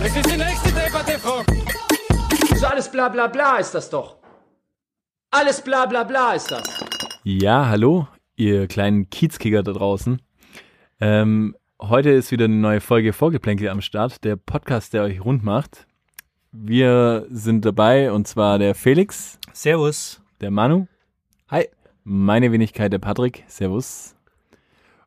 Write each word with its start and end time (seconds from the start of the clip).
Das 0.00 0.16
ist 0.16 0.30
die 0.30 0.36
nächste 0.36 0.68
Debatte, 0.72 1.18
Frau. 1.18 1.42
So 2.56 2.66
alles 2.66 2.90
bla 2.90 3.08
bla 3.08 3.26
bla 3.26 3.56
ist 3.56 3.72
das 3.74 3.90
doch. 3.90 4.16
Alles 5.30 5.60
bla 5.62 5.86
bla 5.86 6.04
bla 6.04 6.32
ist 6.34 6.50
das. 6.50 6.62
Ja, 7.24 7.66
hallo, 7.68 8.08
ihr 8.36 8.66
kleinen 8.66 9.10
Kiezkicker 9.10 9.62
da 9.62 9.72
draußen. 9.72 10.20
Ähm, 11.00 11.54
heute 11.80 12.10
ist 12.10 12.30
wieder 12.30 12.46
eine 12.46 12.56
neue 12.56 12.80
Folge 12.80 13.12
Vorgeplänkel 13.12 13.68
am 13.68 13.80
Start, 13.80 14.24
der 14.24 14.36
Podcast, 14.36 14.92
der 14.94 15.02
euch 15.02 15.24
rund 15.24 15.44
macht. 15.44 15.86
Wir 16.50 17.26
sind 17.30 17.64
dabei 17.64 18.10
und 18.10 18.26
zwar 18.26 18.58
der 18.58 18.74
Felix, 18.74 19.38
Servus. 19.52 20.22
der 20.40 20.50
Manu, 20.50 20.86
Hi. 21.50 21.68
meine 22.04 22.50
Wenigkeit 22.50 22.92
der 22.92 22.98
Patrick, 22.98 23.44
Servus. 23.48 24.14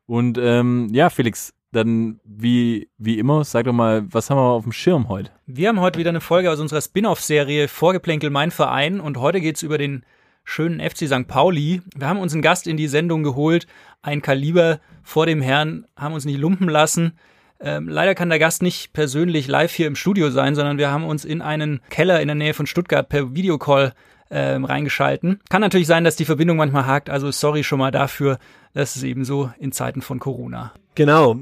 Und 0.06 0.38
ähm, 0.38 0.88
ja, 0.92 1.10
Felix, 1.10 1.52
dann 1.72 2.20
wie, 2.24 2.90
wie 2.98 3.18
immer, 3.18 3.44
sag 3.44 3.64
doch 3.64 3.72
mal, 3.72 4.04
was 4.12 4.30
haben 4.30 4.38
wir 4.38 4.42
auf 4.42 4.64
dem 4.64 4.72
Schirm 4.72 5.08
heute? 5.08 5.30
Wir 5.46 5.68
haben 5.68 5.80
heute 5.80 5.98
wieder 5.98 6.10
eine 6.10 6.20
Folge 6.20 6.50
aus 6.50 6.60
unserer 6.60 6.80
Spin-off-Serie 6.80 7.66
Vorgeplänkel 7.68 8.30
mein 8.30 8.50
Verein 8.50 9.00
und 9.00 9.16
heute 9.16 9.40
geht's 9.40 9.62
über 9.62 9.78
den 9.78 10.04
schönen 10.44 10.80
FC 10.80 11.08
St. 11.08 11.26
Pauli. 11.26 11.80
Wir 11.96 12.08
haben 12.08 12.18
uns 12.18 12.32
einen 12.32 12.42
Gast 12.42 12.66
in 12.66 12.76
die 12.76 12.88
Sendung 12.88 13.22
geholt, 13.22 13.66
ein 14.02 14.22
Kaliber 14.22 14.80
vor 15.02 15.26
dem 15.26 15.40
Herrn, 15.40 15.86
haben 15.96 16.14
uns 16.14 16.24
nicht 16.24 16.38
lumpen 16.38 16.68
lassen. 16.68 17.18
Ähm, 17.58 17.88
leider 17.88 18.14
kann 18.14 18.28
der 18.28 18.38
Gast 18.38 18.62
nicht 18.62 18.92
persönlich 18.92 19.46
live 19.46 19.72
hier 19.72 19.86
im 19.86 19.96
Studio 19.96 20.30
sein, 20.30 20.54
sondern 20.54 20.78
wir 20.78 20.90
haben 20.90 21.04
uns 21.04 21.24
in 21.24 21.40
einen 21.40 21.80
Keller 21.90 22.20
in 22.20 22.28
der 22.28 22.34
Nähe 22.34 22.54
von 22.54 22.66
Stuttgart 22.66 23.08
per 23.08 23.34
Videocall 23.34 23.94
ähm, 24.30 24.64
reingeschalten. 24.64 25.40
Kann 25.48 25.60
natürlich 25.60 25.86
sein, 25.86 26.04
dass 26.04 26.16
die 26.16 26.24
Verbindung 26.24 26.56
manchmal 26.56 26.86
hakt, 26.86 27.08
also 27.08 27.30
sorry 27.30 27.62
schon 27.62 27.78
mal 27.78 27.90
dafür, 27.90 28.38
das 28.74 28.96
ist 28.96 29.04
eben 29.04 29.24
so 29.24 29.52
in 29.58 29.72
Zeiten 29.72 30.02
von 30.02 30.18
Corona. 30.18 30.72
Genau. 30.94 31.36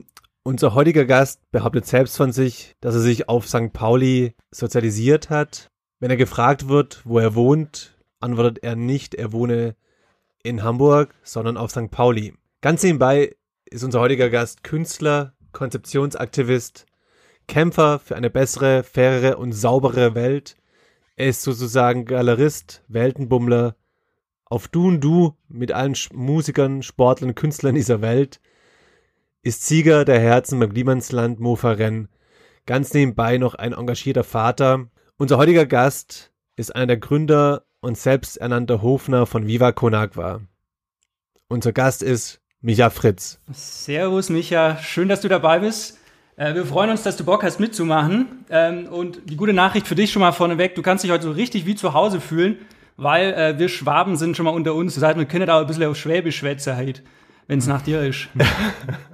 Unser 0.50 0.74
heutiger 0.74 1.04
Gast 1.04 1.48
behauptet 1.52 1.86
selbst 1.86 2.16
von 2.16 2.32
sich, 2.32 2.74
dass 2.80 2.96
er 2.96 3.00
sich 3.00 3.28
auf 3.28 3.46
St. 3.46 3.72
Pauli 3.72 4.34
sozialisiert 4.50 5.30
hat. 5.30 5.70
Wenn 6.00 6.10
er 6.10 6.16
gefragt 6.16 6.66
wird, 6.66 7.02
wo 7.04 7.20
er 7.20 7.36
wohnt, 7.36 7.96
antwortet 8.18 8.64
er 8.64 8.74
nicht, 8.74 9.14
er 9.14 9.30
wohne 9.30 9.76
in 10.42 10.64
Hamburg, 10.64 11.14
sondern 11.22 11.56
auf 11.56 11.70
St. 11.70 11.92
Pauli. 11.92 12.34
Ganz 12.62 12.82
nebenbei 12.82 13.36
ist 13.66 13.84
unser 13.84 14.00
heutiger 14.00 14.28
Gast 14.28 14.64
Künstler, 14.64 15.34
Konzeptionsaktivist, 15.52 16.84
Kämpfer 17.46 18.00
für 18.00 18.16
eine 18.16 18.28
bessere, 18.28 18.82
fairere 18.82 19.36
und 19.36 19.52
saubere 19.52 20.16
Welt. 20.16 20.56
Er 21.14 21.28
ist 21.28 21.42
sozusagen 21.42 22.06
Galerist, 22.06 22.82
Weltenbummler, 22.88 23.76
auf 24.46 24.66
Du 24.66 24.88
und 24.88 25.00
Du 25.00 25.36
mit 25.46 25.70
allen 25.70 25.94
Musikern, 26.12 26.82
Sportlern, 26.82 27.36
Künstlern 27.36 27.76
dieser 27.76 28.02
Welt 28.02 28.40
ist 29.42 29.66
Sieger 29.66 30.04
der 30.04 30.20
Herzen 30.20 30.60
beim 30.60 30.70
Niemandsland 30.70 31.40
Mofa-Rennen. 31.40 32.08
Ganz 32.66 32.92
nebenbei 32.92 33.38
noch 33.38 33.54
ein 33.54 33.72
engagierter 33.72 34.24
Vater. 34.24 34.86
Unser 35.16 35.38
heutiger 35.38 35.66
Gast 35.66 36.30
ist 36.56 36.74
einer 36.74 36.88
der 36.88 36.96
Gründer 36.98 37.64
und 37.80 37.96
selbsternannter 37.96 38.82
Hofner 38.82 39.26
von 39.26 39.46
Viva 39.46 39.72
Con 39.72 39.94
Agua. 39.94 40.40
Unser 41.48 41.72
Gast 41.72 42.02
ist 42.02 42.40
Micha 42.60 42.90
Fritz. 42.90 43.40
Servus, 43.50 44.28
Micha. 44.28 44.76
Schön, 44.76 45.08
dass 45.08 45.22
du 45.22 45.28
dabei 45.28 45.60
bist. 45.60 45.98
Äh, 46.36 46.54
wir 46.54 46.66
freuen 46.66 46.90
uns, 46.90 47.02
dass 47.02 47.16
du 47.16 47.24
Bock 47.24 47.42
hast 47.42 47.58
mitzumachen. 47.58 48.44
Ähm, 48.50 48.86
und 48.86 49.22
die 49.30 49.36
gute 49.36 49.54
Nachricht 49.54 49.88
für 49.88 49.94
dich 49.94 50.12
schon 50.12 50.20
mal 50.20 50.32
vorneweg. 50.32 50.74
Du 50.74 50.82
kannst 50.82 51.02
dich 51.02 51.10
heute 51.10 51.24
so 51.24 51.32
richtig 51.32 51.64
wie 51.64 51.74
zu 51.74 51.94
Hause 51.94 52.20
fühlen, 52.20 52.58
weil 52.98 53.32
äh, 53.32 53.58
wir 53.58 53.70
Schwaben 53.70 54.16
sind 54.16 54.36
schon 54.36 54.44
mal 54.44 54.50
unter 54.50 54.74
uns. 54.74 54.94
Das 54.94 55.02
heißt, 55.02 55.18
wir 55.18 55.24
können 55.24 55.46
da 55.46 55.60
ein 55.60 55.66
bisschen 55.66 55.84
auf 55.84 55.96
Schwäbisch 55.96 56.36
schwätzen 56.36 56.76
halt, 56.76 57.02
wenn 57.50 57.58
es 57.58 57.66
nach 57.66 57.82
dir 57.82 58.00
ist. 58.02 58.28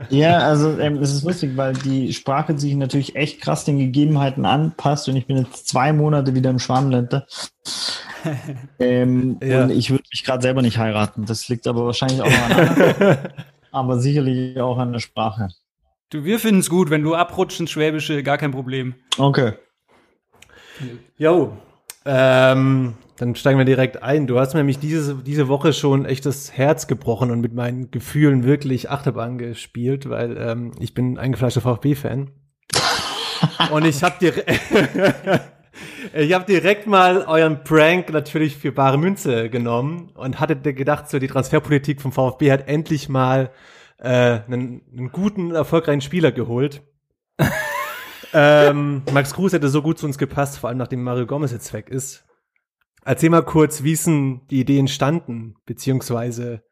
Ja, 0.09 0.39
also 0.39 0.79
ähm, 0.79 0.99
es 0.99 1.13
ist 1.13 1.25
lustig, 1.25 1.57
weil 1.57 1.73
die 1.73 2.13
Sprache 2.13 2.57
sich 2.57 2.77
natürlich 2.77 3.17
echt 3.17 3.41
krass 3.41 3.65
den 3.65 3.79
Gegebenheiten 3.79 4.45
anpasst 4.45 5.09
und 5.09 5.17
ich 5.17 5.27
bin 5.27 5.39
jetzt 5.39 5.67
zwei 5.67 5.93
Monate 5.93 6.33
wieder 6.35 6.51
im 6.51 6.61
Schwabenländer. 6.61 7.27
ähm, 8.79 9.39
Ja. 9.43 9.65
Und 9.65 9.71
ich 9.71 9.91
würde 9.91 10.05
mich 10.13 10.23
gerade 10.23 10.43
selber 10.43 10.63
nicht 10.63 10.79
heiraten. 10.79 11.25
Das 11.25 11.49
liegt 11.49 11.67
aber 11.67 11.87
wahrscheinlich 11.87 12.23
auch 12.23 12.27
an 12.27 13.19
aber 13.73 13.99
sicherlich 13.99 14.61
auch 14.61 14.79
an 14.79 14.93
der 14.93 15.01
Sprache. 15.01 15.49
Du, 16.11 16.23
wir 16.23 16.39
finden 16.39 16.61
es 16.61 16.71
gut, 16.71 16.89
wenn 16.91 17.03
du 17.03 17.17
abrutschst 17.17 17.59
ins 17.61 17.71
Schwäbische, 17.73 18.23
gar 18.23 18.39
kein 18.39 18.53
Problem. 18.53 18.95
Okay. 19.19 19.55
Jo, 21.19 21.57
ähm, 22.05 22.95
dann 23.17 23.35
steigen 23.35 23.59
wir 23.59 23.65
direkt 23.65 24.03
ein. 24.03 24.27
Du 24.27 24.39
hast 24.39 24.55
mir 24.55 24.61
nämlich 24.61 24.79
diese, 24.79 25.17
diese 25.17 25.49
Woche 25.49 25.73
schon 25.73 26.05
echt 26.05 26.27
das 26.27 26.53
Herz 26.53 26.87
gebrochen 26.87 27.31
und 27.31 27.41
mit 27.41 27.55
meinen 27.55 27.91
Gefühlen 27.91 28.45
wirklich 28.45 28.91
Achterbahn 28.91 29.39
gespielt, 29.39 30.09
weil 30.09 30.37
ähm, 30.37 30.73
ich 30.79 30.95
bin 30.95 31.19
eingefleischter 31.19 31.61
VfB-Fan. 31.61 32.31
und 33.71 33.85
ich 33.85 34.03
habe 34.03 34.17
dir 34.21 34.33
Ich 36.15 36.33
habe 36.33 36.45
direkt 36.45 36.87
mal 36.87 37.25
euren 37.27 37.65
Prank 37.65 38.11
natürlich 38.11 38.57
für 38.57 38.73
bare 38.73 38.99
Münze 38.99 39.51
genommen 39.51 40.11
und 40.15 40.41
hatte 40.41 40.57
gedacht, 40.57 41.11
so 41.11 41.19
die 41.19 41.27
Transferpolitik 41.27 42.01
vom 42.01 42.13
VfB 42.13 42.53
hat 42.53 42.69
endlich 42.69 43.09
mal 43.09 43.51
äh, 43.99 44.41
einen, 44.47 44.83
einen 44.93 45.13
guten, 45.13 45.55
erfolgreichen 45.55 46.01
Spieler 46.01 46.33
geholt. 46.33 46.83
ähm, 48.33 49.03
Max 49.13 49.35
Kruse 49.35 49.57
hätte 49.57 49.69
so 49.69 49.83
gut 49.83 49.99
zu 49.99 50.07
uns 50.07 50.17
gepasst, 50.17 50.59
vor 50.59 50.69
allem 50.69 50.79
nachdem 50.79 51.03
Mario 51.03 51.27
Gomez 51.27 51.53
jetzt 51.53 51.73
weg 51.73 51.89
ist. 51.89 52.25
Erzähl 53.07 53.31
mal 53.31 53.45
kurz, 53.45 53.85
wie 53.85 53.93
ist 53.93 54.09
denn 54.09 54.41
die 54.51 54.59
Idee 54.59 54.81
entstanden, 54.81 55.55
beziehungsweise 55.65 56.63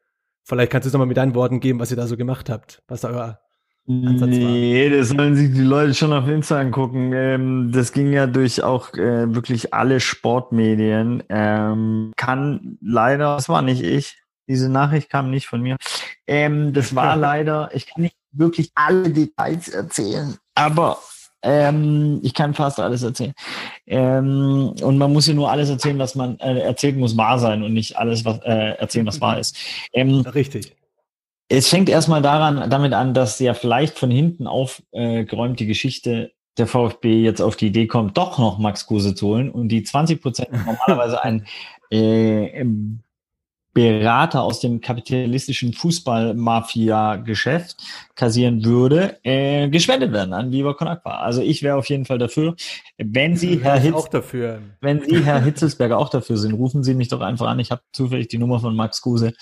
vielleicht 0.43 0.69
kannst 0.69 0.85
du 0.85 0.89
es 0.89 0.93
nochmal 0.93 1.07
mit 1.07 1.15
deinen 1.15 1.33
Worten 1.33 1.61
geben, 1.61 1.79
was 1.79 1.91
ihr 1.91 1.97
da 1.97 2.07
so 2.07 2.17
gemacht 2.17 2.49
habt, 2.49 2.83
was 2.89 3.01
da 3.01 3.09
euer 3.09 3.39
Ansatz 3.87 4.31
war. 4.31 4.51
Nee, 4.51 4.89
das 4.89 5.09
sollen 5.09 5.37
sich 5.37 5.53
die 5.53 5.61
Leute 5.61 5.93
schon 5.93 6.11
auf 6.11 6.27
Insta 6.27 6.59
angucken. 6.59 7.13
Ähm, 7.13 7.71
das 7.71 7.93
ging 7.93 8.11
ja 8.11 8.27
durch 8.27 8.63
auch 8.63 8.93
äh, 8.95 9.33
wirklich 9.33 9.73
alle 9.73 10.01
Sportmedien. 10.01 11.23
Ähm, 11.29 12.11
kann 12.17 12.77
leider, 12.81 13.35
das 13.35 13.47
war 13.47 13.61
nicht 13.61 13.81
ich. 13.81 14.21
Diese 14.49 14.69
Nachricht 14.69 15.09
kam 15.09 15.29
nicht 15.29 15.47
von 15.47 15.61
mir. 15.61 15.77
Ähm, 16.27 16.73
das 16.73 16.95
war 16.95 17.15
leider, 17.15 17.69
ich 17.73 17.87
kann 17.87 18.01
nicht 18.01 18.17
wirklich 18.33 18.71
alle 18.75 19.09
Details 19.09 19.69
erzählen, 19.69 20.35
aber 20.53 20.99
ähm, 21.45 22.19
ich 22.23 22.33
kann 22.33 22.53
fast 22.53 22.79
alles 22.79 23.03
erzählen. 23.03 23.33
Ähm, 23.85 24.73
und 24.81 24.97
man 24.97 25.13
muss 25.13 25.27
ja 25.27 25.33
nur 25.33 25.51
alles 25.51 25.69
erzählen, 25.69 25.99
was 25.99 26.15
man 26.15 26.39
äh, 26.39 26.59
erzählt, 26.59 26.97
muss 26.97 27.15
wahr 27.15 27.37
sein 27.37 27.61
und 27.61 27.73
nicht 27.73 27.97
alles 27.97 28.25
was, 28.25 28.39
äh, 28.39 28.75
erzählen, 28.77 29.05
was 29.05 29.21
wahr 29.21 29.39
ist. 29.39 29.55
Ähm, 29.93 30.21
Richtig. 30.21 30.75
es 31.47 31.69
fängt 31.69 31.87
erstmal 31.87 32.23
daran, 32.23 32.69
damit 32.69 32.93
an, 32.93 33.13
dass 33.13 33.39
ja 33.39 33.53
vielleicht 33.53 33.99
von 33.99 34.09
hinten 34.09 34.47
aufgeräumt 34.47 35.59
die 35.59 35.67
Geschichte 35.67 36.31
der 36.57 36.67
VfB 36.67 37.21
jetzt 37.21 37.41
auf 37.41 37.55
die 37.55 37.67
Idee 37.67 37.85
kommt, 37.85 38.17
doch 38.17 38.39
noch 38.39 38.57
Max 38.57 38.87
Kruse 38.87 39.13
zu 39.13 39.27
holen 39.27 39.51
und 39.51 39.69
die 39.69 39.83
20 39.83 40.21
Prozent 40.21 40.51
normalerweise 40.65 41.23
ein 41.23 41.45
äh, 41.91 42.65
Berater 43.75 44.41
aus 44.41 44.59
dem 44.61 44.79
kapitalistischen 44.79 45.73
Fußball-Mafia-Geschäft 45.73 47.75
kassieren 48.15 48.63
würde, 48.63 49.17
äh, 49.23 49.67
gespendet 49.67 50.13
werden 50.13 50.33
an 50.33 50.53
Viva 50.53 50.73
Con 50.73 50.87
Agua. 50.87 51.17
Also 51.17 51.41
ich 51.41 51.61
wäre 51.61 51.75
auf 51.75 51.89
jeden 51.89 52.05
Fall 52.05 52.17
dafür. 52.17 52.55
Wenn 52.97 53.35
Sie, 53.35 53.61
Herr 53.61 53.77
Hitz, 53.77 53.93
auch 53.93 54.07
dafür. 54.07 54.61
wenn 54.79 55.01
Sie, 55.01 55.25
Herr 55.25 55.43
Hitzelsberger, 55.43 55.97
auch 55.97 56.07
dafür 56.07 56.37
sind, 56.37 56.53
rufen 56.53 56.85
Sie 56.85 56.93
mich 56.93 57.09
doch 57.09 57.19
einfach 57.19 57.47
an. 57.47 57.59
Ich 57.59 57.69
habe 57.69 57.81
zufällig 57.91 58.29
die 58.29 58.37
Nummer 58.37 58.61
von 58.61 58.77
Max 58.77 59.01
Kruse. 59.01 59.33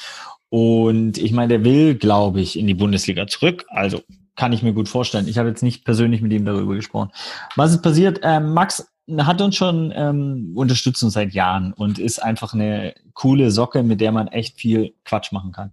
Und 0.50 1.19
ich 1.19 1.31
meine, 1.31 1.50
der 1.50 1.63
will, 1.63 1.94
glaube 1.94 2.42
ich, 2.42 2.57
in 2.57 2.66
die 2.66 2.74
Bundesliga 2.74 3.28
zurück. 3.28 3.66
Also 3.69 4.02
kann 4.36 4.52
ich 4.52 4.63
mir 4.63 4.74
gut 4.74 4.90
vorstellen. 4.90 5.28
Ich 5.28 5.38
habe 5.38 5.50
jetzt 5.50 5.62
nicht 5.62 5.86
persönlich 5.86 6.24
mit 6.24 6.34
ihm 6.34 6.46
darüber 6.46 6.74
gesprochen. 6.74 7.12
Was 7.56 7.72
ist 7.72 7.84
passiert? 7.84 8.22
Ähm, 8.24 8.56
Max 8.56 8.88
hat 9.18 9.42
uns 9.42 9.56
schon 9.56 9.92
ähm, 9.96 10.54
unterstützt 10.56 11.04
uns 11.04 11.14
seit 11.14 11.34
Jahren 11.34 11.74
und 11.74 12.00
ist 12.00 12.20
einfach 12.20 12.54
eine 12.54 12.94
coole 13.14 13.52
Socke, 13.52 13.84
mit 13.84 14.00
der 14.00 14.12
man 14.12 14.28
echt 14.30 14.58
viel 14.58 14.94
Quatsch 15.04 15.32
machen 15.32 15.52
kann. 15.52 15.72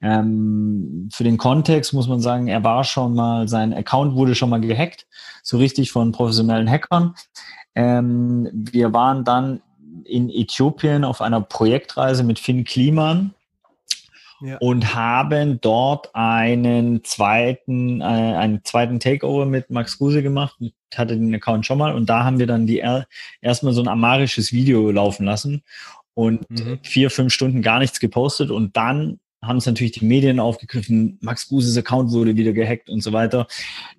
Ähm, 0.00 1.08
für 1.12 1.24
den 1.24 1.36
Kontext 1.36 1.92
muss 1.92 2.08
man 2.08 2.20
sagen, 2.20 2.48
er 2.48 2.64
war 2.64 2.84
schon 2.84 3.14
mal, 3.14 3.48
sein 3.48 3.74
Account 3.74 4.14
wurde 4.14 4.34
schon 4.34 4.50
mal 4.50 4.60
gehackt, 4.60 5.06
so 5.42 5.58
richtig 5.58 5.92
von 5.92 6.12
professionellen 6.12 6.70
Hackern. 6.70 7.14
Ähm, 7.74 8.48
wir 8.52 8.92
waren 8.94 9.24
dann 9.24 9.60
in 10.04 10.30
Äthiopien 10.30 11.04
auf 11.04 11.20
einer 11.20 11.40
Projektreise 11.40 12.24
mit 12.24 12.38
Finn 12.38 12.64
Kliman 12.64 13.34
Ja. 14.42 14.56
und 14.58 14.94
haben 14.94 15.60
dort 15.60 16.14
einen 16.14 17.04
zweiten, 17.04 18.00
äh, 18.00 18.04
einen 18.04 18.64
zweiten 18.64 18.98
Takeover 19.00 19.46
mit 19.46 19.70
Max 19.70 19.98
Kruse 19.98 20.22
gemacht. 20.22 20.56
Ich 20.60 20.72
hatte 20.96 21.16
den 21.16 21.34
Account 21.34 21.66
schon 21.66 21.78
mal 21.78 21.94
und 21.94 22.06
da 22.08 22.24
haben 22.24 22.38
wir 22.38 22.46
dann 22.46 22.66
die 22.66 22.80
er 22.80 23.06
erstmal 23.40 23.72
so 23.72 23.82
ein 23.82 23.88
amarisches 23.88 24.52
Video 24.52 24.90
laufen 24.90 25.24
lassen 25.26 25.62
und 26.14 26.48
Mhm. 26.50 26.78
vier, 26.82 27.10
fünf 27.10 27.32
Stunden 27.32 27.62
gar 27.62 27.78
nichts 27.78 28.00
gepostet 28.00 28.50
und 28.50 28.76
dann 28.76 29.20
haben 29.42 29.56
es 29.56 29.66
natürlich 29.66 29.92
die 29.92 30.04
Medien 30.04 30.38
aufgegriffen, 30.38 31.18
Max 31.22 31.48
Kruses 31.48 31.76
Account 31.76 32.12
wurde 32.12 32.36
wieder 32.36 32.52
gehackt 32.52 32.90
und 32.90 33.02
so 33.02 33.12
weiter. 33.12 33.46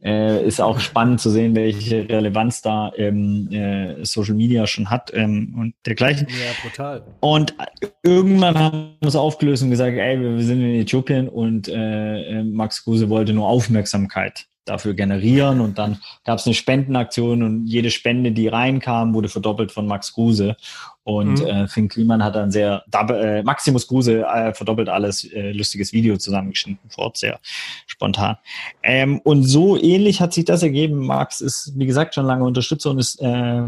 Äh, 0.04 0.46
ist 0.46 0.62
auch 0.62 0.80
spannend 0.80 1.20
zu 1.20 1.30
sehen, 1.32 1.56
welche 1.56 2.08
Relevanz 2.08 2.62
da 2.62 2.92
ähm, 2.96 3.50
äh, 3.52 4.06
Social 4.06 4.36
Media 4.36 4.68
schon 4.68 4.90
hat 4.90 5.12
ähm, 5.14 5.56
und 5.58 5.74
dergleichen. 5.86 6.28
Ja, 6.30 6.70
brutal. 6.70 7.04
Und 7.22 7.56
irgendwann 8.04 8.58
haben 8.58 8.96
wir 9.00 9.08
es 9.08 9.16
aufgelöst 9.16 9.64
und 9.64 9.72
gesagt, 9.72 9.98
ey, 9.98 10.20
wir 10.20 10.44
sind 10.44 10.62
in 10.62 10.82
Äthiopien 10.82 11.28
und 11.28 11.68
äh, 11.68 12.40
äh, 12.40 12.44
Max 12.44 12.84
Kruse 12.84 13.10
wollte 13.10 13.34
nur 13.34 13.48
Aufmerksamkeit 13.48 14.46
dafür 14.66 14.94
generieren 14.94 15.60
und 15.60 15.80
dann 15.80 16.00
gab 16.24 16.38
es 16.38 16.46
eine 16.46 16.54
Spendenaktion 16.54 17.42
und 17.42 17.66
jede 17.66 17.90
Spende, 17.90 18.32
die 18.32 18.48
reinkam, 18.48 19.14
wurde 19.16 19.28
verdoppelt 19.28 19.72
von 19.72 19.88
Max 19.88 20.14
Kruse 20.14 20.56
und 21.04 21.40
Mhm. 21.40 21.46
äh, 21.46 21.68
Finn 21.68 21.88
Kliman 21.88 22.24
hat 22.24 22.38
ein 22.38 22.52
sehr 22.52 22.84
äh, 22.94 23.42
Maximus 23.44 23.88
Kruse 23.88 24.24
äh, 24.24 24.54
verdoppelt 24.54 24.88
alles 24.88 25.24
äh, 25.24 25.52
lustiges 25.52 25.94
Video 25.94 26.18
zusammengeschnitten 26.18 26.90
fort, 26.90 27.18
sehr 27.18 27.40
spontan. 27.88 28.38
Ähm, 28.84 29.20
und 29.24 29.44
so 29.44 29.82
ähnlich 29.82 30.22
hat 30.22 30.34
sich 30.34 30.46
das 30.46 30.62
ergeben. 30.62 31.06
Max 31.06 31.42
ist, 31.42 31.74
wie 31.76 31.88
gesagt, 31.88 32.14
schon 32.14 32.26
lange 32.26 32.44
Unterstützer 32.44 32.92
und 32.92 33.00
ist 33.00 33.20
äh, 33.22 33.64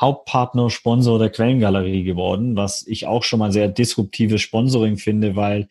Hauptpartner, 0.00 0.70
Sponsor 0.70 1.18
der 1.18 1.30
Quellengalerie 1.30 2.04
geworden, 2.04 2.56
was 2.56 2.86
ich 2.86 3.06
auch 3.06 3.22
schon 3.22 3.38
mal 3.38 3.52
sehr 3.52 3.68
disruptives 3.68 4.40
Sponsoring 4.40 4.96
finde, 4.96 5.36
weil 5.36 5.68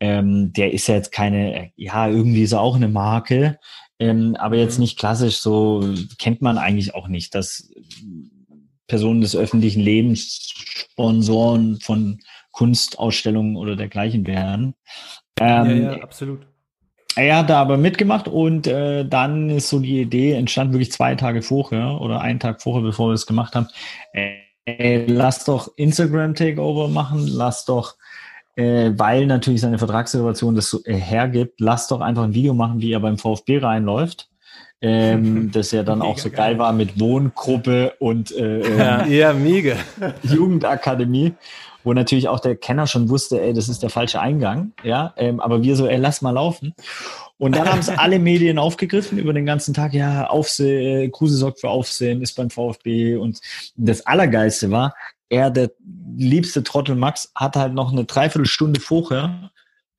ähm, 0.00 0.52
der 0.52 0.72
ist 0.72 0.88
ja 0.88 0.96
jetzt 0.96 1.12
keine, 1.12 1.70
ja, 1.76 2.08
irgendwie 2.08 2.42
ist 2.42 2.52
er 2.52 2.60
auch 2.60 2.74
eine 2.76 2.88
Marke, 2.88 3.58
ähm, 3.98 4.34
aber 4.36 4.56
jetzt 4.56 4.80
nicht 4.80 4.98
klassisch, 4.98 5.36
so 5.36 5.84
kennt 6.18 6.42
man 6.42 6.58
eigentlich 6.58 6.94
auch 6.94 7.06
nicht, 7.06 7.34
dass 7.36 7.70
Personen 8.86 9.20
des 9.20 9.36
öffentlichen 9.36 9.80
Lebens 9.80 10.52
Sponsoren 10.54 11.80
von 11.80 12.20
Kunstausstellungen 12.52 13.56
oder 13.56 13.76
dergleichen 13.76 14.26
wären. 14.26 14.74
Ähm, 15.40 15.82
ja, 15.82 15.92
ja, 15.92 16.02
absolut. 16.02 16.46
er 17.16 17.38
hat 17.38 17.50
da 17.50 17.60
aber 17.60 17.78
mitgemacht 17.78 18.28
und 18.28 18.66
äh, 18.66 19.04
dann 19.06 19.48
ist 19.50 19.70
so 19.70 19.78
die 19.80 20.00
Idee 20.00 20.32
entstand 20.32 20.72
wirklich 20.72 20.92
zwei 20.92 21.14
Tage 21.14 21.42
vorher 21.42 22.00
oder 22.00 22.20
einen 22.20 22.40
Tag 22.40 22.60
vorher, 22.62 22.82
bevor 22.82 23.08
wir 23.08 23.14
es 23.14 23.26
gemacht 23.26 23.54
haben. 23.54 23.68
Äh, 24.12 24.42
äh, 24.64 25.06
lass 25.06 25.44
doch 25.44 25.72
Instagram 25.76 26.34
Takeover 26.34 26.88
machen, 26.88 27.26
lass 27.26 27.64
doch, 27.64 27.96
äh, 28.54 28.92
weil 28.94 29.26
natürlich 29.26 29.60
seine 29.60 29.78
Vertragssituation 29.78 30.54
das 30.54 30.70
so 30.70 30.84
äh, 30.84 30.94
hergibt, 30.94 31.60
lass 31.60 31.88
doch 31.88 32.00
einfach 32.00 32.22
ein 32.22 32.34
Video 32.34 32.54
machen, 32.54 32.80
wie 32.80 32.92
er 32.92 33.00
beim 33.00 33.18
VfB 33.18 33.58
reinläuft. 33.58 34.28
Ähm, 34.82 35.50
das 35.52 35.70
ja 35.70 35.82
dann 35.82 36.02
auch 36.02 36.18
so 36.18 36.30
geil 36.30 36.58
war 36.58 36.72
mit 36.72 37.00
Wohngruppe 37.00 37.94
und 37.98 38.32
äh, 38.36 38.76
Ja. 38.76 39.06
Ja, 39.06 39.32
mega. 39.32 39.76
Jugendakademie, 40.22 41.34
wo 41.84 41.92
natürlich 41.92 42.28
auch 42.28 42.40
der 42.40 42.56
Kenner 42.56 42.86
schon 42.86 43.08
wusste, 43.08 43.40
ey, 43.40 43.54
das 43.54 43.68
ist 43.68 43.82
der 43.82 43.90
falsche 43.90 44.20
Eingang, 44.20 44.72
ja, 44.82 45.14
ähm, 45.16 45.40
aber 45.40 45.62
wir 45.62 45.76
so, 45.76 45.86
ey, 45.86 45.98
lass 45.98 46.20
mal 46.20 46.32
laufen. 46.32 46.74
Und 47.38 47.56
dann 47.56 47.68
haben 47.68 47.80
es 47.80 47.88
alle 47.88 48.18
Medien 48.18 48.58
aufgegriffen 48.58 49.18
über 49.18 49.32
den 49.32 49.46
ganzen 49.46 49.74
Tag, 49.74 49.94
ja, 49.94 50.26
Aufsehen, 50.26 51.10
Kruse 51.10 51.36
sorgt 51.36 51.60
für 51.60 51.70
Aufsehen, 51.70 52.22
ist 52.22 52.36
beim 52.36 52.50
VfB 52.50 53.16
und 53.16 53.40
das 53.76 54.06
Allergeilste 54.06 54.70
war, 54.70 54.94
er, 55.28 55.50
der 55.50 55.70
liebste 56.16 56.62
Trottel 56.62 56.94
Max, 56.94 57.32
hat 57.34 57.56
halt 57.56 57.72
noch 57.72 57.90
eine 57.90 58.04
Dreiviertelstunde 58.04 58.80
vorher 58.80 59.50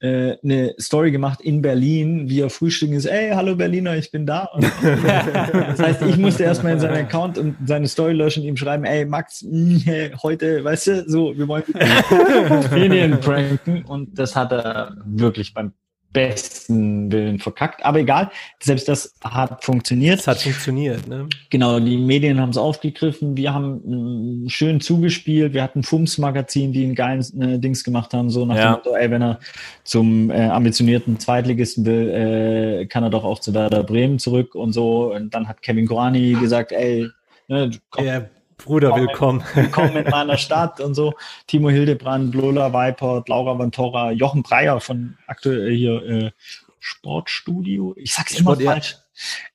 äh, 0.04 0.38
eine 0.44 0.76
Story 0.80 1.12
gemacht 1.12 1.40
in 1.40 1.62
Berlin, 1.62 2.30
wie 2.30 2.42
er 2.42 2.50
frühstücken 2.50 2.94
ist, 2.94 3.06
ey, 3.06 3.32
hallo 3.32 3.56
Berliner, 3.56 3.96
ich 3.96 4.12
bin 4.12 4.26
da. 4.26 4.50
Und 4.54 4.64
das 4.84 5.80
heißt, 5.80 6.02
ich 6.02 6.18
musste 6.18 6.44
erstmal 6.44 6.74
in 6.74 6.80
seinen 6.82 7.06
Account 7.06 7.38
und 7.38 7.56
seine 7.66 7.88
Story 7.88 8.12
löschen, 8.12 8.44
ihm 8.44 8.58
schreiben, 8.58 8.84
ey, 8.84 9.06
Max, 9.06 9.46
mh, 9.50 9.80
hey, 9.86 10.12
heute, 10.22 10.62
weißt 10.62 10.88
du, 10.88 11.10
so, 11.10 11.38
wir 11.38 11.48
wollen 11.48 11.64
Medien 12.74 13.18
pranken 13.22 13.86
und 13.86 14.20
das 14.20 14.36
hat 14.36 14.52
er 14.52 14.98
wirklich 15.06 15.54
beim 15.54 15.72
besten 16.14 17.12
Willen 17.12 17.40
verkackt. 17.40 17.84
Aber 17.84 18.00
egal, 18.00 18.32
selbst 18.62 18.88
das 18.88 19.14
hat 19.24 19.64
funktioniert. 19.64 20.20
Es 20.20 20.28
hat 20.28 20.42
funktioniert, 20.42 21.08
ne? 21.08 21.28
Genau, 21.50 21.80
die 21.80 21.98
Medien 21.98 22.40
haben 22.40 22.52
es 22.52 22.58
aufgegriffen. 22.58 23.36
Wir 23.36 23.54
haben 23.54 24.44
mh, 24.44 24.50
schön 24.50 24.80
zugespielt. 24.80 25.54
Wir 25.54 25.64
hatten 25.64 25.84
Fums-Magazin, 25.84 26.72
die 26.72 26.86
einen 26.86 26.96
geilen 26.96 27.42
äh, 27.42 27.60
Dings 27.60 27.84
gemacht 27.84 28.14
haben, 28.14 28.30
so 28.30 28.46
nach 28.46 28.56
Ja. 28.56 28.64
dem 28.64 28.72
Motto, 28.78 28.96
ey, 28.96 29.10
wenn 29.12 29.22
er 29.24 29.40
zum 29.84 30.30
äh, 30.32 30.48
ambitionierten 30.48 31.20
Zweitligisten 31.20 31.86
will, 31.86 32.10
äh, 32.82 32.86
kann 32.86 33.04
er 33.04 33.10
doch 33.10 33.24
auch 33.24 33.40
zu 33.40 33.54
Werder 33.54 33.84
Bremen 33.84 34.20
zurück 34.20 34.56
und 34.56 34.72
so. 34.74 35.14
Und 35.14 35.34
dann 35.34 35.48
hat 35.48 35.62
Kevin 35.62 35.88
Korani 35.88 36.38
gesagt, 36.40 36.72
ey, 36.72 37.10
ne, 37.48 37.72
komm, 37.90 38.06
Ja, 38.06 38.22
Bruder, 38.58 38.96
willkommen. 38.96 39.44
willkommen 39.54 39.96
in 39.98 40.10
meiner 40.10 40.38
Stadt 40.38 40.80
und 40.80 40.94
so. 40.94 41.14
Timo 41.48 41.70
Hildebrand, 41.70 42.34
Lola 42.36 42.72
Weipert, 42.74 43.28
Laura 43.30 43.58
Vantora, 43.58 44.12
Jochen 44.12 44.44
Breyer 44.44 44.80
von 44.80 45.18
aktuell 45.28 45.74
hier 45.76 46.04
äh, 46.06 46.32
Sportstudio. 46.80 47.94
Ich 47.98 48.14
sag's 48.14 48.34
immer 48.40 48.52
Sport, 48.52 48.62
ja. 48.62 48.72
falsch. 48.72 48.98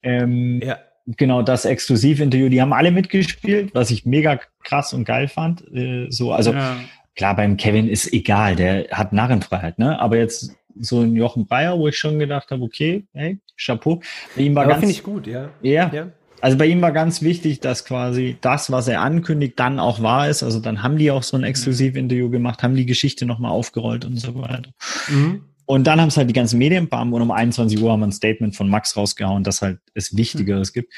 Ähm, 0.02 0.60
Ja. 0.62 0.78
Genau, 1.16 1.40
das 1.40 1.64
Exklusivinterview, 1.64 2.50
die 2.50 2.60
haben 2.60 2.74
alle 2.74 2.90
mitgespielt, 2.90 3.74
was 3.74 3.90
ich 3.90 4.04
mega 4.04 4.38
krass 4.62 4.92
und 4.92 5.04
geil 5.06 5.26
fand. 5.28 5.62
Äh, 5.72 6.06
so, 6.10 6.32
also 6.32 6.52
Ja. 6.52 6.76
klar, 7.16 7.34
beim 7.34 7.56
Kevin 7.56 7.88
ist 7.88 8.12
egal, 8.12 8.56
der 8.56 8.88
hat 8.90 9.14
Narrenfreiheit, 9.14 9.78
ne? 9.78 9.98
Aber 10.00 10.18
jetzt 10.18 10.54
so 10.78 11.00
ein 11.00 11.16
Jochen 11.16 11.46
Breyer, 11.46 11.78
wo 11.78 11.88
ich 11.88 11.96
schon 11.98 12.18
gedacht 12.18 12.50
habe, 12.50 12.62
okay, 12.62 13.06
hey, 13.14 13.38
Chapeau. 13.56 14.00
Bei 14.36 14.42
ihm 14.42 14.54
war 14.54 14.64
Aber 14.64 14.72
ganz, 14.72 14.80
finde 14.80 14.92
ich 14.94 15.02
gut, 15.02 15.26
ja. 15.26 15.48
ja, 15.62 15.90
Ja. 15.94 16.08
Also 16.40 16.56
bei 16.56 16.66
ihm 16.66 16.80
war 16.82 16.92
ganz 16.92 17.22
wichtig, 17.22 17.60
dass 17.60 17.84
quasi 17.84 18.36
das, 18.40 18.70
was 18.70 18.88
er 18.88 19.00
ankündigt, 19.00 19.58
dann 19.58 19.78
auch 19.78 20.02
wahr 20.02 20.28
ist. 20.28 20.42
Also 20.42 20.60
dann 20.60 20.82
haben 20.82 20.98
die 20.98 21.10
auch 21.10 21.22
so 21.22 21.36
ein 21.36 21.44
Exklusivinterview 21.44 22.30
gemacht, 22.30 22.62
haben 22.62 22.74
die 22.74 22.86
Geschichte 22.86 23.26
nochmal 23.26 23.50
aufgerollt 23.50 24.04
und 24.04 24.18
so 24.18 24.34
weiter. 24.34 24.70
Mhm. 25.08 25.44
Und 25.66 25.86
dann 25.86 26.00
haben 26.00 26.08
es 26.08 26.16
halt 26.16 26.30
die 26.30 26.34
ganzen 26.34 26.58
Medien, 26.58 26.88
bam, 26.88 27.12
und 27.12 27.20
um 27.20 27.30
21 27.30 27.80
Uhr 27.82 27.92
haben 27.92 28.00
wir 28.00 28.06
ein 28.06 28.12
Statement 28.12 28.56
von 28.56 28.70
Max 28.70 28.96
rausgehauen, 28.96 29.44
dass 29.44 29.60
halt 29.60 29.80
es 29.92 30.16
Wichtigeres 30.16 30.72
gibt. 30.72 30.94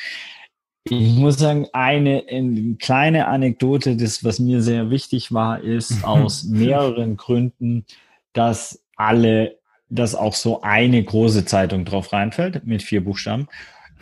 Ich 0.84 1.16
muss 1.16 1.38
sagen, 1.38 1.66
eine, 1.72 2.24
eine 2.30 2.76
kleine 2.76 3.26
Anekdote, 3.26 3.96
das, 3.96 4.22
was 4.24 4.38
mir 4.38 4.62
sehr 4.62 4.90
wichtig 4.90 5.32
war, 5.32 5.60
ist 5.60 6.04
aus 6.04 6.44
mehreren 6.44 7.16
Gründen, 7.16 7.84
dass 8.32 8.80
alle, 8.96 9.58
dass 9.88 10.14
auch 10.14 10.34
so 10.34 10.62
eine 10.62 11.02
große 11.02 11.44
Zeitung 11.46 11.84
drauf 11.84 12.12
reinfällt 12.12 12.64
mit 12.64 12.82
vier 12.82 13.02
Buchstaben. 13.02 13.48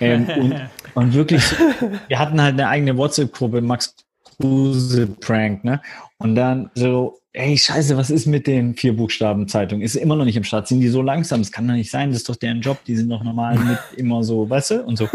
Ähm, 0.01 0.27
und, 0.39 0.55
und 0.95 1.15
wirklich, 1.15 1.43
so, 1.45 1.57
wir 2.09 2.19
hatten 2.19 2.41
halt 2.41 2.55
eine 2.55 2.69
eigene 2.69 2.97
WhatsApp-Gruppe, 2.97 3.61
Max 3.61 3.95
Kruse 4.41 5.07
Prank, 5.07 5.65
ne? 5.65 5.81
Und 6.19 6.35
dann 6.35 6.71
so, 6.75 7.19
ey, 7.33 7.57
scheiße, 7.57 7.97
was 7.97 8.11
ist 8.11 8.27
mit 8.27 8.47
den 8.47 8.75
vier 8.75 8.97
Buchstaben 8.97 9.49
Zeitungen? 9.49 9.83
Ist 9.83 9.97
immer 9.97 10.17
noch 10.17 10.25
nicht 10.25 10.37
im 10.37 10.45
Start. 10.45 10.69
Sind 10.69 10.81
die 10.81 10.89
so 10.89 11.03
langsam? 11.03 11.41
Das 11.41 11.53
kann 11.53 11.67
doch 11.67 11.75
nicht 11.75 11.91
sein. 11.91 12.11
Das 12.11 12.19
ist 12.19 12.29
doch 12.29 12.37
deren 12.37 12.61
Job. 12.61 12.79
Die 12.87 12.97
sind 12.97 13.09
doch 13.09 13.23
normal 13.23 13.59
mit 13.59 13.79
immer 13.97 14.25
so, 14.25 14.49
weißt 14.49 14.71
du? 14.73 14.85
Und 14.85 14.97
so. 14.97 15.09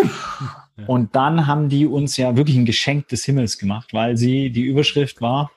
Und 0.88 1.16
dann 1.16 1.48
haben 1.48 1.70
die 1.70 1.86
uns 1.86 2.18
ja 2.18 2.36
wirklich 2.36 2.58
ein 2.58 2.66
Geschenk 2.66 3.08
des 3.10 3.26
Himmels 3.26 3.58
gemacht, 3.58 3.94
weil 3.94 4.18
sie, 4.18 4.50
die 4.50 4.64
Überschrift 4.64 5.22
war, 5.22 5.52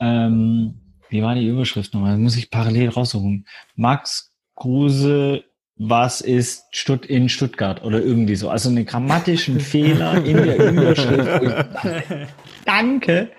ähm, 0.00 0.74
wie 1.08 1.22
war 1.22 1.34
die 1.34 1.46
Überschrift 1.46 1.94
nochmal? 1.94 2.12
Das 2.12 2.20
muss 2.20 2.36
ich 2.36 2.50
parallel 2.50 2.88
raussuchen. 2.88 3.46
Max 3.74 4.32
Kruse, 4.54 5.44
was 5.78 6.20
ist 6.22 6.64
Stutt 6.70 7.04
in 7.06 7.28
Stuttgart 7.28 7.84
oder 7.84 8.00
irgendwie 8.00 8.36
so. 8.36 8.48
Also 8.48 8.70
einen 8.70 8.86
grammatischen 8.86 9.60
Fehler 9.60 10.24
in 10.24 10.36
der 10.38 10.56
Überschrift. 10.70 11.66
Danke. 12.64 13.30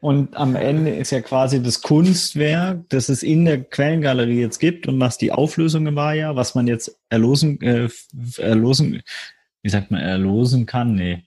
Und 0.00 0.36
am 0.36 0.54
Ende 0.56 0.90
ist 0.94 1.10
ja 1.10 1.20
quasi 1.22 1.62
das 1.62 1.80
Kunstwerk, 1.82 2.80
das 2.90 3.08
es 3.08 3.22
in 3.22 3.44
der 3.46 3.64
Quellengalerie 3.64 4.40
jetzt 4.40 4.58
gibt 4.58 4.86
und 4.86 5.00
was 5.00 5.16
die 5.18 5.32
Auflösung 5.32 5.96
war 5.96 6.14
ja, 6.14 6.36
was 6.36 6.54
man 6.54 6.66
jetzt 6.66 6.96
erlosen, 7.08 7.60
äh, 7.62 7.88
erlosen, 8.36 9.02
wie 9.62 9.68
sagt 9.70 9.90
man, 9.90 10.00
erlosen 10.00 10.66
kann? 10.66 10.94
Nee. 10.94 11.24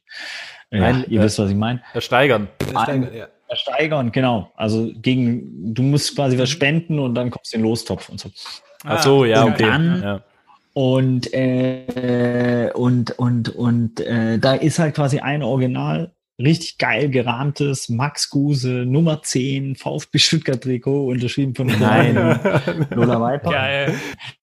Ja, 0.72 0.80
Nein, 0.82 1.06
ihr 1.10 1.20
äh, 1.20 1.24
wisst, 1.24 1.40
was 1.40 1.50
ich 1.50 1.58
meine. 1.58 1.82
Ersteigern. 1.94 2.48
Ein- 2.76 3.10
Ja. 3.14 3.28
Ersteigern, 3.48 4.12
genau. 4.12 4.52
Also 4.56 4.92
gegen, 5.02 5.74
du 5.74 5.82
musst 5.82 6.16
quasi 6.16 6.38
was 6.38 6.52
spenden 6.52 7.00
und 7.00 7.16
dann 7.16 7.32
kommst 7.32 7.52
du 7.52 7.58
in 7.58 7.64
den 7.64 7.70
Lostopf 7.70 8.08
und 8.10 8.20
so. 8.20 8.30
Ach 8.84 9.02
so, 9.02 9.26
ja, 9.26 9.44
Und 9.44 9.54
okay. 9.54 9.64
dann- 9.66 10.02
ja. 10.04 10.24
Und, 10.80 11.34
äh, 11.34 12.72
und, 12.74 13.12
und, 13.20 13.50
und 13.50 14.00
äh, 14.00 14.40
da 14.40 14.54
ist 14.54 14.80
halt 14.80 14.96
quasi 14.96 15.20
ein 15.20 15.44
Original, 15.44 16.14
richtig 16.42 16.78
geil 16.78 17.10
gerahmtes 17.10 17.90
Max 17.90 18.30
Guse 18.30 18.86
Nummer 18.86 19.22
10 19.22 19.76
VfB 19.76 20.20
Stuttgart 20.20 20.64
Trikot, 20.64 21.08
unterschrieben 21.08 21.54
von 21.54 21.68
Nein. 21.68 22.16
Lola 22.96 23.20
Viper. 23.20 23.50
Geil. 23.52 23.94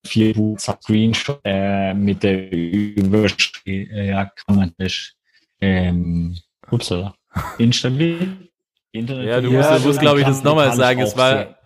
Vier 0.05 0.35
Screenshot 0.59 1.39
äh, 1.43 1.95
mit 1.95 2.21
der 2.21 2.51
Überschrift, 2.51 3.63
äh, 3.65 4.09
ja, 4.09 4.25
kann 4.25 4.57
man 4.57 4.73
nicht. 4.77 5.15
Ähm, 5.59 6.37
upsala. 6.69 7.15
Instabil. 7.57 8.47
Internet 8.91 9.25
Ja, 9.27 9.41
du 9.41 9.49
musst- 9.49 9.71
du 9.71 9.87
musst, 9.87 9.99
glaub 9.99 10.19
ich, 10.19 10.23
das 10.23 10.43
nochmal 10.43 10.71
sagen. 10.75 10.99
Es 10.99 11.17
war. 11.17 11.57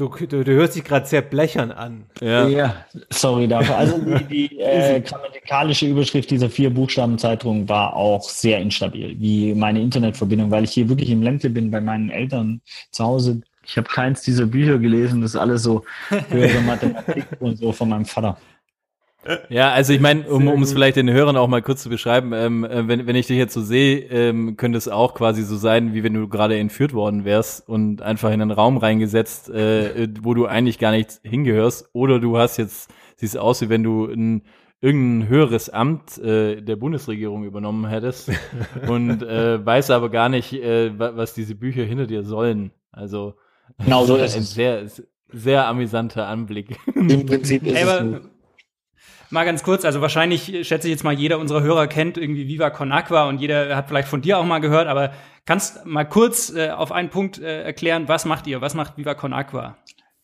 Du, 0.00 0.08
du, 0.08 0.42
du 0.44 0.52
hörst 0.52 0.76
dich 0.76 0.84
gerade 0.84 1.04
sehr 1.04 1.20
blechern 1.20 1.70
an. 1.72 2.04
Ja. 2.22 2.48
sorry 3.10 3.46
dafür. 3.46 3.76
Also 3.76 3.98
die, 3.98 4.48
die 4.48 4.58
äh, 4.58 5.02
grammatikalische 5.02 5.84
Überschrift 5.84 6.30
dieser 6.30 6.48
vier 6.48 6.70
Buchstaben-Zeitung 6.70 7.68
war 7.68 7.94
auch 7.94 8.22
sehr 8.22 8.60
instabil, 8.60 9.14
wie 9.20 9.54
meine 9.54 9.82
Internetverbindung, 9.82 10.50
weil 10.50 10.64
ich 10.64 10.70
hier 10.70 10.88
wirklich 10.88 11.10
im 11.10 11.20
Ländle 11.20 11.50
bin 11.50 11.70
bei 11.70 11.82
meinen 11.82 12.08
Eltern 12.08 12.62
zu 12.90 13.04
Hause. 13.04 13.42
Ich 13.66 13.76
habe 13.76 13.88
keins 13.88 14.22
dieser 14.22 14.46
Bücher 14.46 14.78
gelesen, 14.78 15.20
das 15.20 15.32
ist 15.32 15.36
alles 15.36 15.64
so 15.64 15.84
höhere 16.30 16.62
Mathematik 16.62 17.26
und 17.38 17.58
so 17.58 17.70
von 17.70 17.90
meinem 17.90 18.06
Vater. 18.06 18.38
Ja, 19.50 19.70
also 19.72 19.92
ich 19.92 20.00
meine, 20.00 20.22
um 20.30 20.48
um 20.48 20.62
es 20.62 20.72
vielleicht 20.72 20.96
den 20.96 21.10
Hörern 21.10 21.36
auch 21.36 21.46
mal 21.48 21.60
kurz 21.60 21.82
zu 21.82 21.90
beschreiben, 21.90 22.32
ähm, 22.32 22.64
äh, 22.64 22.88
wenn, 22.88 23.06
wenn 23.06 23.16
ich 23.16 23.26
dich 23.26 23.36
jetzt 23.36 23.52
so 23.52 23.60
sehe, 23.60 23.98
ähm, 24.10 24.56
könnte 24.56 24.78
es 24.78 24.88
auch 24.88 25.14
quasi 25.14 25.42
so 25.42 25.56
sein, 25.56 25.92
wie 25.92 26.02
wenn 26.02 26.14
du 26.14 26.26
gerade 26.28 26.56
entführt 26.58 26.94
worden 26.94 27.24
wärst 27.26 27.68
und 27.68 28.00
einfach 28.00 28.30
in 28.32 28.40
einen 28.40 28.50
Raum 28.50 28.78
reingesetzt, 28.78 29.50
äh, 29.50 30.04
äh, 30.04 30.08
wo 30.22 30.32
du 30.34 30.46
eigentlich 30.46 30.78
gar 30.78 30.92
nicht 30.92 31.20
hingehörst. 31.22 31.90
Oder 31.92 32.18
du 32.18 32.38
hast 32.38 32.56
jetzt, 32.56 32.90
siehst 33.16 33.36
aus, 33.36 33.60
wie 33.60 33.68
wenn 33.68 33.82
du 33.82 34.06
ein, 34.06 34.42
irgendein 34.80 35.28
höheres 35.28 35.68
Amt 35.68 36.16
äh, 36.16 36.62
der 36.62 36.76
Bundesregierung 36.76 37.44
übernommen 37.44 37.86
hättest 37.86 38.30
und 38.88 39.22
äh, 39.22 39.64
weißt 39.64 39.90
aber 39.90 40.08
gar 40.08 40.30
nicht, 40.30 40.54
äh, 40.54 40.98
wa- 40.98 41.12
was 41.14 41.34
diese 41.34 41.54
Bücher 41.54 41.82
hinter 41.84 42.06
dir 42.06 42.22
sollen. 42.24 42.70
Also 42.90 43.34
Genau 43.84 44.04
so 44.06 44.16
ist 44.24 44.34
ein 44.34 44.40
es. 44.42 44.54
sehr, 44.54 44.86
sehr 45.32 45.66
amüsanter 45.66 46.26
Anblick. 46.26 46.78
Im 46.94 47.26
Prinzip 47.26 47.62
ist 47.66 47.76
Ey, 47.76 47.82
es. 47.84 48.29
Mal 49.30 49.44
ganz 49.44 49.62
kurz, 49.62 49.84
also 49.84 50.00
wahrscheinlich, 50.00 50.52
äh, 50.52 50.64
schätze 50.64 50.88
ich 50.88 50.92
jetzt 50.92 51.04
mal, 51.04 51.14
jeder 51.14 51.38
unserer 51.38 51.62
Hörer 51.62 51.86
kennt 51.86 52.18
irgendwie 52.18 52.48
Viva 52.48 52.70
Con 52.70 52.92
Aqua 52.92 53.28
und 53.28 53.40
jeder 53.40 53.76
hat 53.76 53.88
vielleicht 53.88 54.08
von 54.08 54.22
dir 54.22 54.38
auch 54.38 54.44
mal 54.44 54.60
gehört, 54.60 54.88
aber 54.88 55.12
kannst 55.46 55.86
mal 55.86 56.04
kurz 56.04 56.54
äh, 56.54 56.70
auf 56.70 56.92
einen 56.92 57.10
Punkt 57.10 57.38
äh, 57.38 57.62
erklären, 57.62 58.08
was 58.08 58.24
macht 58.24 58.46
ihr? 58.46 58.60
Was 58.60 58.74
macht 58.74 58.96
Viva 58.96 59.14
Con 59.14 59.32
Aqua? 59.32 59.76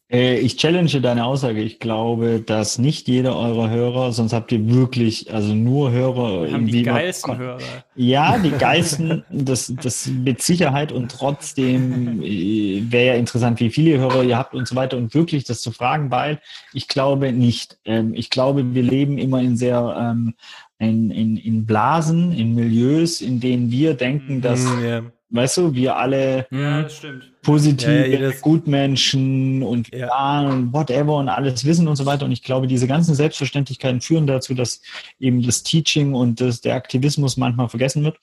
Äh, 0.09 0.39
Ich 0.39 0.57
challenge 0.57 1.01
deine 1.01 1.25
Aussage. 1.25 1.61
Ich 1.63 1.81
glaube, 1.81 2.41
dass 2.41 2.79
nicht 2.79 3.09
jeder 3.09 3.37
eurer 3.37 3.71
Hörer, 3.71 4.13
sonst 4.13 4.33
habt 4.33 4.53
ihr 4.53 4.69
wirklich, 4.73 5.33
also 5.35 5.53
nur 5.55 5.91
Hörer. 5.91 6.45
Wir 6.45 6.53
haben 6.53 6.67
die 6.67 6.85
man- 6.85 6.95
geilsten 6.95 7.37
Hörer. 7.37 7.59
Ja, 7.97 8.39
die 8.39 8.51
geilsten, 8.59 9.25
das, 9.31 9.73
das 9.83 10.07
mit 10.07 10.43
Sicherheit 10.43 10.93
und 10.93 11.11
trotzdem 11.11 12.23
äh, 12.23 12.83
wäre 12.89 13.07
ja 13.07 13.15
interessant, 13.15 13.59
wie 13.61 13.71
viele 13.71 13.99
Hörer 13.99 14.23
ihr 14.23 14.39
habt 14.39 14.55
und 14.55 14.69
so 14.69 14.77
weiter 14.77 14.97
und 14.97 15.13
wirklich 15.15 15.45
das 15.45 15.61
zu 15.61 15.73
fragen, 15.73 16.11
weil 16.11 16.41
ich 16.73 16.87
glaube 16.89 17.33
nicht. 17.33 17.79
Ähm, 17.85 18.15
ich 18.15 18.31
glaube, 18.31 18.75
wir 18.75 18.83
leben 18.83 19.19
immer 19.19 19.41
in 19.41 19.57
sehr, 19.57 19.97
ähm, 19.99 20.35
in, 20.79 21.11
in, 21.11 21.37
in 21.39 21.67
Blasen, 21.67 22.33
in 22.33 22.55
Milieus, 22.55 23.23
in 23.23 23.41
denen 23.41 23.71
wir 23.71 23.95
denken, 23.95 24.41
dass, 24.43 24.65
Hm, 24.71 24.85
ja. 24.85 25.03
Weißt 25.30 25.56
du, 25.59 25.75
wir 25.75 25.97
alle 25.97 26.47
Ja, 26.50 26.83
das 26.83 26.97
stimmt. 26.97 27.33
positive 27.42 28.09
Ja, 28.09 28.30
Gutmenschen 28.40 29.62
und 29.62 29.92
Ja. 29.95 30.49
und 30.49 30.73
whatever 30.73 31.16
und 31.16 31.28
alles 31.28 31.64
wissen 31.64 31.88
und 31.88 31.97
so 31.97 32.06
weiter. 32.06 32.25
Und 32.25 32.33
ich 32.33 32.42
glaube, 32.42 32.66
diese 32.66 32.87
ganzen 32.87 33.14
Selbstverständlichkeiten 33.14 34.00
führen 34.00 34.26
dazu, 34.26 34.54
dass 34.54 34.80
eben 35.18 35.42
das 35.42 35.62
Teaching 35.62 36.14
und 36.14 36.40
das, 36.40 36.61
der 36.61 36.75
Aktivismus 36.75 37.37
manchmal 37.37 37.68
vergessen 37.68 38.04
wird. 38.04 38.18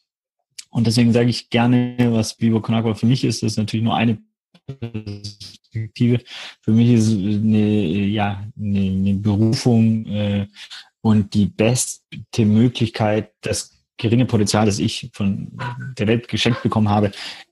Und 0.69 0.88
deswegen 0.88 1.13
sage 1.13 1.29
ich 1.29 1.50
gerne, 1.50 1.95
was 2.12 2.38
Con 2.38 2.75
Agua 2.75 2.95
für 2.95 3.05
mich 3.05 3.24
ist, 3.24 3.43
das 3.43 3.53
ist 3.53 3.57
natürlich 3.57 3.83
nur 3.83 3.95
eine 3.95 4.17
Perspektive. 5.74 6.19
Für 6.62 6.72
mich 6.72 6.89
ist 6.93 7.07
es 7.07 7.13
eine, 7.13 8.05
ja, 8.07 8.43
eine, 8.60 8.79
eine 8.79 9.13
Berufung 9.15 10.05
äh, 10.07 10.48
und 11.01 11.33
die 11.33 11.48
beste 11.48 12.45
Möglichkeit, 12.45 13.31
das 13.41 13.73
geringe 13.98 14.26
Potenzial, 14.26 14.66
das 14.66 14.80
ich 14.80 15.10
von 15.14 15.52
der 15.98 16.08
Welt 16.08 16.28
geschenkt 16.28 16.64
bekommen 16.64 16.90
habe, 16.90 17.12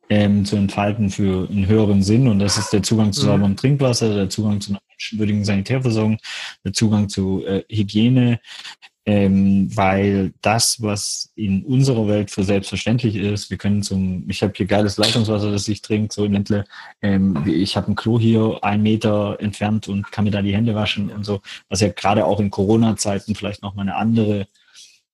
ähm, 0.09 0.43
zu 0.43 0.57
entfalten 0.57 1.09
für 1.09 1.47
einen 1.49 1.67
höheren 1.67 2.03
Sinn. 2.03 2.27
Und 2.27 2.39
das 2.39 2.57
ist 2.57 2.73
der 2.73 2.83
Zugang 2.83 3.13
zu 3.13 3.21
Mhm. 3.21 3.25
sauberem 3.27 3.55
Trinkwasser, 3.55 4.13
der 4.13 4.29
Zugang 4.29 4.59
zu 4.59 4.71
einer 4.71 4.81
menschenwürdigen 4.89 5.45
Sanitärversorgung, 5.45 6.17
der 6.65 6.73
Zugang 6.73 7.07
zu 7.07 7.45
äh, 7.45 7.63
Hygiene, 7.69 8.39
ähm, 9.05 9.75
weil 9.75 10.33
das, 10.41 10.81
was 10.81 11.31
in 11.35 11.63
unserer 11.63 12.07
Welt 12.07 12.29
für 12.29 12.43
selbstverständlich 12.43 13.15
ist, 13.15 13.49
wir 13.49 13.57
können 13.57 13.81
zum, 13.81 14.29
ich 14.29 14.43
habe 14.43 14.53
hier 14.55 14.67
geiles 14.67 14.97
Leitungswasser, 14.97 15.51
das 15.51 15.67
ich 15.67 15.81
trinke, 15.81 16.13
so 16.13 16.25
im 16.25 16.33
Ländle, 16.33 16.65
ähm, 17.01 17.43
ich 17.47 17.75
habe 17.77 17.91
ein 17.91 17.95
Klo 17.95 18.19
hier 18.19 18.59
einen 18.63 18.83
Meter 18.83 19.37
entfernt 19.39 19.87
und 19.87 20.11
kann 20.11 20.25
mir 20.25 20.31
da 20.31 20.41
die 20.43 20.53
Hände 20.53 20.75
waschen 20.75 21.09
und 21.09 21.23
so, 21.23 21.41
was 21.67 21.79
ja 21.81 21.87
gerade 21.87 22.25
auch 22.25 22.39
in 22.39 22.51
Corona-Zeiten 22.51 23.33
vielleicht 23.33 23.63
nochmal 23.63 23.87
eine 23.87 23.95
andere, 23.95 24.47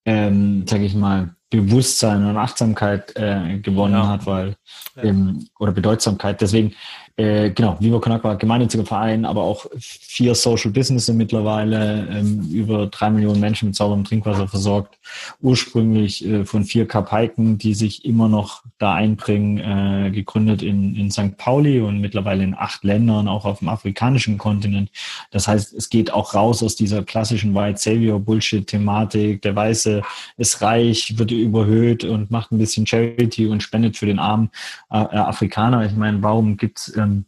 ähm, 0.08 0.66
sage 0.66 0.86
ich 0.86 0.96
mal, 0.96 1.36
Bewusstsein 1.50 2.26
und 2.26 2.38
Achtsamkeit 2.38 3.14
äh, 3.16 3.60
gewonnen 3.60 3.94
Ja. 3.94 4.08
hat, 4.08 4.26
weil 4.26 4.56
ähm, 4.98 5.48
oder 5.60 5.72
Bedeutsamkeit. 5.72 6.42
Deswegen, 6.42 6.74
äh, 7.18 7.50
genau, 7.50 7.78
Viva 7.80 8.00
Con 8.00 8.12
Agua, 8.12 8.36
gemeinnütziger 8.36 8.86
Verein, 8.86 9.26
aber 9.26 9.42
auch 9.42 9.66
vier 9.80 10.36
Social 10.36 10.70
Businesses 10.70 11.16
mittlerweile, 11.16 12.08
ähm, 12.12 12.48
über 12.52 12.86
drei 12.86 13.10
Millionen 13.10 13.40
Menschen 13.40 13.70
mit 13.70 13.76
sauberem 13.76 14.04
Trinkwasser 14.04 14.48
versorgt. 14.48 15.00
Ursprünglich 15.42 16.24
äh, 16.24 16.46
von 16.46 16.64
vier 16.64 16.88
Kapaiken, 16.88 17.58
die 17.58 17.74
sich 17.74 18.06
immer 18.06 18.30
noch 18.30 18.62
da 18.78 18.94
einbringen, 18.94 19.58
äh, 19.58 20.12
gegründet 20.12 20.62
in, 20.62 20.96
in 20.96 21.10
St. 21.10 21.38
Pauli 21.38 21.82
und 21.82 22.02
mittlerweile 22.02 22.44
in 22.44 22.56
acht 22.56 22.84
Ländern, 22.84 23.28
auch 23.28 23.46
auf 23.46 23.60
dem 23.60 23.70
afrikanischen 23.70 24.38
Kontinent. 24.38 24.92
Das 25.32 25.48
heißt, 25.48 25.74
es 25.74 25.90
geht 25.90 26.14
auch 26.14 26.36
raus 26.36 26.62
aus 26.62 26.76
dieser 26.76 27.02
klassischen 27.02 27.56
White 27.56 27.80
Savior 27.80 28.20
Bullshit-Thematik. 28.20 29.42
Der 29.42 29.56
Weiße 29.56 30.04
ist 30.38 30.62
reich, 30.62 31.18
wird 31.18 31.32
überhöht 31.32 32.04
und 32.04 32.30
macht 32.30 32.52
ein 32.52 32.60
bisschen 32.60 32.86
Charity 32.86 33.48
und 33.48 33.64
spendet 33.64 33.98
für 33.98 34.06
den 34.06 34.20
armen 34.20 34.52
äh, 34.92 35.00
äh, 35.00 35.18
Afrikaner. 35.18 35.84
Ich 35.84 35.96
meine, 35.96 36.22
warum 36.22 36.58
gibt's 36.58 36.90
ähm, 37.08 37.26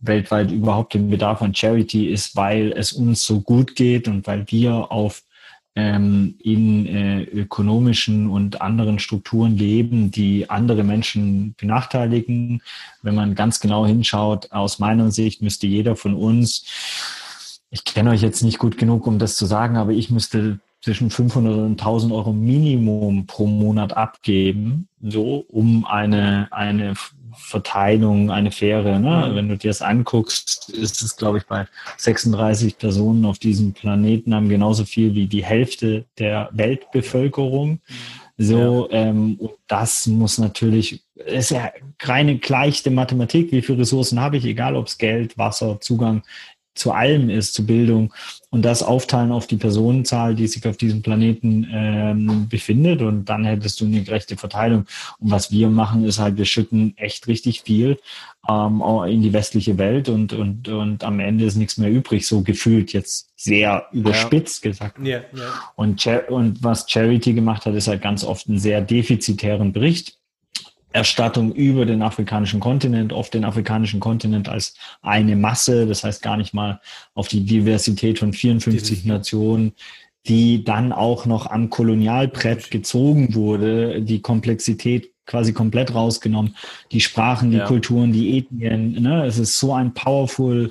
weltweit 0.00 0.50
überhaupt 0.50 0.94
den 0.94 1.10
Bedarf 1.10 1.42
an 1.42 1.54
Charity? 1.54 2.08
Ist, 2.08 2.36
weil 2.36 2.72
es 2.72 2.92
uns 2.92 3.24
so 3.24 3.40
gut 3.40 3.74
geht 3.76 4.08
und 4.08 4.26
weil 4.26 4.44
wir 4.48 4.92
auf 4.92 5.22
ähm, 5.76 6.36
in 6.38 6.86
äh, 6.86 7.22
ökonomischen 7.24 8.30
und 8.30 8.60
anderen 8.60 8.98
Strukturen 8.98 9.56
leben, 9.56 10.10
die 10.10 10.48
andere 10.48 10.84
Menschen 10.84 11.54
benachteiligen. 11.58 12.62
Wenn 13.02 13.14
man 13.14 13.34
ganz 13.34 13.60
genau 13.60 13.84
hinschaut, 13.84 14.52
aus 14.52 14.78
meiner 14.78 15.10
Sicht 15.10 15.42
müsste 15.42 15.66
jeder 15.66 15.96
von 15.96 16.14
uns, 16.14 17.60
ich 17.70 17.84
kenne 17.84 18.10
euch 18.10 18.22
jetzt 18.22 18.42
nicht 18.42 18.58
gut 18.58 18.78
genug, 18.78 19.06
um 19.06 19.18
das 19.18 19.36
zu 19.36 19.46
sagen, 19.46 19.76
aber 19.76 19.90
ich 19.90 20.10
müsste 20.10 20.60
zwischen 20.80 21.10
500 21.10 21.56
und 21.56 21.80
1000 21.80 22.12
Euro 22.12 22.32
Minimum 22.32 23.26
pro 23.26 23.46
Monat 23.46 23.96
abgeben, 23.96 24.86
so 25.00 25.44
um 25.48 25.84
eine, 25.86 26.46
eine 26.52 26.94
Verteilung, 27.36 28.30
eine 28.30 28.50
faire, 28.50 28.98
ne? 28.98 29.30
wenn 29.34 29.48
du 29.48 29.56
dir 29.56 29.68
das 29.68 29.82
anguckst, 29.82 30.70
ist 30.70 31.02
es, 31.02 31.16
glaube 31.16 31.38
ich, 31.38 31.46
bei 31.46 31.66
36 31.96 32.78
Personen 32.78 33.24
auf 33.24 33.38
diesem 33.38 33.72
Planeten 33.72 34.34
haben 34.34 34.48
genauso 34.48 34.84
viel 34.84 35.14
wie 35.14 35.26
die 35.26 35.44
Hälfte 35.44 36.04
der 36.18 36.48
Weltbevölkerung. 36.52 37.80
So, 38.36 38.88
ähm, 38.90 39.36
und 39.38 39.52
das 39.68 40.06
muss 40.06 40.38
natürlich, 40.38 41.04
ist 41.14 41.50
ja 41.50 41.70
reine 42.02 42.38
gleichte 42.38 42.90
Mathematik, 42.90 43.52
wie 43.52 43.62
viele 43.62 43.78
Ressourcen 43.78 44.18
habe 44.20 44.36
ich, 44.36 44.44
egal 44.44 44.74
ob 44.74 44.88
es 44.88 44.98
Geld, 44.98 45.38
Wasser, 45.38 45.80
Zugang 45.80 46.22
zu 46.74 46.92
allem 46.92 47.30
ist, 47.30 47.54
zu 47.54 47.66
Bildung 47.66 48.12
und 48.50 48.62
das 48.62 48.82
aufteilen 48.82 49.32
auf 49.32 49.46
die 49.46 49.56
Personenzahl, 49.56 50.34
die 50.34 50.46
sich 50.46 50.66
auf 50.66 50.76
diesem 50.76 51.02
Planeten 51.02 51.66
ähm, 51.72 52.48
befindet 52.48 53.02
und 53.02 53.24
dann 53.24 53.44
hättest 53.44 53.80
du 53.80 53.84
eine 53.84 54.02
gerechte 54.02 54.36
Verteilung. 54.36 54.86
Und 55.18 55.30
was 55.30 55.50
wir 55.50 55.68
machen, 55.68 56.04
ist 56.04 56.18
halt, 56.18 56.36
wir 56.36 56.44
schütten 56.44 56.96
echt 56.96 57.26
richtig 57.26 57.62
viel 57.62 57.98
ähm, 58.48 58.82
in 59.08 59.22
die 59.22 59.32
westliche 59.32 59.78
Welt 59.78 60.08
und, 60.08 60.32
und, 60.32 60.68
und 60.68 61.04
am 61.04 61.20
Ende 61.20 61.44
ist 61.44 61.56
nichts 61.56 61.78
mehr 61.78 61.90
übrig, 61.90 62.26
so 62.26 62.42
gefühlt 62.42 62.92
jetzt 62.92 63.30
sehr 63.36 63.86
überspitzt 63.92 64.62
gesagt. 64.62 64.98
Ja, 65.04 65.18
ja. 65.34 65.72
Und, 65.76 66.06
und 66.28 66.62
was 66.62 66.86
Charity 66.88 67.34
gemacht 67.34 67.66
hat, 67.66 67.74
ist 67.74 67.88
halt 67.88 68.02
ganz 68.02 68.24
oft 68.24 68.48
einen 68.48 68.58
sehr 68.58 68.80
defizitären 68.80 69.72
Bericht. 69.72 70.18
Erstattung 70.94 71.52
über 71.52 71.86
den 71.86 72.02
afrikanischen 72.02 72.60
Kontinent, 72.60 73.12
oft 73.12 73.34
den 73.34 73.44
afrikanischen 73.44 73.98
Kontinent 73.98 74.48
als 74.48 74.74
eine 75.02 75.34
Masse, 75.34 75.86
das 75.86 76.04
heißt 76.04 76.22
gar 76.22 76.36
nicht 76.36 76.54
mal 76.54 76.80
auf 77.14 77.26
die 77.26 77.44
Diversität 77.44 78.20
von 78.20 78.32
54 78.32 79.04
Nationen, 79.04 79.72
die 80.28 80.62
dann 80.62 80.92
auch 80.92 81.26
noch 81.26 81.50
am 81.50 81.68
Kolonialbrett 81.68 82.70
gezogen 82.70 83.34
wurde, 83.34 84.02
die 84.02 84.22
Komplexität 84.22 85.10
quasi 85.26 85.52
komplett 85.52 85.92
rausgenommen, 85.94 86.54
die 86.92 87.00
Sprachen, 87.00 87.50
die 87.50 87.56
Ja. 87.56 87.66
Kulturen, 87.66 88.12
die 88.12 88.38
Ethnien, 88.38 89.02
ne? 89.02 89.26
es 89.26 89.38
ist 89.38 89.58
so 89.58 89.74
ein 89.74 89.94
powerful 89.94 90.70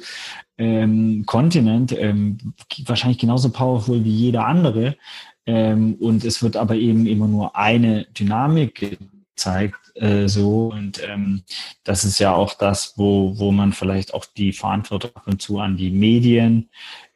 ähm, 0.58 1.24
Kontinent, 1.25 1.92
ähm, 2.00 2.38
wahrscheinlich 2.86 3.18
genauso 3.20 3.50
powerful 3.50 4.06
wie 4.06 4.10
jeder 4.12 4.46
andere, 4.46 4.96
ähm, 5.46 5.96
und 6.00 6.24
es 6.24 6.42
wird 6.42 6.56
aber 6.56 6.75
eben 6.75 7.06
immer 7.08 7.27
nur 7.27 7.58
eine 7.58 8.06
Dynamik 8.18 8.98
gezeigt, 9.35 9.91
äh, 9.95 10.27
so. 10.27 10.67
Und 10.67 11.01
ähm, 11.07 11.43
das 11.83 12.03
ist 12.03 12.19
ja 12.19 12.33
auch 12.33 12.53
das, 12.53 12.93
wo, 12.97 13.37
wo 13.37 13.51
man 13.51 13.73
vielleicht 13.73 14.13
auch 14.13 14.25
die 14.25 14.53
Verantwortung 14.53 15.11
ab 15.15 15.23
und 15.25 15.41
zu 15.41 15.59
an 15.59 15.77
die 15.77 15.91
Medien 15.91 16.69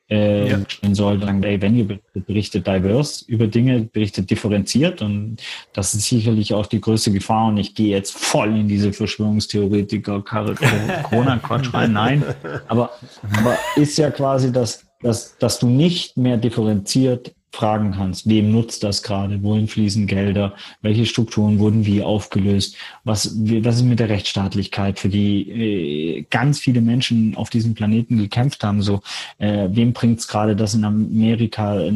äh, 0.10 0.64
stehen 0.70 0.96
soll, 0.96 1.20
sagen, 1.20 1.44
ey, 1.44 1.62
wenn 1.62 1.76
ihr 1.76 1.86
berichtet, 1.86 2.26
berichtet 2.26 2.68
divers 2.68 3.24
über 3.24 3.48
Dinge, 3.48 3.82
berichtet 3.82 4.30
differenziert 4.30 5.02
und 5.02 5.38
das 5.74 5.94
ist 5.94 6.06
sicherlich 6.06 6.54
auch 6.54 6.66
die 6.66 6.80
größte 6.80 7.12
Gefahr 7.12 7.48
und 7.50 7.58
ich 7.58 7.76
gehe 7.76 7.90
jetzt 7.90 8.16
voll 8.18 8.56
in 8.56 8.70
diese 8.70 8.94
Verschwörungstheoretiker 8.94 10.22
Corona-Quatsch 11.04 11.74
rein, 11.74 11.92
nein, 11.92 12.24
aber, 12.70 12.92
aber 13.38 13.58
ist 13.76 13.98
ja 13.98 14.10
quasi, 14.10 14.54
dass, 14.54 14.86
dass, 15.02 15.38
dass 15.40 15.60
du 15.60 15.68
nicht 15.68 16.16
mehr 16.16 16.38
differenziert 16.38 17.34
fragen 17.52 17.94
kannst, 17.94 18.28
wem 18.30 18.52
nutzt 18.52 18.84
das 18.84 19.02
gerade, 19.02 19.42
wohin 19.42 19.68
fließen 19.68 20.06
Gelder, 20.06 20.54
welche 20.82 21.06
Strukturen 21.06 21.60
wurden 21.60 21.86
wie 21.86 22.04
aufgelöst, 22.04 22.76
was, 23.04 23.36
was 23.36 23.78
ist 23.78 23.84
mit 23.84 24.00
der 24.00 24.10
Rechtsstaatlichkeit, 24.10 25.00
für 25.00 25.10
die 25.10 25.50
äh, 25.50 26.26
ganz 26.30 26.60
viele 26.60 26.82
Menschen 26.82 27.36
auf 27.36 27.50
diesem 27.50 27.74
Planeten 27.74 28.18
gekämpft 28.18 28.64
haben, 28.64 28.82
so, 28.82 29.02
äh, 29.40 29.70
wem 29.72 29.94
bringt 29.94 30.20
es 30.20 30.28
gerade, 30.28 30.56
dass 30.56 30.76
in 30.76 30.84
Amerika 30.84 31.80
äh, 31.80 31.92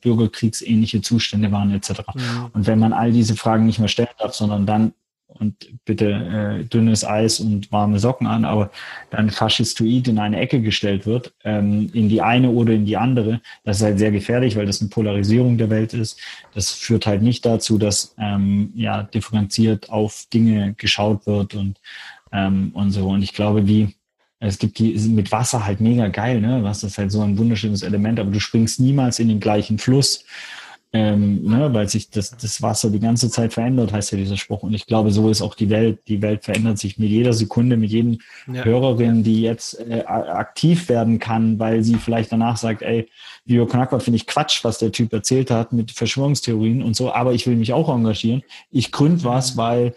bürgerkriegsähnliche 0.00 1.00
Zustände 1.00 1.50
waren, 1.50 1.72
etc. 1.72 2.02
Und 2.52 2.66
wenn 2.66 2.78
man 2.78 2.92
all 2.92 3.12
diese 3.12 3.36
Fragen 3.36 3.66
nicht 3.66 3.78
mehr 3.78 3.88
stellen 3.88 4.08
darf, 4.18 4.34
sondern 4.34 4.66
dann 4.66 4.92
und 5.38 5.68
bitte 5.84 6.10
äh, 6.10 6.64
dünnes 6.64 7.04
Eis 7.04 7.40
und 7.40 7.70
warme 7.72 7.98
Socken 7.98 8.26
an, 8.26 8.44
aber 8.44 8.70
dann 9.10 9.30
faschistoid 9.30 10.08
in 10.08 10.18
eine 10.18 10.38
Ecke 10.38 10.60
gestellt 10.60 11.06
wird, 11.06 11.32
ähm, 11.44 11.90
in 11.92 12.08
die 12.08 12.22
eine 12.22 12.50
oder 12.50 12.72
in 12.72 12.86
die 12.86 12.96
andere, 12.96 13.40
das 13.64 13.78
ist 13.78 13.82
halt 13.82 13.98
sehr 13.98 14.10
gefährlich, 14.10 14.56
weil 14.56 14.66
das 14.66 14.80
eine 14.80 14.90
Polarisierung 14.90 15.58
der 15.58 15.70
Welt 15.70 15.94
ist. 15.94 16.18
Das 16.54 16.70
führt 16.70 17.06
halt 17.06 17.22
nicht 17.22 17.44
dazu, 17.44 17.78
dass 17.78 18.14
ähm, 18.18 18.72
ja 18.74 19.02
differenziert 19.02 19.90
auf 19.90 20.26
Dinge 20.32 20.74
geschaut 20.76 21.26
wird 21.26 21.54
und 21.54 21.78
ähm, 22.32 22.70
und 22.74 22.90
so. 22.90 23.08
Und 23.08 23.22
ich 23.22 23.32
glaube, 23.32 23.66
wie 23.66 23.94
es 24.38 24.58
gibt 24.58 24.78
die 24.78 24.92
mit 25.08 25.32
Wasser 25.32 25.64
halt 25.64 25.80
mega 25.80 26.08
geil, 26.08 26.40
ne? 26.40 26.62
Wasser 26.62 26.88
ist 26.88 26.98
halt 26.98 27.10
so 27.10 27.22
ein 27.22 27.38
wunderschönes 27.38 27.82
Element, 27.82 28.20
aber 28.20 28.30
du 28.30 28.40
springst 28.40 28.80
niemals 28.80 29.18
in 29.18 29.28
den 29.28 29.40
gleichen 29.40 29.78
Fluss 29.78 30.24
ähm, 30.98 31.42
ne, 31.42 31.68
weil 31.74 31.90
sich 31.90 32.08
das, 32.08 32.34
das 32.38 32.62
Wasser 32.62 32.88
die 32.88 33.00
ganze 33.00 33.28
Zeit 33.28 33.52
verändert, 33.52 33.92
heißt 33.92 34.12
ja 34.12 34.18
dieser 34.18 34.38
Spruch. 34.38 34.62
Und 34.62 34.72
ich 34.72 34.86
glaube, 34.86 35.10
so 35.10 35.28
ist 35.28 35.42
auch 35.42 35.54
die 35.54 35.68
Welt. 35.68 35.98
Die 36.08 36.22
Welt 36.22 36.44
verändert 36.44 36.78
sich 36.78 36.98
mit 36.98 37.10
jeder 37.10 37.34
Sekunde, 37.34 37.76
mit 37.76 37.90
jedem 37.90 38.18
Ja. 38.50 38.64
Hörerin, 38.64 39.22
die 39.22 39.42
jetzt 39.42 39.78
äh, 39.78 40.04
aktiv 40.06 40.88
werden 40.88 41.18
kann, 41.18 41.58
weil 41.58 41.82
sie 41.82 41.96
vielleicht 41.96 42.32
danach 42.32 42.56
sagt, 42.56 42.80
ey, 42.80 43.10
Video 43.44 43.66
Knackbar 43.66 44.00
finde 44.00 44.16
ich 44.16 44.26
Quatsch, 44.26 44.64
was 44.64 44.78
der 44.78 44.90
Typ 44.90 45.12
erzählt 45.12 45.50
hat 45.50 45.74
mit 45.74 45.90
Verschwörungstheorien 45.90 46.82
und 46.82 46.96
so, 46.96 47.12
aber 47.12 47.34
ich 47.34 47.46
will 47.46 47.56
mich 47.56 47.74
auch 47.74 47.94
engagieren. 47.94 48.42
Ich 48.70 48.90
gründ 48.90 49.22
was, 49.22 49.58
weil 49.58 49.94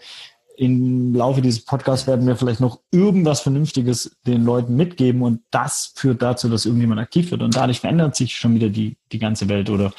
im 0.60 1.14
Laufe 1.14 1.40
dieses 1.40 1.64
Podcasts 1.64 2.06
werden 2.06 2.26
wir 2.26 2.36
vielleicht 2.36 2.60
noch 2.60 2.80
irgendwas 2.90 3.40
Vernünftiges 3.40 4.18
den 4.26 4.44
Leuten 4.44 4.76
mitgeben 4.76 5.22
und 5.22 5.40
das 5.50 5.94
führt 5.96 6.20
dazu, 6.20 6.50
dass 6.50 6.66
irgendjemand 6.66 7.00
aktiv 7.00 7.30
wird 7.30 7.40
und 7.40 7.56
dadurch 7.56 7.80
verändert 7.80 8.14
sich 8.14 8.36
schon 8.36 8.54
wieder 8.54 8.68
die, 8.68 8.98
die 9.10 9.18
ganze 9.18 9.48
Welt 9.48 9.70
oder, 9.70 9.90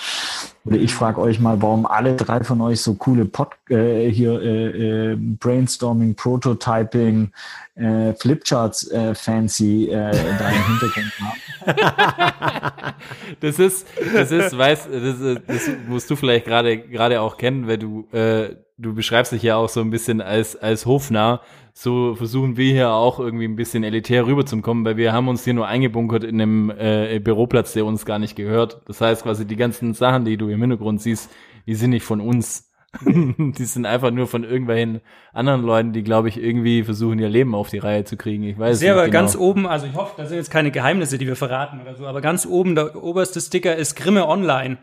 oder 0.63 0.77
ich 0.77 0.93
frage 0.93 1.19
euch 1.19 1.39
mal, 1.39 1.63
warum 1.63 1.87
alle 1.87 2.15
drei 2.15 2.43
von 2.43 2.61
euch 2.61 2.79
so 2.79 2.93
coole 2.93 3.25
Pod, 3.25 3.49
äh, 3.71 4.07
hier 4.11 4.39
äh, 4.39 5.13
äh, 5.13 5.15
Brainstorming, 5.15 6.13
Prototyping, 6.13 7.31
äh, 7.73 8.13
Flipcharts 8.13 8.87
äh, 8.91 9.15
fancy 9.15 9.87
äh, 9.87 10.11
da 10.37 10.49
im 10.49 10.67
Hintergrund 10.67 11.13
haben. 11.21 12.93
Das 13.39 13.57
ist, 13.57 13.87
das 14.13 14.31
ist, 14.31 14.55
weißt, 14.55 14.87
das, 14.91 15.19
ist, 15.19 15.41
das 15.47 15.69
musst 15.87 16.09
du 16.09 16.15
vielleicht 16.15 16.45
gerade 16.45 16.77
gerade 16.77 17.21
auch 17.21 17.37
kennen, 17.37 17.67
weil 17.67 17.77
du 17.77 18.07
äh, 18.11 18.55
du 18.81 18.93
beschreibst 18.93 19.31
dich 19.31 19.43
ja 19.43 19.55
auch 19.55 19.69
so 19.69 19.81
ein 19.81 19.89
bisschen 19.89 20.21
als 20.21 20.55
als 20.55 20.85
hofnah. 20.85 21.41
So 21.73 22.15
versuchen 22.15 22.57
wir 22.57 22.73
hier 22.73 22.91
auch 22.91 23.19
irgendwie 23.19 23.45
ein 23.45 23.55
bisschen 23.55 23.83
elitär 23.83 24.25
rüberzukommen, 24.25 24.83
weil 24.83 24.97
wir 24.97 25.13
haben 25.13 25.29
uns 25.29 25.43
hier 25.45 25.53
nur 25.53 25.67
eingebunkert 25.67 26.23
in 26.23 26.41
einem 26.41 26.69
äh, 26.69 27.19
Büroplatz, 27.19 27.73
der 27.73 27.85
uns 27.85 28.05
gar 28.05 28.19
nicht 28.19 28.35
gehört. 28.35 28.81
Das 28.85 28.99
heißt 28.99 29.23
quasi 29.23 29.45
die 29.45 29.55
ganzen 29.55 29.93
Sachen, 29.93 30.25
die 30.25 30.35
du 30.35 30.49
im 30.49 30.59
Hintergrund 30.59 31.01
siehst, 31.01 31.31
die 31.67 31.75
sind 31.75 31.91
nicht 31.91 32.03
von 32.03 32.19
uns. 32.19 32.67
die 33.05 33.63
sind 33.63 33.85
einfach 33.85 34.11
nur 34.11 34.27
von 34.27 34.43
irgendwelchen 34.43 34.99
anderen 35.31 35.61
Leuten, 35.61 35.93
die, 35.93 36.03
glaube 36.03 36.27
ich, 36.27 36.37
irgendwie 36.37 36.83
versuchen, 36.83 37.19
ihr 37.19 37.29
Leben 37.29 37.55
auf 37.55 37.69
die 37.69 37.77
Reihe 37.77 38.03
zu 38.03 38.17
kriegen. 38.17 38.43
Ich 38.43 38.59
weiß 38.59 38.79
sehe 38.79 38.89
nicht 38.89 38.97
aber 38.97 39.05
genau. 39.05 39.13
ganz 39.13 39.37
oben, 39.37 39.65
also 39.65 39.85
ich 39.85 39.95
hoffe, 39.95 40.15
das 40.17 40.27
sind 40.27 40.39
jetzt 40.39 40.51
keine 40.51 40.71
Geheimnisse, 40.71 41.17
die 41.17 41.25
wir 41.25 41.37
verraten 41.37 41.79
oder 41.79 41.95
so, 41.95 42.05
aber 42.05 42.19
ganz 42.19 42.45
oben, 42.45 42.75
der 42.75 43.01
oberste 43.01 43.39
Sticker 43.39 43.77
ist 43.77 43.95
Grimme 43.95 44.27
Online. 44.27 44.77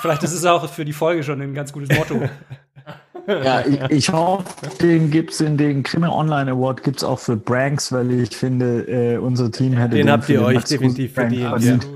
Vielleicht 0.00 0.24
ist 0.24 0.32
es 0.32 0.44
auch 0.44 0.68
für 0.68 0.84
die 0.84 0.92
Folge 0.92 1.22
schon 1.22 1.40
ein 1.40 1.54
ganz 1.54 1.72
gutes 1.72 1.96
Motto. 1.96 2.28
Ja, 3.26 3.64
ich, 3.66 3.80
ich 3.90 4.08
hoffe, 4.10 4.44
den 4.80 5.10
gibt's 5.10 5.40
in 5.40 5.56
den 5.56 5.82
Krimi 5.82 6.08
Online 6.08 6.50
Award 6.50 6.82
gibt's 6.82 7.02
auch 7.02 7.18
für 7.18 7.36
Branks, 7.36 7.90
weil 7.92 8.10
ich 8.10 8.36
finde, 8.36 8.82
äh, 8.86 9.16
unser 9.16 9.50
Team 9.50 9.74
hätte 9.74 9.96
Den 9.96 10.10
habt 10.10 10.24
für 10.24 10.34
ihr 10.34 10.38
den 10.40 10.56
euch 10.56 10.64
definitiv 10.64 11.14
verdient, 11.14 11.48
verdient. 11.48 11.86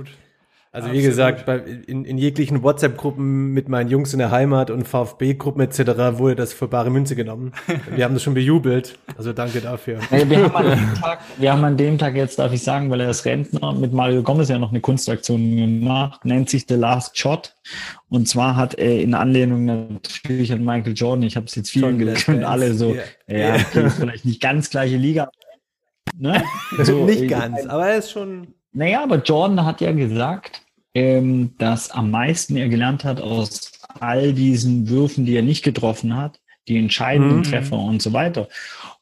Also 0.71 0.93
wie 0.93 1.03
gesagt, 1.03 1.47
bei, 1.47 1.59
in, 1.59 2.05
in 2.05 2.19
jeglichen 2.19 2.63
WhatsApp-Gruppen 2.63 3.53
mit 3.53 3.69
meinen 3.69 3.89
Jungs 3.89 4.13
in 4.13 4.19
der 4.19 4.31
Heimat 4.31 4.71
und 4.71 4.87
VfB-Gruppen 4.87 5.63
etc. 5.63 6.19
wurde 6.19 6.37
das 6.37 6.53
für 6.53 6.69
bare 6.69 6.91
Münze 6.91 7.17
genommen. 7.17 7.53
Wir 7.95 8.05
haben 8.05 8.15
das 8.15 8.23
schon 8.23 8.35
bejubelt. 8.35 8.99
Also 9.17 9.33
danke 9.33 9.61
dafür. 9.61 10.01
Nee, 10.11 10.25
wir, 10.29 10.45
haben 10.45 10.57
an 10.57 10.71
dem 10.71 10.95
Tag, 11.01 11.21
wir 11.37 11.53
haben 11.53 11.65
an 11.65 11.77
dem 11.77 11.99
Tag 11.99 12.15
jetzt, 12.15 12.39
darf 12.39 12.53
ich 12.53 12.63
sagen, 12.63 12.91
weil 12.91 13.01
er 13.01 13.11
ist 13.11 13.25
Rentner, 13.25 13.73
mit 13.73 13.93
Mario 13.93 14.23
Gomez 14.23 14.49
ja 14.49 14.59
noch 14.59 14.71
eine 14.71 14.81
Kunstaktion 14.81 15.57
gemacht, 15.57 16.25
nennt 16.25 16.51
sich 16.51 16.67
The 16.69 16.75
Last 16.75 17.19
Shot. 17.19 17.55
Und 18.09 18.29
zwar 18.29 18.57
hat 18.57 18.75
er 18.75 19.01
in 19.01 19.15
Anlehnung 19.15 19.65
natürlich 19.65 20.53
an 20.53 20.65
Michael 20.65 20.95
Jordan, 20.95 21.25
ich 21.25 21.37
habe 21.37 21.47
es 21.47 21.55
jetzt 21.55 21.71
vielen 21.71 21.99
gelesen 21.99 22.37
und 22.37 22.45
alle 22.45 22.75
so, 22.75 22.95
Dance, 22.95 23.09
ja, 23.27 23.55
okay, 23.55 23.87
ist 23.87 23.97
vielleicht 23.99 24.25
nicht 24.25 24.41
ganz 24.41 24.71
gleiche 24.71 24.97
Liga. 24.97 25.31
Ne? 26.17 26.43
So, 26.83 27.05
Nicht 27.05 27.23
äh, 27.23 27.27
ganz, 27.27 27.67
aber 27.67 27.89
er 27.89 27.99
ist 27.99 28.11
schon. 28.11 28.55
Naja, 28.73 29.03
aber 29.03 29.23
Jordan 29.23 29.65
hat 29.65 29.81
ja 29.81 29.93
gesagt, 29.93 30.63
ähm, 30.95 31.55
dass 31.59 31.91
am 31.91 32.11
meisten 32.11 32.57
er 32.57 32.69
gelernt 32.69 33.05
hat 33.05 33.21
aus 33.21 33.73
all 34.01 34.33
diesen 34.33 34.89
Würfen, 34.89 35.27
die 35.27 35.35
er 35.37 35.43
nicht 35.43 35.63
getroffen 35.65 36.17
hat, 36.17 36.41
die 36.67 36.77
entscheidenden 36.79 37.39
Mhm. 37.39 37.43
Treffer 37.45 37.79
und 37.79 38.03
so 38.03 38.13
weiter. 38.13 38.49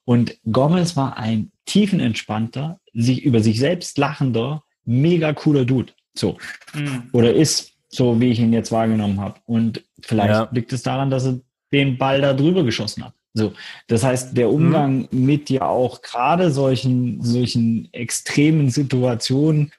Und 0.04 0.36
Gomez 0.50 0.96
war 0.96 1.16
ein 1.16 1.50
tiefenentspannter, 1.66 2.78
sich 2.94 3.24
über 3.24 3.40
sich 3.40 3.58
selbst 3.58 3.98
lachender, 3.98 4.62
mega 4.84 5.32
cooler 5.32 5.64
Dude. 5.64 5.92
So. 6.14 6.38
Mhm. 6.74 7.08
Oder 7.12 7.34
ist, 7.34 7.72
so 7.88 8.20
wie 8.20 8.30
ich 8.30 8.38
ihn 8.38 8.52
jetzt 8.52 8.70
wahrgenommen 8.72 9.20
habe. 9.20 9.40
Und 9.46 9.82
vielleicht 10.02 10.30
Ja. 10.30 10.48
liegt 10.52 10.72
es 10.72 10.82
daran, 10.82 11.10
dass 11.10 11.26
er 11.26 11.40
den 11.72 11.98
Ball 11.98 12.20
da 12.20 12.32
drüber 12.32 12.62
geschossen 12.62 13.04
hat. 13.04 13.14
So, 13.36 13.52
das 13.86 14.02
heißt, 14.02 14.34
der 14.34 14.50
Umgang 14.50 15.08
mit 15.10 15.50
ja 15.50 15.68
auch 15.68 16.00
gerade 16.00 16.50
solchen, 16.50 17.22
solchen 17.22 17.86
extremen 17.92 18.70
Situationen 18.70 19.72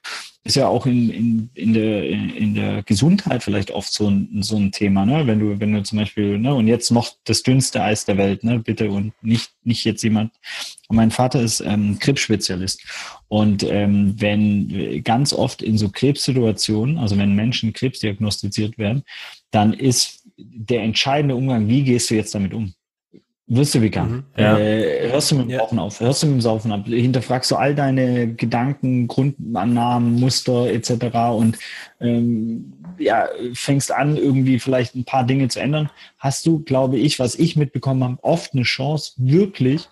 ist 0.44 0.54
ja 0.54 0.68
auch 0.68 0.86
in, 0.86 1.10
in, 1.10 1.50
in, 1.54 1.74
der, 1.74 2.08
in 2.08 2.54
der 2.54 2.82
Gesundheit 2.84 3.42
vielleicht 3.42 3.72
oft 3.72 3.92
so 3.92 4.08
ein, 4.08 4.42
so 4.42 4.56
ein 4.56 4.70
Thema, 4.70 5.04
ne? 5.04 5.26
Wenn 5.26 5.40
du, 5.40 5.58
wenn 5.58 5.72
du 5.72 5.82
zum 5.82 5.98
Beispiel, 5.98 6.38
ne, 6.38 6.54
und 6.54 6.68
jetzt 6.68 6.92
noch 6.92 7.10
das 7.24 7.42
dünnste 7.42 7.82
Eis 7.82 8.04
der 8.04 8.16
Welt, 8.16 8.44
ne, 8.44 8.60
bitte, 8.60 8.90
und 8.90 9.12
nicht, 9.22 9.50
nicht 9.64 9.84
jetzt 9.84 10.04
jemand. 10.04 10.32
Mein 10.88 11.10
Vater 11.10 11.42
ist 11.42 11.60
ähm, 11.60 11.98
Krebsspezialist. 11.98 12.80
Und 13.26 13.64
ähm, 13.64 14.14
wenn 14.18 15.02
ganz 15.02 15.32
oft 15.32 15.62
in 15.62 15.76
so 15.76 15.88
Krebssituationen, 15.88 16.96
also 16.96 17.18
wenn 17.18 17.34
Menschen 17.34 17.72
Krebs 17.72 17.98
diagnostiziert 17.98 18.78
werden, 18.78 19.02
dann 19.50 19.72
ist 19.72 20.24
der 20.36 20.82
entscheidende 20.82 21.34
Umgang, 21.34 21.68
wie 21.68 21.82
gehst 21.82 22.08
du 22.08 22.14
jetzt 22.14 22.34
damit 22.34 22.54
um? 22.54 22.72
Wirst 23.50 23.74
du 23.74 23.80
vegan? 23.80 24.24
Ja. 24.36 24.58
Äh, 24.58 25.10
hörst 25.10 25.30
du 25.30 25.36
mit 25.36 25.46
dem 25.46 25.50
Ja. 25.52 25.60
Rauchen 25.60 25.78
auf? 25.78 26.00
Hörst 26.00 26.22
du 26.22 26.26
mit 26.26 26.36
dem 26.36 26.40
Saufen 26.42 26.70
ab? 26.70 26.86
Hinterfragst 26.86 27.50
du 27.50 27.56
all 27.56 27.74
deine 27.74 28.34
Gedanken, 28.34 29.08
Grundannahmen, 29.08 30.20
Muster 30.20 30.70
etc. 30.70 30.92
und 31.34 31.58
ähm, 32.00 32.74
ja, 32.98 33.26
fängst 33.54 33.90
an, 33.90 34.18
irgendwie 34.18 34.58
vielleicht 34.58 34.94
ein 34.94 35.04
paar 35.04 35.24
Dinge 35.24 35.48
zu 35.48 35.60
ändern, 35.60 35.88
hast 36.18 36.44
du, 36.46 36.60
glaube 36.60 36.98
ich, 36.98 37.18
was 37.18 37.36
ich 37.36 37.56
mitbekommen 37.56 38.04
habe, 38.04 38.18
oft 38.22 38.52
eine 38.52 38.64
Chance, 38.64 39.12
wirklich 39.16 39.88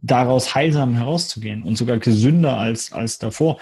daraus 0.00 0.54
heilsam 0.54 0.94
herauszugehen 0.94 1.62
und 1.62 1.78
sogar 1.78 1.98
gesünder 1.98 2.58
als, 2.58 2.92
als 2.92 3.18
davor. 3.18 3.58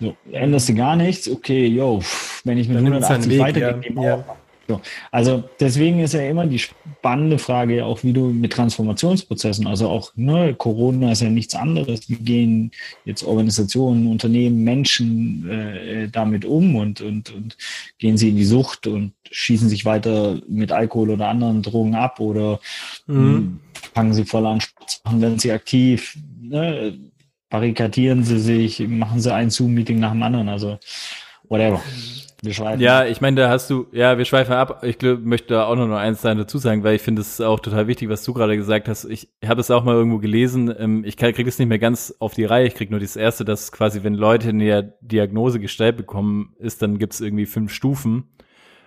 So, 0.00 0.16
änderst 0.30 0.68
du 0.68 0.74
gar 0.74 0.96
nichts, 0.96 1.28
okay, 1.28 1.66
yo, 1.66 2.00
wenn 2.44 2.58
ich 2.58 2.68
mit 2.68 2.76
Dann 2.76 2.84
nimmt's 2.84 3.08
seinen 3.08 3.22
180 3.22 3.30
Weg, 3.30 3.40
weitergehe, 3.40 4.04
ja. 4.04 4.24
So. 4.72 4.80
Also 5.10 5.44
deswegen 5.60 6.00
ist 6.00 6.14
ja 6.14 6.22
immer 6.22 6.46
die 6.46 6.58
spannende 6.58 7.38
Frage 7.38 7.84
auch, 7.84 8.02
wie 8.02 8.12
du 8.12 8.28
mit 8.28 8.52
Transformationsprozessen, 8.52 9.66
also 9.66 9.88
auch 9.88 10.12
ne, 10.16 10.54
Corona 10.54 11.12
ist 11.12 11.22
ja 11.22 11.30
nichts 11.30 11.54
anderes. 11.54 12.08
Wie 12.08 12.16
gehen 12.16 12.70
jetzt 13.04 13.22
Organisationen, 13.24 14.06
Unternehmen, 14.06 14.64
Menschen 14.64 15.48
äh, 15.48 16.08
damit 16.08 16.44
um 16.44 16.76
und, 16.76 17.00
und, 17.00 17.32
und 17.34 17.56
gehen 17.98 18.16
sie 18.16 18.30
in 18.30 18.36
die 18.36 18.44
Sucht 18.44 18.86
und 18.86 19.12
schießen 19.30 19.68
sich 19.68 19.84
weiter 19.84 20.40
mit 20.48 20.72
Alkohol 20.72 21.10
oder 21.10 21.28
anderen 21.28 21.62
Drogen 21.62 21.94
ab 21.94 22.20
oder 22.20 22.60
Mhm. 23.06 23.60
fangen 23.94 24.14
sie 24.14 24.24
voll 24.24 24.46
an, 24.46 24.60
Sport 24.60 25.00
machen, 25.04 25.20
werden 25.20 25.38
sie 25.38 25.52
aktiv, 25.52 26.16
ne, 26.40 26.98
barrikadieren 27.50 28.24
sie 28.24 28.38
sich, 28.38 28.80
machen 28.88 29.20
sie 29.20 29.32
ein 29.34 29.50
Zoom-Meeting 29.50 29.98
nach 29.98 30.12
dem 30.12 30.22
anderen, 30.22 30.48
also 30.48 30.78
whatever. 31.48 31.82
Wir 32.44 32.52
schweifen. 32.52 32.80
Ja, 32.80 33.06
ich 33.06 33.20
meine, 33.20 33.40
da 33.40 33.48
hast 33.48 33.70
du, 33.70 33.86
ja, 33.92 34.18
wir 34.18 34.24
schweifen 34.24 34.52
ab. 34.52 34.82
Ich 34.82 34.98
glaub, 34.98 35.20
möchte 35.20 35.54
da 35.54 35.66
auch 35.66 35.76
noch 35.76 35.88
eins 35.96 36.22
dazu 36.22 36.58
sagen, 36.58 36.82
weil 36.82 36.96
ich 36.96 37.02
finde 37.02 37.22
es 37.22 37.40
auch 37.40 37.60
total 37.60 37.86
wichtig, 37.86 38.08
was 38.08 38.24
du 38.24 38.34
gerade 38.34 38.56
gesagt 38.56 38.88
hast. 38.88 39.04
Ich 39.04 39.28
habe 39.46 39.60
es 39.60 39.70
auch 39.70 39.84
mal 39.84 39.94
irgendwo 39.94 40.18
gelesen. 40.18 40.74
Ähm, 40.76 41.04
ich 41.04 41.16
kriege 41.16 41.48
es 41.48 41.60
nicht 41.60 41.68
mehr 41.68 41.78
ganz 41.78 42.12
auf 42.18 42.34
die 42.34 42.44
Reihe. 42.44 42.66
Ich 42.66 42.74
kriege 42.74 42.90
nur 42.90 42.98
das 42.98 43.14
erste, 43.14 43.44
dass 43.44 43.70
quasi, 43.70 44.02
wenn 44.02 44.14
Leute 44.14 44.48
eine 44.48 44.92
Diagnose 45.00 45.60
gestellt 45.60 45.96
bekommen, 45.96 46.56
ist, 46.58 46.82
dann 46.82 46.98
gibt 46.98 47.12
es 47.12 47.20
irgendwie 47.20 47.46
fünf 47.46 47.72
Stufen, 47.72 48.24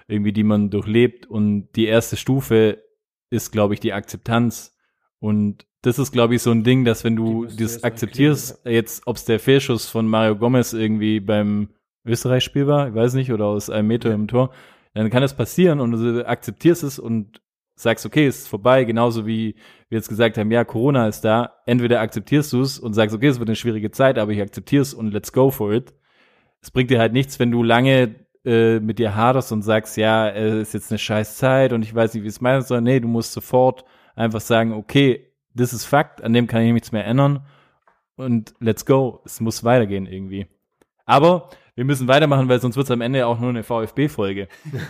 irgendwie, 0.10 0.34
die 0.34 0.44
man 0.44 0.70
durchlebt. 0.70 1.26
Und 1.26 1.70
die 1.78 1.86
erste 1.86 2.18
Stufe 2.18 2.84
ist, 3.30 3.54
glaube 3.54 3.74
ich, 3.74 3.80
die 3.80 3.94
Akzeptanz. 3.94 4.76
Und 5.20 5.66
das 5.82 5.98
ist, 5.98 6.12
glaube 6.12 6.36
ich, 6.36 6.42
so 6.42 6.52
ein 6.52 6.66
Ding, 6.66 6.84
dass 6.84 7.06
wenn 7.06 7.16
du 7.16 7.46
das 7.46 7.86
akzeptierst, 7.86 8.66
jetzt, 8.66 9.08
ob 9.08 9.16
es 9.16 9.24
der 9.24 9.40
Fehlschuss 9.40 9.88
von 9.88 10.08
Mario 10.08 10.36
Gomez 10.36 10.74
irgendwie 10.74 11.22
beim 11.22 11.70
Österreich-Spiel 12.06 12.68
war, 12.68 12.88
ich 12.88 12.96
weiß 12.96 13.14
nicht, 13.16 13.32
oder 13.32 13.46
aus 13.46 13.70
einem 13.70 13.88
Meter 13.88 14.14
im 14.14 14.28
Tor, 14.28 14.52
dann 14.94 15.10
kann 15.10 15.22
das 15.22 15.36
passieren 15.36 15.80
und 15.80 15.92
du 15.92 16.26
akzeptierst 16.28 16.84
es 16.84 17.00
und 17.00 17.42
sagst, 17.76 18.06
okay, 18.06 18.26
es 18.26 18.40
ist 18.40 18.48
vorbei, 18.48 18.86
genauso 18.86 19.26
wie 19.26 19.56
wir 19.90 19.98
jetzt 19.98 20.08
gesagt 20.08 20.38
haben, 20.38 20.50
ja, 20.52 20.64
Corona 20.64 21.08
ist 21.08 21.22
da. 21.22 21.58
Entweder 21.66 22.00
akzeptierst 22.00 22.54
du 22.54 22.62
es 22.62 22.80
und 22.80 22.94
sagst, 22.94 23.14
okay, 23.14 23.28
es 23.28 23.40
wird 23.40 23.50
eine 23.50 23.58
schwierige 23.58 23.92
Zeit, 23.92 24.18
aber 24.18 24.32
ich 24.32 24.42
akzeptiere 24.42 24.82
es 24.82 24.94
und 24.94 25.12
let's 25.12 25.34
go 25.34 25.52
for 25.52 25.74
it. 25.74 25.94
Es 26.62 26.72
bringt 26.72 26.90
dir 26.90 27.00
halt 27.00 27.14
nichts, 27.14 27.38
wenn 27.40 27.52
du 27.52 27.62
lange 27.62 28.16
äh, 28.46 28.80
mit 28.80 29.00
dir 29.00 29.16
haderst 29.16 29.52
und 29.52 29.62
sagst, 29.62 29.98
ja, 29.98 30.30
es 30.30 30.70
ist 30.70 30.74
jetzt 30.74 30.92
eine 30.92 31.00
scheiß 31.00 31.38
Zeit 31.38 31.74
und 31.74 31.84
ich 31.84 31.94
weiß 31.94 32.14
nicht, 32.14 32.24
wie 32.24 32.28
es 32.28 32.42
meinen 32.42 32.62
soll. 32.62 32.82
Nee, 32.82 33.02
du 33.02 33.08
musst 33.08 33.34
sofort 33.34 33.84
einfach 34.16 34.42
sagen, 34.42 34.72
okay, 34.72 35.34
das 35.54 35.74
ist 35.74 35.86
Fakt, 35.86 36.24
an 36.24 36.34
dem 36.34 36.48
kann 36.48 36.64
ich 36.64 36.72
nichts 36.72 36.92
mehr 36.92 37.06
ändern 37.06 37.46
und 38.16 38.54
let's 38.60 38.86
go. 38.86 39.22
Es 39.26 39.42
muss 39.42 39.64
weitergehen 39.64 40.06
irgendwie. 40.06 40.48
Aber 41.06 41.50
wir 41.76 41.86
müssen 41.86 42.08
weitermachen, 42.08 42.48
weil 42.48 42.62
sonst 42.62 42.78
wird 42.78 42.86
es 42.86 42.92
am 42.92 43.02
Ende 43.02 43.28
auch 43.28 43.40
nur 43.40 43.50
eine 43.50 43.64
VfB-Folge. 43.64 44.48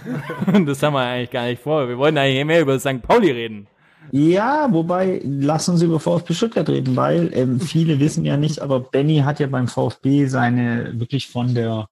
das 0.66 0.84
haben 0.84 0.94
wir 0.94 1.00
eigentlich 1.00 1.32
gar 1.32 1.46
nicht 1.46 1.62
vor. 1.62 1.88
Wir 1.88 1.98
wollten 1.98 2.18
eigentlich 2.18 2.46
mehr 2.46 2.62
über 2.62 2.80
St. 2.80 3.02
Pauli 3.02 3.32
reden. 3.32 3.68
Ja, 4.12 4.72
wobei, 4.72 5.20
lass 5.24 5.68
uns 5.68 5.82
über 5.82 6.00
VfB 6.00 6.34
Stuttgart 6.34 6.70
reden, 6.70 6.96
weil 6.96 7.32
ähm, 7.34 7.60
viele 7.60 8.00
wissen 8.00 8.24
ja 8.24 8.38
nicht, 8.38 8.60
aber 8.60 8.80
Benny 8.80 9.18
hat 9.18 9.40
ja 9.40 9.48
beim 9.48 9.68
VfB 9.68 10.28
seine 10.28 11.00
wirklich 11.00 11.28
von 11.28 11.56
der. 11.56 11.88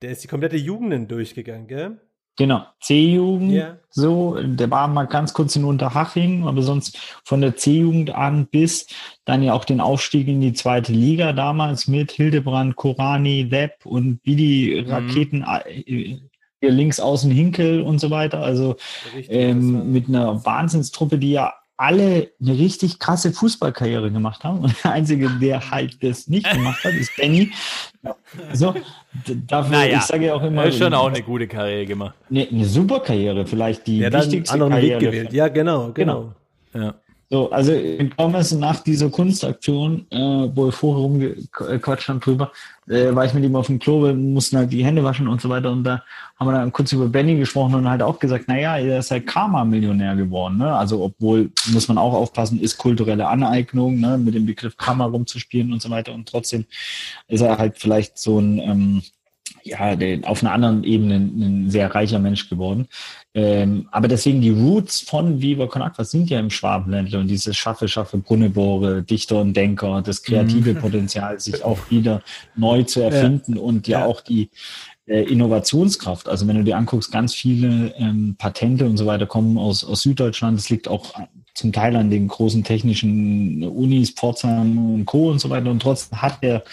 Der 0.00 0.12
ist 0.12 0.24
die 0.24 0.28
komplette 0.28 0.56
Jugend 0.56 1.10
durchgegangen, 1.10 1.66
gell? 1.68 2.00
Genau, 2.36 2.62
C-Jugend, 2.80 3.52
Ja. 3.52 3.76
so, 3.90 4.38
der 4.40 4.70
war 4.70 4.88
mal 4.88 5.04
ganz 5.04 5.34
kurz 5.34 5.56
in 5.56 5.64
Unterhaching, 5.64 6.46
aber 6.46 6.62
sonst 6.62 6.96
von 7.24 7.40
der 7.42 7.56
C-Jugend 7.56 8.14
an 8.14 8.46
bis 8.46 8.86
dann 9.24 9.42
ja 9.42 9.52
auch 9.52 9.64
den 9.64 9.80
Aufstieg 9.80 10.26
in 10.28 10.40
die 10.40 10.54
zweite 10.54 10.92
Liga 10.92 11.32
damals 11.32 11.86
mit 11.86 12.12
Hildebrand, 12.12 12.76
Korani, 12.76 13.42
Lepp 13.42 13.84
und 13.84 14.20
wie 14.22 14.36
die 14.36 14.78
Raketen 14.78 15.44
äh, 15.44 16.18
hier 16.62 16.70
links 16.70 17.00
außen 17.00 17.30
Hinkel 17.30 17.82
und 17.82 17.98
so 18.00 18.10
weiter. 18.10 18.40
Also 18.40 18.76
ähm, 19.28 19.92
mit 19.92 20.08
einer 20.08 20.44
Wahnsinnstruppe, 20.44 21.18
die 21.18 21.32
ja 21.32 21.54
alle 21.80 22.30
eine 22.40 22.52
richtig 22.58 22.98
krasse 22.98 23.32
Fußballkarriere 23.32 24.10
gemacht 24.10 24.44
haben. 24.44 24.58
Und 24.60 24.74
der 24.84 24.92
Einzige, 24.92 25.30
der 25.40 25.70
halt 25.70 26.02
das 26.04 26.28
nicht 26.28 26.50
gemacht 26.52 26.84
hat, 26.84 26.92
ist 26.92 27.10
Benny. 27.16 27.50
So, 28.52 28.74
dafür, 29.46 29.70
Naja, 29.78 29.96
ich 29.98 30.02
sage 30.04 30.26
ja 30.26 30.34
auch 30.34 30.42
immer, 30.42 30.62
Er 30.64 30.68
hat 30.68 30.74
schon 30.74 30.92
auch 30.92 31.08
eine 31.08 31.22
gute 31.22 31.48
Karriere 31.48 31.86
gemacht. 31.86 32.14
eine, 32.30 32.46
eine 32.48 32.64
super 32.66 33.00
Karriere, 33.00 33.46
vielleicht 33.46 33.86
die 33.86 33.98
Der 33.98 34.08
hat 34.08 34.14
dann 34.14 34.20
einen 34.22 34.30
wichtigste 34.32 34.54
anderen 34.54 34.72
Weg 34.76 34.90
Karriere. 34.92 35.00
gewählt. 35.10 35.32
Ja, 35.32 35.48
genau, 35.48 35.90
genau. 35.92 36.32
Ja. 36.74 36.94
So, 37.32 37.48
also 37.52 37.72
in 37.72 38.10
Gomez 38.10 38.50
nach 38.50 38.80
dieser 38.80 39.08
Kunstaktion, 39.08 40.04
äh, 40.10 40.16
wo 40.18 40.64
wir 40.64 40.72
vorher 40.72 41.00
rumgequatscht 41.00 42.08
haben 42.08 42.18
drüber, 42.18 42.50
äh, 42.88 43.14
war 43.14 43.24
ich 43.24 43.32
mit 43.32 43.44
ihm 43.44 43.54
auf 43.54 43.68
dem 43.68 43.78
Klo, 43.78 44.02
wir 44.02 44.14
mussten 44.14 44.56
halt 44.56 44.72
die 44.72 44.84
Hände 44.84 45.04
waschen 45.04 45.28
und 45.28 45.40
so 45.40 45.48
weiter 45.48 45.70
und 45.70 45.84
da 45.84 46.02
haben 46.40 46.48
wir 46.48 46.54
dann 46.54 46.72
kurz 46.72 46.90
über 46.90 47.06
Benny 47.06 47.36
gesprochen 47.36 47.76
und 47.76 47.88
halt 47.88 48.02
auch 48.02 48.18
gesagt, 48.18 48.48
naja, 48.48 48.78
er 48.78 48.98
ist 48.98 49.12
halt 49.12 49.28
Karma-Millionär 49.28 50.16
geworden, 50.16 50.58
ne? 50.58 50.74
Also 50.74 51.04
obwohl, 51.04 51.52
muss 51.72 51.86
man 51.86 51.98
auch 51.98 52.14
aufpassen, 52.14 52.58
ist 52.58 52.78
kulturelle 52.78 53.28
Aneignung, 53.28 54.00
ne? 54.00 54.18
Mit 54.18 54.34
dem 54.34 54.46
Begriff 54.46 54.76
Karma 54.76 55.04
rumzuspielen 55.04 55.72
und 55.72 55.80
so 55.80 55.88
weiter 55.88 56.12
und 56.12 56.28
trotzdem 56.28 56.64
ist 57.28 57.42
er 57.42 57.58
halt 57.58 57.78
vielleicht 57.78 58.18
so 58.18 58.40
ein, 58.40 58.58
ähm, 58.58 59.02
ja, 59.62 59.96
auf 60.24 60.42
einer 60.42 60.52
anderen 60.52 60.82
Ebene 60.84 61.16
ein 61.16 61.70
sehr 61.70 61.94
reicher 61.94 62.18
Mensch 62.18 62.48
geworden. 62.48 62.88
Ähm, 63.32 63.88
aber 63.92 64.08
deswegen 64.08 64.40
die 64.40 64.50
Roots 64.50 65.02
von 65.02 65.40
Viva 65.40 65.66
Con 65.68 65.82
Aqua 65.82 66.02
sind 66.02 66.30
ja 66.30 66.40
im 66.40 66.50
Schwabenländler 66.50 67.20
und 67.20 67.28
dieses 67.28 67.56
Schaffe, 67.56 67.86
Schaffe, 67.86 68.18
Brunnebohre, 68.18 69.02
Dichter 69.04 69.40
und 69.40 69.54
Denker, 69.56 70.02
das 70.02 70.22
kreative 70.24 70.74
Potenzial, 70.74 71.38
sich 71.38 71.62
auch 71.64 71.78
wieder 71.90 72.22
neu 72.56 72.82
zu 72.82 73.00
erfinden 73.02 73.56
und 73.56 73.86
ja, 73.86 74.00
Ja. 74.00 74.06
auch 74.06 74.20
die 74.20 74.50
äh, 75.06 75.22
Innovationskraft. 75.22 76.28
Also 76.28 76.48
wenn 76.48 76.56
du 76.56 76.64
dir 76.64 76.76
anguckst, 76.76 77.12
ganz 77.12 77.32
viele 77.32 77.94
ähm, 77.98 78.34
Patente 78.36 78.84
und 78.86 78.96
so 78.96 79.06
weiter 79.06 79.26
kommen 79.26 79.58
aus, 79.58 79.84
aus 79.84 80.02
Süddeutschland. 80.02 80.58
Das 80.58 80.68
liegt 80.68 80.88
auch 80.88 81.14
zum 81.54 81.72
Teil 81.72 81.94
an 81.96 82.10
den 82.10 82.26
großen 82.26 82.64
technischen 82.64 83.62
Unis, 83.62 84.10
Pforzheim 84.10 84.92
und 84.94 85.04
Co. 85.06 85.30
und 85.30 85.40
so 85.40 85.50
weiter. 85.50 85.70
Und 85.70 85.82
trotzdem 85.82 86.20
hat 86.20 86.42
der 86.42 86.64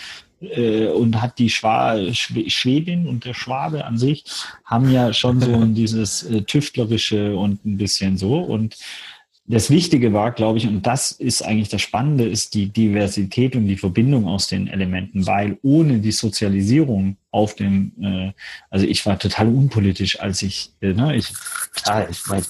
äh, 0.41 0.87
und 0.87 1.21
hat 1.21 1.39
die 1.39 1.49
Schwa 1.49 2.13
Schwe 2.13 2.49
Schwäbin 2.49 3.07
und 3.07 3.25
der 3.25 3.33
Schwabe 3.33 3.85
an 3.85 3.97
sich 3.97 4.23
haben 4.65 4.91
ja 4.91 5.13
schon 5.13 5.39
so 5.39 5.65
dieses 5.65 6.23
äh, 6.23 6.41
Tüftlerische 6.43 7.35
und 7.35 7.65
ein 7.65 7.77
bisschen 7.77 8.17
so. 8.17 8.37
Und 8.39 8.77
das 9.49 9.69
Wichtige 9.69 10.11
war, 10.11 10.33
glaube 10.33 10.57
ich, 10.57 10.67
und 10.67 10.85
das 10.85 11.11
ist 11.11 11.41
eigentlich 11.41 11.69
das 11.69 11.81
Spannende, 11.81 12.25
ist 12.25 12.53
die 12.53 12.67
Diversität 12.67 13.55
und 13.55 13.65
die 13.67 13.77
Verbindung 13.77 14.27
aus 14.27 14.47
den 14.47 14.67
Elementen, 14.67 15.25
weil 15.25 15.57
ohne 15.61 15.99
die 15.99 16.11
Sozialisierung 16.11 17.15
auf 17.31 17.55
dem, 17.55 17.93
äh, 18.01 18.33
also 18.69 18.85
ich 18.85 19.05
war 19.05 19.17
total 19.17 19.47
unpolitisch, 19.47 20.19
als 20.19 20.41
ich, 20.41 20.71
äh, 20.81 20.91
ne, 20.91 21.15
ich, 21.15 21.31
klar, 21.73 22.09
ich 22.09 22.27
war, 22.27 22.41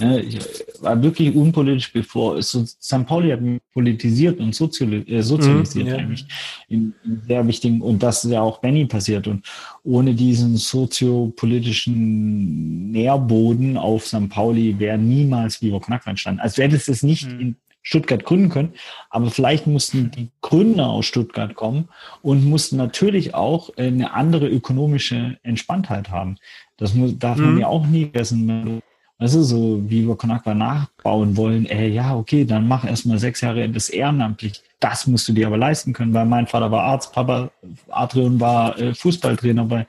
ne, 0.00 0.20
ich 0.20 0.38
war 0.80 1.00
wirklich 1.02 1.34
unpolitisch, 1.34 1.92
bevor 1.92 2.40
so, 2.42 2.64
St. 2.64 3.06
Pauli 3.06 3.30
hat 3.30 3.40
mich 3.40 3.60
politisiert 3.72 4.38
und 4.40 4.54
soziali 4.54 4.98
äh, 5.08 5.22
sozialisiert 5.22 5.86
Mhm, 5.86 5.92
ja. 5.92 5.98
eigentlich 5.98 6.26
in, 6.68 6.94
in 7.04 7.22
sehr 7.26 7.46
wichtigen, 7.46 7.80
und 7.80 8.02
das 8.02 8.24
ist 8.24 8.30
ja 8.30 8.40
auch 8.40 8.58
Benny 8.58 8.86
passiert. 8.86 9.26
Und 9.26 9.46
ohne 9.84 10.14
diesen 10.14 10.56
soziopolitischen 10.56 12.90
Nährboden 12.90 13.76
auf 13.76 14.06
St. 14.06 14.28
Pauli 14.28 14.78
wäre 14.78 14.98
niemals 14.98 15.60
Con 15.60 15.94
Aqua 15.94 16.10
entstanden. 16.10 16.40
Also 16.40 16.56
du 16.56 16.62
hättest 16.62 16.88
es 16.88 17.02
nicht 17.02 17.26
in 17.26 17.56
Stuttgart 17.82 18.24
gründen 18.24 18.50
können, 18.50 18.72
aber 19.08 19.30
vielleicht 19.30 19.66
mussten 19.66 20.10
die 20.10 20.28
Gründer 20.42 20.88
aus 20.88 21.06
Stuttgart 21.06 21.54
kommen 21.54 21.88
und 22.22 22.44
mussten 22.44 22.76
natürlich 22.76 23.34
auch 23.34 23.70
eine 23.76 24.12
andere 24.12 24.48
ökonomische 24.48 25.38
Entspanntheit 25.42 26.10
haben. 26.10 26.36
Das 26.76 26.94
muss, 26.94 27.18
darf 27.18 27.38
man 27.38 27.58
ja 27.58 27.66
auch 27.66 27.86
nie 27.86 28.04
vergessen. 28.04 28.48
wenn 28.48 28.64
du 28.64 28.80
Weißt 29.20 29.34
du, 29.34 29.42
so 29.42 29.82
wie 29.86 30.06
wir 30.08 30.16
Con 30.16 30.30
Aqua 30.30 30.54
nachbauen 30.54 31.36
wollen, 31.36 31.66
äh, 31.66 31.88
ja, 31.88 32.16
okay, 32.16 32.46
dann 32.46 32.66
mach 32.66 32.84
erstmal 32.86 33.18
sechs 33.18 33.42
Jahre 33.42 33.68
das 33.68 33.90
ehrenamtlich. 33.90 34.62
Das 34.80 35.06
musst 35.06 35.28
du 35.28 35.34
dir 35.34 35.46
aber 35.46 35.58
leisten 35.58 35.92
können, 35.92 36.14
weil 36.14 36.24
mein 36.24 36.46
Vater 36.46 36.70
war 36.70 36.84
Arzt, 36.84 37.12
Papa 37.12 37.50
Adrian 37.90 38.40
war 38.40 38.78
äh, 38.78 38.94
Fußballtrainer 38.94 39.64
bei, 39.66 39.86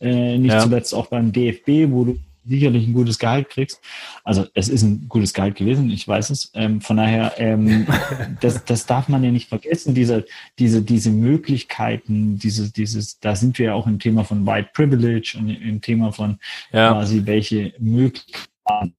äh, 0.00 0.36
nicht 0.36 0.52
Ja. 0.52 0.60
zuletzt 0.60 0.94
auch 0.94 1.06
beim 1.06 1.32
DFB, 1.32 1.90
wo 1.90 2.04
du 2.04 2.18
sicherlich 2.46 2.86
ein 2.86 2.92
gutes 2.92 3.18
Gehalt 3.18 3.48
kriegst. 3.48 3.80
Also 4.22 4.44
es 4.52 4.68
ist 4.68 4.82
ein 4.82 5.06
gutes 5.08 5.32
Gehalt 5.32 5.54
gewesen, 5.56 5.88
ich 5.88 6.06
weiß 6.06 6.28
es. 6.28 6.50
Ähm, 6.52 6.82
von 6.82 6.98
daher, 6.98 7.32
ähm, 7.38 7.86
das, 8.42 8.66
das 8.66 8.84
darf 8.84 9.08
man 9.08 9.24
ja 9.24 9.30
nicht 9.30 9.48
vergessen, 9.48 9.94
diese, 9.94 10.26
diese, 10.58 10.82
diese 10.82 11.08
Möglichkeiten, 11.08 12.38
diese, 12.38 12.70
dieses, 12.70 13.18
da 13.20 13.34
sind 13.34 13.58
wir 13.58 13.66
ja 13.68 13.72
auch 13.74 13.86
im 13.86 13.98
Thema 13.98 14.24
von 14.24 14.46
White 14.46 14.68
Privilege 14.74 15.36
und 15.38 15.48
im 15.48 15.80
Thema 15.80 16.12
von 16.12 16.38
Ja. 16.70 16.92
quasi 16.92 17.22
welche 17.24 17.72
Möglichkeiten 17.78 18.44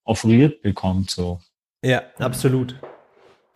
offeriert 0.03 0.61
bekommt. 0.61 1.11
So. 1.11 1.39
Ja, 1.83 2.03
absolut. 2.19 2.79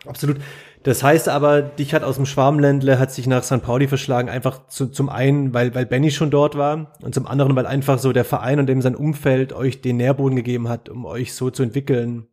Absolut. 0.05 0.37
Das 0.83 1.03
heißt 1.03 1.27
aber, 1.27 1.61
dich 1.61 1.93
hat 1.93 2.03
aus 2.03 2.15
dem 2.15 2.25
Schwarmländle, 2.25 2.99
hat 2.99 3.11
sich 3.11 3.27
nach 3.27 3.43
St. 3.43 3.61
Pauli 3.61 3.87
verschlagen, 3.87 4.29
einfach 4.29 4.67
zu, 4.67 4.87
zum 4.87 5.09
einen, 5.09 5.53
weil, 5.53 5.75
weil 5.75 5.85
Benny 5.85 6.09
schon 6.09 6.31
dort 6.31 6.57
war 6.57 6.93
und 7.01 7.13
zum 7.13 7.27
anderen, 7.27 7.55
weil 7.55 7.65
einfach 7.65 7.99
so 7.99 8.13
der 8.13 8.23
Verein 8.23 8.59
und 8.59 8.67
dem 8.67 8.81
sein 8.81 8.95
Umfeld 8.95 9.51
euch 9.51 9.81
den 9.81 9.97
Nährboden 9.97 10.37
gegeben 10.37 10.69
hat, 10.69 10.87
um 10.87 11.05
euch 11.05 11.33
so 11.33 11.49
zu 11.49 11.63
entwickeln. 11.63 12.27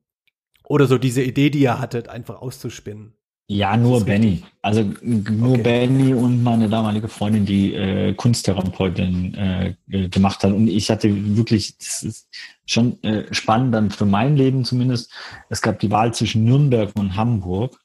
Oder 0.64 0.86
so 0.86 0.96
diese 0.96 1.22
Idee, 1.22 1.50
die 1.50 1.60
ihr 1.60 1.80
hattet, 1.80 2.08
einfach 2.08 2.40
auszuspinnen. 2.40 3.14
Ja, 3.48 3.76
nur 3.76 4.04
Benny. 4.04 4.42
Also 4.60 4.84
nur 5.02 5.52
Okay. 5.52 5.62
Benny 5.62 6.12
und 6.12 6.42
meine 6.42 6.68
damalige 6.68 7.06
Freundin, 7.06 7.46
die 7.46 7.74
äh, 7.74 8.12
Kunsttherapeutin 8.14 9.34
äh, 9.34 9.74
äh, 9.88 10.08
gemacht 10.08 10.42
hat. 10.42 10.52
Und 10.52 10.66
ich 10.66 10.90
hatte 10.90 11.08
wirklich, 11.36 11.78
das 11.78 12.02
ist 12.02 12.28
schon 12.66 13.00
äh, 13.04 13.32
spannend 13.32 13.72
dann 13.74 13.90
für 13.90 14.04
mein 14.04 14.36
Leben 14.36 14.64
zumindest. 14.64 15.12
Es 15.48 15.62
gab 15.62 15.78
die 15.78 15.90
Wahl 15.92 16.12
zwischen 16.12 16.44
Nürnberg 16.44 16.90
und 16.98 17.14
Hamburg. 17.14 17.78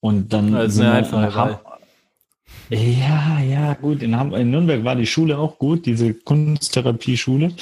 Und 0.00 0.32
dann 0.32 0.70
sind 0.70 0.84
eine 0.84 0.92
wir 1.08 1.16
einfache 1.16 1.34
Ham- 1.34 1.58
Ja, 2.68 3.40
ja, 3.40 3.74
gut. 3.74 4.02
In, 4.02 4.14
Ham 4.18 4.34
in 4.34 4.50
Nürnberg 4.50 4.84
war 4.84 4.96
die 4.96 5.06
Schule 5.06 5.38
auch 5.38 5.58
gut, 5.58 5.86
diese 5.86 6.12
Kunsttherapie-Schule. 6.12 7.52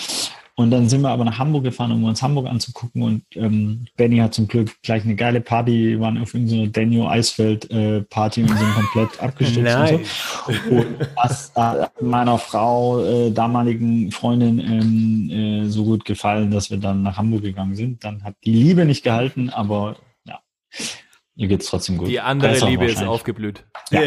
Und 0.60 0.70
dann 0.70 0.90
sind 0.90 1.00
wir 1.00 1.08
aber 1.08 1.24
nach 1.24 1.38
Hamburg 1.38 1.64
gefahren, 1.64 1.90
um 1.90 2.04
uns 2.04 2.20
Hamburg 2.20 2.46
anzugucken. 2.46 3.00
Und 3.02 3.22
ähm, 3.34 3.86
Benny 3.96 4.18
hat 4.18 4.34
zum 4.34 4.46
Glück 4.46 4.70
gleich 4.82 5.04
eine 5.04 5.16
geile 5.16 5.40
Party. 5.40 5.92
Wir 5.92 6.00
waren 6.00 6.20
auf 6.20 6.34
irgendeiner 6.34 6.66
Daniel 6.66 7.06
Eisfeld 7.06 7.70
äh, 7.70 8.02
Party 8.02 8.42
und 8.42 8.50
sind 8.50 8.74
komplett 8.74 9.20
abgestürzt. 9.22 9.92
Und, 9.92 10.54
so. 10.68 10.74
und 10.74 10.86
das 11.16 11.52
hat 11.54 12.02
meiner 12.02 12.36
Frau, 12.36 13.02
äh, 13.02 13.30
damaligen 13.30 14.12
Freundin, 14.12 14.58
ähm, 14.58 15.30
äh, 15.30 15.68
so 15.70 15.82
gut 15.84 16.04
gefallen, 16.04 16.50
dass 16.50 16.70
wir 16.70 16.76
dann 16.76 17.04
nach 17.04 17.16
Hamburg 17.16 17.40
gegangen 17.40 17.74
sind. 17.74 18.04
Dann 18.04 18.22
hat 18.22 18.34
die 18.44 18.52
Liebe 18.52 18.84
nicht 18.84 19.02
gehalten, 19.02 19.48
aber 19.48 19.96
ja, 20.26 20.40
ihr 21.36 21.48
geht's 21.48 21.70
trotzdem 21.70 21.96
gut. 21.96 22.08
Die 22.08 22.20
andere 22.20 22.52
Besser 22.52 22.68
Liebe 22.68 22.84
ist 22.84 23.02
aufgeblüht. 23.02 23.64
Ja. 23.90 24.02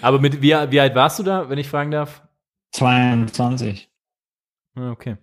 Aber 0.00 0.18
mit 0.18 0.40
wie, 0.40 0.54
wie 0.70 0.80
alt 0.80 0.94
warst 0.94 1.18
du 1.18 1.24
da, 1.24 1.50
wenn 1.50 1.58
ich 1.58 1.68
fragen 1.68 1.90
darf? 1.90 2.22
22. 2.72 3.89
Ah, 4.76 4.90
Okay. 4.92 5.16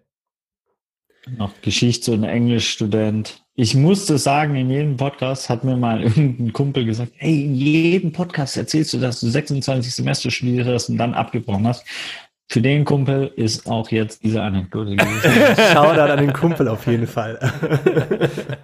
noch 1.38 1.52
Geschichts- 1.62 2.08
und 2.10 2.24
Englischstudent. 2.24 3.44
Ich 3.56 3.76
musste 3.76 4.18
sagen, 4.18 4.56
in 4.56 4.70
jedem 4.70 4.98
Podcast 4.98 5.50
hat 5.50 5.64
mir 5.64 5.76
mal 5.76 6.02
irgendein 6.04 6.54
Kumpel 6.54 6.86
gesagt, 6.86 7.12
hey, 7.16 7.44
in 7.46 7.56
jedem 7.56 8.12
Podcast 8.12 8.56
erzählst 8.58 8.94
du, 8.94 9.00
dass 9.00 9.20
du 9.20 9.28
26 9.28 9.94
Semester 9.94 10.32
studiert 10.32 10.68
hast 10.68 10.90
und 10.90 10.98
dann 10.98 11.14
abgebrochen 11.14 11.68
hast. 11.68 11.86
Für 12.50 12.62
den 12.62 12.86
Kumpel 12.86 13.28
ist 13.36 13.68
auch 13.68 13.90
jetzt 13.92 14.24
diese 14.24 14.42
Anekdote 14.42 14.96
gewesen. 14.96 15.56
Shoutout 15.74 16.00
an 16.12 16.20
den 16.20 16.32
Kumpel 16.34 16.68
auf 16.70 16.88
jeden 16.88 17.08
Fall. 17.08 17.38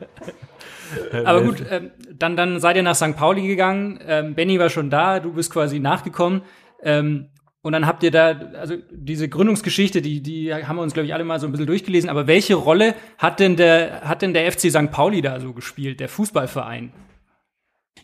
Aber 1.26 1.42
gut, 1.44 1.64
ähm, 1.70 1.92
dann, 2.18 2.38
dann 2.38 2.60
seid 2.60 2.76
ihr 2.76 2.84
nach 2.84 2.96
St. 2.96 3.16
Pauli 3.16 3.46
gegangen. 3.48 4.00
Ähm, 4.08 4.36
Benny 4.36 4.60
war 4.60 4.70
schon 4.70 4.90
da, 4.90 5.20
du 5.20 5.34
bist 5.34 5.52
quasi 5.52 5.80
nachgekommen. 5.80 6.44
Ähm, 6.82 7.30
und 7.64 7.72
dann 7.72 7.88
habt 7.88 8.04
ihr 8.04 8.12
da, 8.12 8.32
also 8.60 8.76
diese 8.92 9.30
Gründungsgeschichte, 9.30 10.02
die, 10.02 10.22
die 10.22 10.54
haben 10.54 10.76
wir 10.76 10.82
uns, 10.82 10.94
glaube 10.94 11.08
ich, 11.08 11.14
alle 11.14 11.24
mal 11.24 11.40
so 11.40 11.48
ein 11.48 11.52
bisschen 11.54 11.66
durchgelesen. 11.66 12.10
Aber 12.10 12.28
welche 12.28 12.56
Rolle 12.56 12.94
hat 13.18 13.40
denn 13.40 13.56
der, 13.56 14.02
hat 14.02 14.22
denn 14.22 14.34
der 14.34 14.52
FC 14.52 14.70
St. 14.70 14.92
Pauli 14.92 15.22
da 15.22 15.40
so 15.40 15.54
gespielt, 15.54 16.02
der 16.02 16.10
Fußballverein? 16.10 16.92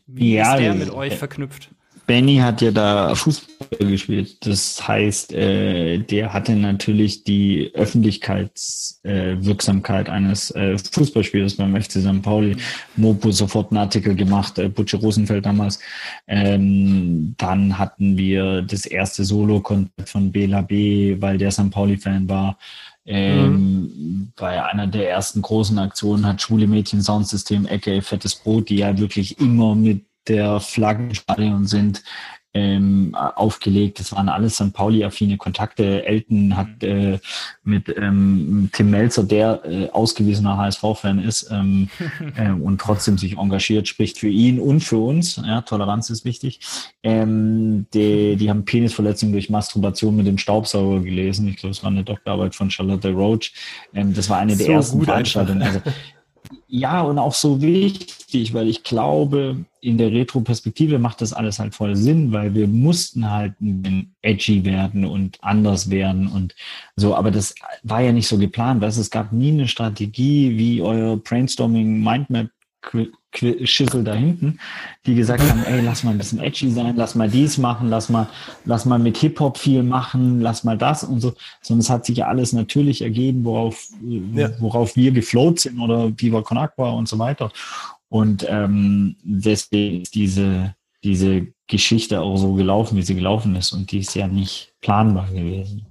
Wie 0.07 0.35
Ja, 0.35 0.53
ist 0.53 0.61
der 0.61 0.73
mit 0.75 0.89
euch 0.91 1.17
verknüpft? 1.17 1.71
Benny 2.09 2.37
hat 2.37 2.61
ja 2.63 2.71
da 2.71 3.13
Fußball 3.13 3.87
gespielt. 3.87 4.43
Das 4.43 4.87
heißt, 4.87 5.31
äh, 5.31 5.99
der 5.99 6.33
hatte 6.33 6.55
natürlich 6.55 7.23
die 7.23 7.69
Öffentlichkeitswirksamkeit 7.75 10.07
äh, 10.07 10.11
eines 10.11 10.49
äh, 10.49 10.75
Fußballspielers 10.79 11.57
beim 11.57 11.79
FC 11.79 12.01
St. 12.01 12.23
Pauli. 12.23 12.57
Mopo 12.95 13.29
sofort 13.29 13.69
einen 13.69 13.77
Artikel 13.77 14.15
gemacht, 14.15 14.57
äh, 14.57 14.69
Butcher 14.69 14.97
Rosenfeld 14.97 15.45
damals. 15.45 15.77
Ähm, 16.25 17.35
dann 17.37 17.77
hatten 17.77 18.17
wir 18.17 18.63
das 18.63 18.87
erste 18.87 19.23
Solo-Konzert 19.23 20.09
von 20.09 20.31
Bela 20.31 20.63
B., 20.63 21.15
weil 21.19 21.37
der 21.37 21.51
St. 21.51 21.69
Pauli-Fan 21.69 22.27
war. 22.27 22.57
Ähm, 23.05 24.31
Bei 24.35 24.65
einer 24.65 24.87
der 24.87 25.11
ersten 25.11 25.43
großen 25.43 25.77
Aktionen 25.77 26.25
hat 26.25 26.41
Schwule 26.41 26.65
Mädchen 26.65 27.03
Soundsystem, 27.03 27.67
aka 27.69 28.01
Fettes 28.01 28.33
Brot, 28.33 28.69
die 28.69 28.77
ja 28.77 28.97
wirklich 28.97 29.39
immer 29.39 29.75
mit 29.75 30.08
der 30.29 30.59
Flaggenstadion 30.59 31.65
sind, 31.65 32.03
ähm, 32.53 33.15
aufgelegt. 33.15 33.99
Das 33.99 34.11
waren 34.11 34.27
alles 34.27 34.55
St. 34.55 34.73
Pauli-affine 34.73 35.37
Kontakte. 35.37 36.05
Elton 36.05 36.57
hat 36.57 36.83
äh, 36.83 37.19
mit 37.63 37.95
ähm, 37.95 38.69
Tim 38.73 38.89
Melzer, 38.89 39.23
der 39.23 39.61
äh, 39.65 39.89
ausgewiesener 39.89 40.57
HSV-Fan 40.57 41.19
ist 41.19 41.49
ähm, 41.51 41.89
äh, 42.35 42.49
und 42.49 42.81
trotzdem 42.81 43.19
sich 43.19 43.37
engagiert, 43.37 43.87
spricht 43.87 44.17
für 44.17 44.29
ihn 44.29 44.59
und 44.59 44.81
für 44.81 44.97
uns. 44.97 45.35
Ja, 45.37 45.61
Toleranz 45.61 46.09
ist 46.09 46.25
wichtig. 46.25 46.59
Ähm, 47.03 47.85
die, 47.93 48.35
die 48.35 48.49
haben 48.49 48.65
Penisverletzung 48.65 49.31
durch 49.31 49.51
Masturbation 49.51 50.15
mit 50.15 50.25
dem 50.25 50.39
Staubsauger 50.39 51.01
gelesen. 51.01 51.47
Ich 51.47 51.57
glaube, 51.57 51.71
es 51.71 51.83
war 51.83 51.91
eine 51.91 52.03
Doktorarbeit 52.03 52.55
von 52.55 52.71
Charlotte 52.71 53.11
Roach. 53.11 53.53
Ähm, 53.93 54.13
das 54.15 54.27
war 54.27 54.39
eine 54.39 54.55
der 54.55 54.65
So 54.65 54.71
ersten 54.71 55.03
Veranstaltungen. 55.03 55.61
Also, 55.61 55.81
ja, 56.67 57.01
und 57.01 57.17
auch 57.17 57.33
so 57.33 57.61
wichtig, 57.61 58.53
weil 58.53 58.67
ich 58.67 58.83
glaube, 58.83 59.65
in 59.81 59.97
der 59.97 60.11
Retro-Perspektive 60.11 60.99
macht 60.99 61.21
das 61.21 61.33
alles 61.33 61.59
halt 61.59 61.75
voll 61.75 61.95
Sinn, 61.95 62.31
weil 62.31 62.53
wir 62.53 62.67
mussten 62.67 63.29
halt 63.29 63.53
edgy 64.21 64.65
werden 64.65 65.05
und 65.05 65.37
anders 65.41 65.89
werden 65.89 66.27
und 66.27 66.55
so, 66.95 67.15
aber 67.15 67.31
das 67.31 67.55
war 67.83 68.01
ja 68.01 68.11
nicht 68.11 68.27
so 68.27 68.37
geplant, 68.37 68.81
weißt 68.81 68.99
es 68.99 69.09
gab 69.09 69.31
nie 69.31 69.51
eine 69.51 69.67
Strategie 69.67 70.57
wie 70.57 70.81
euer 70.81 71.17
Brainstorming 71.17 72.03
Mindmap 72.03 72.49
Schissel 73.63 74.03
da 74.03 74.13
hinten, 74.13 74.59
die 75.05 75.13
gesagt 75.13 75.43
haben, 75.43 75.63
ey, 75.65 75.81
lass 75.81 76.03
mal 76.03 76.11
ein 76.11 76.17
bisschen 76.17 76.39
edgy 76.39 76.71
sein, 76.71 76.95
lass 76.95 77.13
mal 77.15 77.29
dies 77.29 77.57
machen, 77.57 77.89
lass 77.89 78.09
mal, 78.09 78.27
lass 78.65 78.85
mal 78.85 78.97
mit 78.97 79.17
Hip-Hop 79.17 79.57
viel 79.57 79.83
machen, 79.83 80.41
lass 80.41 80.63
mal 80.63 80.77
das 80.77 81.03
und 81.03 81.21
so, 81.21 81.33
sondern 81.61 81.81
es 81.81 81.89
hat 81.89 82.05
sich 82.05 82.17
ja 82.17 82.27
alles 82.27 82.53
natürlich 82.53 83.01
ergeben, 83.01 83.45
worauf, 83.45 83.89
Ja. 84.33 84.49
worauf 84.59 84.95
wir 84.95 85.11
gefloat 85.11 85.59
sind 85.59 85.79
oder 85.79 86.11
Viva 86.19 86.41
Con 86.41 86.57
Agua 86.57 86.91
und 86.91 87.07
so 87.07 87.19
weiter. 87.19 87.51
Und 88.09 88.45
ähm, 88.49 89.15
deswegen 89.23 90.01
ist 90.01 90.15
diese, 90.15 90.73
diese 91.03 91.47
Geschichte 91.67 92.19
auch 92.21 92.37
so 92.37 92.53
gelaufen, 92.53 92.97
wie 92.97 93.03
sie 93.03 93.13
gelaufen 93.15 93.55
ist. 93.55 93.71
Und 93.71 93.91
die 93.91 93.99
ist 93.99 94.15
ja 94.15 94.27
nicht 94.27 94.73
planbar 94.81 95.27
gewesen. 95.27 95.85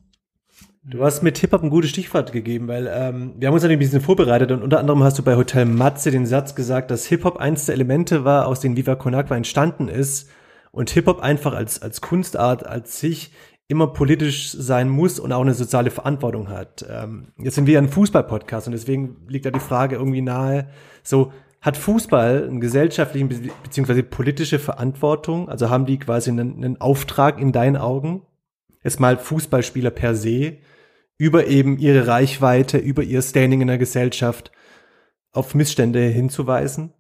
Du 0.91 1.05
hast 1.05 1.23
mit 1.23 1.37
Hip-Hop 1.37 1.63
ein 1.63 1.69
gutes 1.69 1.91
Stichwort 1.91 2.33
gegeben, 2.33 2.67
weil 2.67 2.87
ähm, 2.91 3.35
wir 3.37 3.49
haben 3.49 3.55
uns 3.55 3.63
natürlich 3.63 3.77
ein 3.77 3.91
bisschen 3.91 4.01
vorbereitet 4.01 4.51
und 4.53 4.63
unter 4.63 4.79
anderem 4.79 5.03
hast 5.03 5.19
du 5.19 5.23
bei 5.23 5.37
Hotel 5.37 5.67
Matze 5.67 6.11
den 6.11 6.25
Satz 6.25 6.55
gesagt, 6.55 6.91
dass 6.91 7.05
Hip-Hop 7.05 7.37
eins 7.37 7.67
der 7.67 7.75
Elemente 7.75 8.25
war, 8.25 8.47
aus 8.47 8.61
denen 8.61 8.77
Viva 8.77 8.95
Con 8.95 9.13
entstanden 9.13 9.89
ist 9.89 10.31
und 10.73 10.89
Hip-Hop 10.89 11.21
einfach 11.21 11.53
als, 11.53 11.83
als 11.83 12.01
Kunstart, 12.01 12.67
als 12.67 13.01
sich 13.01 13.33
immer 13.69 13.89
politisch 13.89 14.51
sein 14.51 14.89
muss 14.89 15.21
und 15.21 15.31
auch 15.33 15.43
eine 15.43 15.53
soziale 15.53 15.91
Verantwortung 15.91 16.49
hat. 16.49 16.87
Ähm, 16.89 17.33
jetzt 17.39 17.57
sind 17.57 17.67
wir 17.67 17.75
ja 17.75 17.81
ein 17.81 17.91
Fußball-Podcast 17.91 18.67
und 18.69 18.73
deswegen 18.73 19.19
liegt 19.29 19.45
da 19.45 19.51
die 19.51 19.61
Frage 19.61 19.97
irgendwie 19.97 20.23
nahe, 20.23 20.69
so 21.03 21.33
hat 21.61 21.77
Fußball 21.77 22.45
einen 22.49 22.61
gesellschaftlichen 22.61 23.29
be 23.29 23.51
beziehungsweise 23.63 24.03
politische 24.03 24.59
Verantwortung? 24.59 25.51
Also 25.51 25.69
haben 25.69 25.85
die 25.85 25.99
quasi 25.99 26.31
einen, 26.31 26.57
einen 26.57 26.81
Auftrag 26.81 27.39
in 27.39 27.53
deinen 27.53 27.77
Augen? 27.77 28.23
Jetzt 28.83 29.01
mal 29.01 29.19
Fußballspieler 29.19 29.91
per 29.91 30.15
se, 30.15 30.57
über 31.19 31.47
eben 31.47 31.79
ihre 31.79 32.07
Reichweite, 32.07 32.79
über 32.79 33.03
ihr 33.03 33.21
Standing 33.21 33.61
in 33.61 33.69
der 33.69 33.79
Gesellschaft 33.79 34.51
auf 35.33 35.55
Missstände 35.55 36.01
hinzuweisen? 36.01 36.95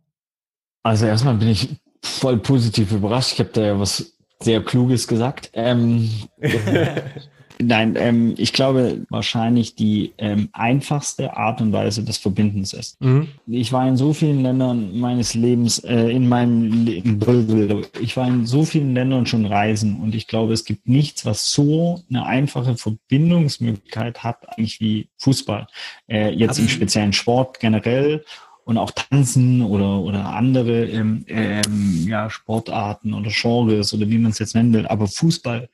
Also 0.83 1.07
erstmal 1.07 1.35
bin 1.35 1.49
ich 1.49 1.77
voll 2.03 2.39
positiv 2.39 2.93
überrascht. 2.93 3.33
Ich 3.35 3.41
habe 3.41 3.51
da 3.53 3.63
ja 3.63 3.81
was 3.81 4.17
sehr 4.41 4.63
Kluges 4.63 5.09
gesagt. 5.09 5.51
Ähm, 5.55 6.11
Nein, 7.61 7.97
ähm, 7.97 8.35
ich 8.37 8.53
glaube 8.53 9.05
wahrscheinlich 9.11 9.75
die 9.75 10.13
ähm, 10.19 10.49
einfachste 10.53 11.37
Art 11.37 11.61
und 11.61 11.73
Weise 11.73 12.05
des 12.05 12.17
Verbindens 12.17 12.73
ist. 12.73 12.99
Ich 13.47 13.73
war 13.73 13.87
in 13.89 13.97
so 13.97 14.13
vielen 14.13 14.43
Ländern 14.43 14.99
meines 14.99 15.35
Lebens, 15.35 15.79
äh, 15.81 16.09
in 16.11 16.29
meinem 16.29 16.85
Leben, 16.85 17.85
ich 18.01 18.17
war 18.17 18.29
in 18.29 18.47
so 18.47 18.65
vielen 18.65 18.95
Ländern 18.95 19.27
schon 19.27 19.45
reisen 19.45 20.01
und 20.01 20.15
ich 20.15 20.29
glaube, 20.29 20.53
es 20.53 20.65
gibt 20.65 20.89
nichts, 20.89 21.27
was 21.27 21.51
so 21.51 22.03
eine 22.09 22.27
einfache 22.27 22.77
Verbindungsmöglichkeit 22.77 24.23
hat, 24.23 24.49
eigentlich 24.57 24.81
wie 24.81 25.09
Fußball. 25.19 25.67
Äh, 26.07 26.31
jetzt 26.31 26.59
im 26.59 26.69
speziellen 26.69 27.13
Sport 27.13 27.59
generell 27.59 28.25
und 28.69 28.77
auch 28.77 28.91
Tanzen 28.91 29.63
oder, 29.63 30.01
oder 30.01 30.27
andere 30.27 30.85
ähm, 30.85 31.25
ähm, 31.27 32.05
ja, 32.07 32.29
Sportarten 32.29 33.15
oder 33.15 33.31
Genres 33.31 33.95
oder 33.95 34.09
wie 34.09 34.19
man 34.19 34.31
es 34.31 34.39
jetzt 34.39 34.55
nennen 34.55 34.75
will. 34.75 34.87
Aber 34.87 35.09
Fußball 35.09 35.71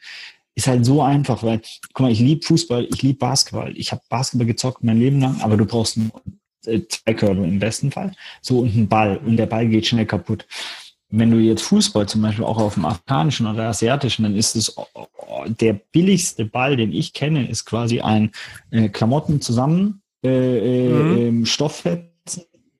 ist 0.54 0.66
halt 0.66 0.84
so 0.84 1.02
einfach, 1.02 1.42
weil, 1.42 1.60
guck 1.92 2.00
mal, 2.00 2.12
ich 2.12 2.20
liebe 2.20 2.44
Fußball, 2.46 2.86
ich 2.90 3.02
liebe 3.02 3.18
Basketball. 3.18 3.76
Ich 3.76 3.90
habe 3.92 4.02
Basketball 4.08 4.46
gezockt 4.46 4.84
mein 4.84 4.98
Leben 4.98 5.20
lang, 5.20 5.40
aber 5.40 5.56
du 5.56 5.64
brauchst 5.66 5.96
nur 5.96 6.10
äh, 6.66 6.80
zwei 6.88 7.14
Körbe 7.14 7.42
im 7.44 7.58
besten 7.58 7.90
Fall. 7.90 8.12
So 8.40 8.60
und 8.60 8.74
einen 8.74 8.88
Ball. 8.88 9.16
Und 9.18 9.36
der 9.36 9.46
Ball 9.46 9.66
geht 9.68 9.86
schnell 9.86 10.06
kaputt. 10.06 10.46
Wenn 11.10 11.30
du 11.30 11.38
jetzt 11.38 11.62
Fußball 11.62 12.08
zum 12.08 12.22
Beispiel 12.22 12.44
auch 12.44 12.58
auf 12.58 12.74
dem 12.74 12.84
afrikanischen 12.86 13.46
oder 13.46 13.68
asiatischen, 13.68 14.22
dann 14.24 14.36
ist 14.36 14.56
es 14.56 14.76
oh, 14.76 14.86
oh, 14.94 15.44
der 15.46 15.74
billigste 15.74 16.44
Ball, 16.44 16.76
den 16.76 16.92
ich 16.92 17.12
kenne, 17.12 17.48
ist 17.48 17.64
quasi 17.64 18.00
ein 18.00 18.30
äh, 18.70 18.88
Klamotten 18.88 19.40
zusammen, 19.40 20.02
äh, 20.24 20.28
äh, 20.28 20.88
Mhm. 20.88 21.18
ähm, 21.18 21.46
Stofffetzen 21.46 22.13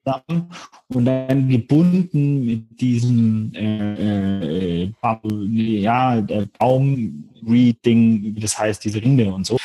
zusammen 0.05 0.49
und 0.93 1.05
dann 1.05 1.49
gebunden 1.49 2.45
mit 2.45 2.79
diesem 2.79 3.51
äh, 3.55 4.83
äh, 4.83 4.91
Baum, 5.01 5.49
ja, 5.55 6.21
der 6.21 6.47
Baum-Reed-Ding, 6.59 8.35
wie 8.35 8.39
das 8.39 8.57
heißt, 8.57 8.83
diese 8.85 9.01
Rinde 9.01 9.33
und 9.33 9.45
so. 9.45 9.57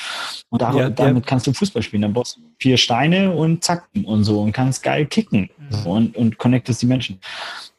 Und 0.48 0.62
dar- 0.62 0.74
Ja, 0.74 0.81
ja. 0.83 0.90
damit 0.90 1.26
kannst 1.26 1.46
du 1.46 1.53
Fußball 1.53 1.83
spielen. 1.83 2.03
Dann 2.03 2.12
brauchst 2.12 2.37
du 2.37 2.40
vier 2.59 2.76
Steine 2.76 3.31
und 3.33 3.62
zack 3.62 3.88
und 4.05 4.24
so 4.24 4.40
und 4.40 4.53
kannst 4.53 4.83
geil 4.83 5.07
kicken 5.07 5.50
so, 5.70 5.90
und, 5.90 6.16
und 6.16 6.38
connectest 6.38 6.83
die 6.83 6.87
Menschen. 6.87 7.18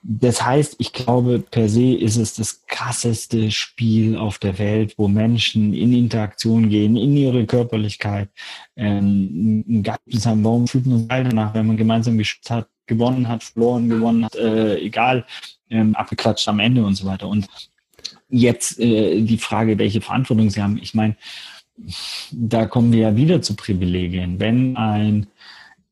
Das 0.03 0.43
heißt, 0.43 0.77
ich 0.79 0.93
glaube, 0.93 1.39
per 1.39 1.69
se 1.69 1.93
ist 1.93 2.17
es 2.17 2.33
das 2.33 2.65
krasseste 2.65 3.51
Spiel 3.51 4.17
auf 4.17 4.39
der 4.39 4.57
Welt, 4.57 4.95
wo 4.97 5.07
Menschen 5.07 5.73
in 5.75 5.93
Interaktion 5.93 6.69
gehen, 6.69 6.95
in 6.97 7.15
ihre 7.15 7.45
Körperlichkeit. 7.45 8.29
Ähm, 8.75 9.63
ein 9.67 9.83
Geist 9.83 10.25
haben, 10.25 10.43
warum 10.43 10.67
fühlt 10.67 10.87
man 10.87 10.99
sich 10.99 11.07
danach, 11.07 11.53
wenn 11.53 11.67
man 11.67 11.77
gemeinsam 11.77 12.17
geschützt 12.17 12.49
hat, 12.49 12.67
gewonnen 12.87 13.27
hat, 13.27 13.43
verloren, 13.43 13.89
gewonnen 13.89 14.25
hat, 14.25 14.35
äh, 14.35 14.77
egal, 14.79 15.23
ähm, 15.69 15.95
abgeklatscht 15.95 16.47
am 16.47 16.59
Ende 16.59 16.83
und 16.83 16.95
so 16.95 17.05
weiter. 17.05 17.27
Und 17.27 17.47
jetzt 18.27 18.79
äh, 18.79 19.21
die 19.21 19.37
Frage, 19.37 19.77
welche 19.77 20.01
Verantwortung 20.01 20.49
sie 20.49 20.63
haben. 20.63 20.79
Ich 20.81 20.95
meine, 20.95 21.15
da 22.31 22.65
kommen 22.65 22.91
wir 22.91 22.99
ja 22.99 23.15
wieder 23.15 23.41
zu 23.41 23.55
Privilegien. 23.55 24.39
Wenn 24.39 24.75
ein 24.77 25.27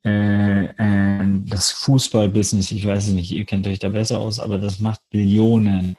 äh, 0.06 0.66
äh, 0.66 1.26
das 1.46 1.72
Fußballbusiness, 1.72 2.72
ich 2.72 2.86
weiß 2.86 3.08
es 3.08 3.14
nicht, 3.14 3.32
ihr 3.32 3.46
kennt 3.46 3.68
euch 3.68 3.80
da 3.80 3.90
besser 3.90 4.20
aus, 4.20 4.40
aber 4.40 4.58
das 4.58 4.80
macht 4.80 5.02
Billionen. 5.10 5.96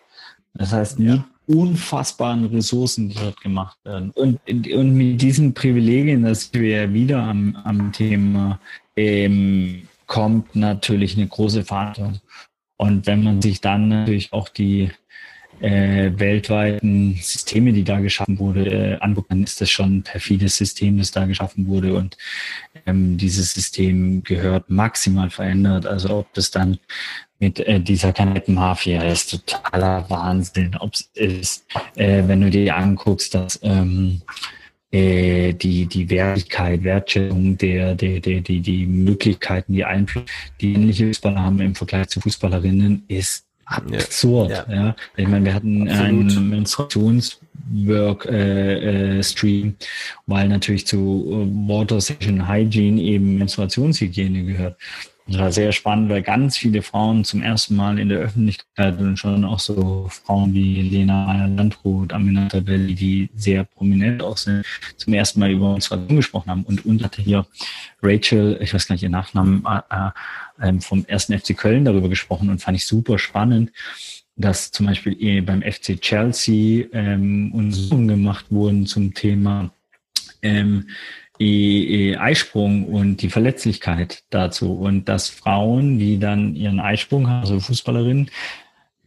Das 0.54 0.72
heißt, 0.72 0.98
mit 0.98 1.22
unfassbaren 1.46 2.46
Ressourcen, 2.46 3.08
die 3.08 3.16
dort 3.16 3.40
gemacht 3.40 3.78
werden. 3.84 4.10
Und, 4.12 4.40
und 4.48 4.94
mit 4.94 5.20
diesen 5.20 5.52
Privilegien, 5.52 6.22
das 6.22 6.52
wir 6.52 6.82
ja 6.82 6.92
wieder 6.92 7.22
am, 7.22 7.56
am 7.64 7.92
Thema, 7.92 8.60
ähm, 8.96 9.82
kommt 10.06 10.54
natürlich 10.56 11.16
eine 11.16 11.26
große 11.26 11.64
Verantwortung. 11.64 12.20
Und 12.76 13.06
wenn 13.06 13.22
man 13.22 13.42
sich 13.42 13.60
dann 13.60 13.88
natürlich 13.88 14.32
auch 14.32 14.48
die 14.48 14.90
äh, 15.60 16.10
weltweiten 16.16 17.16
Systeme, 17.20 17.72
die 17.72 17.84
da 17.84 18.00
geschaffen 18.00 18.38
wurde, 18.38 18.66
äh, 18.66 18.98
anguckt, 19.00 19.30
dann 19.30 19.44
ist 19.44 19.60
das 19.60 19.70
schon 19.70 19.98
ein 19.98 20.02
perfides 20.02 20.56
System, 20.56 20.98
das 20.98 21.10
da 21.10 21.26
geschaffen 21.26 21.66
wurde. 21.66 21.94
Und 21.94 22.16
ähm, 22.86 23.16
dieses 23.16 23.54
System 23.54 24.22
gehört 24.22 24.70
maximal 24.70 25.30
verändert. 25.30 25.86
Also 25.86 26.18
ob 26.18 26.32
das 26.34 26.50
dann 26.50 26.78
mit 27.38 27.58
äh, 27.60 27.80
dieser 27.80 28.12
Kanettenmafia 28.12 29.02
ist 29.02 29.30
totaler 29.30 30.08
Wahnsinn. 30.08 30.76
Ob 30.78 30.94
es 30.94 31.10
ist, 31.14 31.66
äh, 31.96 32.22
wenn 32.26 32.40
du 32.40 32.50
dir 32.50 32.76
anguckst, 32.76 33.34
dass 33.34 33.58
ähm, 33.62 34.22
äh, 34.92 35.52
die, 35.54 35.86
die 35.86 36.10
Wertigkeit, 36.10 36.82
Wertschätzung 36.82 37.56
der, 37.56 37.94
der, 37.94 38.20
der, 38.20 38.40
die, 38.40 38.60
die 38.60 38.86
Möglichkeiten, 38.86 39.72
die 39.72 39.84
Einfluss, 39.84 40.24
die 40.60 40.74
ähnliche 40.74 41.06
Fußballer 41.06 41.40
haben 41.40 41.60
im 41.60 41.74
Vergleich 41.74 42.08
zu 42.08 42.20
Fußballerinnen, 42.20 43.04
ist 43.08 43.46
absurd. 43.70 44.50
Ja. 44.50 44.66
ja. 44.68 44.96
Ich 45.16 45.28
meine, 45.28 45.44
wir 45.44 45.54
hatten 45.54 45.88
Absolut. 45.88 46.30
einen 46.32 46.50
Menstruationswork 46.50 48.26
äh, 48.26 49.18
äh, 49.18 49.72
weil 50.26 50.48
natürlich 50.48 50.86
zu 50.86 50.98
äh, 51.28 51.68
Water 51.68 52.00
Session 52.00 52.48
Hygiene 52.48 53.00
eben 53.00 53.38
Menstruationshygiene 53.38 54.44
gehört. 54.44 54.76
Das 55.30 55.38
war 55.38 55.52
sehr 55.52 55.70
spannend, 55.70 56.10
weil 56.10 56.22
ganz 56.22 56.56
viele 56.56 56.82
Frauen 56.82 57.24
zum 57.24 57.40
ersten 57.40 57.76
Mal 57.76 58.00
in 58.00 58.08
der 58.08 58.18
Öffentlichkeit 58.18 58.98
und 58.98 59.16
schon 59.16 59.44
auch 59.44 59.60
so 59.60 60.08
Frauen 60.10 60.52
wie 60.52 60.82
Lena 60.82 61.24
Meyer-Landrut, 61.24 62.12
Aminata 62.12 62.58
Belli, 62.58 62.96
die 62.96 63.30
sehr 63.36 63.62
prominent 63.62 64.24
auch 64.24 64.36
sind, 64.36 64.64
zum 64.96 65.14
ersten 65.14 65.38
Mal 65.38 65.52
über 65.52 65.70
Menstruation 65.70 66.16
gesprochen 66.16 66.50
haben. 66.50 66.64
Und 66.64 66.84
und 66.84 67.04
hatte 67.04 67.22
hier 67.22 67.46
Rachel, 68.02 68.58
ich 68.60 68.74
weiß 68.74 68.88
gar 68.88 68.94
nicht 68.94 69.04
ihr 69.04 69.08
Nachnamen, 69.08 69.64
äh, 69.64 69.80
äh, 69.94 70.68
ähm, 70.68 70.80
vom 70.80 71.04
ersten 71.06 71.38
FC 71.38 71.56
Köln 71.56 71.84
darüber 71.84 72.08
gesprochen 72.08 72.50
und 72.50 72.60
fand 72.60 72.76
ich 72.76 72.86
super 72.86 73.16
spannend, 73.16 73.70
dass 74.34 74.72
zum 74.72 74.86
Beispiel 74.86 75.16
eh 75.22 75.40
beim 75.42 75.62
FC 75.62 76.00
Chelsea 76.00 76.86
ähm, 76.92 77.52
Untersuchungen 77.52 78.08
gemacht 78.08 78.46
wurden 78.50 78.84
zum 78.84 79.14
Thema 79.14 79.70
ähm, 80.42 80.88
e, 81.40 82.10
e 82.12 82.16
Eisprung 82.16 82.84
und 82.84 83.22
die 83.22 83.30
Verletzlichkeit 83.30 84.22
dazu 84.30 84.74
und 84.74 85.08
dass 85.08 85.28
Frauen, 85.28 85.98
die 85.98 86.18
dann 86.18 86.54
ihren 86.54 86.78
Eisprung 86.78 87.28
haben, 87.28 87.40
also 87.40 87.58
Fußballerinnen, 87.58 88.30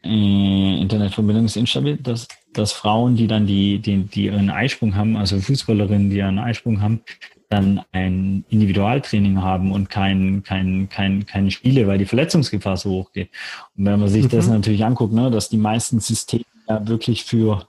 äh, 0.03 0.81
Internetverbindung 0.81 1.45
ist 1.45 1.55
instabil, 1.55 1.97
dass, 1.97 2.27
dass 2.51 2.73
Frauen, 2.73 3.15
die 3.15 3.27
dann 3.27 3.45
die, 3.45 3.79
die, 3.79 4.03
die 4.03 4.25
ihren 4.25 4.49
Eisprung 4.49 4.95
haben, 4.95 5.15
also 5.15 5.39
Fußballerinnen, 5.39 6.09
die 6.09 6.17
ihren 6.17 6.39
Eisprung 6.39 6.81
haben, 6.81 7.01
dann 7.49 7.81
ein 7.91 8.43
Individualtraining 8.49 9.41
haben 9.41 9.71
und 9.71 9.89
kein, 9.89 10.41
kein, 10.43 10.89
kein, 10.89 11.25
keine 11.27 11.51
Spiele, 11.51 11.87
weil 11.87 11.99
die 11.99 12.05
Verletzungsgefahr 12.05 12.77
so 12.77 12.89
hoch 12.89 13.11
geht. 13.13 13.29
Und 13.77 13.85
wenn 13.85 13.99
man 13.99 14.09
sich 14.09 14.23
mhm. 14.23 14.29
das 14.29 14.47
natürlich 14.47 14.83
anguckt, 14.83 15.13
ne, 15.13 15.29
dass 15.29 15.49
die 15.49 15.57
meisten 15.57 15.99
Systeme 15.99 16.43
ja 16.67 16.87
wirklich 16.87 17.23
für 17.23 17.67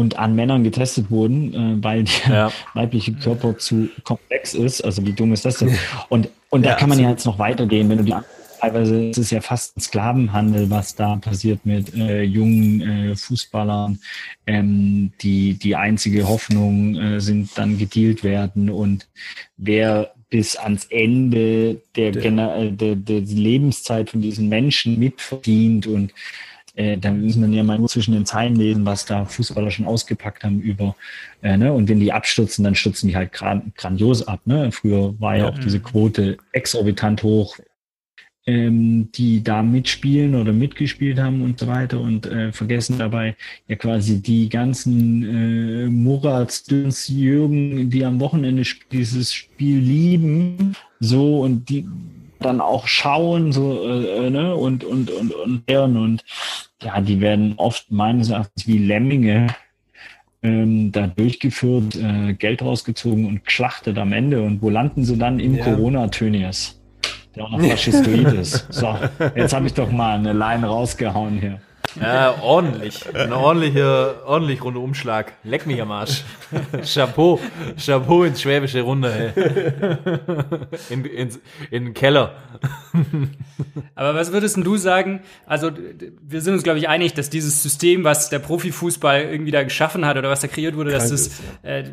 und 0.00 0.18
an 0.18 0.34
Männern 0.34 0.64
getestet 0.64 1.10
wurden, 1.10 1.54
äh, 1.54 1.84
weil 1.84 2.04
der 2.04 2.34
ja. 2.34 2.52
weibliche 2.74 3.12
Körper 3.12 3.58
zu 3.58 3.88
komplex 4.02 4.54
ist. 4.54 4.80
Also 4.82 5.04
wie 5.06 5.12
dumm 5.12 5.32
ist 5.32 5.44
das 5.44 5.58
denn? 5.58 5.76
Und, 6.08 6.28
und 6.48 6.64
da 6.64 6.70
ja, 6.70 6.76
kann 6.76 6.88
man 6.88 6.98
ja 6.98 7.10
jetzt 7.10 7.26
noch 7.26 7.38
weitergehen, 7.38 7.88
wenn 7.88 7.98
du 7.98 8.04
die 8.04 8.14
teilweise 8.60 9.06
ist 9.06 9.18
es 9.18 9.30
ja 9.30 9.40
fast 9.40 9.76
ein 9.76 9.80
Sklavenhandel, 9.80 10.68
was 10.70 10.94
da 10.94 11.16
passiert 11.16 11.64
mit 11.64 11.94
äh, 11.94 12.22
jungen 12.22 12.80
äh, 12.82 13.16
Fußballern, 13.16 13.98
ähm, 14.46 15.12
die 15.22 15.54
die 15.54 15.76
einzige 15.76 16.28
Hoffnung 16.28 16.96
äh, 16.96 17.20
sind, 17.20 17.56
dann 17.56 17.78
gedealt 17.78 18.22
werden 18.22 18.68
und 18.68 19.08
wer 19.56 20.12
bis 20.28 20.56
ans 20.56 20.84
Ende 20.90 21.80
der, 21.96 22.12
der, 22.12 22.70
der, 22.70 22.96
der 22.96 23.20
Lebenszeit 23.20 24.10
von 24.10 24.20
diesen 24.20 24.48
Menschen 24.48 24.98
mitverdient 24.98 25.86
und 25.86 26.12
äh, 26.74 26.96
dann 26.96 27.22
muss 27.22 27.36
man 27.36 27.52
ja 27.52 27.62
mal 27.62 27.78
nur 27.78 27.88
zwischen 27.88 28.14
den 28.14 28.26
Zeilen 28.26 28.56
lesen, 28.56 28.84
was 28.86 29.04
da 29.04 29.24
Fußballer 29.24 29.70
schon 29.70 29.86
ausgepackt 29.86 30.44
haben 30.44 30.60
über, 30.60 30.94
äh, 31.42 31.56
ne? 31.56 31.72
und 31.72 31.88
wenn 31.88 32.00
die 32.00 32.12
abstürzen, 32.12 32.64
dann 32.64 32.74
stürzen 32.74 33.08
die 33.08 33.16
halt 33.16 33.32
gran 33.32 33.72
grandios 33.76 34.26
ab. 34.26 34.40
Ne? 34.44 34.70
Früher 34.72 35.18
war 35.20 35.36
ja, 35.36 35.44
ja 35.44 35.50
auch 35.50 35.58
diese 35.58 35.80
Quote 35.80 36.36
exorbitant 36.52 37.22
hoch, 37.22 37.56
ähm, 38.46 39.10
die 39.12 39.42
da 39.42 39.62
mitspielen 39.62 40.34
oder 40.34 40.52
mitgespielt 40.52 41.18
haben 41.18 41.42
und 41.42 41.58
so 41.58 41.66
weiter 41.66 42.00
und 42.00 42.26
äh, 42.26 42.52
vergessen 42.52 42.98
dabei 42.98 43.36
ja 43.68 43.76
quasi 43.76 44.22
die 44.22 44.48
ganzen 44.48 45.22
äh, 45.22 45.86
Murats, 45.86 46.64
Dünns, 46.64 47.08
Jürgen, 47.08 47.90
die 47.90 48.04
am 48.04 48.18
Wochenende 48.20 48.62
dieses 48.90 49.32
Spiel 49.32 49.78
lieben, 49.78 50.74
so 51.00 51.40
und 51.40 51.68
die 51.68 51.86
dann 52.40 52.60
auch 52.60 52.86
schauen 52.86 53.52
so 53.52 53.82
äh, 53.84 54.26
äh 54.26 54.30
ne 54.30 54.54
und 54.54 54.84
und 54.84 55.10
und 55.10 55.32
und 55.32 55.62
hören 55.68 55.96
und 55.96 56.24
ja 56.82 57.00
die 57.00 57.20
werden 57.20 57.54
oft 57.56 57.90
meines 57.90 58.30
Erachtens 58.30 58.66
wie 58.66 58.78
Lemminge 58.78 59.48
ähm, 60.42 60.90
da 60.90 61.06
durchgeführt, 61.06 61.96
äh, 61.96 62.32
Geld 62.32 62.62
rausgezogen 62.62 63.26
und 63.26 63.44
geschlachtet 63.44 63.98
am 63.98 64.12
Ende 64.12 64.42
und 64.42 64.62
wo 64.62 64.70
landen 64.70 65.04
sie 65.04 65.18
dann 65.18 65.38
im 65.38 65.56
ja. 65.56 65.64
Corona-Töniers? 65.64 66.80
der 67.34 67.44
auch 67.44 67.50
noch 67.50 67.60
faschistoid 67.60 68.32
ist. 68.32 68.66
So, 68.72 68.96
jetzt 69.36 69.52
habe 69.52 69.66
ich 69.66 69.74
doch 69.74 69.90
mal 69.90 70.18
eine 70.18 70.32
Line 70.32 70.66
rausgehauen 70.66 71.38
hier. 71.38 71.60
Ja, 72.00 72.40
ordentlich. 72.42 73.02
Ein 73.14 73.32
ordentlicher, 73.32 74.26
ordentlich 74.26 74.62
runder 74.62 74.80
Umschlag. 74.80 75.32
Leck 75.42 75.66
mich 75.66 75.80
am 75.80 75.90
Arsch. 75.90 76.24
Chapeau. 76.84 77.40
Chapeau 77.76 78.24
ins 78.24 78.42
schwäbische 78.42 78.82
Runde, 78.82 79.12
hey. 79.12 80.78
In, 80.90 81.04
in, 81.04 81.28
in 81.70 81.84
den 81.86 81.94
Keller. 81.94 82.34
Aber 83.94 84.14
was 84.14 84.32
würdest 84.32 84.56
du 84.56 84.76
sagen? 84.76 85.20
Also, 85.46 85.70
wir 86.22 86.40
sind 86.40 86.54
uns, 86.54 86.62
glaube 86.62 86.78
ich, 86.78 86.88
einig, 86.88 87.14
dass 87.14 87.30
dieses 87.30 87.62
System, 87.62 88.04
was 88.04 88.30
der 88.30 88.38
Profifußball 88.38 89.22
irgendwie 89.22 89.50
da 89.50 89.62
geschaffen 89.62 90.06
hat 90.06 90.16
oder 90.16 90.30
was 90.30 90.40
da 90.40 90.48
kreiert 90.48 90.76
wurde, 90.76 90.90
dass 90.90 91.10
das 91.10 91.40
äh, 91.62 91.84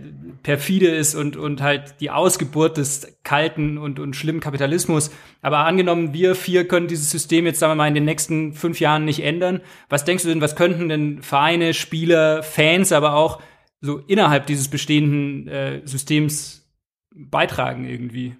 perfide 0.43 0.87
ist 0.87 1.15
und, 1.15 1.37
und 1.37 1.61
halt 1.61 1.95
die 1.99 2.11
Ausgeburt 2.11 2.77
des 2.77 3.17
kalten 3.23 3.77
und, 3.77 3.99
und 3.99 4.15
schlimmen 4.15 4.39
Kapitalismus. 4.39 5.11
Aber 5.41 5.59
angenommen, 5.59 6.13
wir 6.13 6.35
vier 6.35 6.67
können 6.67 6.87
dieses 6.87 7.11
System 7.11 7.45
jetzt, 7.45 7.59
sagen 7.59 7.71
wir 7.71 7.75
mal, 7.75 7.87
in 7.87 7.95
den 7.95 8.05
nächsten 8.05 8.53
fünf 8.53 8.79
Jahren 8.79 9.05
nicht 9.05 9.23
ändern. 9.23 9.61
Was 9.89 10.05
denkst 10.05 10.23
du 10.23 10.29
denn, 10.29 10.41
was 10.41 10.55
könnten 10.55 10.89
denn 10.89 11.21
Vereine, 11.21 11.73
Spieler, 11.73 12.43
Fans, 12.43 12.91
aber 12.91 13.13
auch 13.13 13.41
so 13.79 13.99
innerhalb 13.99 14.45
dieses 14.45 14.67
bestehenden 14.67 15.47
äh, 15.47 15.81
Systems 15.85 16.67
beitragen 17.13 17.85
irgendwie? 17.85 18.35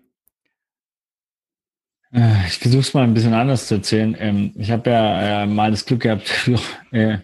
Äh, 2.13 2.47
ich 2.47 2.57
versuche 2.57 2.81
es 2.81 2.93
mal 2.93 3.03
ein 3.03 3.13
bisschen 3.13 3.33
anders 3.33 3.67
zu 3.67 3.75
erzählen. 3.75 4.15
Ähm, 4.19 4.53
ich 4.55 4.71
habe 4.71 4.89
ja 4.89 5.43
äh, 5.43 5.45
mal 5.45 5.71
das 5.71 5.85
Glück 5.85 6.01
gehabt, 6.01 6.27
für 6.27 6.59
äh, 6.91 7.19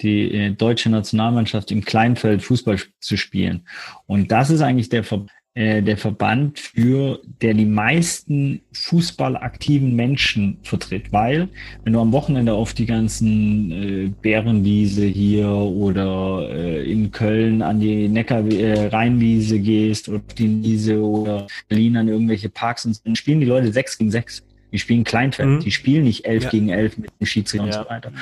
die 0.00 0.56
deutsche 0.56 0.88
Nationalmannschaft 0.88 1.70
im 1.70 1.84
Kleinfeld 1.84 2.42
Fußball 2.42 2.78
zu 3.00 3.18
spielen. 3.18 3.66
Und 4.06 4.32
das 4.32 4.48
ist 4.48 4.62
eigentlich 4.62 4.88
der 4.88 5.04
Verband 5.04 5.30
äh, 5.54 5.82
der 5.82 5.96
Verband 5.96 6.60
für, 6.60 7.20
der 7.42 7.54
die 7.54 7.66
meisten 7.66 8.60
fußballaktiven 8.72 9.96
Menschen 9.96 10.58
vertritt. 10.62 11.12
Weil, 11.12 11.48
wenn 11.82 11.92
du 11.92 12.00
am 12.00 12.12
Wochenende 12.12 12.54
auf 12.54 12.72
die 12.72 12.86
ganzen 12.86 13.72
äh, 13.72 14.12
Bärenwiese 14.22 15.04
hier 15.06 15.48
oder 15.48 16.48
äh, 16.50 16.90
in 16.90 17.10
Köln 17.10 17.62
an 17.62 17.80
die 17.80 18.08
Neckar-Rheinwiese 18.08 19.56
äh, 19.56 19.58
gehst 19.58 20.08
oder 20.08 20.18
auf 20.18 20.34
die 20.34 20.62
Wiese 20.62 21.00
oder 21.00 21.46
Berlin 21.68 21.96
an 21.96 22.08
irgendwelche 22.08 22.48
Parks 22.48 22.86
und 22.86 23.04
dann 23.04 23.16
spielen 23.16 23.40
die 23.40 23.46
Leute 23.46 23.72
sechs 23.72 23.98
gegen 23.98 24.10
sechs. 24.10 24.44
Die 24.72 24.78
spielen 24.78 25.02
Kleinfeld, 25.02 25.48
mhm. 25.48 25.60
die 25.60 25.72
spielen 25.72 26.04
nicht 26.04 26.26
elf 26.26 26.44
ja. 26.44 26.50
gegen 26.50 26.68
elf 26.68 26.96
mit 26.96 27.10
dem 27.18 27.26
Schiedsrichter 27.26 27.66
ja. 27.66 27.78
und 27.80 27.84
so 27.86 27.90
weiter. 27.90 28.12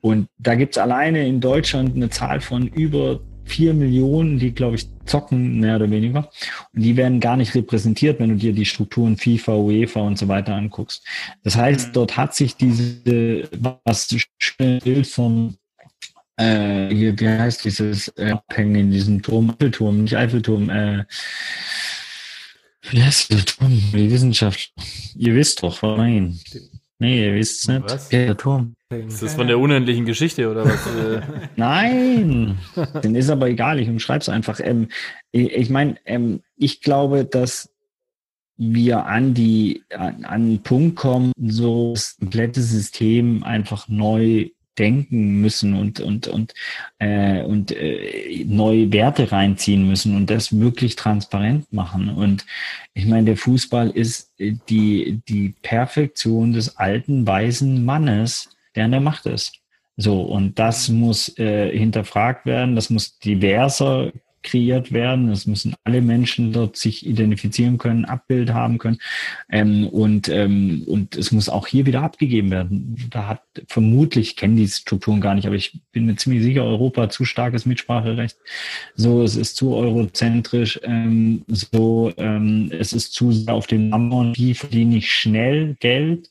Und 0.00 0.26
da 0.38 0.56
gibt's 0.56 0.76
alleine 0.76 1.24
in 1.24 1.40
Deutschland 1.40 1.94
eine 1.94 2.10
Zahl 2.10 2.40
von 2.40 2.66
über 2.66 3.20
vier 3.44 3.74
Millionen, 3.74 4.38
die, 4.38 4.50
glaube 4.50 4.76
ich, 4.76 4.88
zocken, 5.06 5.60
mehr 5.60 5.76
oder 5.76 5.90
weniger. 5.90 6.30
Und 6.72 6.82
die 6.82 6.96
werden 6.96 7.20
gar 7.20 7.36
nicht 7.36 7.54
repräsentiert, 7.54 8.20
wenn 8.20 8.30
du 8.30 8.36
dir 8.36 8.52
die 8.52 8.64
Strukturen 8.64 9.16
FIFA, 9.16 9.56
UEFA 9.56 10.00
und 10.00 10.18
so 10.18 10.28
weiter 10.28 10.54
anguckst. 10.54 11.04
Das 11.42 11.56
heißt, 11.56 11.88
mhm. 11.88 11.92
dort 11.92 12.16
hat 12.16 12.34
sich 12.34 12.56
diese, 12.56 13.48
was 13.84 14.14
schöne 14.38 14.78
Bild 14.80 15.06
vom 15.06 15.56
äh, 16.36 16.88
hier, 16.88 17.18
wie 17.18 17.28
heißt 17.28 17.64
dieses 17.64 18.08
äh, 18.16 18.32
Abhängen 18.32 18.74
in 18.74 18.90
diesem 18.90 19.22
Turm, 19.22 19.50
Eiffelturm, 19.50 20.02
nicht 20.02 20.16
Eiffelturm, 20.16 20.68
äh, 20.68 21.04
wie 22.90 23.02
heißt 23.02 23.32
der 23.32 23.44
Turm, 23.44 23.82
die 23.92 24.10
Wissenschaft? 24.10 24.72
Ihr 25.16 25.34
wisst 25.34 25.62
doch, 25.62 25.80
meine. 25.82 26.36
Nee, 26.98 27.26
ihr 27.26 27.34
wisst 27.34 27.62
es 27.62 27.68
nicht. 27.68 27.84
Was? 27.84 28.08
Der 28.08 28.36
Turm. 28.36 28.74
Ist 29.00 29.22
das 29.22 29.34
von 29.34 29.46
der 29.46 29.58
unendlichen 29.58 30.04
Geschichte 30.04 30.50
oder 30.50 30.64
was? 30.64 30.88
Nein, 31.56 32.58
den 33.02 33.14
ist 33.14 33.30
aber 33.30 33.48
egal, 33.48 33.78
ich 33.80 33.88
umschreib's 33.88 34.28
einfach. 34.28 34.60
Ähm, 34.62 34.88
ich 35.30 35.52
ich 35.52 35.70
meine, 35.70 35.96
ähm, 36.04 36.40
ich 36.56 36.80
glaube, 36.80 37.24
dass 37.24 37.70
wir 38.56 39.06
an 39.06 39.34
die 39.34 39.82
an, 39.90 40.24
an 40.24 40.24
einen 40.24 40.62
Punkt 40.62 40.96
kommen, 40.96 41.32
so 41.36 41.92
das 41.94 42.16
komplette 42.18 42.62
System 42.62 43.42
einfach 43.42 43.88
neu 43.88 44.50
denken 44.78 45.40
müssen 45.40 45.74
und 45.74 46.00
und 46.00 46.26
und 46.26 46.52
äh, 46.98 47.42
und 47.42 47.72
äh, 47.72 48.44
neue 48.44 48.92
Werte 48.92 49.30
reinziehen 49.30 49.86
müssen 49.86 50.16
und 50.16 50.30
das 50.30 50.58
wirklich 50.58 50.96
transparent 50.96 51.72
machen 51.72 52.10
und 52.10 52.44
ich 52.92 53.06
meine 53.06 53.26
der 53.26 53.36
Fußball 53.36 53.90
ist 53.90 54.32
die 54.38 55.20
die 55.28 55.54
Perfektion 55.62 56.52
des 56.52 56.76
alten 56.76 57.26
weißen 57.26 57.84
Mannes 57.84 58.50
der 58.74 58.86
an 58.86 58.92
der 58.92 59.00
Macht 59.00 59.26
ist 59.26 59.60
so 59.96 60.22
und 60.22 60.58
das 60.58 60.88
muss 60.88 61.36
äh, 61.38 61.76
hinterfragt 61.76 62.46
werden 62.46 62.74
das 62.74 62.90
muss 62.90 63.18
diverser 63.18 64.12
kreiert 64.44 64.92
werden. 64.92 65.30
Es 65.30 65.46
müssen 65.46 65.74
alle 65.82 66.00
Menschen 66.00 66.52
dort 66.52 66.76
sich 66.76 67.04
identifizieren 67.04 67.78
können, 67.78 68.04
Abbild 68.04 68.52
haben 68.52 68.78
können. 68.78 68.98
Ähm, 69.50 69.88
und, 69.88 70.28
ähm, 70.28 70.84
und 70.86 71.16
es 71.16 71.32
muss 71.32 71.48
auch 71.48 71.66
hier 71.66 71.86
wieder 71.86 72.02
abgegeben 72.02 72.52
werden. 72.52 72.96
Da 73.10 73.26
hat 73.26 73.42
vermutlich, 73.66 74.36
kennen 74.36 74.56
die 74.56 74.68
Strukturen 74.68 75.20
gar 75.20 75.34
nicht, 75.34 75.46
aber 75.46 75.56
ich 75.56 75.80
bin 75.90 76.06
mir 76.06 76.14
ziemlich 76.16 76.42
sicher, 76.44 76.62
Europa 76.62 77.02
hat 77.02 77.12
zu 77.12 77.24
starkes 77.24 77.66
Mitspracherecht. 77.66 78.36
So, 78.94 79.22
es 79.22 79.34
ist 79.34 79.56
zu 79.56 79.74
eurozentrisch. 79.74 80.78
Ähm, 80.84 81.44
so, 81.48 82.12
ähm, 82.18 82.70
es 82.70 82.92
ist 82.92 83.14
zu 83.14 83.32
sehr 83.32 83.54
auf 83.54 83.66
den 83.66 83.88
Namen, 83.88 84.34
die 84.34 84.54
verdiene 84.54 84.98
ich 84.98 85.10
schnell 85.10 85.74
Geld. 85.80 86.30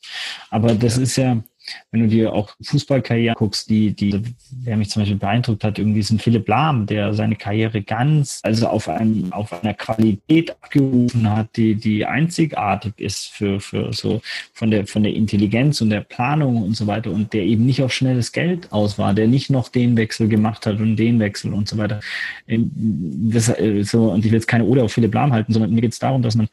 Aber 0.50 0.74
das 0.74 0.96
ja. 0.96 1.02
ist 1.02 1.16
ja, 1.16 1.42
wenn 1.90 2.02
du 2.02 2.08
dir 2.08 2.32
auch 2.32 2.54
Fußballkarriere 2.62 3.34
guckst, 3.34 3.68
die, 3.70 3.92
die, 3.92 4.20
wer 4.62 4.76
mich 4.76 4.90
zum 4.90 5.02
Beispiel 5.02 5.18
beeindruckt 5.18 5.64
hat, 5.64 5.78
irgendwie 5.78 6.00
ein 6.00 6.18
Philipp 6.18 6.48
Lahm, 6.48 6.86
der 6.86 7.14
seine 7.14 7.36
Karriere 7.36 7.82
ganz, 7.82 8.40
also 8.42 8.68
auf 8.68 8.88
einem, 8.88 9.32
auf 9.32 9.52
einer 9.52 9.74
Qualität 9.74 10.50
abgerufen 10.50 11.30
hat, 11.30 11.56
die, 11.56 11.74
die 11.74 12.04
einzigartig 12.04 12.94
ist 12.98 13.28
für, 13.28 13.60
für 13.60 13.92
so 13.92 14.20
von 14.52 14.70
der, 14.70 14.86
von 14.86 15.02
der 15.02 15.14
Intelligenz 15.14 15.80
und 15.80 15.90
der 15.90 16.00
Planung 16.00 16.62
und 16.62 16.76
so 16.76 16.86
weiter 16.86 17.10
und 17.10 17.32
der 17.32 17.42
eben 17.42 17.64
nicht 17.64 17.82
auf 17.82 17.92
schnelles 17.92 18.32
Geld 18.32 18.72
aus 18.72 18.98
war, 18.98 19.14
der 19.14 19.28
nicht 19.28 19.50
noch 19.50 19.68
den 19.68 19.96
Wechsel 19.96 20.28
gemacht 20.28 20.66
hat 20.66 20.78
und 20.80 20.96
den 20.96 21.18
Wechsel 21.20 21.52
und 21.52 21.68
so 21.68 21.78
weiter. 21.78 22.00
Ähm, 22.46 22.70
das, 22.74 23.48
äh, 23.48 23.82
so, 23.82 24.12
und 24.12 24.24
ich 24.24 24.30
will 24.30 24.38
jetzt 24.38 24.48
keine 24.48 24.64
Ode 24.64 24.82
auf 24.82 24.92
Philipp 24.92 25.14
Lahm 25.14 25.32
halten, 25.32 25.52
sondern 25.52 25.72
mir 25.72 25.80
geht 25.80 25.92
es 25.92 25.98
darum, 25.98 26.22
dass 26.22 26.34
man, 26.34 26.48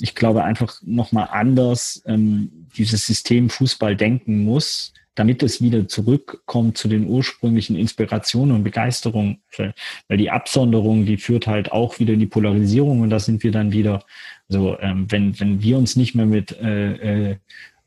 ich 0.00 0.14
glaube, 0.14 0.44
einfach 0.44 0.80
nochmal 0.84 1.28
anders 1.30 2.02
ähm, 2.06 2.50
dieses 2.76 3.06
System 3.06 3.50
Fußball 3.50 3.96
denken 3.96 4.44
muss, 4.44 4.92
damit 5.14 5.42
es 5.42 5.60
wieder 5.60 5.88
zurückkommt 5.88 6.78
zu 6.78 6.88
den 6.88 7.06
ursprünglichen 7.06 7.76
Inspirationen 7.76 8.56
und 8.56 8.64
Begeisterungen. 8.64 9.42
Weil 10.08 10.16
die 10.16 10.30
Absonderung, 10.30 11.04
die 11.04 11.18
führt 11.18 11.46
halt 11.46 11.70
auch 11.70 11.98
wieder 11.98 12.14
in 12.14 12.20
die 12.20 12.26
Polarisierung 12.26 13.00
und 13.00 13.10
da 13.10 13.20
sind 13.20 13.42
wir 13.42 13.52
dann 13.52 13.72
wieder 13.72 14.04
so, 14.48 14.78
ähm, 14.80 15.06
wenn, 15.10 15.38
wenn 15.38 15.62
wir 15.62 15.76
uns 15.76 15.96
nicht 15.96 16.14
mehr 16.14 16.26
mit 16.26 16.52
äh, 16.60 17.30
äh, 17.30 17.36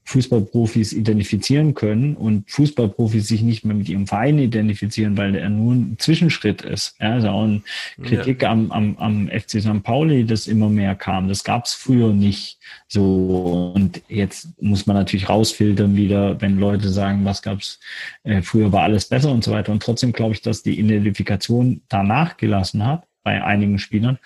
Fußballprofis 0.06 0.94
identifizieren 0.94 1.74
können 1.74 2.16
und 2.16 2.50
Fußballprofis 2.52 3.28
sich 3.28 3.42
nicht 3.42 3.66
mehr 3.66 3.76
mit 3.76 3.90
ihrem 3.90 4.06
Verein 4.06 4.38
identifizieren, 4.38 5.18
weil 5.18 5.36
er 5.36 5.50
nur 5.50 5.74
ein 5.74 5.96
Zwischenschritt 5.98 6.62
ist. 6.62 6.96
Ja, 7.02 7.14
also 7.14 7.30
auch 7.30 7.44
eine 7.44 7.62
Kritik 8.04 8.44
ja. 8.44 8.52
am, 8.52 8.72
am, 8.72 8.96
am 8.98 9.28
FC 9.28 9.62
St. 9.62 9.82
Pauli, 9.82 10.24
das 10.24 10.48
immer 10.48 10.70
mehr 10.70 10.94
kam. 10.94 11.28
Das 11.28 11.44
gab 11.44 11.66
es 11.66 11.74
früher 11.74 12.14
nicht 12.14 12.60
so. 12.88 13.74
Und 13.76 14.02
jetzt 14.08 14.62
muss 14.62 14.86
man 14.86 14.96
natürlich 14.96 15.28
rausfiltern 15.28 15.96
wieder, 15.96 16.40
wenn 16.40 16.60
Leute 16.60 16.90
sagen, 16.90 17.26
was 17.26 17.42
gab's 17.42 17.80
äh, 18.24 18.44
früher 18.44 18.72
war 18.72 18.84
alles 18.84 19.06
besser 19.06 19.32
und 19.32 19.44
so 19.44 19.52
weiter. 19.52 19.72
Und 19.72 19.82
trotzdem 19.82 20.14
glaube 20.14 20.36
ich, 20.36 20.42
dass 20.42 20.62
die 20.62 20.80
Identifikation 20.80 21.82
da 21.90 22.04
nachgelassen 22.04 22.86
hat 22.86 23.08
bei 23.24 23.44
einigen 23.44 23.80
Spielern. 23.80 24.20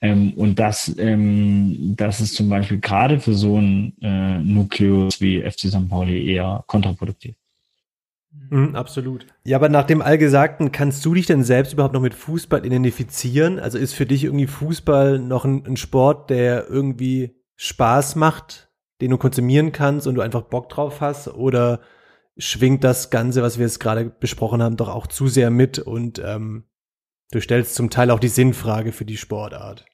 Ähm, 0.00 0.32
und 0.34 0.58
das, 0.58 0.94
ähm, 0.98 1.94
das 1.96 2.20
ist 2.20 2.36
zum 2.36 2.48
Beispiel 2.48 2.78
gerade 2.78 3.18
für 3.18 3.34
so 3.34 3.58
ein 3.58 3.94
äh, 4.00 4.38
Nukleus 4.38 5.20
wie 5.20 5.42
FC 5.42 5.68
St. 5.68 5.88
Pauli 5.88 6.32
eher 6.32 6.62
kontraproduktiv. 6.66 7.34
Mhm, 8.50 8.76
absolut. 8.76 9.26
Ja, 9.44 9.56
aber 9.56 9.68
nach 9.68 9.84
dem 9.84 10.00
Allgesagten, 10.00 10.70
kannst 10.70 11.04
du 11.04 11.14
dich 11.14 11.26
denn 11.26 11.42
selbst 11.42 11.72
überhaupt 11.72 11.94
noch 11.94 12.00
mit 12.00 12.14
Fußball 12.14 12.64
identifizieren? 12.64 13.58
Also 13.58 13.76
ist 13.76 13.94
für 13.94 14.06
dich 14.06 14.24
irgendwie 14.24 14.46
Fußball 14.46 15.18
noch 15.18 15.44
ein, 15.44 15.66
ein 15.66 15.76
Sport, 15.76 16.30
der 16.30 16.68
irgendwie 16.68 17.34
Spaß 17.56 18.14
macht, 18.14 18.70
den 19.00 19.10
du 19.10 19.18
konsumieren 19.18 19.72
kannst 19.72 20.06
und 20.06 20.14
du 20.14 20.20
einfach 20.20 20.42
Bock 20.42 20.68
drauf 20.68 21.00
hast? 21.00 21.28
Oder 21.28 21.80
schwingt 22.36 22.84
das 22.84 23.10
Ganze, 23.10 23.42
was 23.42 23.58
wir 23.58 23.66
jetzt 23.66 23.80
gerade 23.80 24.04
besprochen 24.04 24.62
haben, 24.62 24.76
doch 24.76 24.88
auch 24.88 25.08
zu 25.08 25.26
sehr 25.26 25.50
mit 25.50 25.80
und 25.80 26.22
ähm, 26.24 26.64
Du 27.30 27.42
stellst 27.42 27.74
zum 27.74 27.90
Teil 27.90 28.10
auch 28.10 28.20
die 28.20 28.28
Sinnfrage 28.28 28.90
für 28.92 29.04
die 29.04 29.18
Sportart. 29.18 29.84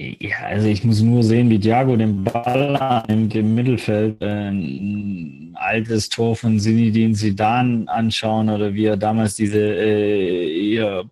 Ja, 0.00 0.46
also 0.46 0.66
ich 0.66 0.82
muss 0.82 1.02
nur 1.02 1.22
sehen, 1.22 1.50
wie 1.50 1.60
Thiago 1.60 1.94
den 1.94 2.24
Ball 2.24 2.74
annimmt 2.76 3.34
im 3.34 3.54
Mittelfeld, 3.54 4.22
äh, 4.22 4.48
ein 4.48 5.54
altes 5.60 6.08
Tor 6.08 6.36
von 6.36 6.58
Sinidin 6.58 7.14
Sidan 7.14 7.86
anschauen 7.86 8.48
oder 8.48 8.72
wie 8.72 8.86
er 8.86 8.96
damals 8.96 9.34
diese, 9.34 9.58
äh, 9.58 10.46
ihr, 10.46 11.04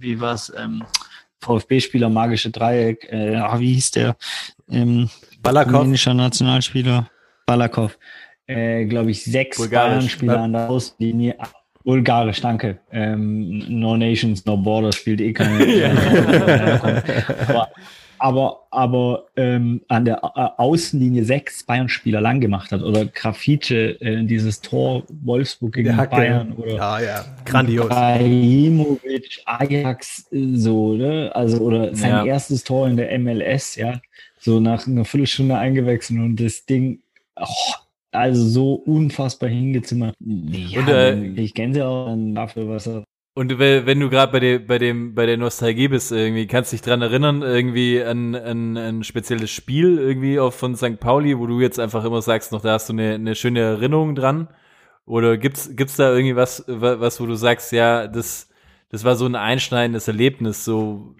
wie 0.00 0.20
war's, 0.20 0.52
ähm, 0.58 0.82
VfB-Spieler 1.40 2.08
magische 2.08 2.50
Dreieck, 2.50 3.06
äh, 3.08 3.36
ach, 3.36 3.60
wie 3.60 3.74
hieß 3.74 3.92
der? 3.92 4.16
Ähm, 4.68 5.08
Balakov. 5.42 5.86
Nationalspieler, 5.86 7.08
Balakov. 7.46 7.96
Äh, 8.48 8.86
glaube 8.86 9.12
ich, 9.12 9.22
sechs 9.22 9.58
Bayern-Spieler 9.70 10.40
an 10.40 10.54
der 10.54 10.70
Auslinie 10.70 11.36
Bulgarisch, 11.86 12.40
danke. 12.40 12.78
Ähm, 12.90 13.64
no 13.68 13.96
Nations, 13.96 14.44
No 14.44 14.56
Borders 14.56 14.96
spielt 14.96 15.20
eh 15.20 15.32
keine. 15.32 15.64
ja. 15.80 15.90
aber 17.48 17.68
aber, 18.18 18.66
aber 18.70 19.26
ähm, 19.36 19.82
an 19.88 20.04
der 20.04 20.58
Außenlinie 20.58 21.24
sechs 21.24 21.62
Bayern-Spieler 21.62 22.20
lang 22.20 22.40
gemacht 22.40 22.72
hat 22.72 22.82
oder 22.82 23.04
Grafice 23.04 23.70
äh, 23.70 24.24
dieses 24.24 24.60
Tor 24.60 25.04
Wolfsburg 25.22 25.74
gegen 25.74 25.96
Bayern 25.96 26.52
oder 26.52 26.74
ja, 26.74 27.00
ja. 27.00 27.24
grandios. 27.44 27.86
Ibrahimovic, 27.86 29.42
Ajax, 29.44 30.26
so, 30.30 30.94
ne? 30.94 31.30
Also, 31.34 31.58
oder 31.58 31.94
sein 31.94 32.10
ja. 32.10 32.24
erstes 32.24 32.64
Tor 32.64 32.88
in 32.88 32.96
der 32.96 33.16
MLS, 33.18 33.76
ja, 33.76 34.00
so 34.40 34.60
nach 34.60 34.86
einer 34.86 35.04
Viertelstunde 35.04 35.56
eingewechselt 35.56 36.18
und 36.18 36.40
das 36.40 36.64
Ding, 36.64 37.00
oh, 37.36 37.44
also 38.16 38.44
so 38.44 38.74
unfassbar 38.74 39.48
hingezimmert. 39.48 40.14
Ja, 40.20 40.80
und, 40.80 40.88
äh, 40.88 41.40
ich 41.40 41.54
Gänsehaut 41.54 42.08
dann 42.08 42.34
dafür, 42.34 42.68
was 42.68 42.86
er 42.86 43.04
und 43.38 43.58
wenn 43.58 44.00
du 44.00 44.08
gerade 44.08 44.32
bei, 44.32 44.40
der 44.40 44.58
bei, 44.60 44.78
dem, 44.78 45.14
bei 45.14 45.26
der 45.26 45.36
Nostalgie 45.36 45.88
bist, 45.88 46.10
irgendwie, 46.10 46.46
kannst 46.46 46.72
dich 46.72 46.80
dran 46.80 47.02
erinnern, 47.02 47.42
irgendwie 47.42 48.02
an, 48.02 48.34
an 48.34 48.78
ein 48.78 49.04
spezielles 49.04 49.50
Spiel 49.50 49.98
irgendwie 49.98 50.40
auch 50.40 50.54
von 50.54 50.74
St. 50.74 50.98
Pauli, 50.98 51.38
wo 51.38 51.46
du 51.46 51.60
jetzt 51.60 51.78
einfach 51.78 52.02
immer 52.06 52.22
sagst, 52.22 52.50
noch 52.50 52.62
da 52.62 52.72
hast 52.72 52.88
du 52.88 52.94
eine, 52.94 53.12
eine 53.12 53.34
schöne 53.34 53.60
Erinnerung 53.60 54.14
dran? 54.14 54.48
Oder 55.04 55.36
gibt's, 55.36 55.76
gibt's 55.76 55.96
da 55.96 56.14
irgendwie 56.14 56.34
was, 56.34 56.64
was, 56.66 57.20
wo 57.20 57.26
du 57.26 57.34
sagst, 57.34 57.72
ja, 57.72 58.06
das, 58.06 58.48
das 58.88 59.04
war 59.04 59.16
so 59.16 59.26
ein 59.26 59.34
einschneidendes 59.34 60.08
Erlebnis, 60.08 60.64
so, 60.64 61.14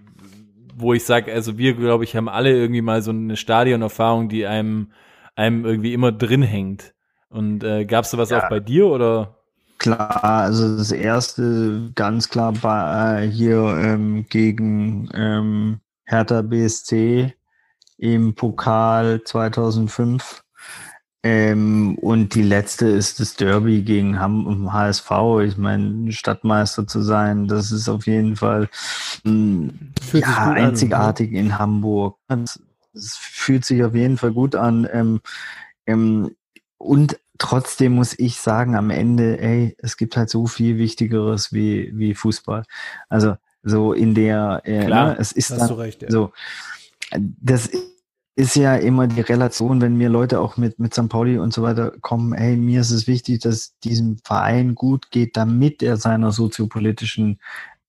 wo 0.75 0.95
ich 0.95 1.05
sag, 1.05 1.29
also 1.29 1.59
wir, 1.59 1.75
glaube 1.75 2.05
ich, 2.05 2.17
haben 2.17 2.31
alle 2.31 2.51
irgendwie 2.51 2.81
mal 2.81 3.03
so 3.03 3.11
eine 3.11 3.37
Stadionerfahrung, 3.37 4.31
die 4.31 4.47
einem 4.47 4.89
einem 5.37 5.65
irgendwie 5.65 5.93
immer 5.93 6.13
drin 6.13 6.43
hängt. 6.43 6.95
Und 7.29 7.63
äh, 7.63 7.85
gab 7.85 8.05
es 8.05 8.11
sowas 8.11 8.31
ja. 8.31 8.45
auch 8.45 8.49
bei 8.49 8.61
dir 8.61 8.87
oder? 8.87 9.37
Klar, 9.79 10.25
also 10.25 10.77
das 10.79 10.91
erste 10.91 11.91
ganz 11.95 12.29
klar 12.31 12.53
bei, 12.53 13.25
äh, 13.25 13.31
hier 13.31 13.59
ähm, 13.79 14.27
gegen 14.29 15.11
ähm, 15.13 15.81
Hertha 16.05 16.43
BSC 16.43 17.35
im 17.99 18.35
Pokal 18.35 19.23
2005. 19.23 20.43
Ähm, 21.23 21.97
und 21.99 22.35
die 22.37 22.43
letzte 22.43 22.87
ist 22.87 23.19
das 23.19 23.35
Derby 23.35 23.83
gegen 23.83 24.21
Ham 24.21 24.73
HSV. 24.73 25.11
Ich 25.45 25.57
meine, 25.57 26.13
Stadtmeister 26.13 26.87
zu 26.87 27.03
sein, 27.03 27.49
das 27.49 27.73
ist 27.73 27.89
auf 27.89 28.07
jeden 28.07 28.37
Fall 28.37 28.69
mh, 29.25 29.73
ja, 30.13 30.53
einzigartig 30.53 31.31
an, 31.31 31.35
ne? 31.35 31.41
in 31.41 31.59
Hamburg. 31.59 32.17
Das, 32.29 32.61
es 32.97 33.17
fühlt 33.17 33.65
sich 33.65 33.85
auf 33.85 33.95
jeden 33.95 34.17
Fall 34.17 34.33
gut 34.33 34.55
an. 34.55 34.89
Ähm, 34.93 35.21
ähm, 35.87 36.35
und 36.79 37.19
trotzdem 37.39 37.93
muss 37.93 38.19
ich 38.19 38.41
sagen, 38.41 38.77
am 38.77 38.91
Ende, 38.91 39.41
ey, 39.41 39.77
es 39.79 39.97
gibt 39.97 40.17
halt 40.17 40.31
so 40.31 40.47
viel 40.47 40.79
Wichtigeres 40.79 41.53
wie, 41.53 41.93
wie 41.95 42.15
Fußball. 42.15 42.65
Also 43.09 43.37
so 43.63 43.93
in 43.93 44.15
der, 44.15 44.63
äh, 44.65 44.87
Klar, 44.87 45.09
ne, 45.09 45.17
es 45.19 45.33
ist 45.33 45.51
dann, 45.51 45.71
recht, 45.73 46.03
ja. 46.03 46.11
so, 46.11 46.33
das 47.19 47.71
ist 48.37 48.55
ja 48.55 48.77
immer 48.77 49.07
die 49.07 49.23
Relation, 49.23 49.81
wenn 49.81 49.97
mir 49.97 50.11
Leute 50.11 50.41
auch 50.41 50.57
mit, 50.57 50.79
mit 50.79 50.93
St. 50.93 51.09
Pauli 51.09 51.39
und 51.39 51.55
so 51.55 51.63
weiter 51.63 51.93
kommen, 52.03 52.35
hey, 52.35 52.57
mir 52.57 52.83
ist 52.83 52.91
es 52.91 53.07
wichtig, 53.07 53.41
dass 53.41 53.79
diesem 53.79 54.19
Verein 54.25 54.75
gut 54.75 55.11
geht, 55.11 55.37
damit 55.37 55.83
er 55.83 55.97
seiner 55.97 56.33
soziopolitischen 56.33 57.41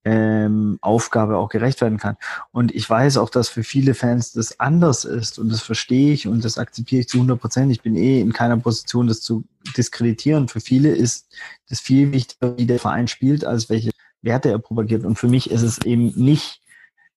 ähm, 0.07 0.77
Aufgabe 0.81 1.37
auch 1.37 1.49
gerecht 1.49 1.81
werden 1.81 1.97
kann. 1.97 2.15
Und 2.51 2.73
ich 2.73 2.89
weiß 2.89 3.17
auch, 3.17 3.29
dass 3.29 3.49
für 3.49 3.63
viele 3.63 3.93
Fans 3.93 4.31
das 4.31 4.57
anders 4.59 5.03
ist 5.03 5.37
und 5.37 5.49
das 5.49 5.61
verstehe 5.61 6.13
ich 6.13 6.27
und 6.27 6.45
das 6.45 6.57
akzeptiere 6.57 7.01
ich 7.01 7.09
zu 7.09 7.17
100 7.17 7.39
Prozent. 7.39 7.71
Ich 7.73 7.81
bin 7.81 7.97
eh 7.97 8.21
in 8.21 8.31
keiner 8.31 8.55
Position, 8.57 9.07
das 9.07 9.19
zu 9.19 9.43
diskreditieren. 9.75 10.47
Für 10.47 10.61
viele 10.61 10.91
ist 10.91 11.27
das 11.67 11.81
viel 11.81 12.13
wichtiger, 12.13 12.57
wie 12.57 12.65
der 12.65 12.79
Verein 12.79 13.09
spielt, 13.09 13.43
als 13.43 13.69
welche 13.69 13.91
Werte 14.21 14.49
er 14.49 14.59
propagiert. 14.59 15.03
Und 15.03 15.17
für 15.17 15.27
mich 15.27 15.51
ist 15.51 15.61
es 15.61 15.79
eben 15.79 16.13
nicht 16.15 16.61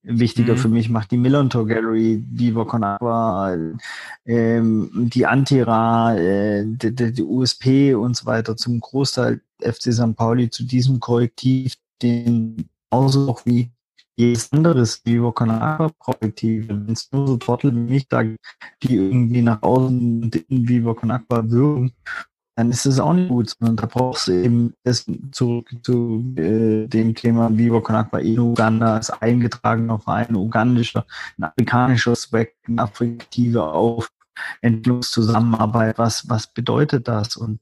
wichtiger. 0.03 0.55
Mhm. 0.55 0.59
Für 0.59 0.69
mich 0.69 0.89
macht 0.89 1.13
die 1.13 1.19
Millantor 1.19 1.69
Gallery, 1.69 2.25
Viva 2.29 2.65
Con 2.65 2.83
Agua, 2.83 3.57
ähm, 4.27 4.91
die 5.15 5.27
Antira, 5.27 6.17
äh, 6.17 6.65
die, 6.67 6.93
die, 6.93 7.13
die 7.13 7.23
USP 7.23 7.95
und 7.95 8.17
so 8.17 8.27
weiter 8.27 8.57
zum 8.57 8.81
Großteil 8.81 9.43
FC 9.61 9.93
St. 9.93 10.17
Pauli 10.17 10.51
zu 10.51 10.65
diesem 10.65 10.99
Korrektiv, 10.99 11.77
den 12.03 12.70
genauso 12.91 13.31
auch 13.31 13.47
wie 13.47 13.71
jedes 14.17 14.51
Con 14.51 15.51
Agua 15.51 15.91
Korrektiv. 15.99 16.69
Wenn 16.69 16.91
es 16.91 17.11
nur 17.13 17.27
so 17.27 17.37
Trottel 17.37 17.75
wie 17.75 17.93
mich 17.93 18.09
da 18.09 18.23
die 18.23 18.95
irgendwie 18.95 19.43
nach 19.43 19.63
außen 19.63 20.23
und 20.25 20.37
in 20.37 20.69
Viva 20.69 20.95
Con 20.95 21.11
Agua 21.11 21.49
wirken, 21.51 21.93
dann 22.57 22.71
ist 22.71 22.85
es 22.85 23.01
auch 23.01 23.15
nicht 23.15 23.29
gut, 23.29 23.55
sondern 23.59 23.77
da 23.77 23.87
brauchst 23.87 24.29
du 24.29 24.33
eben 24.33 24.75
das 24.83 25.07
zurück 25.33 25.71
zu 25.83 26.35
äh, 26.37 26.87
dem 26.87 27.15
Thema 27.15 27.49
Con 27.81 27.95
Agua 27.95 28.21
in 28.21 28.39
Uganda 28.39 28.97
als 28.97 29.11
eingetragener 29.11 29.99
Verein, 29.99 30.37
ugandischer, 30.37 31.07
ein 31.39 31.45
afrikanischer 31.45 32.13
Aspekt, 32.13 32.57
eine 32.69 32.83
affektive 32.83 33.65
auf 33.65 34.11
Entwicklungszusammenarbeit, 34.61 35.99
was, 35.99 36.29
was 36.29 36.53
bedeutet 36.53 37.09
das? 37.09 37.37
Und, 37.37 37.61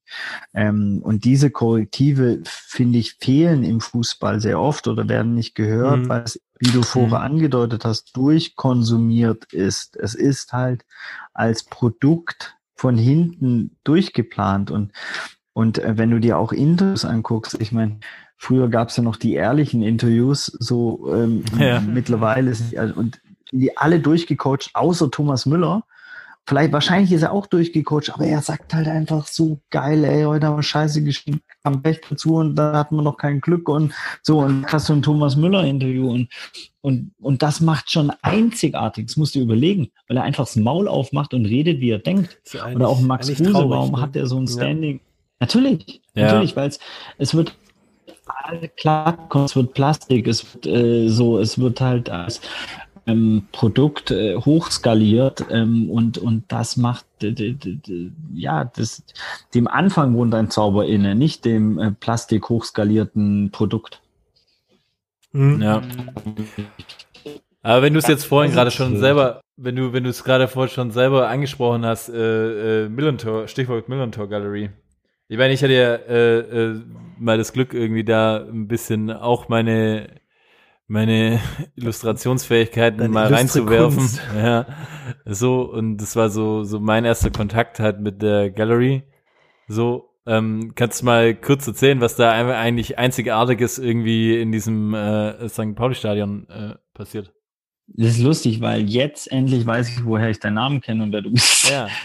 ähm, 0.55 1.01
und 1.03 1.24
diese 1.24 1.51
Korrektive, 1.51 2.41
finde 2.45 2.99
ich, 2.99 3.14
fehlen 3.20 3.64
im 3.64 3.81
Fußball 3.81 4.41
sehr 4.41 4.61
oft 4.61 4.89
oder 4.89 5.09
werden 5.09 5.35
nicht 5.35 5.55
gehört, 5.55 6.01
Mhm. 6.01 6.09
weil 6.09 6.22
es, 6.22 6.41
wie 6.59 6.70
du 6.70 6.83
vorher 6.83 7.20
angedeutet 7.20 7.85
hast, 7.85 8.16
durchkonsumiert 8.16 9.53
ist. 9.53 9.97
Es 9.97 10.14
ist 10.14 10.53
halt 10.53 10.85
als 11.35 11.64
Produkt 11.64 12.57
von 12.74 12.97
hinten 12.97 13.76
durchgeplant 13.85 14.70
und 14.70 14.93
und 15.53 15.79
äh, 15.79 15.99
wenn 15.99 16.11
du 16.11 16.20
dir 16.20 16.39
auch 16.39 16.53
Interviews 16.53 17.05
anguckst, 17.05 17.61
ich 17.61 17.72
meine, 17.72 17.99
früher 18.37 18.68
gab 18.68 18.91
es 18.91 18.97
ja 18.97 19.03
noch 19.03 19.16
die 19.16 19.35
ehrlichen 19.35 19.83
Interviews, 19.83 20.47
so 20.47 21.12
ähm, 21.12 21.43
Ja. 21.59 21.81
mittlerweile 21.81 22.55
sind 22.55 22.79
also, 22.79 22.95
und 22.95 23.20
die 23.51 23.76
alle 23.76 23.99
durchgecoacht, 23.99 24.70
außer 24.74 25.11
Thomas 25.11 25.47
Müller. 25.47 25.83
Vielleicht, 26.49 26.72
wahrscheinlich 26.72 27.12
ist 27.12 27.20
er 27.20 27.32
auch 27.32 27.46
durchgecoacht, 27.46 28.09
aber 28.14 28.24
er 28.24 28.40
sagt 28.40 28.72
halt 28.72 28.88
einfach 28.88 29.26
so 29.26 29.61
geil, 29.68 30.03
ey, 30.03 30.22
heute 30.24 30.46
haben 30.46 30.57
wir 30.57 30.62
Scheiße 30.62 31.05
geschrieben, 31.05 31.42
kam 31.62 31.82
Pech 31.82 32.01
dazu 32.09 32.36
und 32.36 32.55
da 32.57 32.72
hatten 32.72 32.96
wir 32.96 33.03
noch 33.03 33.18
kein 33.18 33.42
Glück 33.42 33.68
und 33.68 33.92
so 34.22 34.38
und 34.38 34.66
hast 34.72 34.88
du 34.88 34.94
ein 34.94 35.03
Thomas 35.03 35.36
Müller 35.36 35.64
Interview 35.64 36.11
und, 36.11 36.30
und, 36.80 37.12
und 37.20 37.42
das 37.42 37.61
macht 37.61 37.90
schon 37.90 38.11
einzigartig, 38.22 39.09
das 39.09 39.18
musst 39.18 39.34
du 39.34 39.40
überlegen, 39.40 39.90
weil 40.09 40.16
er 40.16 40.22
einfach 40.22 40.46
das 40.46 40.57
Maul 40.57 40.88
aufmacht 40.88 41.34
und 41.34 41.44
redet, 41.44 41.80
wie 41.80 41.90
er 41.90 41.99
denkt. 41.99 42.40
Ja 42.51 42.66
Oder 42.74 42.88
auch 42.88 43.03
Max 43.03 43.26
Kruse, 43.26 43.53
warum 43.68 43.92
ne? 43.92 44.01
hat 44.01 44.16
er 44.16 44.26
so 44.26 44.38
ein 44.38 44.46
Ja. 44.46 44.53
Standing? 44.53 45.01
Natürlich, 45.40 46.01
Ja. 46.14 46.32
natürlich, 46.32 46.57
weil 46.57 46.70
es, 46.70 46.78
es 47.18 47.34
wird 47.34 47.53
klar, 48.78 49.28
es 49.44 49.55
wird 49.55 49.74
Plastik, 49.74 50.26
es 50.26 50.55
wird 50.55 50.66
äh, 50.66 51.09
so, 51.09 51.38
es 51.38 51.59
wird 51.59 51.82
halt 51.82 52.09
als 52.09 52.40
ähm, 53.09 53.48
Produkt 53.52 54.11
äh, 54.11 54.36
hochskaliert 54.36 55.46
ähm, 55.50 55.90
und, 55.90 56.18
und 56.18 56.44
das 56.48 56.76
macht 56.76 57.06
ja 58.34 58.64
das 58.64 59.02
dem 59.54 59.66
Anfang 59.66 60.14
wohnt 60.14 60.34
ein 60.34 60.50
Zauber 60.50 60.86
inne, 60.86 61.14
nicht 61.14 61.44
dem 61.44 61.78
äh, 61.78 61.90
Plastik 61.92 62.48
hochskalierten 62.48 63.50
Produkt. 63.50 64.00
Mhm. 65.32 65.62
Ja. 65.62 65.82
Aber 67.62 67.82
wenn 67.82 67.92
du 67.92 67.98
es 67.98 68.06
jetzt 68.06 68.24
vorhin 68.24 68.52
gerade 68.52 68.70
schon 68.70 68.98
selber, 68.98 69.40
wenn 69.56 69.76
du, 69.76 69.92
wenn 69.92 70.04
du 70.04 70.11
es 70.11 70.22
gerade 70.22 70.46
vorhin 70.48 70.72
schon 70.72 70.90
selber 70.90 71.28
angesprochen 71.28 71.84
hast, 71.84 72.09
äh, 72.09 72.84
äh, 72.84 72.88
Millantor, 72.88 73.48
Stichwort 73.48 73.88
Millantor 73.88 74.28
Gallery. 74.28 74.70
Ich 75.28 75.36
meine, 75.36 75.52
ich 75.52 75.62
hatte 75.62 75.74
ja 75.74 75.94
äh, 75.94 76.38
äh, 76.38 76.80
mal 77.18 77.36
das 77.36 77.52
Glück, 77.52 77.74
irgendwie 77.74 78.04
da 78.04 78.44
ein 78.44 78.68
bisschen 78.68 79.11
auch 79.11 79.48
meine 79.48 80.09
meine 80.89 81.41
Illustrationsfähigkeiten 81.76 82.99
Deine 82.99 83.12
mal 83.12 83.26
illustre 83.28 83.36
reinzuwerfen. 83.39 83.99
Kunst. 83.99 84.20
Ja, 84.36 84.66
so 85.24 85.62
und 85.62 85.99
das 85.99 86.16
war 86.16 86.30
so 86.30 86.64
so 86.64 86.80
mein 86.80 87.05
erster 87.05 87.30
Kontakt 87.30 87.78
halt 87.78 88.01
mit 88.01 88.22
der 88.22 88.51
Gallery. 88.51 89.05
So, 89.68 90.09
ähm, 90.26 90.72
kannst 90.74 91.03
du 91.03 91.07
mal 91.07 91.34
kurz 91.34 91.66
erzählen, 91.66 92.01
was 92.01 92.16
da 92.16 92.32
einfach 92.32 92.57
eigentlich 92.57 92.99
einzigartiges 92.99 93.78
irgendwie 93.78 94.41
in 94.41 94.51
diesem 94.51 94.95
äh, 94.95 95.49
St. 95.49 95.74
Pauli-Stadion 95.76 96.49
äh, 96.49 96.74
passiert? 96.95 97.32
Das 97.89 98.11
ist 98.11 98.20
lustig, 98.20 98.61
weil 98.61 98.82
jetzt 98.82 99.32
endlich 99.32 99.64
weiß 99.64 99.89
ich, 99.89 100.05
woher 100.05 100.28
ich 100.28 100.39
deinen 100.41 100.55
Namen 100.55 100.80
kenne 100.82 101.05
und 101.05 101.12
wer 101.12 101.22
du 101.22 101.30
bist. 101.30 101.70
Ja. 101.70 101.89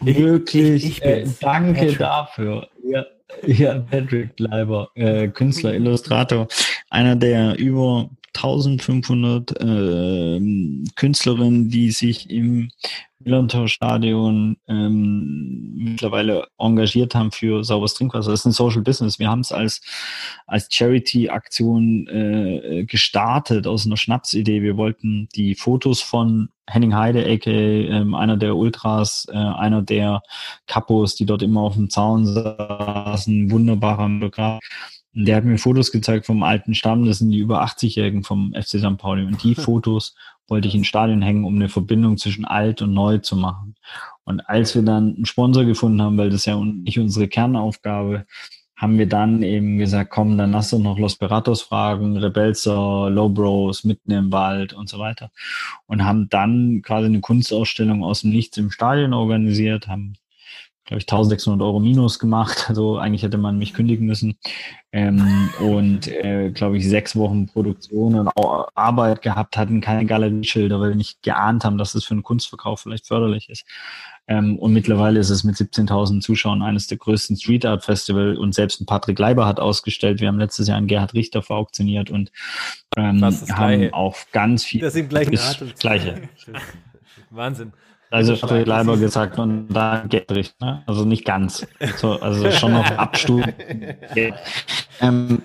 Wirklich, 0.00 0.84
ich 0.84 1.02
äh, 1.04 1.22
bin's. 1.22 1.40
danke 1.40 1.80
Patrick. 1.80 1.98
dafür. 1.98 2.68
Ja, 2.84 3.04
ja 3.46 3.78
Patrick 3.78 4.38
Leiber, 4.38 4.90
äh, 4.94 5.28
Künstler, 5.28 5.74
Illustrator, 5.74 6.48
einer 6.90 7.16
der 7.16 7.58
über 7.58 8.10
1500 8.34 9.54
ähm, 9.60 10.84
Künstlerinnen, 10.96 11.68
die 11.68 11.90
sich 11.90 12.30
im 12.30 12.70
Millantor-Stadion 13.28 14.56
ähm, 14.68 15.74
mittlerweile 15.76 16.48
engagiert 16.58 17.14
haben 17.14 17.30
für 17.30 17.62
sauberes 17.62 17.94
Trinkwasser. 17.94 18.30
Das 18.30 18.40
ist 18.40 18.46
ein 18.46 18.52
Social 18.52 18.82
Business. 18.82 19.18
Wir 19.18 19.28
haben 19.28 19.40
es 19.40 19.52
als, 19.52 19.82
als 20.46 20.68
Charity-Aktion 20.70 22.06
äh, 22.08 22.84
gestartet 22.84 23.66
aus 23.66 23.86
einer 23.86 23.98
Schnapsidee. 23.98 24.62
Wir 24.62 24.76
wollten 24.76 25.28
die 25.34 25.54
Fotos 25.54 26.00
von 26.00 26.48
Henning 26.66 26.94
Heide, 26.94 27.24
aka 27.30 27.50
ähm, 27.50 28.14
einer 28.14 28.36
der 28.36 28.56
Ultras, 28.56 29.26
äh, 29.30 29.36
einer 29.36 29.82
der 29.82 30.22
Kapos, 30.66 31.14
die 31.14 31.26
dort 31.26 31.42
immer 31.42 31.60
auf 31.60 31.74
dem 31.74 31.90
Zaun 31.90 32.26
saßen, 32.26 33.50
wunderbarer 33.50 34.08
Fotograf. 34.08 34.60
Der 35.14 35.36
hat 35.36 35.44
mir 35.44 35.58
Fotos 35.58 35.90
gezeigt 35.90 36.26
vom 36.26 36.42
alten 36.42 36.74
Stamm, 36.74 37.04
das 37.04 37.18
sind 37.18 37.30
die 37.30 37.38
über 37.38 37.64
80-Jährigen 37.64 38.22
vom 38.24 38.52
FC 38.54 38.78
St. 38.78 38.98
Pauli. 38.98 39.24
Und 39.24 39.42
die 39.42 39.54
Fotos 39.56 40.14
wollte 40.46 40.68
ich 40.68 40.74
ins 40.74 40.86
Stadion 40.86 41.22
hängen, 41.22 41.44
um 41.44 41.56
eine 41.56 41.68
Verbindung 41.68 42.16
zwischen 42.16 42.44
alt 42.44 42.82
und 42.82 42.94
neu 42.94 43.18
zu 43.18 43.36
machen. 43.36 43.74
Und 44.24 44.40
als 44.40 44.74
wir 44.74 44.82
dann 44.82 45.16
einen 45.16 45.26
Sponsor 45.26 45.64
gefunden 45.64 46.02
haben, 46.02 46.18
weil 46.18 46.30
das 46.30 46.44
ja 46.44 46.58
nicht 46.58 46.98
unsere 46.98 47.28
Kernaufgabe, 47.28 48.26
haben 48.78 48.96
wir 48.96 49.08
dann 49.08 49.42
eben 49.42 49.76
gesagt, 49.76 50.10
komm, 50.10 50.38
dann 50.38 50.52
lass 50.52 50.70
doch 50.70 50.78
noch 50.78 50.98
Los 50.98 51.16
Peratos 51.16 51.62
fragen, 51.62 52.16
Rebelser, 52.16 53.10
Low 53.10 53.28
Bros, 53.28 53.82
mitten 53.82 54.12
im 54.12 54.30
Wald 54.30 54.72
und 54.72 54.88
so 54.88 55.00
weiter. 55.00 55.32
Und 55.86 56.04
haben 56.04 56.28
dann 56.28 56.80
quasi 56.82 57.06
eine 57.06 57.20
Kunstausstellung 57.20 58.04
aus 58.04 58.20
dem 58.20 58.30
Nichts 58.30 58.56
im 58.56 58.70
Stadion 58.70 59.14
organisiert, 59.14 59.88
haben 59.88 60.14
glaube 60.88 61.00
ich, 61.00 61.04
1600 61.04 61.60
Euro 61.60 61.80
minus 61.80 62.18
gemacht. 62.18 62.64
Also 62.68 62.96
eigentlich 62.96 63.22
hätte 63.22 63.36
man 63.36 63.58
mich 63.58 63.74
kündigen 63.74 64.06
müssen. 64.06 64.38
Ähm, 64.90 65.50
und, 65.60 66.08
äh, 66.08 66.50
glaube 66.50 66.78
ich, 66.78 66.88
sechs 66.88 67.14
Wochen 67.14 67.46
Produktion 67.46 68.14
und 68.14 68.30
Arbeit 68.74 69.20
gehabt, 69.20 69.58
hatten 69.58 69.82
keine 69.82 70.06
Galerieschilder, 70.06 70.80
weil 70.80 70.90
wir 70.90 70.96
nicht 70.96 71.22
geahnt 71.22 71.64
haben, 71.64 71.76
dass 71.76 71.94
es 71.94 72.06
für 72.06 72.14
einen 72.14 72.22
Kunstverkauf 72.22 72.80
vielleicht 72.80 73.06
förderlich 73.06 73.50
ist. 73.50 73.66
Ähm, 74.28 74.58
und 74.58 74.72
mittlerweile 74.72 75.20
ist 75.20 75.28
es 75.28 75.44
mit 75.44 75.56
17.000 75.56 76.22
Zuschauern 76.22 76.62
eines 76.62 76.86
der 76.86 76.96
größten 76.96 77.36
Street 77.36 77.66
Art 77.66 77.84
Festival 77.84 78.38
und 78.38 78.54
selbst 78.54 78.80
ein 78.80 78.86
Patrick 78.86 79.18
Leiber 79.18 79.44
hat 79.44 79.60
ausgestellt. 79.60 80.20
Wir 80.20 80.28
haben 80.28 80.38
letztes 80.38 80.68
Jahr 80.68 80.78
einen 80.78 80.86
Gerhard 80.86 81.12
Richter 81.12 81.42
verauktioniert 81.42 82.10
und 82.10 82.32
ähm, 82.96 83.20
das 83.20 83.42
haben 83.52 83.78
Gleiche. 83.80 83.94
auch 83.94 84.16
ganz 84.32 84.64
viel. 84.64 84.80
Das 84.80 84.94
Das 85.36 85.56
Atem. 85.56 85.74
Gleiche. 85.78 86.22
Wahnsinn. 87.30 87.72
Also 88.10 88.36
Patrick 88.36 88.66
Leiber 88.66 88.96
gesagt 88.96 89.38
und 89.38 89.68
da 89.68 90.04
Gertrich, 90.08 90.54
ne? 90.60 90.82
Also 90.86 91.04
nicht 91.04 91.24
ganz. 91.24 91.66
So, 91.96 92.12
also 92.20 92.50
schon 92.50 92.72
noch 92.72 92.90
Abstufen. 92.90 93.52
ähm, 95.00 95.42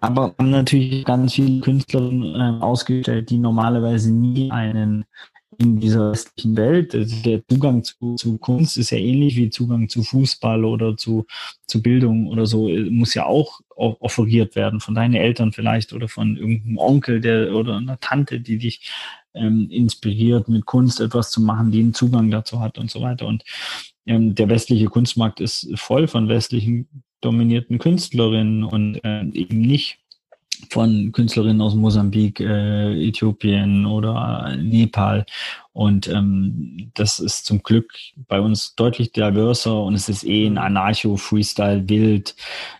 aber 0.00 0.34
haben 0.38 0.50
natürlich 0.50 1.04
ganz 1.04 1.34
viele 1.34 1.60
Künstlerinnen 1.60 2.34
ähm, 2.34 2.62
ausgestellt, 2.62 3.30
die 3.30 3.38
normalerweise 3.38 4.12
nie 4.12 4.50
einen 4.50 5.06
in 5.60 5.80
dieser 5.80 6.12
westlichen 6.12 6.56
Welt, 6.56 6.94
also 6.94 7.16
der 7.24 7.42
Zugang 7.48 7.82
zu, 7.82 8.14
zu 8.14 8.38
Kunst 8.38 8.78
ist 8.78 8.90
ja 8.90 8.98
ähnlich 8.98 9.34
wie 9.36 9.50
Zugang 9.50 9.88
zu 9.88 10.04
Fußball 10.04 10.64
oder 10.64 10.96
zu, 10.96 11.26
zu 11.66 11.82
Bildung 11.82 12.28
oder 12.28 12.46
so, 12.46 12.68
äh, 12.68 12.88
muss 12.90 13.14
ja 13.14 13.26
auch 13.26 13.60
offeriert 13.74 14.54
werden 14.54 14.80
von 14.80 14.94
deinen 14.94 15.14
Eltern 15.14 15.52
vielleicht 15.52 15.92
oder 15.92 16.08
von 16.08 16.36
irgendeinem 16.36 16.78
Onkel 16.78 17.20
der 17.20 17.54
oder 17.54 17.76
einer 17.76 17.98
Tante, 17.98 18.40
die 18.40 18.58
dich 18.58 18.90
ähm, 19.38 19.68
inspiriert, 19.70 20.48
mit 20.48 20.66
Kunst 20.66 21.00
etwas 21.00 21.30
zu 21.30 21.40
machen, 21.40 21.70
die 21.70 21.80
einen 21.80 21.94
Zugang 21.94 22.30
dazu 22.30 22.60
hat 22.60 22.78
und 22.78 22.90
so 22.90 23.00
weiter. 23.00 23.26
Und 23.26 23.44
ähm, 24.06 24.34
der 24.34 24.48
westliche 24.48 24.86
Kunstmarkt 24.86 25.40
ist 25.40 25.68
voll 25.74 26.08
von 26.08 26.28
westlichen 26.28 26.88
dominierten 27.20 27.78
Künstlerinnen 27.78 28.64
und 28.64 28.96
äh, 29.04 29.24
eben 29.32 29.60
nicht 29.60 29.98
von 30.70 31.12
Künstlerinnen 31.12 31.60
aus 31.60 31.74
Mosambik, 31.74 32.40
äh, 32.40 33.08
Äthiopien 33.08 33.86
oder 33.86 34.56
Nepal. 34.56 35.24
Und 35.72 36.08
ähm, 36.08 36.90
das 36.94 37.20
ist 37.20 37.46
zum 37.46 37.62
Glück 37.62 37.92
bei 38.26 38.40
uns 38.40 38.74
deutlich 38.74 39.12
diverser 39.12 39.82
und 39.82 39.94
es 39.94 40.08
ist 40.08 40.24
eh 40.24 40.46
ein 40.46 40.58
Anarcho, 40.58 41.16
Freestyle, 41.16 41.88
Wild, 41.88 42.34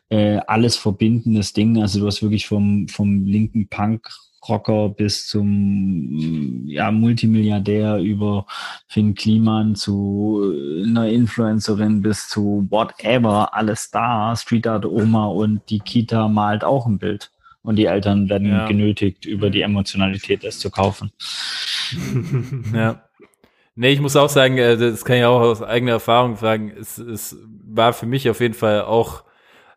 äh, 0.08 0.38
alles 0.46 0.76
verbindendes 0.76 1.52
Ding. 1.52 1.80
Also 1.80 2.00
du 2.00 2.06
hast 2.06 2.22
wirklich 2.22 2.46
vom, 2.46 2.88
vom 2.88 3.24
linken 3.26 3.68
Punk, 3.68 4.08
Rocker 4.46 4.90
bis 4.90 5.26
zum 5.26 6.62
ja, 6.66 6.90
Multimilliardär 6.90 7.98
über 7.98 8.46
Finn 8.86 9.14
Kliman 9.14 9.74
zu 9.74 10.52
einer 10.86 11.08
Influencerin 11.08 12.02
bis 12.02 12.28
zu 12.28 12.66
whatever, 12.70 13.54
alles 13.54 13.90
da. 13.90 14.34
Street 14.36 14.66
Art 14.66 14.84
Oma 14.84 15.26
und 15.26 15.62
die 15.70 15.80
Kita 15.80 16.28
malt 16.28 16.64
auch 16.64 16.86
ein 16.86 16.98
Bild. 16.98 17.30
Und 17.62 17.76
die 17.76 17.86
Eltern 17.86 18.28
werden 18.30 18.48
Ja. 18.48 18.66
genötigt, 18.66 19.24
über 19.26 19.50
die 19.50 19.62
Emotionalität 19.62 20.44
das 20.44 20.58
zu 20.58 20.70
kaufen. 20.70 21.10
Ja. 22.74 23.02
Nee, 23.74 23.90
ich 23.92 24.00
muss 24.00 24.16
auch 24.16 24.28
sagen, 24.28 24.58
äh, 24.58 24.76
das 24.76 25.04
kann 25.04 25.16
ich 25.18 25.24
auch 25.24 25.40
aus 25.40 25.62
eigener 25.62 25.92
Erfahrung 25.92 26.36
sagen, 26.36 26.72
es, 26.78 26.98
es 26.98 27.36
war 27.64 27.92
für 27.92 28.06
mich 28.06 28.28
auf 28.28 28.40
jeden 28.40 28.54
Fall 28.54 28.82
auch 28.82 29.22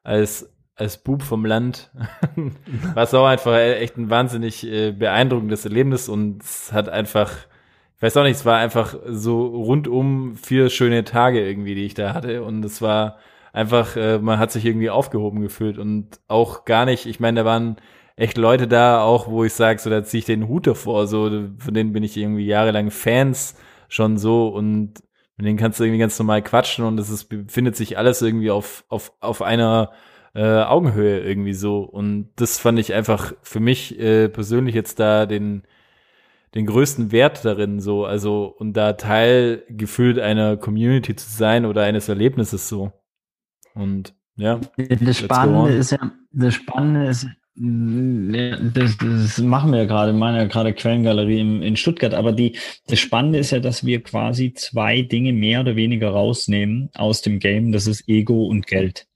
als, 0.03 0.50
als 0.75 0.97
Bub 0.97 1.21
vom 1.23 1.45
Land, 1.45 1.91
war 2.93 3.03
es 3.03 3.13
auch 3.13 3.25
einfach 3.25 3.57
echt 3.57 3.97
ein 3.97 4.09
wahnsinnig 4.09 4.65
äh, 4.65 4.91
beeindruckendes 4.91 5.65
Erlebnis 5.65 6.09
und 6.09 6.43
es 6.43 6.73
hat 6.73 6.89
einfach, 6.89 7.31
ich 7.97 8.01
weiß 8.01 8.17
auch 8.17 8.23
nicht, 8.23 8.37
es 8.37 8.45
war 8.45 8.57
einfach 8.57 8.95
so 9.07 9.45
rundum 9.47 10.35
vier 10.35 10.69
schöne 10.69 11.03
Tage 11.03 11.45
irgendwie, 11.47 11.75
die 11.75 11.85
ich 11.85 11.93
da 11.93 12.13
hatte 12.13 12.43
und 12.43 12.63
es 12.65 12.81
war 12.81 13.17
einfach, 13.53 13.95
äh, 13.95 14.19
man 14.19 14.39
hat 14.39 14.51
sich 14.51 14.65
irgendwie 14.65 14.89
aufgehoben 14.89 15.41
gefühlt 15.41 15.77
und 15.77 16.19
auch 16.27 16.65
gar 16.65 16.85
nicht, 16.85 17.05
ich 17.05 17.19
meine, 17.19 17.41
da 17.41 17.45
waren 17.45 17.75
echt 18.15 18.37
Leute 18.37 18.67
da, 18.67 19.01
auch 19.03 19.27
wo 19.27 19.43
ich 19.43 19.53
sage, 19.53 19.79
so 19.79 19.89
da 19.89 20.03
ziehe 20.03 20.19
ich 20.19 20.25
den 20.25 20.47
Hut 20.47 20.67
davor, 20.67 21.07
so 21.07 21.29
von 21.57 21.73
denen 21.73 21.93
bin 21.93 22.03
ich 22.03 22.17
irgendwie 22.17 22.45
jahrelang 22.45 22.91
Fans 22.91 23.55
schon 23.89 24.17
so 24.17 24.47
und 24.47 24.93
mit 25.37 25.47
denen 25.47 25.57
kannst 25.57 25.79
du 25.79 25.83
irgendwie 25.83 25.99
ganz 25.99 26.17
normal 26.19 26.41
quatschen 26.41 26.85
und 26.85 26.99
es 26.99 27.23
befindet 27.23 27.75
sich 27.75 27.97
alles 27.97 28.21
irgendwie 28.21 28.51
auf, 28.51 28.85
auf, 28.89 29.13
auf 29.19 29.41
einer 29.41 29.91
äh, 30.33 30.63
Augenhöhe 30.63 31.19
irgendwie 31.19 31.53
so. 31.53 31.81
Und 31.81 32.29
das 32.35 32.59
fand 32.59 32.79
ich 32.79 32.93
einfach 32.93 33.33
für 33.41 33.59
mich 33.59 33.99
äh, 33.99 34.29
persönlich 34.29 34.75
jetzt 34.75 34.99
da 34.99 35.25
den 35.25 35.63
den 36.55 36.65
größten 36.65 37.11
Wert 37.11 37.45
darin 37.45 37.79
so, 37.79 38.05
also 38.05 38.53
und 38.57 38.73
da 38.73 38.93
Teil 38.93 39.63
gefühlt 39.69 40.19
einer 40.19 40.57
Community 40.57 41.15
zu 41.15 41.29
sein 41.29 41.65
oder 41.65 41.83
eines 41.83 42.09
Erlebnisses 42.09 42.67
so. 42.67 42.91
Und 43.73 44.13
ja, 44.35 44.59
Das 44.77 45.17
Spannende 45.17 45.73
ist 45.73 45.91
ja, 45.91 46.11
das 46.31 46.53
Spannende 46.55 47.07
ist, 47.07 47.27
ja, 47.55 48.57
das, 48.57 48.97
das 48.97 49.37
machen 49.37 49.71
wir 49.71 49.79
ja 49.79 49.85
gerade, 49.85 50.13
meine 50.13 50.39
ja 50.39 50.45
gerade 50.45 50.73
Quellengalerie 50.73 51.39
in, 51.39 51.61
in 51.61 51.77
Stuttgart, 51.77 52.13
aber 52.13 52.31
die, 52.31 52.57
das 52.87 52.99
Spannende 52.99 53.39
ist 53.39 53.51
ja, 53.51 53.59
dass 53.59 53.85
wir 53.85 54.01
quasi 54.01 54.53
zwei 54.53 55.01
Dinge 55.03 55.31
mehr 55.31 55.61
oder 55.61 55.75
weniger 55.75 56.09
rausnehmen 56.09 56.89
aus 56.95 57.21
dem 57.21 57.39
Game, 57.39 57.71
das 57.71 57.87
ist 57.87 58.09
Ego 58.09 58.45
und 58.45 58.67
Geld. 58.67 59.07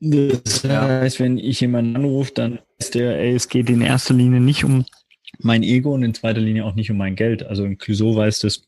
Das 0.00 0.64
heißt, 0.64 1.20
wenn 1.20 1.36
ich 1.36 1.60
jemanden 1.60 1.96
anrufe, 1.96 2.32
dann 2.34 2.58
ist 2.78 2.94
der, 2.94 3.18
ey, 3.18 3.34
es 3.34 3.48
geht 3.48 3.68
in 3.68 3.82
erster 3.82 4.14
Linie 4.14 4.40
nicht 4.40 4.64
um 4.64 4.86
mein 5.38 5.62
Ego 5.62 5.92
und 5.92 6.02
in 6.02 6.14
zweiter 6.14 6.40
Linie 6.40 6.64
auch 6.64 6.74
nicht 6.74 6.90
um 6.90 6.96
mein 6.96 7.16
Geld. 7.16 7.44
Also 7.44 7.64
ein 7.64 7.78
Clouseau 7.78 8.16
weiß 8.16 8.40
das, 8.40 8.62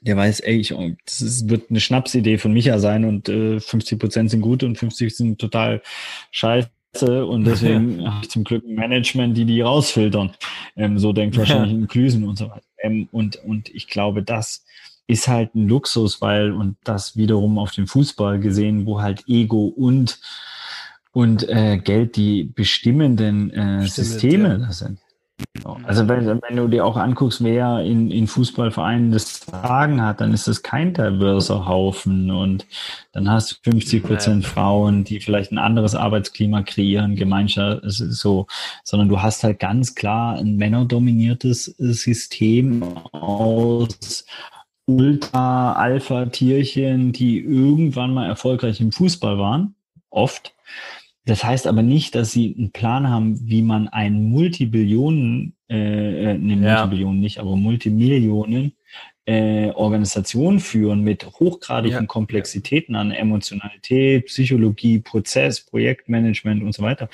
der 0.00 0.16
weiß, 0.16 0.40
ey, 0.40 0.58
ich, 0.58 0.74
das 1.04 1.20
ist, 1.20 1.50
wird 1.50 1.70
eine 1.70 1.80
Schnapsidee 1.80 2.38
von 2.38 2.52
Micha 2.52 2.78
sein 2.78 3.04
und 3.04 3.28
äh, 3.28 3.58
50 3.58 3.98
Prozent 3.98 4.30
sind 4.30 4.40
gut 4.40 4.62
und 4.62 4.78
50 4.78 5.14
sind 5.14 5.40
total 5.40 5.82
scheiße 6.30 7.26
und 7.26 7.44
deswegen 7.46 8.06
habe 8.06 8.20
ich 8.22 8.30
zum 8.30 8.44
Glück 8.44 8.64
ein 8.64 8.74
Management, 8.74 9.36
die 9.36 9.44
die 9.44 9.60
rausfiltern. 9.60 10.34
Ähm, 10.76 10.98
so 10.98 11.12
denkt 11.12 11.36
wahrscheinlich 11.36 11.72
ein 11.72 11.88
Klüsen 11.88 12.24
und 12.24 12.38
so 12.38 12.48
weiter. 12.48 12.62
Ähm, 12.80 13.08
und, 13.10 13.36
und 13.44 13.74
ich 13.74 13.88
glaube, 13.88 14.22
das 14.22 14.64
ist 15.08 15.28
halt 15.28 15.54
ein 15.54 15.68
Luxus, 15.68 16.20
weil, 16.20 16.52
und 16.52 16.76
das 16.84 17.16
wiederum 17.16 17.58
auf 17.58 17.72
den 17.72 17.86
Fußball 17.86 18.40
gesehen, 18.40 18.86
wo 18.86 19.00
halt 19.00 19.24
Ego 19.28 19.66
und, 19.66 20.18
und 21.16 21.48
äh, 21.48 21.78
Geld 21.78 22.16
die 22.16 22.44
bestimmenden 22.44 23.50
äh, 23.50 23.86
Systeme 23.86 24.50
ja. 24.50 24.58
da 24.58 24.70
sind. 24.70 24.98
Genau. 25.54 25.78
Also 25.84 26.06
wenn, 26.08 26.26
wenn 26.26 26.56
du 26.56 26.68
dir 26.68 26.84
auch 26.84 26.98
anguckst, 26.98 27.42
wer 27.42 27.80
in, 27.80 28.10
in 28.10 28.26
Fußballvereinen 28.26 29.12
das 29.12 29.40
Sagen 29.40 30.02
hat, 30.02 30.20
dann 30.20 30.34
ist 30.34 30.46
das 30.46 30.62
kein 30.62 30.92
diverser 30.92 31.66
Haufen 31.66 32.30
und 32.30 32.66
dann 33.12 33.30
hast 33.30 33.52
du 33.52 33.56
50 33.70 34.02
Prozent 34.02 34.44
Frauen, 34.44 35.04
die 35.04 35.20
vielleicht 35.20 35.52
ein 35.52 35.58
anderes 35.58 35.94
Arbeitsklima 35.94 36.60
kreieren, 36.60 37.16
Gemeinschaft, 37.16 37.82
ist 37.84 37.96
so, 37.96 38.46
sondern 38.84 39.08
du 39.08 39.22
hast 39.22 39.42
halt 39.42 39.58
ganz 39.58 39.94
klar 39.94 40.36
ein 40.36 40.56
männerdominiertes 40.56 41.80
äh, 41.80 41.94
System 41.94 42.82
aus 43.12 44.26
Ultra-Alpha-Tierchen, 44.84 47.12
die 47.12 47.40
irgendwann 47.40 48.12
mal 48.12 48.26
erfolgreich 48.26 48.82
im 48.82 48.92
Fußball 48.92 49.38
waren, 49.38 49.76
oft. 50.10 50.52
Das 51.26 51.44
heißt 51.44 51.66
aber 51.66 51.82
nicht, 51.82 52.14
dass 52.14 52.32
sie 52.32 52.54
einen 52.56 52.70
Plan 52.70 53.10
haben, 53.10 53.38
wie 53.42 53.62
man 53.62 53.88
ein 53.88 54.30
Multibillionen, 54.30 55.54
äh, 55.68 56.34
ne, 56.34 56.54
Ja. 56.64 56.76
Multibillionen 56.76 57.20
nicht, 57.20 57.38
aber 57.38 57.56
Multimillionen 57.56 58.72
äh, 59.28 59.70
Organisation 59.70 60.60
führen 60.60 61.02
mit 61.02 61.26
hochgradigen 61.26 62.02
Ja. 62.02 62.06
Komplexitäten 62.06 62.94
an 62.94 63.10
Emotionalität, 63.10 64.26
Psychologie, 64.26 65.00
Prozess, 65.00 65.60
Projektmanagement 65.62 66.62
und 66.62 66.72
so 66.72 66.82
weiter. 66.84 67.08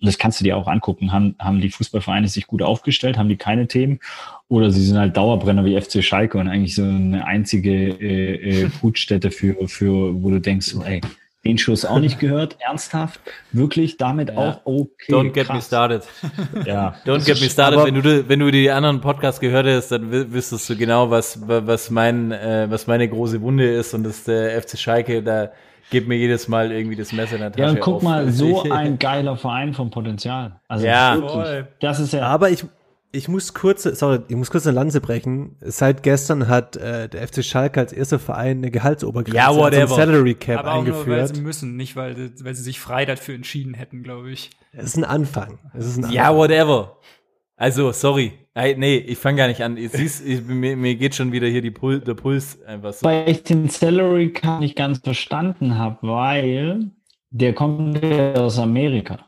Und 0.00 0.06
das 0.06 0.16
kannst 0.16 0.38
du 0.38 0.44
dir 0.44 0.56
auch 0.56 0.68
angucken. 0.68 1.10
Haben, 1.10 1.34
haben 1.40 1.60
die 1.60 1.70
Fußballvereine 1.70 2.28
sich 2.28 2.46
gut 2.46 2.62
aufgestellt? 2.62 3.18
Haben 3.18 3.28
die 3.28 3.36
keine 3.36 3.66
Themen? 3.66 3.98
Oder 4.46 4.70
sie 4.70 4.82
sind 4.82 4.96
halt 4.96 5.16
Dauerbrenner 5.16 5.64
wie 5.64 5.80
FC 5.80 6.04
Schalke 6.04 6.38
und 6.38 6.46
eigentlich 6.46 6.76
so 6.76 6.84
eine 6.84 7.26
einzige 7.26 7.88
äh, 8.00 8.62
äh, 8.62 8.68
Brutstätte 8.80 9.32
für, 9.32 9.66
für, 9.66 10.22
wo 10.22 10.30
du 10.30 10.40
denkst, 10.40 10.68
so, 10.68 10.84
ey, 10.84 11.00
den 11.46 11.58
Schuss 11.58 11.84
auch 11.84 11.98
nicht 11.98 12.18
gehört, 12.18 12.56
ernsthaft, 12.66 13.20
wirklich 13.52 13.96
damit 13.96 14.28
Ja. 14.30 14.36
auch 14.36 14.60
okay. 14.64 15.12
don't 15.12 15.30
get 15.32 15.48
me 15.48 15.54
krass. 15.54 15.66
started. 15.66 16.02
Ja. 16.66 16.94
Don't 17.06 17.24
get 17.24 17.40
me 17.40 17.48
started. 17.48 17.84
Wenn 17.84 18.02
du, 18.02 18.28
wenn 18.28 18.40
du 18.40 18.50
die 18.50 18.70
anderen 18.70 19.00
Podcasts 19.00 19.40
gehört 19.40 19.66
hast, 19.66 19.88
dann 19.90 20.10
wüsstest 20.32 20.68
du 20.68 20.76
genau, 20.76 21.10
was, 21.10 21.38
was 21.46 21.90
mein, 21.90 22.32
äh, 22.32 22.66
was 22.68 22.86
meine 22.86 23.08
große 23.08 23.40
Wunde 23.40 23.66
ist 23.74 23.94
und 23.94 24.04
das 24.04 24.18
ist 24.18 24.28
der 24.28 24.60
FC 24.60 24.78
Schalke, 24.78 25.22
da 25.22 25.50
gibt 25.90 26.08
mir 26.08 26.16
jedes 26.16 26.48
Mal 26.48 26.72
irgendwie 26.72 26.96
das 26.96 27.12
Messer 27.12 27.36
in 27.36 27.42
der 27.42 27.52
Tasche. 27.52 27.62
Ja, 27.62 27.70
und 27.70 27.80
guck 27.80 27.96
auf. 27.96 28.02
mal, 28.02 28.28
so 28.32 28.68
ein 28.70 28.98
geiler 28.98 29.36
Verein 29.36 29.72
vom 29.72 29.90
Potenzial. 29.90 30.56
Also 30.66 30.84
Ja. 30.86 31.14
wirklich, 31.16 31.64
das 31.80 32.00
ist 32.00 32.12
ja 32.12 32.26
Aber 32.26 32.50
ich, 32.50 32.64
ich 33.16 33.28
muss 33.28 33.54
kurz, 33.54 33.82
sorry, 33.84 34.20
ich 34.28 34.36
muss 34.36 34.50
kurz 34.50 34.66
eine 34.66 34.74
Lanze 34.76 35.00
brechen. 35.00 35.56
Seit 35.60 36.02
gestern 36.02 36.48
hat 36.48 36.76
äh, 36.76 37.08
der 37.08 37.26
FC 37.26 37.42
Schalke 37.44 37.80
als 37.80 37.92
erster 37.92 38.18
Verein 38.18 38.58
eine 38.58 38.70
Gehaltsobergrenze, 38.70 39.36
Ja, 39.36 39.54
whatever. 39.54 39.82
also 39.82 39.94
ein 39.96 40.06
Salary 40.08 40.34
Cap 40.34 40.60
Aber 40.60 40.74
auch 40.74 40.84
nur, 40.84 40.94
weil 40.94 41.00
eingeführt. 41.20 41.36
sie 41.36 41.42
müssen, 41.42 41.76
nicht 41.76 41.96
weil, 41.96 42.30
weil 42.42 42.54
sie 42.54 42.62
sich 42.62 42.78
frei 42.80 43.04
dafür 43.04 43.34
entschieden 43.34 43.74
hätten, 43.74 44.02
glaube 44.02 44.30
ich. 44.30 44.50
Es 44.72 44.84
ist 44.86 44.96
ein 44.96 45.04
Anfang. 45.04 45.58
Es 45.74 45.86
ist 45.86 45.96
ein 45.98 46.10
Ja, 46.12 46.22
Anfang. 46.30 46.36
whatever. 46.36 46.98
Also, 47.56 47.90
sorry. 47.92 48.32
Nee, 48.54 48.96
ich 48.98 49.18
fange 49.18 49.38
gar 49.38 49.48
nicht 49.48 49.62
an. 49.62 49.76
Ihr 49.78 49.88
siehst, 49.88 50.24
ich, 50.26 50.42
mir, 50.44 50.76
mir 50.76 50.94
geht 50.94 51.14
schon 51.14 51.32
wieder 51.32 51.46
hier 51.46 51.62
die 51.62 51.70
Pul 51.70 52.00
der 52.00 52.14
Puls 52.14 52.62
einfach 52.64 52.92
so. 52.92 53.06
Weil 53.06 53.28
ich 53.30 53.42
den 53.44 53.68
Salary 53.68 54.32
Cap 54.32 54.60
nicht 54.60 54.76
ganz 54.76 54.98
verstanden 54.98 55.76
habe, 55.78 55.96
weil 56.02 56.90
der 57.30 57.54
kommt 57.54 58.02
ja 58.02 58.34
aus 58.34 58.58
Amerika. 58.58 59.18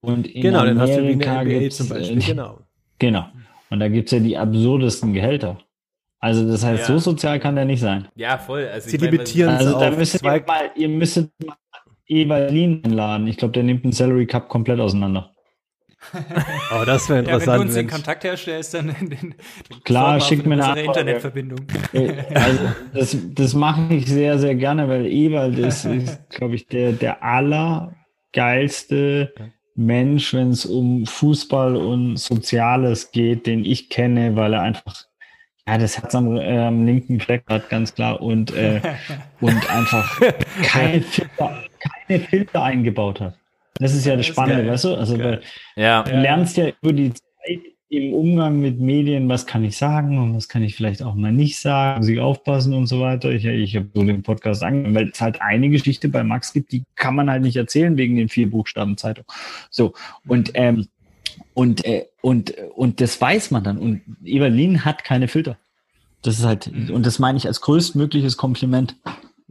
Und 0.00 0.26
in 0.26 0.42
Genau, 0.42 0.64
den 0.66 0.78
hast 0.78 0.94
du 0.96 1.02
wie 1.02 1.12
in 1.12 1.18
der 1.20 1.32
Amerika 1.40 1.58
NBA 1.60 1.70
zum 1.70 1.88
Beispiel. 1.88 2.18
äh, 2.18 2.20
Genau. 2.20 2.60
Genau. 2.98 3.26
Und 3.70 3.80
da 3.80 3.88
gibt's 3.88 4.12
ja 4.12 4.20
die 4.20 4.36
absurdesten 4.38 5.12
Gehälter. 5.14 5.58
Also 6.20 6.46
das 6.50 6.64
heißt, 6.64 6.80
Ja. 6.82 6.86
so 6.86 6.98
sozial 6.98 7.38
kann 7.40 7.54
der 7.56 7.64
nicht 7.66 7.80
sein. 7.80 8.06
Ja, 8.14 8.38
voll. 8.38 8.66
Also, 8.72 8.88
Sie 8.88 8.96
limitieren 8.96 9.52
was- 9.54 9.66
Also 9.66 9.78
da 9.80 9.90
müsstet 9.90 10.20
zwei- 10.20 10.38
ihr 10.38 10.44
mal, 10.46 10.70
ihr 10.76 10.88
müsstet 10.88 11.30
mal 11.44 11.56
Evalin 12.06 12.82
einladen. 12.84 13.26
Ich 13.26 13.36
glaube, 13.36 13.52
der 13.52 13.62
nimmt 13.62 13.84
den 13.84 13.92
Salary 13.92 14.26
Cup 14.26 14.48
komplett 14.48 14.80
auseinander. 14.80 15.30
Oh, 16.70 16.84
das 16.84 17.08
wäre 17.08 17.20
Ja, 17.20 17.24
wenn 17.24 17.24
du 17.24 17.30
interessant. 17.32 17.60
uns 17.64 17.74
den 17.74 17.88
Kontakt 17.88 18.24
herstellst, 18.24 18.74
dann 18.74 18.94
den, 19.00 19.08
den 19.10 19.34
Klar, 19.84 20.20
schickt 20.20 20.44
mir 20.46 20.54
eine 20.54 20.64
Anfrage. 20.64 20.86
Internetverbindung. 20.86 21.58
Äh, 21.92 22.12
Also 22.34 22.58
das, 22.94 23.16
das 23.34 23.54
mache 23.54 23.94
ich 23.94 24.06
sehr, 24.06 24.38
sehr 24.38 24.54
gerne, 24.54 24.88
weil 24.88 25.06
Ewald 25.06 25.58
ist, 25.58 25.84
ist 25.86 26.28
glaube 26.30 26.54
ich, 26.56 26.66
der, 26.66 26.92
der 26.92 27.22
allergeilste 27.22 29.32
Mensch, 29.74 30.32
wenn 30.34 30.50
es 30.50 30.66
um 30.66 31.06
Fußball 31.06 31.76
und 31.76 32.16
Soziales 32.16 33.10
geht, 33.10 33.46
den 33.46 33.64
ich 33.64 33.88
kenne, 33.88 34.36
weil 34.36 34.54
er 34.54 34.62
einfach 34.62 35.06
ja, 35.66 35.78
das 35.78 35.98
Herz 35.98 36.14
am 36.14 36.36
ähm, 36.36 36.84
linken 36.84 37.20
Fleck 37.20 37.44
hat, 37.48 37.70
ganz 37.70 37.94
klar, 37.94 38.20
und, 38.20 38.54
äh, 38.54 38.80
und 39.40 39.70
einfach 39.70 40.20
keine 40.62 41.00
Filter, 41.00 41.64
keine 42.06 42.20
Filter 42.20 42.62
eingebaut 42.62 43.20
hat. 43.20 43.34
Das 43.78 43.94
ist 43.94 44.04
ja 44.06 44.16
das 44.16 44.26
ist 44.26 44.32
Spannende, 44.32 44.70
weißt 44.70 44.84
du? 44.84 44.94
Also, 44.94 45.16
ja. 45.74 46.02
Du 46.02 46.16
lernst 46.16 46.56
ja 46.56 46.68
über 46.80 46.92
die 46.92 47.12
Zeit 47.12 47.73
im 47.88 48.12
Umgang 48.12 48.60
mit 48.60 48.80
Medien, 48.80 49.28
was 49.28 49.46
kann 49.46 49.64
ich 49.64 49.76
sagen 49.76 50.18
und 50.18 50.34
was 50.34 50.48
kann 50.48 50.62
ich 50.62 50.74
vielleicht 50.74 51.02
auch 51.02 51.14
mal 51.14 51.32
nicht 51.32 51.58
sagen, 51.58 52.00
muss 52.00 52.08
ich 52.08 52.20
aufpassen 52.20 52.74
und 52.74 52.86
so 52.86 53.00
weiter. 53.00 53.30
Ich, 53.30 53.44
ich 53.44 53.76
habe 53.76 53.88
so 53.94 54.02
den 54.02 54.22
Podcast 54.22 54.62
angefangen, 54.62 54.94
weil 54.94 55.08
es 55.10 55.20
halt 55.20 55.40
eine 55.40 55.68
Geschichte 55.68 56.08
bei 56.08 56.24
Max 56.24 56.52
gibt, 56.52 56.72
die 56.72 56.84
kann 56.96 57.14
man 57.14 57.30
halt 57.30 57.42
nicht 57.42 57.56
erzählen 57.56 57.96
wegen 57.96 58.16
den 58.16 58.28
vier 58.28 58.50
Buchstaben 58.50 58.96
Zeitung. 58.96 59.24
So, 59.70 59.94
und, 60.26 60.52
ähm, 60.54 60.88
und, 61.52 61.84
äh, 61.84 62.06
und, 62.20 62.54
und 62.74 63.00
das 63.00 63.20
weiß 63.20 63.50
man 63.50 63.64
dann. 63.64 63.78
Und 63.78 64.02
Evelyn 64.24 64.84
hat 64.84 65.04
keine 65.04 65.28
Filter. 65.28 65.58
Das 66.22 66.38
ist 66.38 66.44
halt, 66.44 66.68
und 66.68 67.04
das 67.04 67.18
meine 67.18 67.36
ich 67.36 67.46
als 67.46 67.60
größtmögliches 67.60 68.36
Kompliment. 68.36 68.96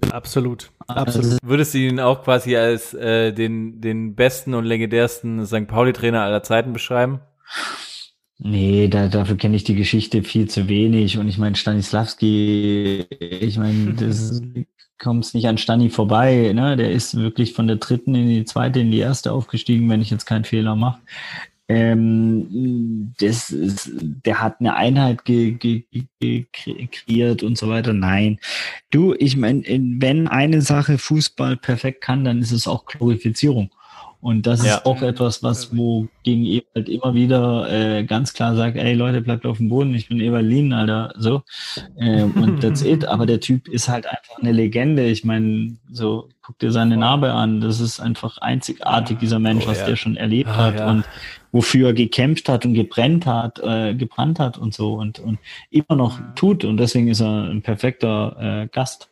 Absolut. 0.10 0.72
Also, 0.88 1.38
Würdest 1.44 1.76
du 1.76 1.78
ihn 1.78 2.00
auch 2.00 2.24
quasi 2.24 2.58
als 2.58 2.94
äh, 2.94 3.32
den, 3.32 3.80
den 3.80 4.16
besten 4.16 4.54
und 4.54 4.66
legendärsten 4.66 5.46
St. 5.46 5.68
Pauli-Trainer 5.68 6.22
aller 6.22 6.44
Zeiten 6.44 6.74
beschreiben? 6.74 7.22
Nee, 8.46 8.90
da, 8.90 9.08
dafür 9.08 9.38
kenne 9.38 9.56
ich 9.56 9.64
die 9.64 9.76
Geschichte 9.76 10.22
viel 10.22 10.50
zu 10.50 10.68
wenig. 10.68 11.18
Und 11.18 11.30
ich 11.30 11.38
meine, 11.38 11.56
Stanislavski, 11.56 13.06
ich 13.20 13.58
meine, 13.58 13.94
das 13.98 14.42
kommt 15.00 15.34
nicht 15.34 15.48
an 15.48 15.58
Stani 15.58 15.90
vorbei. 15.90 16.52
Ne? 16.54 16.76
Der 16.76 16.92
ist 16.92 17.16
wirklich 17.16 17.54
von 17.54 17.68
der 17.68 17.78
dritten 17.78 18.16
in 18.16 18.28
die 18.28 18.44
zweite, 18.44 18.82
in 18.82 18.92
die 18.92 19.00
erste 19.00 19.32
aufgestiegen, 19.32 19.90
wenn 19.90 20.02
ich 20.02 20.10
jetzt 20.10 20.26
keinen 20.26 20.44
Fehler 20.44 20.76
mache. 20.76 21.00
Ähm, 21.70 23.14
das 23.18 23.50
ist, 23.50 23.90
der 23.94 24.42
hat 24.42 24.60
eine 24.60 24.76
Einheit 24.76 25.24
ge, 25.24 25.52
ge, 25.52 25.86
ge, 26.20 26.46
kreiert 26.92 27.44
und 27.44 27.58
so 27.58 27.70
weiter. 27.70 27.94
Nein. 27.94 28.40
Du, 28.92 29.14
ich 29.18 29.38
meine, 29.38 29.64
wenn 29.66 30.28
eine 30.28 30.62
Sache 30.62 30.98
Fußball 30.98 31.56
perfekt 31.56 32.02
kann, 32.02 32.26
dann 32.26 32.42
ist 32.42 32.52
es 32.52 32.68
auch 32.68 32.86
Glorifizierung. 32.86 33.72
Und 34.24 34.48
das 34.48 34.66
ja. 34.66 34.76
ist 34.76 34.86
auch 34.86 35.02
etwas, 35.02 35.44
was 35.44 35.76
wo 35.76 36.08
gegen 36.24 36.46
eben 36.46 36.66
halt 36.74 36.88
immer 36.88 37.14
wieder 37.14 37.70
äh, 37.70 38.06
ganz 38.06 38.34
klar 38.34 38.56
sagt, 38.56 38.78
ey 38.78 38.94
Leute, 38.94 39.20
bleibt 39.20 39.46
auf 39.46 39.58
dem 39.58 39.68
Boden, 39.68 39.94
ich 39.94 40.08
bin 40.08 40.22
Evalin, 40.22 40.72
Alter, 40.72 41.14
so. 41.18 41.42
Äh, 41.98 42.24
und 42.24 42.60
that's 42.62 42.84
it. 42.84 43.04
Aber 43.04 43.26
der 43.26 43.42
Typ 43.42 43.68
ist 43.68 43.90
halt 43.90 44.08
einfach 44.08 44.38
eine 44.40 44.54
Legende. 44.54 45.04
Ich 45.08 45.26
meine, 45.26 45.76
so, 45.92 46.30
guck 46.42 46.58
dir 46.60 46.72
seine 46.72 46.96
Narbe 46.96 47.34
an. 47.34 47.60
Das 47.60 47.82
ist 47.82 48.00
einfach 48.00 48.38
einzigartig, 48.38 49.20
dieser 49.20 49.40
Mensch, 49.40 49.66
oh, 49.66 49.72
was 49.72 49.80
ja. 49.80 49.88
der 49.88 49.98
schon 49.98 50.16
erlebt 50.16 50.52
ah, 50.52 50.56
hat 50.56 50.80
ja. 50.80 50.90
und 50.90 51.04
wofür 51.52 51.88
er 51.88 51.94
gekämpft 51.94 52.48
hat 52.48 52.66
und 52.66 52.76
gebrennt 52.76 53.26
hat, 53.26 53.60
äh, 53.60 53.94
gebrannt 53.94 54.40
hat 54.40 54.58
und 54.58 54.74
so 54.74 54.94
und, 54.94 55.20
und 55.20 55.38
immer 55.70 55.98
noch 55.98 56.22
tut. 56.36 56.64
Und 56.64 56.78
deswegen 56.78 57.10
ist 57.10 57.20
er 57.20 57.50
ein 57.50 57.62
perfekter 57.62 58.38
äh, 58.64 58.68
Gast. 58.68 59.10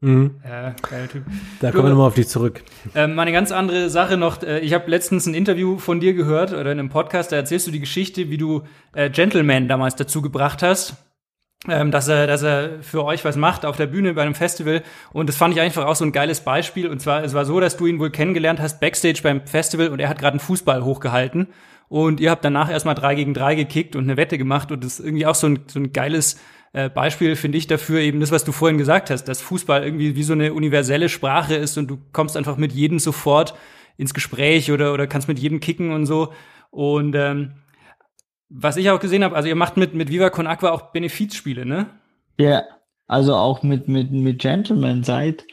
Mhm. 0.00 0.36
Ja, 0.44 0.74
geiler 0.88 1.08
Typ. 1.08 1.24
Da 1.60 1.72
kommen 1.72 1.84
wir 1.84 1.90
nochmal 1.90 2.06
auf 2.06 2.14
dich 2.14 2.28
zurück. 2.28 2.62
Ähm, 2.94 3.14
mal 3.14 3.22
eine 3.22 3.32
ganz 3.32 3.50
andere 3.50 3.90
Sache 3.90 4.16
noch. 4.16 4.42
Äh, 4.42 4.60
ich 4.60 4.72
habe 4.72 4.88
letztens 4.90 5.26
ein 5.26 5.34
Interview 5.34 5.78
von 5.78 5.98
dir 5.98 6.14
gehört 6.14 6.52
oder 6.52 6.70
in 6.70 6.78
einem 6.78 6.88
Podcast, 6.88 7.32
da 7.32 7.36
erzählst 7.36 7.66
du 7.66 7.72
die 7.72 7.80
Geschichte, 7.80 8.30
wie 8.30 8.36
du 8.36 8.62
äh, 8.94 9.10
Gentleman 9.10 9.66
damals 9.66 9.96
dazu 9.96 10.22
gebracht 10.22 10.62
hast. 10.62 10.96
Ähm, 11.68 11.90
dass 11.90 12.06
er, 12.06 12.28
dass 12.28 12.44
er 12.44 12.80
für 12.82 13.04
euch 13.04 13.24
was 13.24 13.34
macht 13.34 13.66
auf 13.66 13.76
der 13.76 13.88
Bühne 13.88 14.14
bei 14.14 14.22
einem 14.22 14.36
Festival. 14.36 14.84
Und 15.12 15.28
das 15.28 15.36
fand 15.36 15.54
ich 15.54 15.60
einfach 15.60 15.86
auch 15.86 15.96
so 15.96 16.04
ein 16.04 16.12
geiles 16.12 16.42
Beispiel. 16.42 16.86
Und 16.86 17.00
zwar, 17.00 17.24
es 17.24 17.34
war 17.34 17.44
so, 17.44 17.58
dass 17.58 17.76
du 17.76 17.86
ihn 17.86 17.98
wohl 17.98 18.10
kennengelernt 18.10 18.60
hast 18.60 18.78
backstage 18.78 19.22
beim 19.24 19.44
Festival 19.44 19.88
und 19.88 19.98
er 19.98 20.08
hat 20.08 20.20
gerade 20.20 20.34
einen 20.34 20.40
Fußball 20.40 20.84
hochgehalten. 20.84 21.48
Und 21.88 22.20
ihr 22.20 22.30
habt 22.30 22.44
danach 22.44 22.70
erstmal 22.70 22.94
drei 22.94 23.16
gegen 23.16 23.34
drei 23.34 23.56
gekickt 23.56 23.96
und 23.96 24.04
eine 24.04 24.16
Wette 24.16 24.38
gemacht. 24.38 24.70
Und 24.70 24.84
das 24.84 25.00
ist 25.00 25.04
irgendwie 25.04 25.26
auch 25.26 25.34
so 25.34 25.48
ein, 25.48 25.64
so 25.66 25.80
ein 25.80 25.92
geiles 25.92 26.38
äh, 26.72 26.90
Beispiel 26.90 27.36
finde 27.36 27.58
ich 27.58 27.66
dafür 27.66 28.00
eben 28.00 28.20
das, 28.20 28.30
was 28.30 28.44
du 28.44 28.52
vorhin 28.52 28.78
gesagt 28.78 29.10
hast, 29.10 29.24
dass 29.24 29.40
Fußball 29.40 29.82
irgendwie 29.82 30.16
wie 30.16 30.22
so 30.22 30.34
eine 30.34 30.52
universelle 30.52 31.08
Sprache 31.08 31.54
ist 31.54 31.78
und 31.78 31.88
du 31.88 31.98
kommst 32.12 32.36
einfach 32.36 32.56
mit 32.56 32.72
jedem 32.72 32.98
sofort 32.98 33.54
ins 33.96 34.14
Gespräch 34.14 34.70
oder, 34.70 34.92
oder 34.92 35.06
kannst 35.06 35.28
mit 35.28 35.38
jedem 35.38 35.60
kicken 35.60 35.92
und 35.92 36.06
so. 36.06 36.32
Und 36.70 37.14
ähm, 37.14 37.54
was 38.48 38.76
ich 38.76 38.90
auch 38.90 39.00
gesehen 39.00 39.24
habe, 39.24 39.36
also 39.36 39.48
ihr 39.48 39.56
macht 39.56 39.76
mit, 39.76 39.94
mit 39.94 40.10
Viva 40.10 40.30
Con 40.30 40.46
Aqua 40.46 40.70
auch 40.70 40.92
Benefizspiele, 40.92 41.66
ne? 41.66 41.86
Ja, 42.38 42.64
also 43.06 43.34
auch 43.34 43.62
mit, 43.62 43.88
mit, 43.88 44.12
mit 44.12 44.38
Gentleman 44.38 45.02
seit 45.02 45.44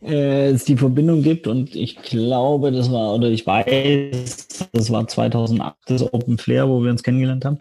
äh, 0.00 0.50
es 0.50 0.64
die 0.64 0.76
Verbindung 0.76 1.22
gibt 1.22 1.46
und 1.46 1.74
ich 1.74 1.96
glaube, 1.96 2.70
das 2.70 2.90
war, 2.92 3.14
oder 3.14 3.28
ich 3.28 3.46
weiß, 3.46 4.68
das 4.72 4.90
war 4.90 5.06
2008 5.06 5.76
das 5.86 6.12
Open 6.12 6.38
Flair, 6.38 6.68
wo 6.68 6.82
wir 6.82 6.90
uns 6.90 7.02
kennengelernt 7.02 7.44
haben, 7.44 7.58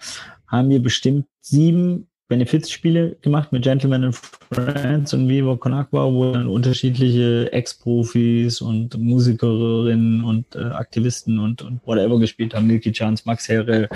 haben 0.47 0.69
wir 0.69 0.81
bestimmt 0.81 1.25
sieben 1.41 2.07
Benefizspiele 2.27 3.17
gemacht 3.21 3.51
mit 3.51 3.63
Gentlemen 3.63 4.05
and 4.05 4.15
Friends 4.15 5.13
und 5.13 5.27
Viva 5.27 5.55
Con 5.57 5.73
Agua, 5.73 6.05
wo 6.11 6.31
dann 6.31 6.47
unterschiedliche 6.47 7.51
Ex-Profis 7.51 8.61
und 8.61 8.97
Musikerinnen 8.97 10.23
und 10.23 10.55
äh, 10.55 10.63
Aktivisten 10.63 11.39
und, 11.39 11.61
und 11.61 11.81
whatever 11.85 12.19
gespielt 12.19 12.53
haben. 12.55 12.67
Milky 12.67 12.91
Chance, 12.91 13.23
Max 13.25 13.49
Herre, 13.49 13.89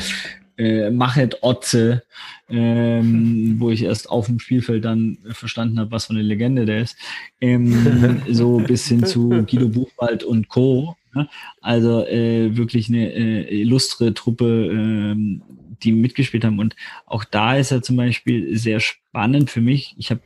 äh, 0.57 0.89
Machet 0.89 1.41
Otze, 1.41 2.03
ähm, 2.49 3.55
wo 3.59 3.69
ich 3.69 3.83
erst 3.83 4.09
auf 4.09 4.25
dem 4.25 4.39
Spielfeld 4.39 4.83
dann 4.85 5.17
verstanden 5.31 5.79
habe, 5.79 5.91
was 5.91 6.05
für 6.05 6.13
eine 6.13 6.21
Legende 6.21 6.65
der 6.65 6.81
ist. 6.81 6.97
Ähm, 7.39 8.21
so 8.29 8.57
bis 8.57 8.87
hin 8.87 9.05
zu 9.05 9.29
Guido 9.29 9.69
Buchwald 9.69 10.23
und 10.23 10.49
Co. 10.49 10.95
Ne? 11.13 11.29
Also 11.61 12.05
äh, 12.05 12.55
wirklich 12.57 12.89
eine 12.89 13.11
äh, 13.13 13.61
illustre 13.61 14.13
Truppe, 14.13 14.69
ähm, 14.71 15.41
die 15.83 15.91
mitgespielt 15.91 16.43
haben. 16.45 16.59
Und 16.59 16.75
auch 17.05 17.23
da 17.23 17.55
ist 17.55 17.71
er 17.71 17.81
zum 17.81 17.95
Beispiel 17.95 18.57
sehr 18.57 18.79
spannend 18.79 19.49
für 19.49 19.61
mich. 19.61 19.95
Ich 19.97 20.11
habe 20.11 20.21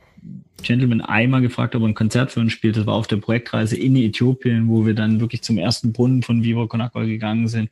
Gentleman 0.62 1.00
einmal 1.00 1.40
gefragt, 1.40 1.74
ob 1.74 1.82
er 1.82 1.88
ein 1.88 1.94
Konzert 1.94 2.30
für 2.30 2.40
uns 2.40 2.52
spielt. 2.52 2.76
Das 2.76 2.86
war 2.86 2.94
auf 2.94 3.06
der 3.06 3.16
Projektreise 3.16 3.76
in 3.76 3.96
Äthiopien, 3.96 4.68
wo 4.68 4.86
wir 4.86 4.94
dann 4.94 5.20
wirklich 5.20 5.42
zum 5.42 5.58
ersten 5.58 5.92
Brunnen 5.92 6.22
von 6.22 6.44
Viva 6.44 6.66
Konakwa 6.66 7.04
gegangen 7.04 7.48
sind. 7.48 7.70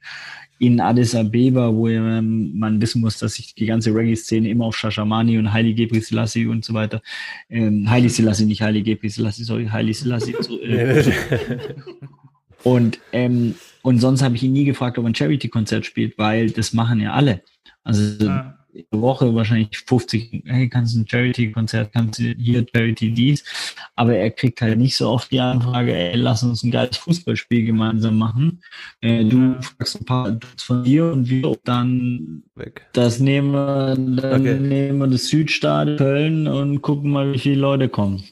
In 0.59 0.81
Addis 0.81 1.15
Abeba, 1.15 1.73
wo 1.73 1.89
man 1.89 2.83
wissen 2.83 3.01
muss, 3.01 3.19
dass 3.19 3.35
sich 3.35 3.55
die 3.55 3.67
ganze 3.67 3.95
Reggae-Szene 3.95 4.49
immer 4.51 4.67
auf 4.67 4.77
Shashamani 4.77 5.39
und 5.39 5.53
Haile 5.53 5.73
Gebri 5.73 6.01
Selassie 6.01 6.47
und 6.47 6.65
so 6.65 6.75
weiter, 6.75 7.01
ähm, 7.49 7.89
Haile 7.89 8.11
Selassie, 8.11 8.45
nicht 8.45 8.61
Haile 8.61 8.83
Gebri 8.83 9.09
Selassie, 9.09 9.45
sorry, 9.45 9.69
Haile 9.69 9.95
Selassie. 9.95 10.35
So, 10.41 10.61
äh, 10.61 11.03
und, 12.63 12.99
ähm, 13.13 13.55
und 13.81 14.01
sonst 14.01 14.21
habe 14.23 14.37
ich 14.37 14.43
ihn 14.43 14.53
nie 14.53 14.65
gefragt, 14.65 14.99
ob 14.99 15.05
er 15.05 15.09
ein 15.09 15.15
Charity-Konzert 15.15 15.87
spielt, 15.87 16.19
weil 16.19 16.51
das 16.51 16.75
machen 16.75 17.01
ja 17.01 17.15
alle. 17.15 17.43
Also 17.85 18.25
ja. 18.25 18.57
Woche 18.91 19.35
wahrscheinlich 19.35 19.77
50, 19.87 20.45
hey, 20.47 20.69
kannst 20.69 20.95
du 20.95 21.01
ein 21.01 21.09
Charity-Konzert, 21.09 21.93
kannst 21.93 22.19
du 22.19 22.25
hier 22.39 22.65
Charity 22.73 23.13
dies, 23.13 23.45
aber 23.97 24.17
er 24.17 24.31
kriegt 24.31 24.61
halt 24.61 24.79
nicht 24.79 24.97
so 24.97 25.09
oft 25.09 25.31
die 25.31 25.41
Anfrage, 25.41 25.95
ey, 25.95 26.17
lass 26.17 26.43
uns 26.43 26.63
ein 26.63 26.71
geiles 26.71 26.97
Fußballspiel 26.99 27.67
gemeinsam 27.67 28.19
machen. 28.19 28.63
Äh, 29.01 29.25
du 29.25 29.57
fragst 29.61 30.01
ein 30.01 30.05
paar 30.05 30.39
von 30.57 30.85
dir 30.85 31.13
und 31.13 31.29
wir 31.29 31.57
dann 31.65 32.43
Weg. 32.55 32.87
das 32.93 33.19
nehmen 33.19 33.53
wir, 33.53 33.97
dann 33.97 34.41
okay. 34.41 34.59
nehmen 34.59 34.99
wir 34.99 35.07
das 35.09 35.29
Südstadion 35.29 35.97
Köln 35.97 36.47
und 36.47 36.83
gucken 36.83 37.11
mal, 37.11 37.33
wie 37.33 37.39
viele 37.39 37.61
Leute 37.61 37.89
kommen. 37.89 38.23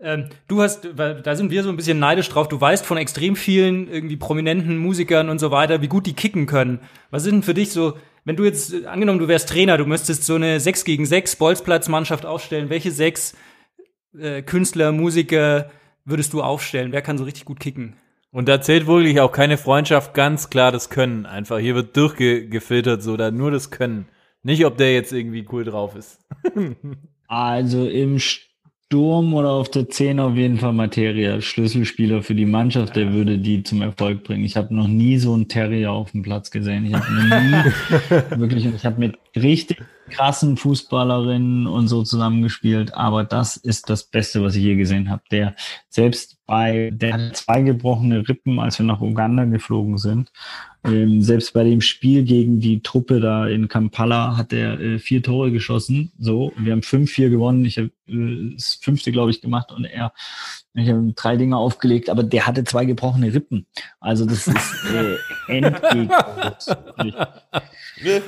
Ähm, 0.00 0.26
du 0.48 0.60
hast, 0.60 0.88
da 0.96 1.36
sind 1.36 1.50
wir 1.50 1.62
so 1.62 1.68
ein 1.68 1.76
bisschen 1.76 1.98
neidisch 1.98 2.28
drauf. 2.28 2.48
Du 2.48 2.60
weißt 2.60 2.84
von 2.84 2.98
extrem 2.98 3.36
vielen 3.36 3.88
irgendwie 3.88 4.16
prominenten 4.16 4.76
Musikern 4.76 5.28
und 5.28 5.38
so 5.38 5.50
weiter, 5.50 5.82
wie 5.82 5.88
gut 5.88 6.06
die 6.06 6.12
kicken 6.12 6.46
können. 6.46 6.80
Was 7.10 7.22
sind 7.22 7.36
denn 7.36 7.42
für 7.42 7.54
dich 7.54 7.70
so 7.70 7.94
wenn 8.24 8.36
du 8.36 8.44
jetzt, 8.44 8.86
angenommen, 8.86 9.18
du 9.18 9.28
wärst 9.28 9.48
Trainer, 9.48 9.76
du 9.76 9.86
müsstest 9.86 10.24
so 10.24 10.34
eine 10.34 10.58
6 10.60 10.84
gegen 10.84 11.06
6 11.06 11.36
Bolzplatzmannschaft 11.36 12.24
aufstellen, 12.26 12.70
welche 12.70 12.90
sechs 12.90 13.36
äh, 14.18 14.42
Künstler, 14.42 14.92
Musiker 14.92 15.70
würdest 16.04 16.32
du 16.32 16.42
aufstellen? 16.42 16.92
Wer 16.92 17.02
kann 17.02 17.18
so 17.18 17.24
richtig 17.24 17.44
gut 17.44 17.60
kicken? 17.60 17.96
Und 18.30 18.48
da 18.48 18.60
zählt 18.60 18.86
wirklich 18.86 19.20
auch 19.20 19.30
keine 19.30 19.56
Freundschaft, 19.56 20.12
ganz 20.12 20.50
klar 20.50 20.72
das 20.72 20.90
Können. 20.90 21.24
Einfach, 21.24 21.58
hier 21.58 21.74
wird 21.74 21.96
durchgefiltert, 21.96 23.02
so, 23.02 23.16
da 23.16 23.30
nur 23.30 23.50
das 23.50 23.70
Können. 23.70 24.08
Nicht, 24.42 24.66
ob 24.66 24.76
der 24.76 24.92
jetzt 24.92 25.12
irgendwie 25.12 25.46
cool 25.52 25.64
drauf 25.64 25.94
ist. 25.94 26.18
also 27.28 27.86
im 27.86 28.18
Sturm 28.94 29.34
oder 29.34 29.50
auf 29.50 29.72
der 29.72 29.88
10 29.88 30.20
auf 30.20 30.36
jeden 30.36 30.56
Fall 30.56 30.72
Materia. 30.72 31.40
Schlüsselspieler 31.40 32.22
für 32.22 32.36
die 32.36 32.46
Mannschaft, 32.46 32.94
der 32.94 33.12
würde 33.12 33.38
die 33.38 33.64
zum 33.64 33.82
Erfolg 33.82 34.22
bringen. 34.22 34.44
Ich 34.44 34.56
habe 34.56 34.72
noch 34.72 34.86
nie 34.86 35.18
so 35.18 35.34
einen 35.34 35.48
Terrier 35.48 35.90
auf 35.90 36.12
dem 36.12 36.22
Platz 36.22 36.52
gesehen. 36.52 36.86
Ich 36.86 36.94
habe 36.94 37.12
nie 37.12 38.38
wirklich, 38.38 38.66
ich 38.66 38.86
habe 38.86 39.00
mit 39.00 39.18
richtig 39.34 39.82
krassen 40.10 40.56
Fußballerinnen 40.56 41.66
und 41.66 41.88
so 41.88 42.04
zusammengespielt, 42.04 42.94
aber 42.94 43.24
das 43.24 43.56
ist 43.56 43.90
das 43.90 44.04
Beste, 44.04 44.44
was 44.44 44.54
ich 44.54 44.62
je 44.62 44.76
gesehen 44.76 45.10
habe. 45.10 45.22
Der 45.32 45.56
selbst 45.88 46.33
bei, 46.46 46.90
der 46.92 47.14
hat 47.14 47.36
zwei 47.36 47.62
gebrochene 47.62 48.28
Rippen, 48.28 48.58
als 48.58 48.78
wir 48.78 48.86
nach 48.86 49.00
Uganda 49.00 49.44
geflogen 49.44 49.98
sind. 49.98 50.30
Ähm, 50.84 51.22
selbst 51.22 51.54
bei 51.54 51.64
dem 51.64 51.80
Spiel 51.80 52.24
gegen 52.24 52.60
die 52.60 52.82
Truppe 52.82 53.20
da 53.20 53.46
in 53.46 53.68
Kampala 53.68 54.36
hat 54.36 54.52
er 54.52 54.78
äh, 54.78 54.98
vier 54.98 55.22
Tore 55.22 55.50
geschossen. 55.50 56.12
So, 56.18 56.52
wir 56.58 56.72
haben 56.72 56.80
5-4 56.80 57.30
gewonnen. 57.30 57.64
Ich 57.64 57.78
habe 57.78 57.90
äh, 58.08 58.52
das 58.54 58.74
fünfte, 58.74 59.10
glaube 59.10 59.30
ich, 59.30 59.40
gemacht 59.40 59.72
und 59.72 59.86
er 59.86 60.12
ich 60.76 60.88
habe 60.88 61.12
drei 61.14 61.36
Dinge 61.36 61.56
aufgelegt, 61.56 62.10
aber 62.10 62.24
der 62.24 62.48
hatte 62.48 62.64
zwei 62.64 62.84
gebrochene 62.84 63.32
Rippen. 63.32 63.66
Also 64.00 64.26
das 64.26 64.48
ist 64.48 64.84
äh, 64.92 65.16
endgegend. 65.48 66.10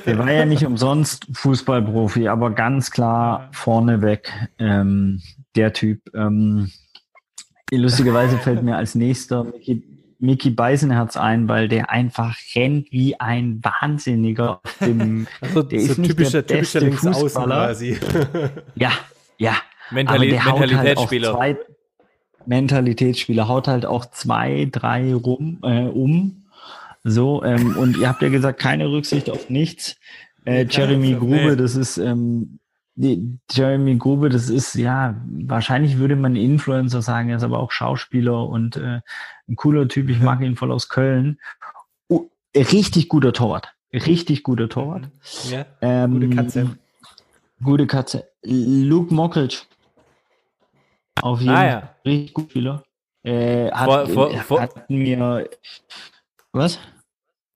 der 0.05 0.17
war 0.17 0.31
ja 0.31 0.45
nicht 0.45 0.65
umsonst 0.65 1.27
Fußballprofi, 1.33 2.29
aber 2.29 2.51
ganz 2.51 2.89
klar 2.89 3.49
vorneweg 3.51 4.31
ähm, 4.59 5.21
der 5.57 5.73
Typ. 5.73 6.01
Ähm, 6.15 6.71
lustigerweise 7.71 8.37
fällt 8.37 8.63
mir 8.63 8.77
als 8.77 8.95
nächster 8.95 9.43
Mickey, 9.43 9.83
Mickey 10.19 10.49
Beisenherz 10.49 11.17
ein, 11.17 11.47
weil 11.47 11.67
der 11.67 11.89
einfach 11.89 12.35
rennt 12.55 12.91
wie 12.91 13.19
ein 13.19 13.61
Wahnsinniger. 13.63 14.61
Dem, 14.81 15.27
also, 15.41 15.63
der 15.63 15.79
so 15.81 15.91
ist 15.91 15.97
nicht 15.99 16.09
typischer, 16.11 16.41
der 16.41 16.57
beste 16.57 16.79
typischer 16.79 17.13
Fußballer. 17.13 17.67
Quasi. 17.67 17.97
ja, 18.75 18.91
ja. 19.37 19.55
Mentali 19.91 20.31
Mentalitätsspieler. 20.31 21.37
Halt 21.37 21.59
Mentalitätsspieler 22.45 23.47
haut 23.47 23.67
halt 23.67 23.85
auch 23.85 24.05
zwei, 24.05 24.67
drei 24.71 25.13
rum 25.13 25.59
äh, 25.63 25.83
um. 25.83 26.45
So, 27.03 27.43
ähm, 27.43 27.77
und 27.77 27.97
ihr 27.97 28.09
habt 28.09 28.21
ja 28.21 28.29
gesagt, 28.29 28.59
keine 28.59 28.89
Rücksicht 28.89 29.29
auf 29.29 29.49
nichts. 29.49 29.97
Äh, 30.45 30.65
Jeremy 30.69 31.13
Grube, 31.13 31.55
das 31.57 31.75
ist 31.75 31.97
ähm, 31.97 32.59
die, 32.99 33.37
Jeremy 33.51 33.95
Grube, 33.97 34.29
das 34.29 34.49
ist 34.49 34.73
ja, 34.75 35.15
wahrscheinlich 35.27 35.97
würde 35.97 36.15
man 36.15 36.35
Influencer 36.35 37.01
sagen, 37.01 37.29
er 37.29 37.37
ist 37.37 37.43
aber 37.43 37.59
auch 37.59 37.71
Schauspieler 37.71 38.47
und 38.47 38.75
äh, 38.75 39.01
ein 39.47 39.55
cooler 39.55 39.87
Typ, 39.87 40.09
ich 40.09 40.19
mag 40.19 40.41
ihn 40.41 40.55
voll 40.55 40.71
aus 40.71 40.89
Köln. 40.89 41.39
Oh, 42.09 42.25
richtig 42.55 43.07
guter 43.07 43.33
Torwart. 43.33 43.71
Richtig 43.93 44.43
guter 44.43 44.67
Torwart. 44.67 45.09
Ja, 45.49 45.65
Ähm, 45.81 46.11
gute 46.13 46.29
Katze. 46.29 46.77
Gute 47.63 47.87
Katze. 47.87 48.27
Luke 48.43 49.13
Mockridge. 49.13 49.59
Auf 51.21 51.39
jeden 51.39 51.51
Ah, 51.53 51.55
Fall. 51.57 51.67
ja. 51.67 51.95
Richtig 52.05 52.33
gut 52.33 52.49
Spieler. 52.49 52.83
Äh, 53.23 53.71
hat, 53.71 53.85
Vor- 53.85 54.07
vor- 54.07 54.31
äh, 54.31 54.37
vor- 54.37 54.61
hat 54.61 54.89
mir. 54.89 55.49
Was? 56.51 56.79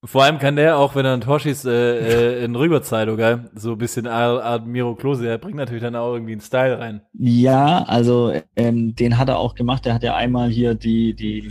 Vor 0.04 0.24
allem 0.24 0.40
kann 0.40 0.56
der 0.56 0.78
auch, 0.78 0.96
wenn 0.96 1.06
er 1.06 1.14
ein 1.14 1.22
Tor 1.22 1.40
schießt, 1.40 1.66
äh, 1.66 2.40
äh, 2.40 2.46
in 2.46 2.56
Rüberzeitung, 2.56 3.18
gell? 3.18 3.52
So 3.54 3.74
ein 3.74 3.78
bisschen 3.78 4.08
Art 4.08 4.66
Miro 4.66 4.96
Klose, 4.96 5.24
der 5.24 5.38
bringt 5.38 5.58
natürlich 5.58 5.84
dann 5.84 5.96
auch 5.96 6.14
irgendwie 6.14 6.32
einen 6.32 6.42
Style 6.42 6.80
rein. 6.80 7.02
Ja, 7.14 7.84
also 7.84 8.34
ähm, 8.56 8.96
den 8.96 9.20
hat 9.20 9.30
er 9.30 9.38
auch 9.38 9.54
gemacht. 9.54 9.86
Der 9.86 9.94
hat 9.94 10.02
ja 10.02 10.16
einmal 10.16 10.50
hier 10.50 10.74
die, 10.74 11.14
die 11.14 11.48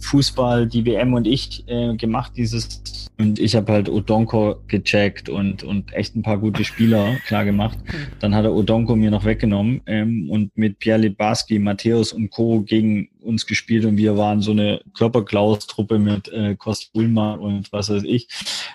Fußball, 0.00 0.66
die 0.66 0.84
WM 0.84 1.14
und 1.14 1.28
ich 1.28 1.62
äh, 1.68 1.94
gemacht, 1.94 2.32
dieses 2.36 2.82
und 3.18 3.38
ich 3.38 3.54
habe 3.54 3.70
halt 3.70 3.88
Odonko 3.88 4.56
gecheckt 4.66 5.28
und, 5.28 5.62
und 5.62 5.92
echt 5.92 6.16
ein 6.16 6.22
paar 6.22 6.38
gute 6.38 6.64
Spieler 6.64 7.16
klar 7.26 7.44
gemacht. 7.44 7.78
Dann 8.18 8.34
hat 8.34 8.44
er 8.44 8.52
Odonko 8.52 8.96
mir 8.96 9.12
noch 9.12 9.24
weggenommen 9.24 9.80
ähm, 9.86 10.28
und 10.28 10.56
mit 10.56 10.80
Pierre 10.80 11.02
Libarski, 11.02 11.60
Matthäus 11.60 12.12
und 12.12 12.30
Co. 12.30 12.62
gegen 12.62 13.10
uns 13.22 13.46
gespielt 13.46 13.84
und 13.84 13.96
wir 13.96 14.16
waren 14.16 14.40
so 14.40 14.50
eine 14.50 14.80
Körperklaus-Truppe 14.94 15.98
mit 15.98 16.28
äh, 16.28 16.54
Kost 16.56 16.90
Ullmann 16.94 17.38
und 17.40 17.72
was 17.72 17.90
weiß 17.90 18.02
ich. 18.04 18.28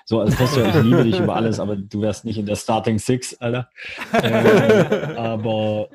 So, 0.05 0.19
also 0.19 0.35
Costa, 0.35 0.67
ich 0.67 0.83
liebe 0.83 1.03
dich 1.03 1.19
über 1.19 1.35
alles, 1.35 1.59
aber 1.59 1.75
du 1.75 2.01
wärst 2.01 2.25
nicht 2.25 2.37
in 2.37 2.45
der 2.45 2.55
Starting 2.55 2.99
Six, 2.99 3.35
Alter. 3.35 3.69
Ähm, 4.23 5.17
aber 5.17 5.89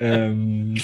ähm, 0.00 0.76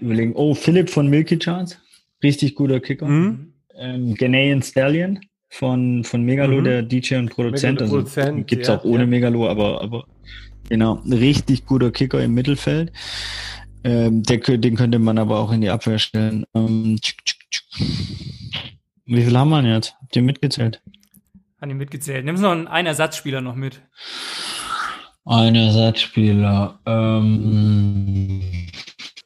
überlegen. 0.00 0.32
Oh, 0.34 0.54
Philipp 0.54 0.90
von 0.90 1.08
Milky 1.08 1.38
Chance, 1.38 1.76
richtig 2.22 2.54
guter 2.54 2.80
Kicker. 2.80 3.06
Mhm. 3.06 3.52
Ähm, 3.76 4.14
Ghanaian 4.14 4.62
Stallion 4.62 5.20
von, 5.48 6.04
von 6.04 6.22
Megalo, 6.22 6.60
Mhm. 6.60 6.64
der 6.64 6.82
DJ 6.82 7.16
und 7.16 7.30
Produzent. 7.30 7.80
Megalo 7.80 7.96
Also, 7.96 7.96
Produzent, 8.20 8.46
gibt's 8.46 8.68
ja, 8.68 8.78
auch 8.78 8.84
ohne 8.84 9.02
ja. 9.04 9.06
Megalo, 9.06 9.48
aber, 9.48 9.82
aber 9.82 10.04
genau, 10.68 11.02
richtig 11.10 11.66
guter 11.66 11.90
Kicker 11.90 12.22
im 12.22 12.34
Mittelfeld. 12.34 12.92
Ähm, 13.84 14.22
der, 14.22 14.38
den 14.38 14.76
könnte 14.76 14.98
man 14.98 15.18
aber 15.18 15.38
auch 15.38 15.52
in 15.52 15.60
die 15.60 15.70
Abwehr 15.70 15.98
stellen. 15.98 16.44
Ähm, 16.54 16.98
tschuk, 17.00 17.18
tschuk, 17.24 17.40
tschuk. 17.50 17.64
Wie 19.06 19.22
viel 19.22 19.36
haben 19.36 19.50
wir 19.50 19.62
jetzt? 19.62 19.94
Habt 20.00 20.16
ihr 20.16 20.22
mitgezählt? 20.22 20.80
Hat 21.60 21.68
ihn 21.68 21.76
mitgezählt. 21.76 22.24
Nimmst 22.24 22.42
noch 22.42 22.52
einen, 22.52 22.68
einen 22.68 22.86
Ersatzspieler 22.86 23.40
noch 23.40 23.54
mit. 23.54 23.80
Ein 25.24 25.54
Ersatzspieler. 25.54 26.80
Ähm, 26.86 28.40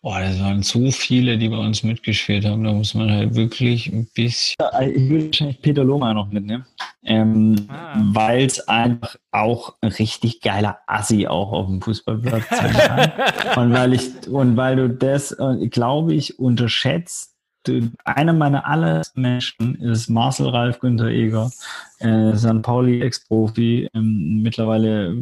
boah, 0.07 0.20
das 0.20 0.38
waren 0.38 0.62
so 0.62 0.92
viele, 0.92 1.36
die 1.36 1.48
bei 1.48 1.59
uns 1.59 1.82
mitgespielt 1.82 2.44
haben. 2.44 2.62
Da 2.62 2.72
muss 2.72 2.94
man 2.94 3.11
halt 3.11 3.34
wirklich 3.34 3.88
ein 3.88 4.07
bisschen. 4.14 4.54
Ich 4.94 5.11
würde 5.11 5.26
wahrscheinlich 5.26 5.61
Peter 5.61 5.82
Lohmeier 5.82 6.14
noch 6.14 6.30
mitnehmen. 6.30 6.64
Ähm, 7.02 7.66
Ah. 7.68 8.00
Weil 8.12 8.46
es 8.46 8.68
einfach 8.68 9.16
auch 9.32 9.74
ein 9.80 9.90
richtig 9.90 10.42
geiler 10.42 10.78
Assi 10.86 11.26
auch 11.26 11.50
auf 11.50 11.66
dem 11.66 11.82
Fußballplatz 11.82 12.48
sein 12.48 12.72
kann. 12.72 13.12
und 13.64 13.72
weil 13.72 13.94
ich, 13.94 14.28
und 14.28 14.57
weil 14.57 14.76
du 14.76 14.90
das, 14.90 15.32
äh, 15.32 15.66
glaube 15.66 16.14
ich, 16.14 16.38
unterschätzt. 16.38 17.34
Du, 17.64 17.90
einer 18.04 18.32
meiner 18.32 18.64
allerersten 18.64 19.22
Menschen 19.22 19.74
ist 19.80 20.09
Marcel 20.09 20.50
Ralf 20.50 20.78
Günther 20.78 21.09
Eger, 21.09 21.50
äh, 21.98 22.36
St. 22.36 22.62
Pauli 22.62 23.02
Ex-Profi, 23.02 23.88
ähm, 23.92 24.40
mittlerweile 24.42 25.16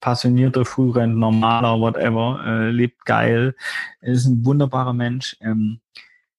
passionierter 0.00 0.64
Frührentner, 0.64 1.30
Maler, 1.30 1.78
whatever, 1.80 2.42
äh, 2.44 2.70
lebt 2.70 3.04
geil, 3.04 3.54
ist 4.00 4.26
ein 4.26 4.44
wunderbarer 4.44 4.92
Mensch, 4.92 5.36
ähm, 5.40 5.80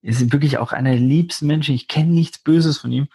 ist 0.01 0.31
wirklich 0.31 0.57
auch 0.57 0.71
einer 0.71 0.91
der 0.91 0.99
liebsten 0.99 1.47
Menschen. 1.47 1.75
Ich 1.75 1.87
kenne 1.87 2.11
nichts 2.11 2.39
Böses 2.39 2.79
von 2.79 2.91
ihm. 2.91 3.07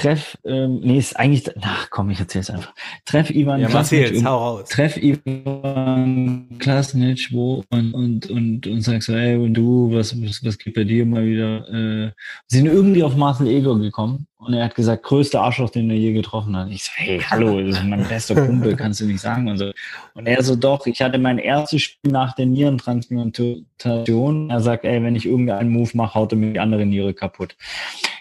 Treff, 0.00 0.38
ähm, 0.44 0.78
nee, 0.78 0.98
ist 0.98 1.18
eigentlich, 1.18 1.50
ach 1.60 1.90
komm, 1.90 2.10
ich 2.10 2.20
erzähl's 2.20 2.50
einfach. 2.50 2.72
Treff 3.04 3.30
Ivan 3.30 3.60
Ja, 3.60 3.66
Klasnic 3.66 4.02
erzähl's, 4.02 4.24
hau 4.24 4.36
raus. 4.36 4.68
treff 4.68 4.96
Ivan 4.96 6.46
Klasnic 6.60 7.28
wo 7.32 7.64
und, 7.70 7.94
und, 7.94 8.30
und, 8.30 8.66
und 8.68 8.80
sag 8.82 9.02
so, 9.02 9.12
ey, 9.14 9.36
und 9.36 9.54
du, 9.54 9.92
was, 9.92 10.14
was, 10.22 10.44
was 10.44 10.56
geht 10.58 10.74
bei 10.74 10.84
dir 10.84 11.04
mal 11.04 11.26
wieder? 11.26 11.68
Äh, 11.68 12.12
sind 12.46 12.66
irgendwie 12.66 13.02
auf 13.02 13.16
Marcel 13.16 13.48
Eger 13.48 13.76
gekommen 13.76 14.28
und 14.36 14.54
er 14.54 14.66
hat 14.66 14.76
gesagt, 14.76 15.02
größter 15.02 15.42
Arschloch, 15.42 15.70
den 15.70 15.90
er 15.90 15.96
je 15.96 16.12
getroffen 16.12 16.56
hat. 16.56 16.70
Ich 16.70 16.84
so, 16.84 16.92
hey, 16.94 17.18
hallo, 17.18 17.60
das 17.60 17.78
ist 17.78 17.84
mein 17.84 18.06
bester 18.06 18.36
Kumpel, 18.46 18.76
kannst 18.76 19.00
du 19.00 19.06
nicht 19.06 19.20
sagen 19.20 19.48
und 19.48 19.58
so. 19.58 19.72
Und 20.14 20.28
er 20.28 20.40
so, 20.44 20.54
doch, 20.54 20.86
ich 20.86 21.02
hatte 21.02 21.18
mein 21.18 21.38
erstes 21.38 21.82
Spiel 21.82 22.12
nach 22.12 22.36
der 22.36 22.46
Nierentransplantation. 22.46 24.50
Er 24.50 24.60
sagt, 24.60 24.84
ey, 24.84 25.02
wenn 25.02 25.16
ich 25.16 25.26
irgendeinen 25.26 25.70
Move 25.70 25.90
mache, 25.94 26.14
haut 26.14 26.30
er 26.32 26.38
mir 26.38 26.52
die 26.52 26.60
andere 26.60 26.86
Niere 26.86 27.14
kaputt. 27.14 27.56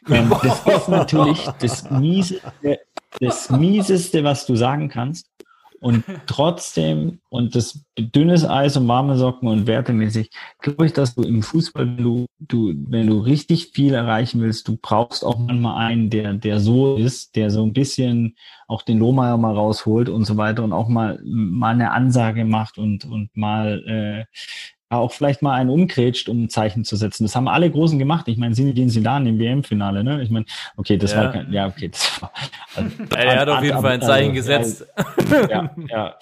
Ähm, 0.10 0.34
das 0.44 0.66
ist 0.66 0.90
natürlich 0.90 1.48
das 1.60 1.90
Mieseste, 1.92 2.80
das 3.20 3.50
Mieseste, 3.50 4.24
was 4.24 4.46
du 4.46 4.56
sagen 4.56 4.90
kannst. 4.90 5.28
Und 5.80 6.04
trotzdem, 6.26 7.20
und 7.30 7.56
das 7.56 7.86
dünnes 8.00 8.44
Eis 8.44 8.78
und 8.78 8.88
warme 8.88 9.16
Socken 9.16 9.48
und 9.48 9.68
wertemäßig, 9.68 10.32
glaube 10.60 10.88
ich, 10.88 10.94
dass 10.94 11.14
du 11.14 11.22
im 11.22 11.44
Fußball, 11.44 11.86
wenn 11.86 12.04
du, 12.04 12.26
du, 12.40 12.74
wenn 12.90 13.06
du 13.06 13.20
richtig 13.20 13.68
viel 13.74 13.94
erreichen 13.94 14.42
willst, 14.42 14.68
du 14.68 14.78
brauchst 14.82 15.24
auch 15.24 15.38
manchmal 15.38 15.86
einen, 15.86 16.10
der, 16.10 16.34
der 16.34 16.60
so 16.60 16.96
ist, 16.96 17.36
der 17.36 17.52
so 17.52 17.64
ein 17.64 17.74
bisschen 17.74 18.36
auch 18.68 18.82
den 18.82 18.98
Lohmeier 18.98 19.38
mal 19.38 19.54
rausholt 19.54 20.10
und 20.10 20.26
so 20.26 20.36
weiter 20.38 20.64
und 20.64 20.74
auch 20.74 20.88
mal, 20.88 21.20
mal 21.24 21.74
eine 21.74 21.92
Ansage 21.92 22.44
macht 22.44 22.80
und, 22.80 23.06
und 23.06 23.30
mal, 23.38 23.84
äh, 23.88 24.26
auch 24.90 25.12
vielleicht 25.12 25.42
mal 25.42 25.54
einen 25.54 25.70
umgrätscht, 25.70 26.30
um 26.30 26.44
ein 26.44 26.50
Zeichen 26.50 26.86
zu 26.86 26.96
setzen. 26.96 27.24
Das 27.26 27.36
haben 27.36 27.48
alle 27.48 27.70
Großen 27.70 28.00
gemacht. 28.00 28.28
Ich 28.28 28.38
meine, 28.38 28.56
Zinedine 28.56 28.90
Zidane 28.90 29.30
im 29.30 29.40
WM-Finale, 29.40 30.04
ne? 30.04 30.22
Ich 30.22 30.30
meine, 30.30 30.46
okay, 30.78 30.98
das 30.98 31.12
Ja. 31.14 31.24
war 31.24 31.32
kein, 31.34 31.52
ja, 31.52 31.68
okay, 31.68 31.90
das 31.90 32.22
war, 32.22 32.32
also, 32.76 32.90
Er 33.18 33.40
hat 33.42 33.50
auf 33.50 33.64
jeden 33.64 33.82
Fall 33.82 33.92
ein 33.94 34.02
Zeichen 34.02 34.34
gesetzt. 34.34 34.86
ja, 35.50 35.70
ja, 35.90 36.16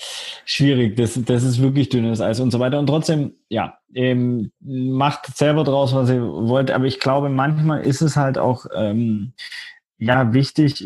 schwierig. 0.45 0.95
Das, 0.95 1.19
das 1.23 1.43
ist 1.43 1.61
wirklich 1.61 1.89
dünnes 1.89 2.21
Eis 2.21 2.39
und 2.39 2.49
so 2.51 2.59
weiter. 2.59 2.79
Und 2.79 2.87
trotzdem, 2.87 3.33
ja, 3.49 3.77
ähm, 3.93 4.51
macht 4.61 5.27
selber 5.37 5.63
draus, 5.63 5.93
was 5.93 6.09
ihr 6.09 6.23
wollt. 6.23 6.71
Aber 6.71 6.85
ich 6.85 6.99
glaube, 6.99 7.29
manchmal 7.29 7.81
ist 7.81 8.01
es 8.01 8.15
halt 8.15 8.37
auch, 8.37 8.65
ähm, 8.75 9.33
ja, 9.97 10.33
wichtig, 10.33 10.85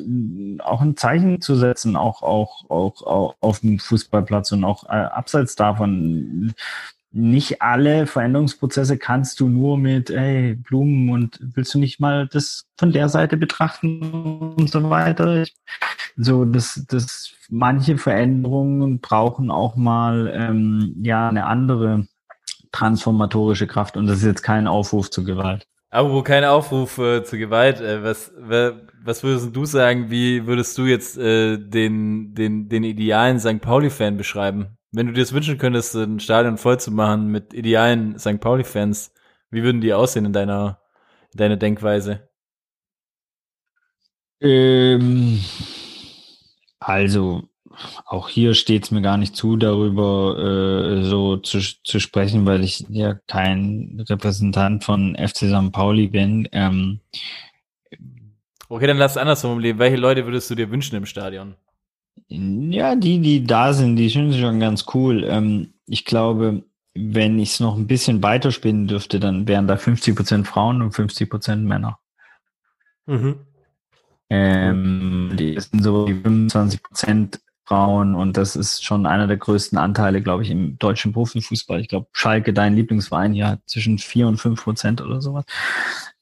auch 0.60 0.82
ein 0.82 0.96
Zeichen 0.96 1.42
zu 1.42 1.56
setzen, 1.56 1.96
auch, 1.96 2.22
auch, 2.22 2.70
auch, 2.70 3.02
auch 3.08 3.36
auf 3.40 3.62
dem 3.62 3.80
Fußballplatz 3.80 4.52
und 4.52 4.64
auch 4.64 4.84
äh, 4.84 4.90
abseits 4.90 5.56
davon. 5.56 6.54
Nicht 7.12 7.62
alle 7.62 8.06
Veränderungsprozesse 8.06 8.98
kannst 8.98 9.40
du 9.40 9.50
nur 9.50 9.78
mit, 9.80 10.12
ey, 10.12 10.56
Blumen 10.56 11.10
und 11.10 11.40
willst 11.42 11.74
du 11.74 11.80
nicht 11.80 12.00
mal 12.00 12.28
das 12.28 12.66
von 12.78 12.92
der 12.92 13.10
Seite 13.10 13.36
betrachten 13.36 14.54
und 14.56 14.70
so 14.70 14.90
weiter. 14.92 15.46
So, 16.18 16.46
das, 16.46 16.86
das, 16.88 17.32
manche 17.50 17.98
Veränderungen 17.98 19.00
brauchen 19.00 19.50
auch 19.50 19.76
mal, 19.76 20.32
ähm, 20.36 20.96
ja, 21.02 21.30
eine 21.30 21.46
andere 21.46 22.08
transformatorische 22.72 23.66
Kraft 23.66 23.98
und 23.98 24.06
das 24.06 24.20
ist 24.20 24.26
jetzt 24.26 24.44
kein 24.44 24.68
Aufruf 24.68 25.10
zur 25.10 25.26
Gewalt. 25.26 25.66
Aber 25.92 26.12
wo 26.12 26.22
kein 26.22 26.44
Aufruf 26.46 27.00
äh, 27.00 27.24
zur 27.24 27.40
Gewalt, 27.40 27.82
äh, 27.82 28.04
was, 28.04 28.32
was 28.38 29.24
würdest 29.24 29.56
du 29.56 29.66
sagen, 29.66 30.12
wie 30.12 30.46
würdest 30.46 30.78
du 30.78 30.86
jetzt 30.86 31.18
äh, 31.18 31.58
den, 31.58 32.36
den, 32.36 32.70
den 32.70 32.84
idealen 32.84 33.40
St. 33.40 33.60
Pauli-Fan 33.60 34.16
beschreiben? 34.16 34.78
Wenn 34.92 35.08
du 35.08 35.14
dir 35.14 35.22
das 35.22 35.34
wünschen 35.34 35.58
könntest, 35.58 35.96
ein 35.96 36.20
Stadion 36.20 36.58
voll 36.58 36.80
zu 36.80 36.92
machen 36.92 37.28
mit 37.28 37.54
idealen 37.54 38.18
St. 38.18 38.40
Pauli-Fans, 38.40 39.14
wie 39.52 39.64
würden 39.64 39.82
die 39.82 39.94
aussehen 39.94 40.26
in 40.26 40.34
deiner, 40.34 40.80
in 41.32 41.38
deiner 41.38 41.58
Denkweise? 41.58 42.28
Ähm, 44.42 45.40
also, 46.80 47.44
auch 48.06 48.30
hier 48.30 48.54
steht 48.56 48.86
es 48.86 48.92
mir 48.92 49.02
gar 49.02 49.18
nicht 49.18 49.36
zu, 49.36 49.58
darüber 49.58 50.38
äh, 50.38 51.04
so 51.04 51.38
zu, 51.38 51.60
zu 51.60 52.00
sprechen, 52.00 52.46
weil 52.46 52.64
ich 52.64 52.86
ja 52.90 53.16
kein 53.28 54.04
Repräsentant 54.10 54.84
von 54.84 55.16
FC 55.16 55.50
St. 55.50 55.72
Pauli 55.72 56.08
bin. 56.08 56.48
Ähm, 56.52 57.02
Okay, 58.72 58.86
dann 58.86 58.98
lass 58.98 59.14
es 59.14 59.18
anders 59.18 59.42
formulieren. 59.42 59.80
Welche 59.80 59.98
Leute 59.98 60.26
würdest 60.26 60.48
du 60.52 60.56
dir 60.56 60.70
wünschen 60.70 60.96
im 60.96 61.08
Stadion? 61.08 61.56
Ja, 62.28 62.96
die, 62.96 63.20
die 63.20 63.44
da 63.44 63.74
sind, 63.74 63.96
die 63.96 64.10
sind 64.10 64.34
schon 64.36 64.60
ganz 64.60 64.86
cool. 64.94 65.24
Ähm, 65.24 65.74
ich 65.88 66.06
glaube, 66.06 66.64
wenn 66.94 67.40
ich 67.40 67.52
es 67.52 67.60
noch 67.60 67.78
ein 67.78 67.88
bisschen 67.88 68.22
weiterspinnen 68.22 68.88
dürfte, 68.88 69.20
dann 69.20 69.48
wären 69.48 69.68
da 69.68 69.76
50% 69.76 70.46
Frauen 70.46 70.82
und 70.82 70.94
50% 70.94 71.58
Männer. 71.58 72.00
Mhm. 73.06 73.40
Ähm, 74.30 75.32
die 75.38 75.60
sind 75.60 75.84
so 75.84 76.06
die 76.06 76.14
25% 76.14 77.40
Frauen 77.66 78.16
und 78.16 78.36
das 78.36 78.56
ist 78.56 78.84
schon 78.84 79.06
einer 79.06 79.28
der 79.28 79.38
größten 79.38 79.78
Anteile, 79.78 80.22
glaube 80.22 80.44
ich, 80.44 80.50
im 80.50 80.78
deutschen 80.80 81.14
Profifußball. 81.14 81.80
Ich 81.80 81.88
glaube, 81.88 82.08
Schalke, 82.14 82.52
dein 82.52 82.76
Lieblingsverein 82.76 83.34
hier, 83.34 83.48
hat 83.48 83.62
zwischen 83.68 83.98
4 83.98 84.28
und 84.28 84.40
5% 84.40 85.04
oder 85.04 85.22
sowas. 85.22 85.46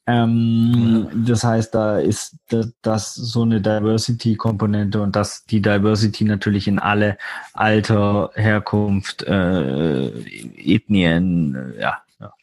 Ähm, 0.07 1.07
Das 1.27 1.43
heißt, 1.43 1.75
da 1.75 1.99
ist 1.99 2.37
das, 2.49 2.71
das 2.81 3.13
so 3.13 3.43
eine 3.43 3.59
Diversity-Komponente 3.61 5.01
und 5.01 5.15
dass 5.15 5.45
die 5.45 5.61
Diversity 5.61 6.23
natürlich 6.23 6.67
in 6.67 6.79
alle 6.79 7.17
Alter, 7.53 8.31
Herkunft, 8.35 9.23
äh, 9.23 10.07
Ethnien, 10.55 11.55
äh, 11.55 11.81
ja, 11.81 12.01
ja. 12.19 12.33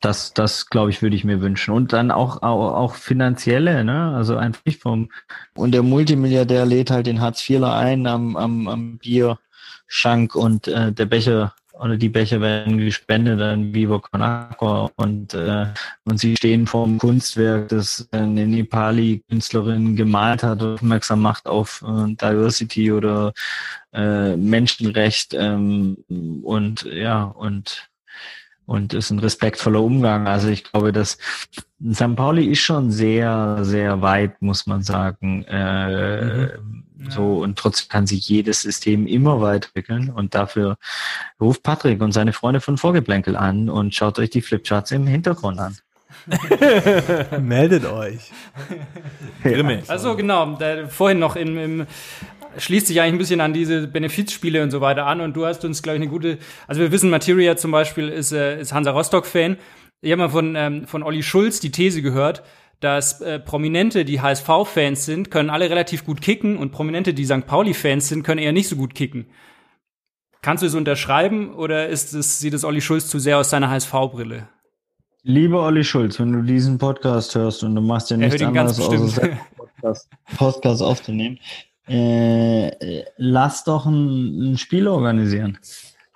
das, 0.00 0.34
das 0.34 0.68
glaube 0.68 0.90
ich, 0.90 1.00
würde 1.00 1.16
ich 1.16 1.24
mir 1.24 1.40
wünschen. 1.40 1.72
Und 1.72 1.92
dann 1.92 2.10
auch, 2.10 2.42
auch, 2.42 2.74
auch 2.74 2.94
finanzielle, 2.94 3.84
ne? 3.84 4.14
Also 4.16 4.36
einfach 4.36 4.62
vom. 4.78 5.10
Und 5.54 5.72
der 5.72 5.82
Multimilliardär 5.82 6.66
lädt 6.66 6.90
halt 6.90 7.06
den 7.06 7.20
Hartz-IVler 7.20 7.74
ein 7.74 8.06
am, 8.06 8.36
am, 8.36 8.68
am 8.68 8.98
Bierschank 8.98 10.34
und 10.34 10.68
äh, 10.68 10.92
der 10.92 11.06
Becher 11.06 11.54
oder 11.82 11.96
die 11.96 12.08
Becher 12.08 12.40
werden 12.40 12.78
gespendet 12.78 13.40
an 13.40 13.74
Vivo 13.74 13.98
Con 13.98 14.22
und, 14.96 15.34
äh, 15.34 15.66
und 16.04 16.20
sie 16.20 16.36
stehen 16.36 16.66
vor 16.66 16.86
dem 16.86 16.98
Kunstwerk, 16.98 17.68
das 17.68 18.08
eine 18.12 18.46
Nepali-Künstlerin 18.46 19.96
gemalt 19.96 20.44
hat, 20.44 20.62
aufmerksam 20.62 21.20
macht 21.22 21.46
auf 21.46 21.82
äh, 21.82 22.14
Diversity 22.14 22.92
oder 22.92 23.32
äh, 23.92 24.36
Menschenrecht 24.36 25.34
ähm, 25.34 25.96
und 26.44 26.84
ja, 26.84 27.24
und 27.24 27.88
und 28.64 28.94
ist 28.94 29.10
ein 29.10 29.18
respektvoller 29.18 29.82
Umgang. 29.82 30.28
Also 30.28 30.48
ich 30.48 30.62
glaube, 30.64 30.92
dass 30.92 31.18
St. 31.92 32.14
Pauli 32.14 32.46
ist 32.46 32.60
schon 32.60 32.92
sehr, 32.92 33.58
sehr 33.62 34.00
weit, 34.02 34.40
muss 34.40 34.66
man 34.66 34.82
sagen. 34.82 35.44
Äh, 35.44 36.56
mhm. 36.56 36.84
So, 37.10 37.38
und 37.42 37.58
trotzdem 37.58 37.88
kann 37.88 38.06
sich 38.06 38.28
jedes 38.28 38.62
System 38.62 39.06
immer 39.06 39.40
weiterentwickeln. 39.40 40.10
Und 40.10 40.34
dafür 40.34 40.76
ruft 41.40 41.62
Patrick 41.62 42.00
und 42.00 42.12
seine 42.12 42.32
Freunde 42.32 42.60
von 42.60 42.78
Vorgeplänkel 42.78 43.36
an 43.36 43.68
und 43.68 43.94
schaut 43.94 44.18
euch 44.18 44.30
die 44.30 44.42
Flipcharts 44.42 44.92
im 44.92 45.06
Hintergrund 45.06 45.58
an. 45.58 45.76
Meldet 47.40 47.86
euch. 47.86 48.30
Grimme. 49.42 49.82
Also 49.88 50.14
genau, 50.14 50.56
da, 50.56 50.86
vorhin 50.86 51.18
noch 51.18 51.36
im, 51.36 51.58
im 51.58 51.86
schließt 52.58 52.86
sich 52.86 53.00
eigentlich 53.00 53.14
ein 53.14 53.18
bisschen 53.18 53.40
an 53.40 53.52
diese 53.52 53.86
Benefizspiele 53.86 54.62
und 54.62 54.70
so 54.70 54.80
weiter 54.80 55.06
an. 55.06 55.20
Und 55.20 55.34
du 55.34 55.46
hast 55.46 55.64
uns, 55.64 55.82
glaube 55.82 55.96
ich, 55.96 56.02
eine 56.02 56.10
gute. 56.10 56.38
Also 56.66 56.80
wir 56.80 56.92
wissen, 56.92 57.10
Materia 57.10 57.56
zum 57.56 57.70
Beispiel 57.70 58.08
ist, 58.08 58.32
äh, 58.32 58.60
ist 58.60 58.72
Hansa 58.72 58.90
Rostock-Fan. 58.90 59.56
Ich 60.00 60.10
habe 60.10 60.22
mal 60.22 60.28
von, 60.28 60.56
ähm, 60.56 60.86
von 60.86 61.02
Olli 61.02 61.22
Schulz 61.22 61.60
die 61.60 61.70
These 61.70 62.02
gehört, 62.02 62.42
dass 62.82 63.20
äh, 63.20 63.38
Prominente, 63.38 64.04
die 64.04 64.20
HSV-Fans 64.20 65.04
sind, 65.06 65.30
können 65.30 65.50
alle 65.50 65.70
relativ 65.70 66.04
gut 66.04 66.20
kicken 66.20 66.56
und 66.56 66.72
Prominente, 66.72 67.14
die 67.14 67.24
St. 67.24 67.46
Pauli-Fans 67.46 68.08
sind, 68.08 68.24
können 68.24 68.40
eher 68.40 68.52
nicht 68.52 68.68
so 68.68 68.76
gut 68.76 68.94
kicken. 68.94 69.26
Kannst 70.42 70.62
du 70.62 70.66
es 70.66 70.74
unterschreiben 70.74 71.54
oder 71.54 71.88
ist 71.88 72.12
es, 72.12 72.40
sieht 72.40 72.54
es 72.54 72.64
Olli 72.64 72.80
Schulz 72.80 73.06
zu 73.06 73.20
sehr 73.20 73.38
aus 73.38 73.50
seiner 73.50 73.70
HSV-Brille? 73.70 74.48
Lieber 75.22 75.64
Olli 75.64 75.84
Schulz, 75.84 76.18
wenn 76.18 76.32
du 76.32 76.42
diesen 76.42 76.78
Podcast 76.78 77.36
hörst 77.36 77.62
und 77.62 77.76
du 77.76 77.80
machst 77.80 78.10
ja 78.10 78.16
nichts 78.16 78.42
anderes, 78.42 78.80
außer 78.80 79.28
Podcast, 79.56 80.10
Podcast 80.36 80.82
aufzunehmen, 80.82 81.38
äh, 81.86 83.04
lass 83.16 83.62
doch 83.62 83.86
ein, 83.86 84.52
ein, 84.52 84.58
Spiel 84.58 84.88
organisieren. 84.88 85.58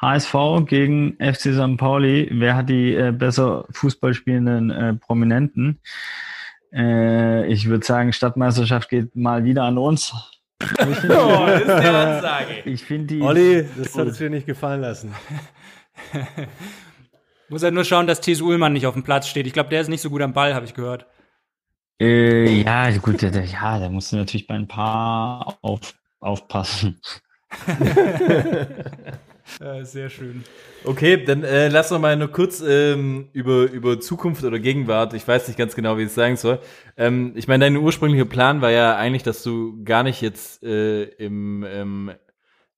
HSV 0.00 0.34
gegen 0.66 1.16
FC 1.20 1.54
St. 1.54 1.76
Pauli. 1.76 2.28
Wer 2.32 2.56
hat 2.56 2.68
die 2.68 2.94
äh, 2.94 3.12
besser 3.12 3.64
Fußball 3.70 4.14
spielenden 4.14 4.70
äh, 4.70 4.94
Prominenten? 4.94 5.78
Äh, 6.72 7.46
ich 7.46 7.68
würde 7.68 7.84
sagen, 7.84 8.12
Stadtmeisterschaft 8.12 8.88
geht 8.88 9.14
mal 9.16 9.44
wieder 9.44 9.64
an 9.64 9.78
uns. 9.78 10.12
Ich 10.58 10.96
finde 10.96 11.18
oh, 11.18 11.46
das 11.46 11.60
ist 11.60 11.66
der 11.66 11.94
Ansage. 11.94 12.62
Ich 12.64 12.82
finde 12.82 13.06
die. 13.14 13.20
Olli, 13.20 13.68
das 13.76 13.92
solltest 13.92 14.20
du 14.20 14.24
dir 14.24 14.30
nicht 14.30 14.46
gefallen 14.46 14.80
lassen. 14.80 15.14
Muss 17.50 17.62
halt 17.62 17.74
nur 17.74 17.84
schauen, 17.84 18.06
dass 18.06 18.22
Thies 18.22 18.40
Ullmann 18.40 18.72
nicht 18.72 18.86
auf 18.86 18.94
dem 18.94 19.02
Platz 19.02 19.28
steht. 19.28 19.46
Ich 19.46 19.52
glaube, 19.52 19.68
der 19.68 19.82
ist 19.82 19.88
nicht 19.88 20.00
so 20.00 20.08
gut 20.08 20.22
am 20.22 20.32
Ball, 20.32 20.54
habe 20.54 20.64
ich 20.64 20.72
gehört. 20.72 21.04
Äh, 22.00 22.62
ja, 22.62 22.90
gut, 22.96 23.20
ja, 23.20 23.30
da 23.30 23.88
musst 23.90 24.12
du 24.12 24.16
natürlich 24.16 24.46
bei 24.46 24.54
ein 24.54 24.66
paar 24.66 25.58
auf, 25.60 25.94
aufpassen. 26.20 27.00
ja, 29.60 29.84
sehr 29.84 30.08
schön. 30.10 30.44
Okay, 30.84 31.24
dann 31.24 31.42
äh, 31.42 31.68
lass 31.68 31.90
noch 31.90 32.00
mal 32.00 32.16
nur 32.16 32.28
kurz 32.28 32.62
ähm, 32.66 33.28
über, 33.32 33.70
über 33.70 34.00
Zukunft 34.00 34.44
oder 34.44 34.58
Gegenwart. 34.58 35.14
Ich 35.14 35.26
weiß 35.26 35.48
nicht 35.48 35.56
ganz 35.56 35.74
genau, 35.74 35.98
wie 35.98 36.02
ich 36.02 36.08
es 36.08 36.14
sagen 36.14 36.36
soll. 36.36 36.60
Ähm, 36.96 37.32
ich 37.34 37.48
meine, 37.48 37.64
dein 37.64 37.76
ursprünglicher 37.76 38.24
Plan 38.24 38.60
war 38.60 38.70
ja 38.70 38.96
eigentlich, 38.96 39.22
dass 39.22 39.42
du 39.42 39.82
gar 39.84 40.02
nicht 40.02 40.20
jetzt 40.20 40.62
äh, 40.62 41.04
im, 41.04 41.62
im, 41.64 42.12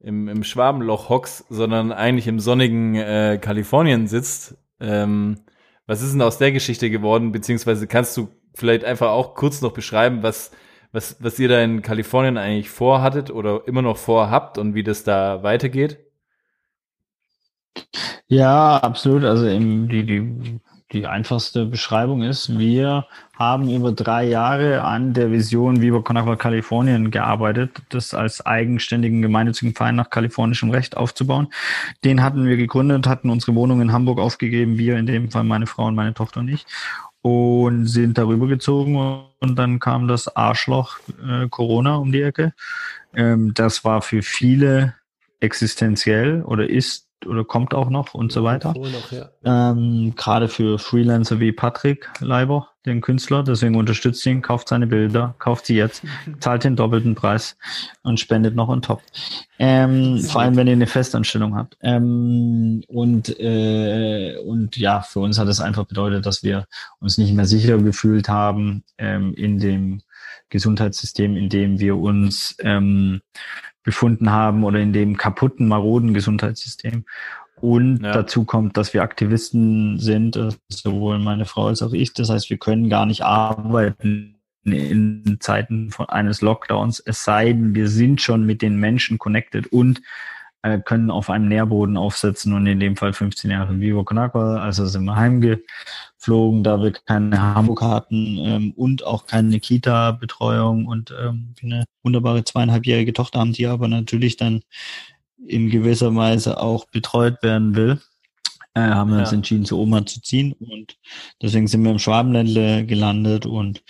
im, 0.01 0.29
im 0.29 0.45
Schwabenloch 0.45 1.09
hockst, 1.09 1.47
sondern 1.49 1.93
eigentlich 1.93 2.29
im 2.29 2.41
sonnigen 2.41 2.95
äh, 2.95 3.39
Kalifornien 3.41 4.07
sitzt. 4.07 4.57
Ähm, 4.81 5.41
was 5.87 6.03
ist 6.03 6.13
denn 6.13 6.23
aus 6.23 6.39
der 6.39 6.53
Geschichte 6.53 6.91
geworden? 6.91 7.33
Beziehungsweise 7.33 7.87
kannst 7.87 8.17
du 8.17 8.29
vielleicht 8.55 8.85
einfach 8.85 9.11
auch 9.11 9.35
kurz 9.35 9.63
noch 9.63 9.73
beschreiben, 9.73 10.23
was, 10.23 10.51
was, 10.93 11.17
was 11.21 11.39
ihr 11.39 11.49
da 11.49 11.61
in 11.61 11.83
Kalifornien 11.83 12.37
eigentlich 12.37 12.71
vorhattet 12.71 13.31
oder 13.31 13.63
immer 13.67 13.83
noch 13.83 13.97
vorhabt 13.97 14.59
und 14.59 14.75
wie 14.75 14.83
das 14.83 15.05
da 15.05 15.43
weitergeht? 15.43 15.99
Ja, 18.29 18.77
absolut. 18.79 19.25
Also 19.25 19.47
eben 19.47 19.89
die, 19.89 20.05
die, 20.05 20.61
die 20.93 21.07
einfachste 21.07 21.67
Beschreibung 21.67 22.23
ist, 22.23 22.59
wir 22.59 23.07
haben 23.39 23.71
über 23.71 23.93
drei 23.93 24.25
Jahre 24.27 24.83
an 24.83 25.15
der 25.15 25.31
Vision 25.31 25.81
Viva 25.81 26.01
Con 26.01 26.39
Kalifornien 26.39 27.11
gearbeitet, 27.11 27.83
das 27.91 28.15
als 28.15 28.45
eigenständigen 28.45 29.23
gemeinnützigen 29.23 29.75
Verein 29.75 29.97
nach 29.97 30.11
kalifornischem 30.11 30.71
Recht 30.71 30.97
aufzubauen. 30.97 31.49
Den 32.05 32.23
hatten 32.23 32.47
wir 32.47 32.57
gegründet, 32.57 33.07
hatten 33.07 33.31
unsere 33.31 33.55
Wohnung 33.55 33.81
in 33.81 33.93
Hamburg 33.93 34.19
aufgegeben, 34.19 34.79
wir 34.79 34.97
in 34.99 35.07
dem 35.07 35.31
Fall 35.31 35.45
meine 35.45 35.67
Frau 35.67 35.87
und 35.87 35.95
meine 35.95 36.15
Tochter 36.15 36.41
und 36.41 36.49
ich 36.49 36.67
und 37.21 37.87
sind 37.87 38.17
darüber 38.17 38.47
gezogen 38.47 38.97
und 39.41 39.57
dann 39.57 39.81
kam 39.81 40.09
das 40.09 40.35
Arschloch 40.37 40.99
äh, 41.27 41.49
Corona 41.49 41.97
um 41.97 42.13
die 42.13 42.23
Ecke. 42.23 42.55
Ähm, 43.15 43.53
das 43.55 43.85
war 43.85 44.03
für 44.03 44.23
viele 44.23 44.95
existenziell 45.41 46.43
oder 46.43 46.69
ist 46.69 47.08
oder 47.27 47.45
kommt 47.45 47.75
auch 47.75 47.91
noch 47.91 48.15
und 48.15 48.33
so 48.33 48.45
weiter. 48.45 48.75
Noch, 48.75 49.13
ja. 49.13 49.29
ähm, 49.45 50.15
Gerade 50.17 50.49
für 50.49 50.79
Freelancer 50.79 51.41
wie 51.41 51.53
Patrick 51.53 52.09
Leiber, 52.21 52.69
den 52.87 53.01
Künstler, 53.01 53.43
deswegen 53.43 53.77
unterstützt 53.77 54.25
ihn, 54.27 54.43
kauft 54.43 54.69
seine 54.69 54.87
Bilder, 54.87 55.35
kauft 55.39 55.67
sie 55.67 55.77
jetzt, 55.77 56.03
zahlt 56.41 56.65
den 56.65 56.77
doppelten 56.77 57.15
Preis 57.15 57.57
und 58.03 58.19
spendet 58.21 58.55
noch 58.55 58.69
on 58.69 58.83
top. 58.83 59.03
Ähm, 59.59 60.21
vor 60.21 60.43
allem, 60.43 60.57
wenn 60.57 60.67
ihr 60.67 60.75
eine 60.75 60.87
Festanstellung 60.87 61.57
habt. 61.57 61.77
Ähm, 61.83 62.83
und, 62.89 63.39
äh, 63.41 64.37
und 64.45 64.77
ja, 64.77 65.01
für 65.01 65.21
uns 65.21 65.39
hat 65.39 65.49
es 65.49 65.61
einfach 65.61 65.85
bedeutet, 65.85 66.27
dass 66.27 66.43
wir 66.43 66.67
uns 67.01 67.19
nicht 67.19 67.35
mehr 67.35 67.47
sicher 67.47 67.79
gefühlt 67.79 68.29
haben 68.29 68.85
ähm, 68.99 69.35
in 69.35 69.59
dem 69.59 70.03
Gesundheitssystem, 70.51 71.37
in 71.37 71.49
dem 71.49 71.79
wir 71.79 71.97
uns 71.97 72.57
ähm, 72.61 73.21
befunden 73.89 74.31
haben 74.31 74.65
oder 74.65 74.81
in 74.81 74.93
dem 74.93 75.17
kaputten, 75.17 75.67
maroden 75.67 76.13
Gesundheitssystem. 76.13 77.07
Und 77.59 78.03
ja. 78.03 78.13
dazu 78.13 78.45
kommt, 78.45 78.77
dass 78.77 78.93
wir 78.93 79.03
Aktivisten 79.03 79.99
sind, 79.99 80.37
äh, 80.37 80.51
sowohl 80.69 81.19
meine 81.19 81.47
Frau 81.47 81.69
als 81.69 81.81
auch 81.81 81.95
ich. 81.95 82.13
Das 82.13 82.29
heißt, 82.29 82.51
wir 82.51 82.59
können 82.59 82.91
gar 82.91 83.07
nicht 83.07 83.23
arbeiten 83.25 84.35
in 84.65 85.39
Zeiten 85.41 85.91
von 85.91 86.07
eines 86.11 86.43
Lockdowns, 86.43 87.01
es 87.01 87.25
sei 87.25 87.55
denn, 87.55 87.75
wir 87.75 87.89
sind 87.89 88.21
schon 88.21 88.45
mit 88.45 88.61
den 88.61 88.77
Menschen 88.77 89.17
connected 89.17 89.69
und 89.69 90.03
äh, 90.63 90.79
können 90.81 91.11
auf 91.11 91.31
einem 91.31 91.49
Nährboden 91.49 91.97
aufsetzen 91.97 92.53
und 92.53 92.67
in 92.67 92.81
dem 92.81 92.97
Fall 92.97 93.13
15 93.13 93.51
Jahre 93.51 93.79
Vivo 93.81 94.05
Con 94.05 94.19
also 94.19 94.87
sind 94.87 95.05
wir 95.05 95.17
heimgeflogen, 95.17 96.65
da 96.65 96.83
wir 96.83 96.93
keine 96.93 97.41
Hamburg 97.41 97.83
hatten 97.83 98.39
ähm, 98.41 98.73
und 98.77 99.05
auch 99.05 99.27
keine 99.27 99.61
Kita-Betreuung. 99.61 100.87
Und 100.87 101.15
ähm, 101.19 101.55
eine 101.63 101.85
wunderbare 102.03 102.45
zweieinhalbjährige 102.45 103.13
Tochter 103.13 103.41
haben, 103.41 103.53
die 103.53 103.67
aber 103.67 103.89
natürlich 103.89 104.37
dann 104.37 104.63
in 105.47 105.71
gewisser 105.71 106.15
Weise 106.15 106.61
auch 106.61 106.87
betreut 106.87 107.43
werden 107.43 107.77
will 107.77 108.01
äh, 108.75 108.81
haben 108.81 109.11
wir 109.11 109.19
uns 109.21 109.33
entschieden, 109.33 109.65
zu 109.65 109.79
Oma 109.79 110.05
zu 110.07 110.21
ziehen 110.21 110.53
und 110.53 110.99
deswegen 111.43 111.67
sind 111.67 111.83
wir 111.83 111.91
im 111.91 111.99
Schwabenländle 111.99 112.87
gelandet 112.87 113.47
und 113.47 113.83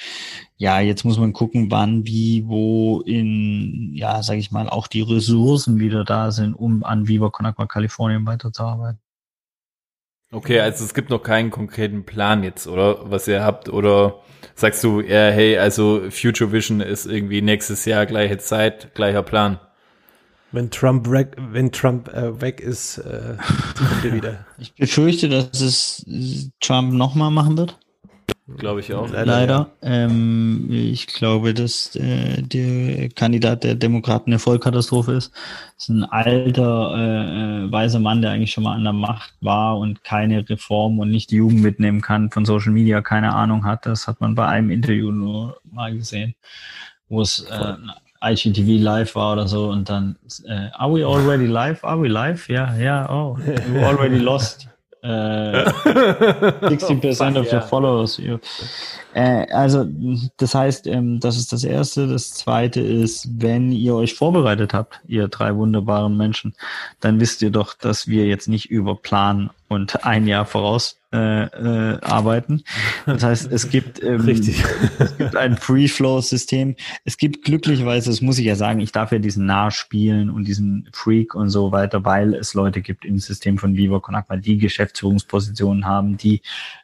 ja, 0.56 0.80
jetzt 0.80 1.04
muss 1.04 1.18
man 1.18 1.32
gucken, 1.32 1.70
wann, 1.70 2.06
wie, 2.06 2.46
wo 2.46 3.00
in, 3.02 3.92
ja, 3.94 4.22
sage 4.22 4.40
ich 4.40 4.50
mal, 4.50 4.68
auch 4.68 4.86
die 4.86 5.02
Ressourcen 5.02 5.78
wieder 5.78 6.04
da 6.04 6.30
sind, 6.30 6.54
um 6.54 6.82
an 6.84 7.06
Viva 7.06 7.30
Con 7.30 7.46
Agua 7.46 7.66
Kalifornien 7.66 8.26
weiterzuarbeiten. 8.26 9.00
Okay, 10.30 10.60
also 10.60 10.84
es 10.84 10.92
gibt 10.92 11.08
noch 11.08 11.22
keinen 11.22 11.50
konkreten 11.50 12.04
Plan 12.04 12.42
jetzt, 12.42 12.66
oder? 12.66 13.10
Was 13.10 13.26
ihr 13.28 13.42
habt, 13.44 13.70
oder 13.70 14.20
sagst 14.54 14.84
du, 14.84 15.00
ja, 15.00 15.30
hey, 15.30 15.56
also 15.56 16.10
Future 16.10 16.52
Vision 16.52 16.82
ist 16.82 17.06
irgendwie 17.06 17.40
nächstes 17.40 17.86
Jahr 17.86 18.04
gleiche 18.04 18.36
Zeit, 18.36 18.94
gleicher 18.94 19.22
Plan? 19.22 19.58
Wenn 20.50 20.70
Trump 20.70 21.10
weg, 21.10 21.36
wenn 21.38 21.70
Trump 21.72 22.08
äh, 22.08 22.40
weg 22.40 22.60
ist, 22.60 22.98
äh, 22.98 23.36
kommt 23.76 24.04
er 24.04 24.12
wieder. 24.14 24.46
Ich 24.58 24.74
befürchte, 24.74 25.28
dass 25.28 25.60
es 25.60 26.04
Trump 26.60 26.92
nochmal 26.92 27.30
machen 27.30 27.56
wird. 27.56 27.78
Glaube 28.56 28.80
ich 28.80 28.94
auch. 28.94 29.10
Leider. 29.10 29.26
Leider. 29.26 29.70
Ähm, 29.82 30.68
ich 30.70 31.06
glaube, 31.06 31.52
dass 31.52 31.94
äh, 31.96 32.40
der 32.40 33.10
Kandidat 33.10 33.62
der 33.62 33.74
Demokraten 33.74 34.30
eine 34.30 34.38
Vollkatastrophe 34.38 35.12
ist. 35.12 35.32
Das 35.74 35.84
ist 35.84 35.88
ein 35.90 36.04
alter, 36.04 36.94
äh, 36.96 37.66
äh, 37.66 37.72
weiser 37.72 38.00
Mann, 38.00 38.22
der 38.22 38.30
eigentlich 38.30 38.52
schon 38.52 38.64
mal 38.64 38.74
an 38.74 38.84
der 38.84 38.94
Macht 38.94 39.34
war 39.42 39.76
und 39.78 40.02
keine 40.02 40.48
Reform 40.48 40.98
und 40.98 41.10
nicht 41.10 41.30
die 41.30 41.36
Jugend 41.36 41.60
mitnehmen 41.60 42.00
kann, 42.00 42.30
von 42.30 42.46
Social 42.46 42.72
Media 42.72 43.02
keine 43.02 43.34
Ahnung 43.34 43.66
hat. 43.66 43.84
Das 43.84 44.06
hat 44.06 44.22
man 44.22 44.34
bei 44.34 44.46
einem 44.46 44.70
Interview 44.70 45.12
nur 45.12 45.60
mal 45.70 45.94
gesehen, 45.94 46.34
wo 47.10 47.20
es 47.20 47.40
äh, 47.40 47.74
IGTV 48.22 48.82
live 48.82 49.14
war 49.14 49.34
oder 49.34 49.46
so 49.46 49.68
und 49.70 49.88
dann, 49.88 50.16
äh, 50.44 50.68
are 50.72 50.92
we 50.92 51.06
already 51.06 51.46
live? 51.46 51.84
Are 51.84 52.00
we 52.00 52.08
live? 52.08 52.48
Ja, 52.48 52.74
ja, 52.76 53.08
oh, 53.10 53.36
you 53.72 53.84
already 53.84 54.18
lost. 54.18 54.68
Äh, 55.00 55.64
60% 55.64 57.38
of 57.38 57.52
your 57.52 57.62
followers. 57.68 58.20
Äh, 59.14 59.46
also, 59.52 59.86
das 60.38 60.54
heißt, 60.54 60.88
ähm, 60.88 61.20
das 61.20 61.36
ist 61.36 61.52
das 61.52 61.62
Erste. 61.62 62.08
Das 62.08 62.34
Zweite 62.34 62.80
ist, 62.80 63.28
wenn 63.40 63.70
ihr 63.70 63.94
euch 63.94 64.14
vorbereitet 64.14 64.74
habt, 64.74 65.00
ihr 65.06 65.28
drei 65.28 65.54
wunderbaren 65.54 66.16
Menschen, 66.16 66.54
dann 67.00 67.20
wisst 67.20 67.42
ihr 67.42 67.50
doch, 67.50 67.74
dass 67.74 68.08
wir 68.08 68.26
jetzt 68.26 68.48
nicht 68.48 68.70
über 68.70 68.96
Plan 68.96 69.50
und 69.68 70.04
ein 70.04 70.26
Jahr 70.26 70.46
voraus 70.46 70.97
äh, 71.10 71.44
äh, 71.44 72.00
arbeiten. 72.02 72.62
Das 73.06 73.22
heißt, 73.22 73.50
es 73.50 73.70
gibt, 73.70 74.02
ähm, 74.02 74.20
Richtig. 74.20 74.62
es 74.98 75.16
gibt 75.16 75.36
ein 75.36 75.56
Free-Flow-System. 75.56 76.76
Es 77.04 77.16
gibt 77.16 77.44
glücklicherweise, 77.44 78.10
das 78.10 78.20
muss 78.20 78.38
ich 78.38 78.44
ja 78.44 78.56
sagen, 78.56 78.80
ich 78.80 78.92
darf 78.92 79.10
ja 79.12 79.18
diesen 79.18 79.46
Nah 79.46 79.70
spielen 79.70 80.28
und 80.28 80.46
diesen 80.46 80.88
Freak 80.92 81.34
und 81.34 81.48
so 81.48 81.72
weiter, 81.72 82.04
weil 82.04 82.34
es 82.34 82.52
Leute 82.52 82.82
gibt 82.82 83.06
im 83.06 83.18
System 83.18 83.56
von 83.56 83.74
Viva 83.74 84.00
Con 84.00 84.16
Agua, 84.16 84.36
die 84.36 84.58
Geschäftsführungspositionen 84.58 85.86
haben, 85.86 86.18
die 86.18 86.42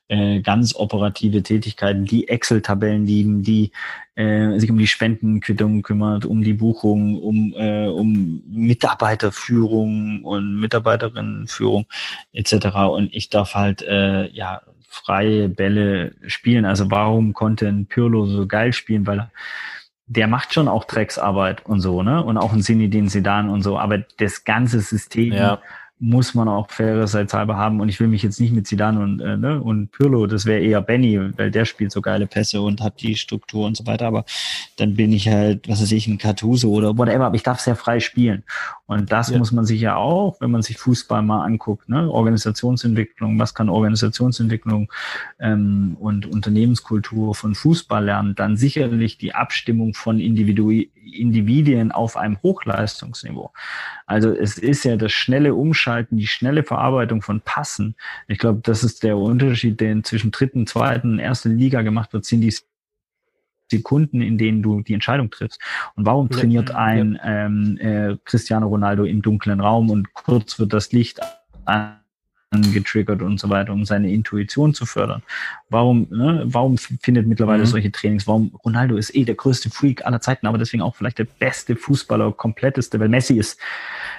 äh, 0.09 0.41
ganz 0.41 0.75
operative 0.75 1.43
Tätigkeiten, 1.43 2.05
die 2.05 2.29
Excel-Tabellen 2.29 3.07
lieben, 3.07 3.43
die 3.43 3.73
äh, 4.15 4.59
sich 4.59 4.71
um 4.71 4.79
die 4.79 4.87
Spendenquittungen 4.87 5.83
kümmert, 5.83 6.25
um 6.25 6.43
die 6.43 6.55
Buchung, 6.55 7.21
um, 7.21 7.55
äh, 7.57 7.87
um 7.87 8.43
Mitarbeiterführung 8.47 10.25
und 10.25 10.61
Mitarbeiterinnenführung 10.61 11.87
etc. 12.33 12.67
Und 12.91 13.15
ich 13.15 13.31
darf 13.31 13.55
halt 13.55 13.83
äh, 13.83 14.29
ja 14.29 14.63
freie 14.89 15.49
Bälle 15.49 16.15
spielen. 16.27 16.65
Also 16.65 16.91
warum 16.91 17.33
konnte 17.33 17.67
ein 17.67 17.87
Pirlo 17.87 18.27
so 18.27 18.47
geil 18.47 18.73
spielen? 18.73 19.07
Weil 19.07 19.19
er 19.19 19.31
der 20.07 20.27
macht 20.27 20.53
schon 20.53 20.69
auch 20.69 20.85
Drecksarbeit 20.85 21.65
und 21.67 21.81
so, 21.81 22.03
ne? 22.03 22.23
Und 22.23 22.37
auch 22.37 22.53
ein 22.53 22.63
Sinidin 22.63 23.09
Sedan 23.09 23.49
und 23.49 23.63
so. 23.63 23.79
Aber 23.79 23.99
das 24.19 24.45
ganze 24.45 24.81
System 24.81 25.33
Ja. 25.33 25.61
Muss 26.01 26.35
man 26.35 26.49
auch 26.49 26.71
fairerseits 26.71 27.33
halber 27.33 27.57
haben. 27.57 27.81
Und 27.81 27.89
ich 27.89 28.01
will 28.01 28.09
mich 28.09 28.23
jetzt 28.23 28.41
nicht 28.41 28.53
mit 28.53 28.67
Zidane 28.67 29.01
und, 29.01 29.21
äh, 29.21 29.37
ne, 29.37 29.61
und 29.61 29.91
Pirlo, 29.93 30.27
das 30.27 30.45
wäre 30.45 30.61
eher 30.61 30.83
Benny, 30.83 31.21
weil 31.37 31.51
der 31.51 31.65
spielt 31.65 31.93
so 31.93 32.03
geile 32.03 32.27
Pässe 32.27 32.61
und 32.61 32.81
hat 32.83 33.01
die 33.01 33.17
Struktur 33.17 33.67
und 33.67 33.77
so 33.77 33.87
weiter. 33.87 34.07
Aber 34.07 34.25
dann 34.77 34.97
bin 34.97 35.13
ich 35.13 35.29
halt, 35.29 35.69
was 35.69 35.81
weiß 35.81 35.93
ich, 35.93 36.07
ein 36.07 36.19
Cartuso 36.19 36.71
oder 36.71 36.99
whatever. 36.99 37.27
Aber 37.27 37.37
ich 37.37 37.43
darf 37.43 37.61
sehr 37.61 37.77
frei 37.77 38.01
spielen. 38.01 38.43
Und 38.87 39.13
das 39.13 39.31
Ja. 39.31 39.39
muss 39.39 39.53
man 39.53 39.65
sich 39.65 39.81
ja 39.81 39.97
auch, 39.97 40.37
wenn 40.41 40.51
man 40.51 40.63
sich 40.63 40.77
Fußball 40.79 41.23
mal 41.23 41.45
anguckt, 41.45 41.89
ne? 41.89 42.11
Organisationsentwicklung, 42.11 43.39
was 43.39 43.55
kann 43.55 43.69
Organisationsentwicklung 43.69 44.91
ähm, 45.41 45.97
und 46.01 46.27
Unternehmenskultur 46.27 47.35
von 47.35 47.55
Fußball 47.55 48.05
lernen, 48.05 48.35
dann 48.35 48.57
sicherlich 48.57 49.17
die 49.17 49.35
Abstimmung 49.35 49.95
von 49.95 50.19
Individu 50.21 50.71
Individuen 51.13 51.93
auf 51.93 52.17
einem 52.17 52.39
Hochleistungsniveau. 52.43 53.53
Also 54.07 54.31
es 54.31 54.59
ist 54.59 54.85
ja 54.85 54.97
das 54.97 55.13
schnelle 55.13 55.55
Umschalten, 55.55 55.84
die 56.11 56.27
schnelle 56.27 56.65
Verarbeitung 56.65 57.23
von 57.23 57.41
Passen. 57.41 57.97
Ich 58.29 58.39
glaube, 58.39 58.61
das 58.63 58.85
ist 58.85 59.03
der 59.03 59.17
Unterschied, 59.17 59.81
der 59.81 60.03
zwischen 60.03 60.31
dritten, 60.31 60.67
zweiten, 60.67 61.19
erste 61.19 61.49
Liga 61.49 61.83
gemacht 61.83 62.13
wird, 62.13 62.25
sind 62.25 62.41
die 62.41 62.55
Sekunden, 63.71 64.21
in 64.21 64.39
denen 64.39 64.63
du 64.63 64.83
die 64.83 64.95
Entscheidung 64.95 65.31
triffst. 65.31 65.61
Und 65.97 66.07
warum 66.07 66.29
trainiert 66.29 66.71
ein 66.71 67.19
ähm, 67.25 67.79
äh, 67.79 68.17
Cristiano 68.25 68.69
Ronaldo 68.69 69.05
im 69.05 69.23
dunklen 69.23 69.61
Raum 69.61 69.91
und 69.91 70.13
kurz 70.15 70.59
wird 70.59 70.73
das 70.73 70.93
Licht 70.93 71.21
angetriggert 72.55 73.23
und 73.23 73.39
so 73.41 73.49
weiter, 73.49 73.73
um 73.73 73.85
seine 73.85 74.11
Intuition 74.13 74.75
zu 74.75 74.87
fördern? 74.87 75.23
Warum, 75.69 76.07
ne, 76.11 76.43
warum 76.47 76.79
findet 76.79 77.27
mittlerweile 77.27 77.63
Mhm. 77.63 77.67
solche 77.67 77.91
Trainings? 77.93 78.27
Warum 78.27 78.55
Ronaldo 78.65 78.97
ist 78.97 79.15
eh 79.15 79.25
der 79.25 79.35
größte 79.35 79.71
Freak 79.71 80.05
aller 80.07 80.21
Zeiten, 80.21 80.47
aber 80.47 80.59
deswegen 80.59 80.83
auch 80.83 80.95
vielleicht 80.97 81.19
der 81.19 81.27
beste 81.39 81.77
Fußballer, 81.77 82.33
kompletteste, 82.33 82.99
weil 83.01 83.09
Messi 83.09 83.35
ist, 83.39 83.59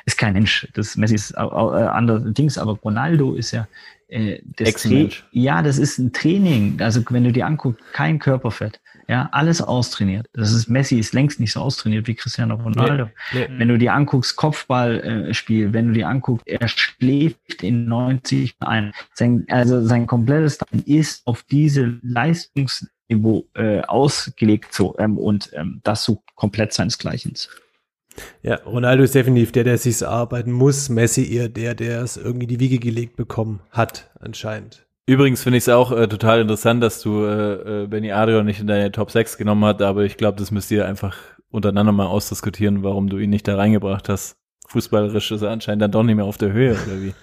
ist 0.05 0.17
kein 0.17 0.33
Mensch. 0.33 0.67
Das 0.73 0.95
Messi 0.97 1.15
ist 1.15 1.31
äh, 1.31 1.37
andere 1.39 2.31
Dings, 2.31 2.57
aber 2.57 2.73
Ronaldo 2.73 3.35
ist 3.35 3.51
ja 3.51 3.67
äh, 4.07 4.39
das. 4.57 4.75
Tra- 4.85 5.11
Ja, 5.31 5.61
das 5.61 5.77
ist 5.77 5.97
ein 5.97 6.11
Training. 6.13 6.79
Also 6.81 7.01
wenn 7.09 7.23
du 7.23 7.31
dir 7.31 7.45
anguckst, 7.45 7.81
kein 7.93 8.19
Körperfett. 8.19 8.79
Ja, 9.07 9.29
alles 9.31 9.61
austrainiert. 9.61 10.27
Das 10.33 10.51
ist 10.51 10.67
Messi 10.67 10.97
ist 10.97 11.13
längst 11.13 11.39
nicht 11.39 11.53
so 11.53 11.61
austrainiert 11.61 12.07
wie 12.07 12.15
Cristiano 12.15 12.55
Ronaldo. 12.55 13.09
Nee. 13.33 13.47
Wenn 13.57 13.67
du 13.67 13.77
dir 13.77 13.93
anguckst, 13.93 14.35
Kopfballspiel, 14.35 15.67
äh, 15.67 15.73
wenn 15.73 15.89
du 15.89 15.93
dir 15.93 16.07
anguckst, 16.07 16.47
er 16.47 16.67
schläft 16.67 17.61
in 17.61 17.85
90 17.85 18.55
ein. 18.61 18.93
Sein, 19.13 19.45
also 19.49 19.85
sein 19.85 20.07
komplettes 20.07 20.57
Talent 20.57 20.87
ist 20.87 21.25
auf 21.27 21.43
diese 21.43 21.99
Leistungsniveau 22.01 23.45
äh, 23.53 23.81
ausgelegt 23.81 24.73
so 24.73 24.95
ähm, 24.97 25.17
und 25.17 25.51
ähm, 25.53 25.81
das 25.83 26.03
sucht 26.03 26.23
komplett 26.35 26.73
seinesgleichen. 26.73 27.33
Ja, 28.41 28.55
Ronaldo 28.65 29.03
ist 29.03 29.13
definitiv 29.13 29.51
der, 29.51 29.65
der 29.65 29.77
sich's 29.77 30.01
arbeiten 30.01 30.51
muss. 30.51 30.89
Messi 30.89 31.31
eher 31.31 31.49
der, 31.49 31.75
der 31.75 32.01
es 32.01 32.17
irgendwie 32.17 32.45
in 32.45 32.49
die 32.49 32.59
Wiege 32.59 32.79
gelegt 32.79 33.17
bekommen 33.17 33.59
hat, 33.71 34.09
anscheinend. 34.19 34.84
Übrigens 35.07 35.43
finde 35.43 35.57
ich 35.57 35.65
es 35.65 35.69
auch 35.69 35.91
äh, 35.91 36.07
total 36.07 36.41
interessant, 36.41 36.81
dass 36.81 37.01
du 37.01 37.25
äh, 37.25 37.83
äh, 37.83 37.87
Benny 37.87 38.11
Adrian 38.11 38.45
nicht 38.45 38.59
in 38.59 38.67
deine 38.67 38.91
Top 38.91 39.11
6 39.11 39.37
genommen 39.37 39.63
hast, 39.63 39.81
aber 39.81 40.03
ich 40.03 40.17
glaube, 40.17 40.39
das 40.39 40.49
müsst 40.49 40.71
ihr 40.71 40.87
einfach 40.87 41.15
untereinander 41.51 41.91
mal 41.91 42.07
ausdiskutieren, 42.07 42.83
warum 42.83 43.07
du 43.07 43.19
ihn 43.19 43.29
nicht 43.29 43.47
da 43.47 43.55
reingebracht 43.55 44.09
hast. 44.09 44.37
Fußballerisch 44.67 45.31
ist 45.31 45.43
er 45.43 45.51
anscheinend 45.51 45.83
dann 45.83 45.91
doch 45.91 46.01
nicht 46.01 46.15
mehr 46.15 46.25
auf 46.25 46.39
der 46.39 46.51
Höhe, 46.51 46.71
oder 46.71 46.99
wie? 46.99 47.13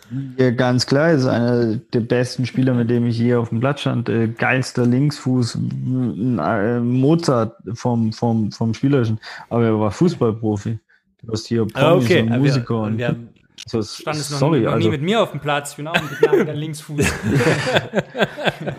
Ja, 0.41 0.51
ganz 0.51 0.87
klar, 0.87 1.11
ist 1.11 1.27
einer 1.27 1.75
der 1.75 2.01
besten 2.01 2.47
Spieler, 2.47 2.73
mit 2.73 2.89
dem 2.89 3.05
ich 3.05 3.19
je 3.19 3.35
auf 3.35 3.49
dem 3.49 3.59
Platz 3.59 3.81
stand. 3.81 4.09
Äh, 4.09 4.29
geilster 4.29 4.87
Linksfuß, 4.87 5.57
äh, 5.57 6.79
Mozart 6.79 7.57
vom, 7.75 8.13
vom, 8.13 8.53
vom 8.53 8.75
Spielerischen. 8.75 9.19
Aber 9.51 9.65
er 9.65 9.81
war 9.81 9.91
Fußballprofi. 9.91 10.79
Du 11.25 11.33
hast 11.33 11.47
hier 11.49 11.67
Promis 11.67 12.11
und 12.11 12.31
aber 12.31 12.39
Musiker 12.39 12.75
wir, 12.75 12.81
und, 12.81 12.93
und 12.93 12.99
wir 12.99 13.09
haben, 13.09 13.29
so, 13.67 13.83
Stand 13.83 14.19
es 14.19 14.31
noch, 14.31 14.39
sorry, 14.39 14.61
nie, 14.61 14.65
noch 14.65 14.73
also 14.73 14.89
nie 14.89 14.93
mit 14.93 15.03
mir 15.03 15.23
auf 15.23 15.31
dem 15.31 15.41
Platz. 15.41 15.71
Ich 15.71 15.77
bin 15.77 15.87
auch 15.87 15.95
ein 15.95 16.09
begnadeter 16.09 16.55
Linksfuß. 16.55 17.13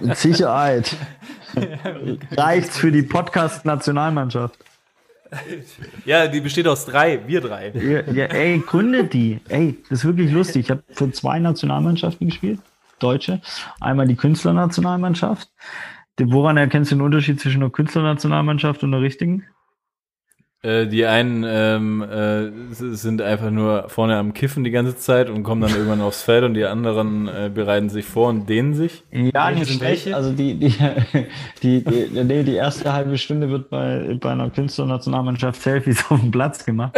mit 0.01 0.17
Sicherheit. 0.17 0.95
Reicht's 2.31 2.77
für 2.77 2.91
die 2.91 3.03
Podcast-Nationalmannschaft. 3.03 4.57
Ja, 6.05 6.27
die 6.27 6.41
besteht 6.41 6.67
aus 6.67 6.85
drei, 6.85 7.21
wir 7.27 7.41
drei. 7.41 7.71
Ja, 7.71 8.01
ja, 8.11 8.25
ey, 8.25 8.59
gründet 8.59 9.13
die. 9.13 9.39
Ey, 9.49 9.77
das 9.89 9.99
ist 9.99 10.05
wirklich 10.05 10.31
lustig. 10.31 10.65
Ich 10.65 10.71
habe 10.71 10.83
für 10.89 11.11
zwei 11.11 11.39
Nationalmannschaften 11.39 12.27
gespielt, 12.27 12.59
Deutsche. 12.99 13.41
Einmal 13.79 14.07
die 14.07 14.15
Künstlernationalmannschaft. 14.15 15.49
Woran 16.19 16.57
erkennst 16.57 16.91
du 16.91 16.95
den 16.95 17.01
Unterschied 17.01 17.39
zwischen 17.39 17.63
einer 17.63 17.71
Künstlernationalmannschaft 17.71 18.83
und 18.83 18.93
einer 18.93 19.01
richtigen? 19.01 19.45
Äh, 20.65 20.87
die 20.87 21.05
einen 21.05 21.43
ähm, 21.45 22.01
äh, 22.01 22.73
sind 22.73 23.21
einfach 23.21 23.51
nur 23.51 23.89
vorne 23.89 24.15
am 24.15 24.33
Kiffen 24.33 24.63
die 24.63 24.71
ganze 24.71 24.95
Zeit 24.95 25.29
und 25.29 25.43
kommen 25.43 25.59
dann 25.59 25.71
irgendwann 25.71 25.99
aufs 25.99 26.21
Feld 26.21 26.45
und 26.45 26.53
die 26.53 26.63
anderen 26.63 27.27
äh, 27.27 27.51
bereiten 27.53 27.89
sich 27.89 28.05
vor 28.05 28.29
und 28.29 28.47
dehnen 28.47 28.73
sich. 28.73 29.03
Ja, 29.11 29.51
nicht 29.51 29.69
schlecht. 29.69 30.13
Also 30.13 30.31
die, 30.31 30.55
die, 30.57 30.69
die, 31.63 31.83
die, 31.83 32.07
die, 32.23 32.43
die 32.43 32.55
erste 32.55 32.93
halbe 32.93 33.17
Stunde 33.17 33.49
wird 33.49 33.69
bei, 33.69 34.17
bei 34.21 34.31
einer 34.31 34.49
Künstlernationalmannschaft 34.51 35.61
Selfies 35.61 36.05
auf 36.09 36.21
dem 36.21 36.31
Platz 36.31 36.63
gemacht. 36.63 36.97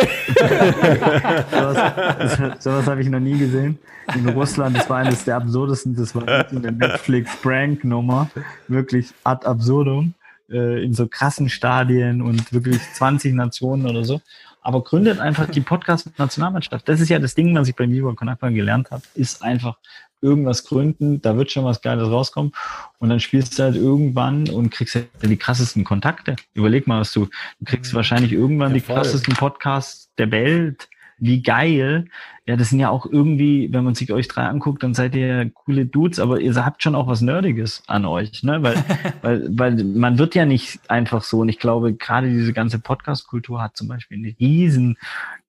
sowas 1.50 2.38
sowas 2.60 2.86
habe 2.86 3.02
ich 3.02 3.10
noch 3.10 3.20
nie 3.20 3.40
gesehen. 3.40 3.80
In 4.14 4.30
Russland, 4.30 4.78
das 4.78 4.88
war 4.92 4.98
eines 4.98 5.26
der 5.26 5.38
absurdesten, 5.38 5.96
das 5.96 6.14
war 6.14 6.28
eine 6.28 6.72
Netflix-Prank-Nummer. 6.72 8.30
Wirklich 8.68 9.08
ad 9.24 9.44
absurdum. 9.48 10.14
Äh, 10.50 10.84
in 10.84 10.94
so 10.94 11.08
krassen 11.08 11.50
Stadien 11.50 12.22
und 12.22 12.54
wirklich 12.54 12.80
20 12.94 13.34
Nationen 13.36 13.88
oder 13.88 14.04
so. 14.04 14.22
Aber 14.62 14.84
gründet 14.84 15.20
einfach 15.20 15.50
die 15.50 15.62
Podcast-Nationalmannschaft. 15.62 16.88
Das 16.88 17.00
ist 17.00 17.10
ja 17.10 17.20
das 17.20 17.36
Ding, 17.36 17.56
was 17.56 17.68
ich 17.68 17.76
bei 17.76 17.88
Viva 17.88 18.14
Con 18.14 18.54
gelernt 18.54 18.92
habe, 18.92 19.04
ist 19.14 19.44
einfach 19.44 19.78
irgendwas 20.22 20.64
gründen, 20.64 21.22
da 21.22 21.38
wird 21.38 21.52
schon 21.52 21.66
was 21.66 21.82
Geiles 21.82 22.10
rauskommen 22.10 22.52
und 22.98 23.10
dann 23.10 23.20
spielst 23.20 23.60
du 23.60 23.64
halt 23.64 23.76
irgendwann 23.76 24.50
und 24.50 24.72
kriegst 24.72 24.96
halt 24.96 25.10
die 25.22 25.38
krassesten 25.38 25.84
Kontakte. 25.84 26.36
Überleg 26.54 26.88
mal, 26.88 27.00
was 27.00 27.12
du, 27.12 27.26
du 27.60 27.66
kriegst 27.66 27.94
wahrscheinlich 27.94 28.32
irgendwann 28.32 28.74
die 28.74 28.80
voll. 28.80 28.96
krassesten 28.96 29.36
Podcasts 29.36 30.10
der 30.18 30.32
Welt. 30.32 30.90
Wie 31.18 31.42
geil. 31.42 32.08
Ja, 32.48 32.56
das 32.56 32.70
sind 32.70 32.80
ja 32.80 32.90
auch 32.90 33.08
irgendwie, 33.08 33.74
wenn 33.74 33.84
man 33.84 33.96
sich 33.96 34.12
euch 34.14 34.28
drei 34.28 34.44
anguckt, 34.44 34.84
dann 34.84 34.94
seid 34.94 35.16
ihr 35.16 35.28
ja 35.28 35.46
coole 35.50 35.88
Dudes, 35.88 36.20
aber 36.20 36.40
ihr 36.40 36.54
habt 36.64 36.84
schon 36.84 36.94
auch 36.94 37.08
was 37.08 37.22
Nerdiges 37.22 37.82
an 37.88 38.06
euch, 38.06 38.44
ne? 38.44 38.62
Weil, 38.62 38.84
weil, 39.24 39.48
weil 39.58 39.84
man 39.84 40.20
wird 40.20 40.36
ja 40.36 40.46
nicht 40.46 40.80
einfach 40.88 41.24
so, 41.24 41.40
und 41.40 41.50
ich 41.50 41.58
glaube, 41.58 41.96
gerade 41.96 42.30
diese 42.30 42.54
ganze 42.54 42.78
Podcast-Kultur 42.78 43.64
hat 43.64 43.76
zum 43.76 43.88
Beispiel 43.88 44.18
eine 44.18 44.36
riesen, 44.40 44.98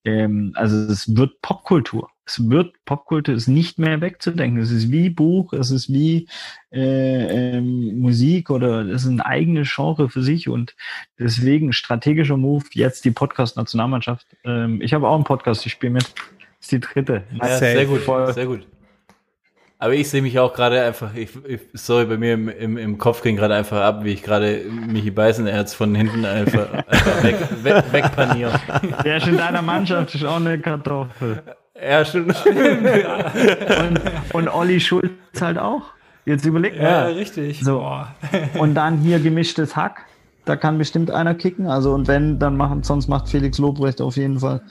ähm, 0.06 0.52
also 0.54 0.76
es 0.90 1.16
wird 1.16 1.42
Popkultur. 1.42 2.08
Es 2.24 2.48
wird 2.48 2.74
Popkultur 2.84 3.34
ist 3.34 3.46
nicht 3.46 3.78
mehr 3.78 4.00
wegzudenken. 4.00 4.60
Es 4.60 4.70
ist 4.70 4.90
wie 4.90 5.10
Buch, 5.10 5.52
es 5.52 5.70
ist 5.70 5.92
wie 5.92 6.28
äh, 6.72 7.58
ähm, 7.58 7.98
Musik 8.00 8.50
oder 8.50 8.80
es 8.86 9.02
ist 9.02 9.10
ein 9.10 9.20
eigenes 9.20 9.72
Genre 9.72 10.08
für 10.08 10.22
sich 10.22 10.48
und 10.48 10.74
deswegen 11.18 11.72
strategischer 11.72 12.36
Move 12.36 12.64
jetzt 12.72 13.04
die 13.04 13.10
Podcast-Nationalmannschaft. 13.10 14.26
Ähm, 14.44 14.80
ich 14.80 14.94
habe 14.94 15.08
auch 15.08 15.14
einen 15.14 15.24
Podcast, 15.24 15.66
ich 15.66 15.72
spiele 15.72 15.92
mit. 15.92 16.14
Ist 16.66 16.72
die 16.72 16.80
dritte. 16.80 17.22
Ja, 17.40 17.58
sehr 17.58 17.86
gut, 17.86 18.00
Voll. 18.00 18.32
sehr 18.32 18.46
gut. 18.46 18.66
Aber 19.78 19.92
ich 19.92 20.10
sehe 20.10 20.20
mich 20.20 20.36
auch 20.40 20.52
gerade 20.52 20.82
einfach, 20.82 21.14
ich, 21.14 21.28
ich, 21.46 21.60
sorry, 21.74 22.06
bei 22.06 22.16
mir 22.16 22.34
im, 22.34 22.48
im, 22.48 22.76
im 22.76 22.98
Kopf 22.98 23.22
ging 23.22 23.36
gerade 23.36 23.54
einfach 23.54 23.80
ab, 23.80 24.02
wie 24.02 24.10
ich 24.14 24.24
gerade 24.24 24.62
Michi 24.68 25.12
Beißenerz 25.12 25.74
von 25.74 25.94
hinten 25.94 26.24
einfach, 26.24 26.72
einfach 26.72 27.22
weg, 27.22 27.36
weg, 27.62 27.84
wegpaniere. 27.92 28.58
Der 29.04 29.18
ist 29.18 29.28
in 29.28 29.36
deiner 29.36 29.62
Mannschaft, 29.62 30.12
ist 30.16 30.24
auch 30.24 30.36
eine 30.40 30.58
Kartoffel. 30.58 31.40
Ja, 31.80 32.04
stimmt. 32.04 32.34
Und, 32.46 34.00
und 34.32 34.48
Olli 34.48 34.80
Schulz 34.80 35.12
halt 35.40 35.58
auch. 35.58 35.82
Jetzt 36.24 36.44
überlegt 36.46 36.78
Ja, 36.78 37.02
mal. 37.04 37.12
richtig. 37.12 37.60
So. 37.62 37.86
Und 38.58 38.74
dann 38.74 38.98
hier 38.98 39.20
gemischtes 39.20 39.76
Hack. 39.76 40.04
Da 40.46 40.56
kann 40.56 40.78
bestimmt 40.78 41.12
einer 41.12 41.34
kicken. 41.36 41.68
Also 41.68 41.92
und 41.92 42.08
wenn, 42.08 42.40
dann 42.40 42.56
machen, 42.56 42.82
sonst 42.82 43.06
macht 43.06 43.28
Felix 43.28 43.58
Lobrecht 43.58 44.00
auf 44.00 44.16
jeden 44.16 44.40
Fall 44.40 44.62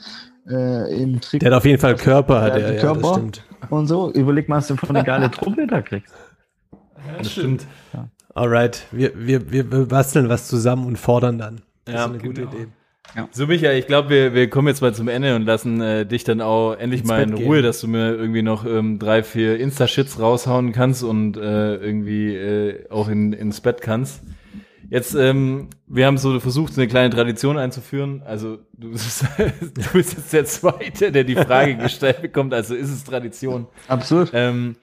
äh, 0.48 1.02
im 1.02 1.20
Trick 1.20 1.40
Der 1.40 1.50
hat 1.50 1.58
auf 1.58 1.64
jeden 1.64 1.80
Fall 1.80 1.96
Körper, 1.96 2.42
hat 2.42 2.54
Der 2.54 2.62
er, 2.62 2.68
hat 2.68 2.74
ja, 2.76 2.80
Körper. 2.80 3.00
das 3.00 3.10
stimmt. 3.16 3.42
und 3.70 3.86
so. 3.86 4.12
Überleg 4.12 4.48
mal, 4.48 4.56
was 4.56 4.68
du 4.68 4.76
für 4.76 4.88
eine 4.90 5.04
geile 5.04 5.30
Truppe 5.30 5.66
da 5.66 5.82
kriegst. 5.82 6.14
Das 7.18 7.32
stimmt. 7.32 7.66
Alright, 8.34 8.86
wir, 8.92 9.12
wir, 9.16 9.50
wir 9.50 9.64
basteln 9.86 10.28
was 10.28 10.46
zusammen 10.48 10.86
und 10.86 10.96
fordern 10.98 11.38
dann. 11.38 11.62
Das 11.84 11.94
Ja, 11.94 12.04
ist 12.04 12.10
eine 12.10 12.18
gute 12.18 12.40
genau. 12.42 12.52
Idee. 12.52 12.66
So, 13.30 13.46
Micha, 13.46 13.72
ich 13.72 13.86
glaube, 13.86 14.10
wir, 14.10 14.34
wir 14.34 14.50
kommen 14.50 14.68
jetzt 14.68 14.82
mal 14.82 14.92
zum 14.92 15.08
Ende 15.08 15.36
und 15.36 15.46
lassen 15.46 15.80
äh, 15.80 16.04
dich 16.04 16.24
dann 16.24 16.40
auch 16.42 16.74
endlich 16.74 17.00
Ins 17.02 17.08
mal 17.08 17.22
in 17.22 17.30
Bett 17.30 17.40
Ruhe, 17.40 17.56
gehen. 17.56 17.64
dass 17.64 17.80
du 17.80 17.88
mir 17.88 18.10
irgendwie 18.14 18.42
noch 18.42 18.66
ähm, 18.66 18.98
drei, 18.98 19.22
vier 19.22 19.58
Insta-Shits 19.58 20.20
raushauen 20.20 20.72
kannst 20.72 21.02
und 21.02 21.36
äh, 21.38 21.76
irgendwie 21.76 22.34
äh, 22.34 22.90
auch 22.90 23.08
in, 23.08 23.32
ins 23.32 23.60
Bett 23.60 23.80
kannst. 23.80 24.22
Jetzt, 24.90 25.14
ähm, 25.14 25.70
wir 25.86 26.06
haben 26.06 26.18
so 26.18 26.38
versucht, 26.40 26.76
eine 26.76 26.86
kleine 26.88 27.10
Tradition 27.14 27.58
einzuführen. 27.58 28.22
Also 28.24 28.58
du, 28.72 28.90
bist- 28.92 29.24
du 29.38 29.92
bist 29.92 30.14
jetzt 30.16 30.32
der 30.32 30.44
Zweite, 30.44 31.12
der 31.12 31.24
die 31.24 31.34
Frage 31.36 31.76
gestellt 31.82 32.22
bekommt. 32.22 32.54
Also 32.54 32.74
ist 32.74 32.90
es 32.90 33.04
Tradition. 33.04 33.66
Absolut. 33.88 34.30
Ähm, 34.32 34.76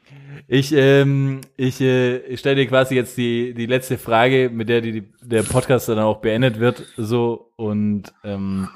ich 0.47 0.73
ähm, 0.73 1.41
ich, 1.55 1.80
äh, 1.80 2.17
ich 2.17 2.39
stelle 2.39 2.55
dir 2.57 2.67
quasi 2.67 2.95
jetzt 2.95 3.17
die, 3.17 3.53
die 3.53 3.65
letzte 3.65 3.97
Frage, 3.97 4.49
mit 4.51 4.67
der 4.67 4.81
die, 4.81 5.11
der 5.21 5.43
Podcast 5.43 5.88
dann 5.89 5.99
auch 5.99 6.17
beendet 6.21 6.59
wird. 6.59 6.84
So 6.97 7.51
und 7.55 8.13
ähm, 8.23 8.67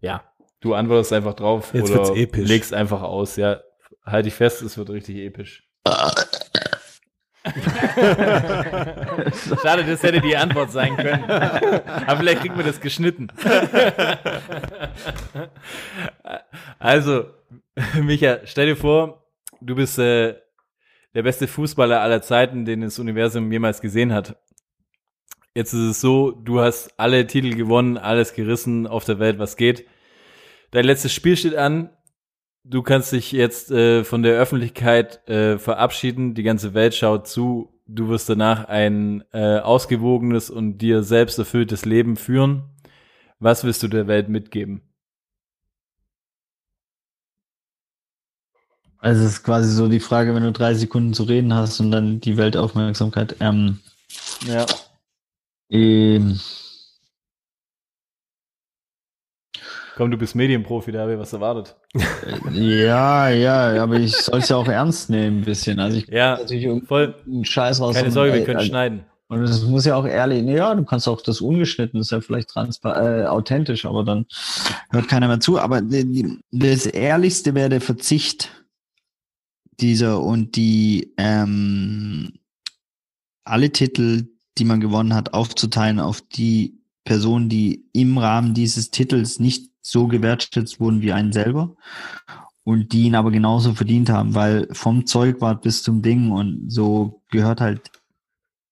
ja, 0.00 0.22
du 0.60 0.74
antwortest 0.74 1.12
einfach 1.12 1.34
drauf 1.34 1.74
Jetzt 1.74 1.90
oder 1.90 2.06
wird's 2.06 2.10
episch. 2.18 2.48
legst 2.48 2.72
einfach 2.72 3.02
aus. 3.02 3.36
Ja, 3.36 3.60
halt 4.06 4.26
dich 4.26 4.34
fest, 4.34 4.62
es 4.62 4.78
wird 4.78 4.88
richtig 4.90 5.16
episch. 5.18 5.68
Schade, 9.62 9.84
das 9.84 10.02
hätte 10.02 10.20
die 10.20 10.36
Antwort 10.36 10.72
sein 10.72 10.96
können. 10.96 11.24
Aber 11.24 12.18
vielleicht 12.18 12.42
kriegen 12.42 12.56
wir 12.56 12.64
das 12.64 12.80
geschnitten. 12.80 13.28
Also, 16.78 17.24
Micha, 18.02 18.40
stell 18.44 18.66
dir 18.66 18.76
vor, 18.76 19.24
du 19.62 19.74
bist 19.74 19.98
äh, 19.98 20.34
der 21.14 21.22
beste 21.22 21.48
Fußballer 21.48 22.00
aller 22.00 22.20
Zeiten, 22.20 22.66
den 22.66 22.82
das 22.82 22.98
Universum 22.98 23.50
jemals 23.50 23.80
gesehen 23.80 24.12
hat. 24.12 24.36
Jetzt 25.54 25.72
ist 25.72 25.80
es 25.80 26.00
so, 26.00 26.32
du 26.32 26.60
hast 26.60 26.92
alle 26.98 27.26
Titel 27.26 27.54
gewonnen, 27.54 27.96
alles 27.96 28.34
gerissen 28.34 28.86
auf 28.86 29.04
der 29.04 29.18
Welt, 29.18 29.38
was 29.38 29.56
geht. 29.56 29.86
Dein 30.72 30.84
letztes 30.84 31.14
Spiel 31.14 31.36
steht 31.36 31.54
an. 31.54 31.90
Du 32.66 32.82
kannst 32.82 33.12
dich 33.12 33.30
jetzt 33.32 33.70
äh, 33.70 34.04
von 34.04 34.22
der 34.22 34.38
Öffentlichkeit 34.38 35.26
äh, 35.28 35.58
verabschieden. 35.58 36.34
Die 36.34 36.42
ganze 36.42 36.72
Welt 36.72 36.94
schaut 36.94 37.28
zu. 37.28 37.70
Du 37.86 38.08
wirst 38.08 38.28
danach 38.30 38.64
ein 38.68 39.22
äh, 39.32 39.58
ausgewogenes 39.58 40.48
und 40.48 40.78
dir 40.78 41.02
selbst 41.02 41.38
erfülltes 41.38 41.84
Leben 41.84 42.16
führen. 42.16 42.64
Was 43.38 43.64
willst 43.64 43.82
du 43.82 43.88
der 43.88 44.06
Welt 44.06 44.30
mitgeben? 44.30 44.80
Also 48.98 49.24
es 49.24 49.32
ist 49.32 49.42
quasi 49.44 49.70
so 49.70 49.86
die 49.88 50.00
Frage, 50.00 50.34
wenn 50.34 50.42
du 50.44 50.52
drei 50.52 50.72
Sekunden 50.72 51.12
zu 51.12 51.24
reden 51.24 51.52
hast 51.52 51.78
und 51.80 51.90
dann 51.90 52.20
die 52.20 52.38
Weltaufmerksamkeit. 52.38 53.36
Ähm, 53.40 53.80
Ja. 54.46 54.64
ähm, 55.68 56.40
Komm, 59.96 60.10
du 60.10 60.16
bist 60.16 60.34
Medienprofi, 60.34 60.90
da 60.90 61.02
habe 61.02 61.12
ich 61.12 61.18
was 61.18 61.32
erwartet. 61.32 61.76
ja, 62.52 63.28
ja, 63.28 63.82
aber 63.82 63.96
ich 63.96 64.16
soll 64.16 64.40
es 64.40 64.48
ja 64.48 64.56
auch 64.56 64.66
ernst 64.66 65.08
nehmen 65.08 65.38
ein 65.38 65.44
bisschen. 65.44 65.78
Also 65.78 65.98
ich 65.98 66.08
Ja, 66.08 66.36
natürlich 66.38 66.84
voll. 66.86 67.14
Scheiß 67.42 67.80
raus. 67.80 67.94
Keine 67.94 68.08
und, 68.08 68.12
Sorge, 68.12 68.32
wir 68.32 68.40
äh, 68.40 68.44
können 68.44 68.60
äh, 68.60 68.64
schneiden. 68.64 69.04
Und 69.28 69.42
es 69.42 69.62
muss 69.62 69.84
ja 69.84 69.96
auch 69.96 70.06
ehrlich, 70.06 70.44
ja, 70.44 70.74
du 70.74 70.84
kannst 70.84 71.08
auch 71.08 71.22
das 71.22 71.40
ungeschnitten, 71.40 71.98
das 71.98 72.08
ist 72.08 72.10
ja 72.10 72.20
vielleicht 72.20 72.50
transpa 72.50 73.22
äh, 73.22 73.26
authentisch, 73.26 73.86
aber 73.86 74.04
dann 74.04 74.26
hört 74.90 75.08
keiner 75.08 75.28
mehr 75.28 75.40
zu. 75.40 75.58
Aber 75.58 75.80
das 75.80 76.86
Ehrlichste 76.86 77.54
wäre 77.54 77.68
der 77.68 77.80
Verzicht 77.80 78.50
dieser 79.80 80.20
und 80.20 80.56
die 80.56 81.14
ähm, 81.16 82.34
alle 83.44 83.70
Titel, 83.70 84.28
die 84.58 84.64
man 84.64 84.80
gewonnen 84.80 85.14
hat, 85.14 85.34
aufzuteilen 85.34 86.00
auf 86.00 86.20
die 86.20 86.80
Personen, 87.04 87.48
die 87.48 87.86
im 87.92 88.18
Rahmen 88.18 88.54
dieses 88.54 88.90
Titels 88.90 89.38
nicht 89.38 89.73
so 89.84 90.08
gewertschätzt 90.08 90.80
wurden 90.80 91.02
wie 91.02 91.12
einen 91.12 91.32
selber 91.32 91.76
und 92.64 92.92
die 92.92 93.02
ihn 93.02 93.14
aber 93.14 93.30
genauso 93.30 93.74
verdient 93.74 94.08
haben, 94.08 94.34
weil 94.34 94.66
vom 94.72 95.06
Zeugwart 95.06 95.62
bis 95.62 95.82
zum 95.82 96.00
Ding 96.02 96.32
und 96.32 96.70
so 96.70 97.22
gehört 97.30 97.60
halt 97.60 97.90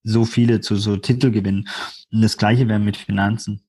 so 0.02 0.24
viele 0.24 0.60
zu 0.60 0.76
so 0.76 0.97
Titelgewinnen. 0.97 1.68
Und 2.10 2.22
das 2.22 2.39
gleiche 2.39 2.66
wäre 2.66 2.78
mit 2.78 2.97
Finanzen. 2.97 3.62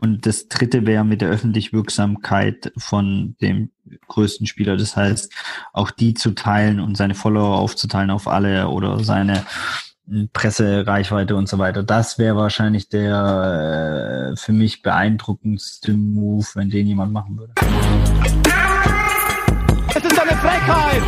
Und 0.00 0.26
das 0.26 0.48
dritte 0.48 0.86
wäre 0.86 1.04
mit 1.04 1.20
der 1.20 1.28
öffentlichen 1.28 1.76
Wirksamkeit 1.76 2.72
von 2.78 3.36
dem 3.40 3.70
größten 4.08 4.46
Spieler. 4.46 4.76
Das 4.76 4.96
heißt, 4.96 5.32
auch 5.74 5.90
die 5.90 6.14
zu 6.14 6.32
teilen 6.32 6.80
und 6.80 6.96
seine 6.96 7.14
Follower 7.14 7.58
aufzuteilen 7.58 8.10
auf 8.10 8.26
alle 8.26 8.68
oder 8.68 9.04
seine 9.04 9.44
Pressereichweite 10.32 11.36
und 11.36 11.48
so 11.48 11.58
weiter. 11.58 11.82
Das 11.82 12.18
wäre 12.18 12.36
wahrscheinlich 12.36 12.88
der 12.88 14.32
äh, 14.32 14.36
für 14.36 14.52
mich 14.52 14.82
beeindruckendste 14.82 15.92
Move, 15.92 16.46
wenn 16.54 16.70
den 16.70 16.86
jemand 16.86 17.12
machen 17.12 17.38
würde. 17.38 17.52
Es 19.94 20.04
ist 20.04 20.20
eine 20.20 20.36
Frechheit! 20.38 21.02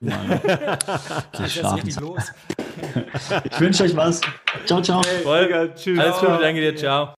Ich 3.44 3.60
wünsche 3.60 3.84
euch 3.84 3.96
was. 3.96 4.20
Ciao, 4.66 4.80
ciao. 4.80 5.02
Volker, 5.22 5.74
tschüss. 5.74 5.98
Alles 5.98 6.18
Gute, 6.18 6.38
danke 6.40 6.60
dir, 6.60 6.76
ciao. 6.76 7.14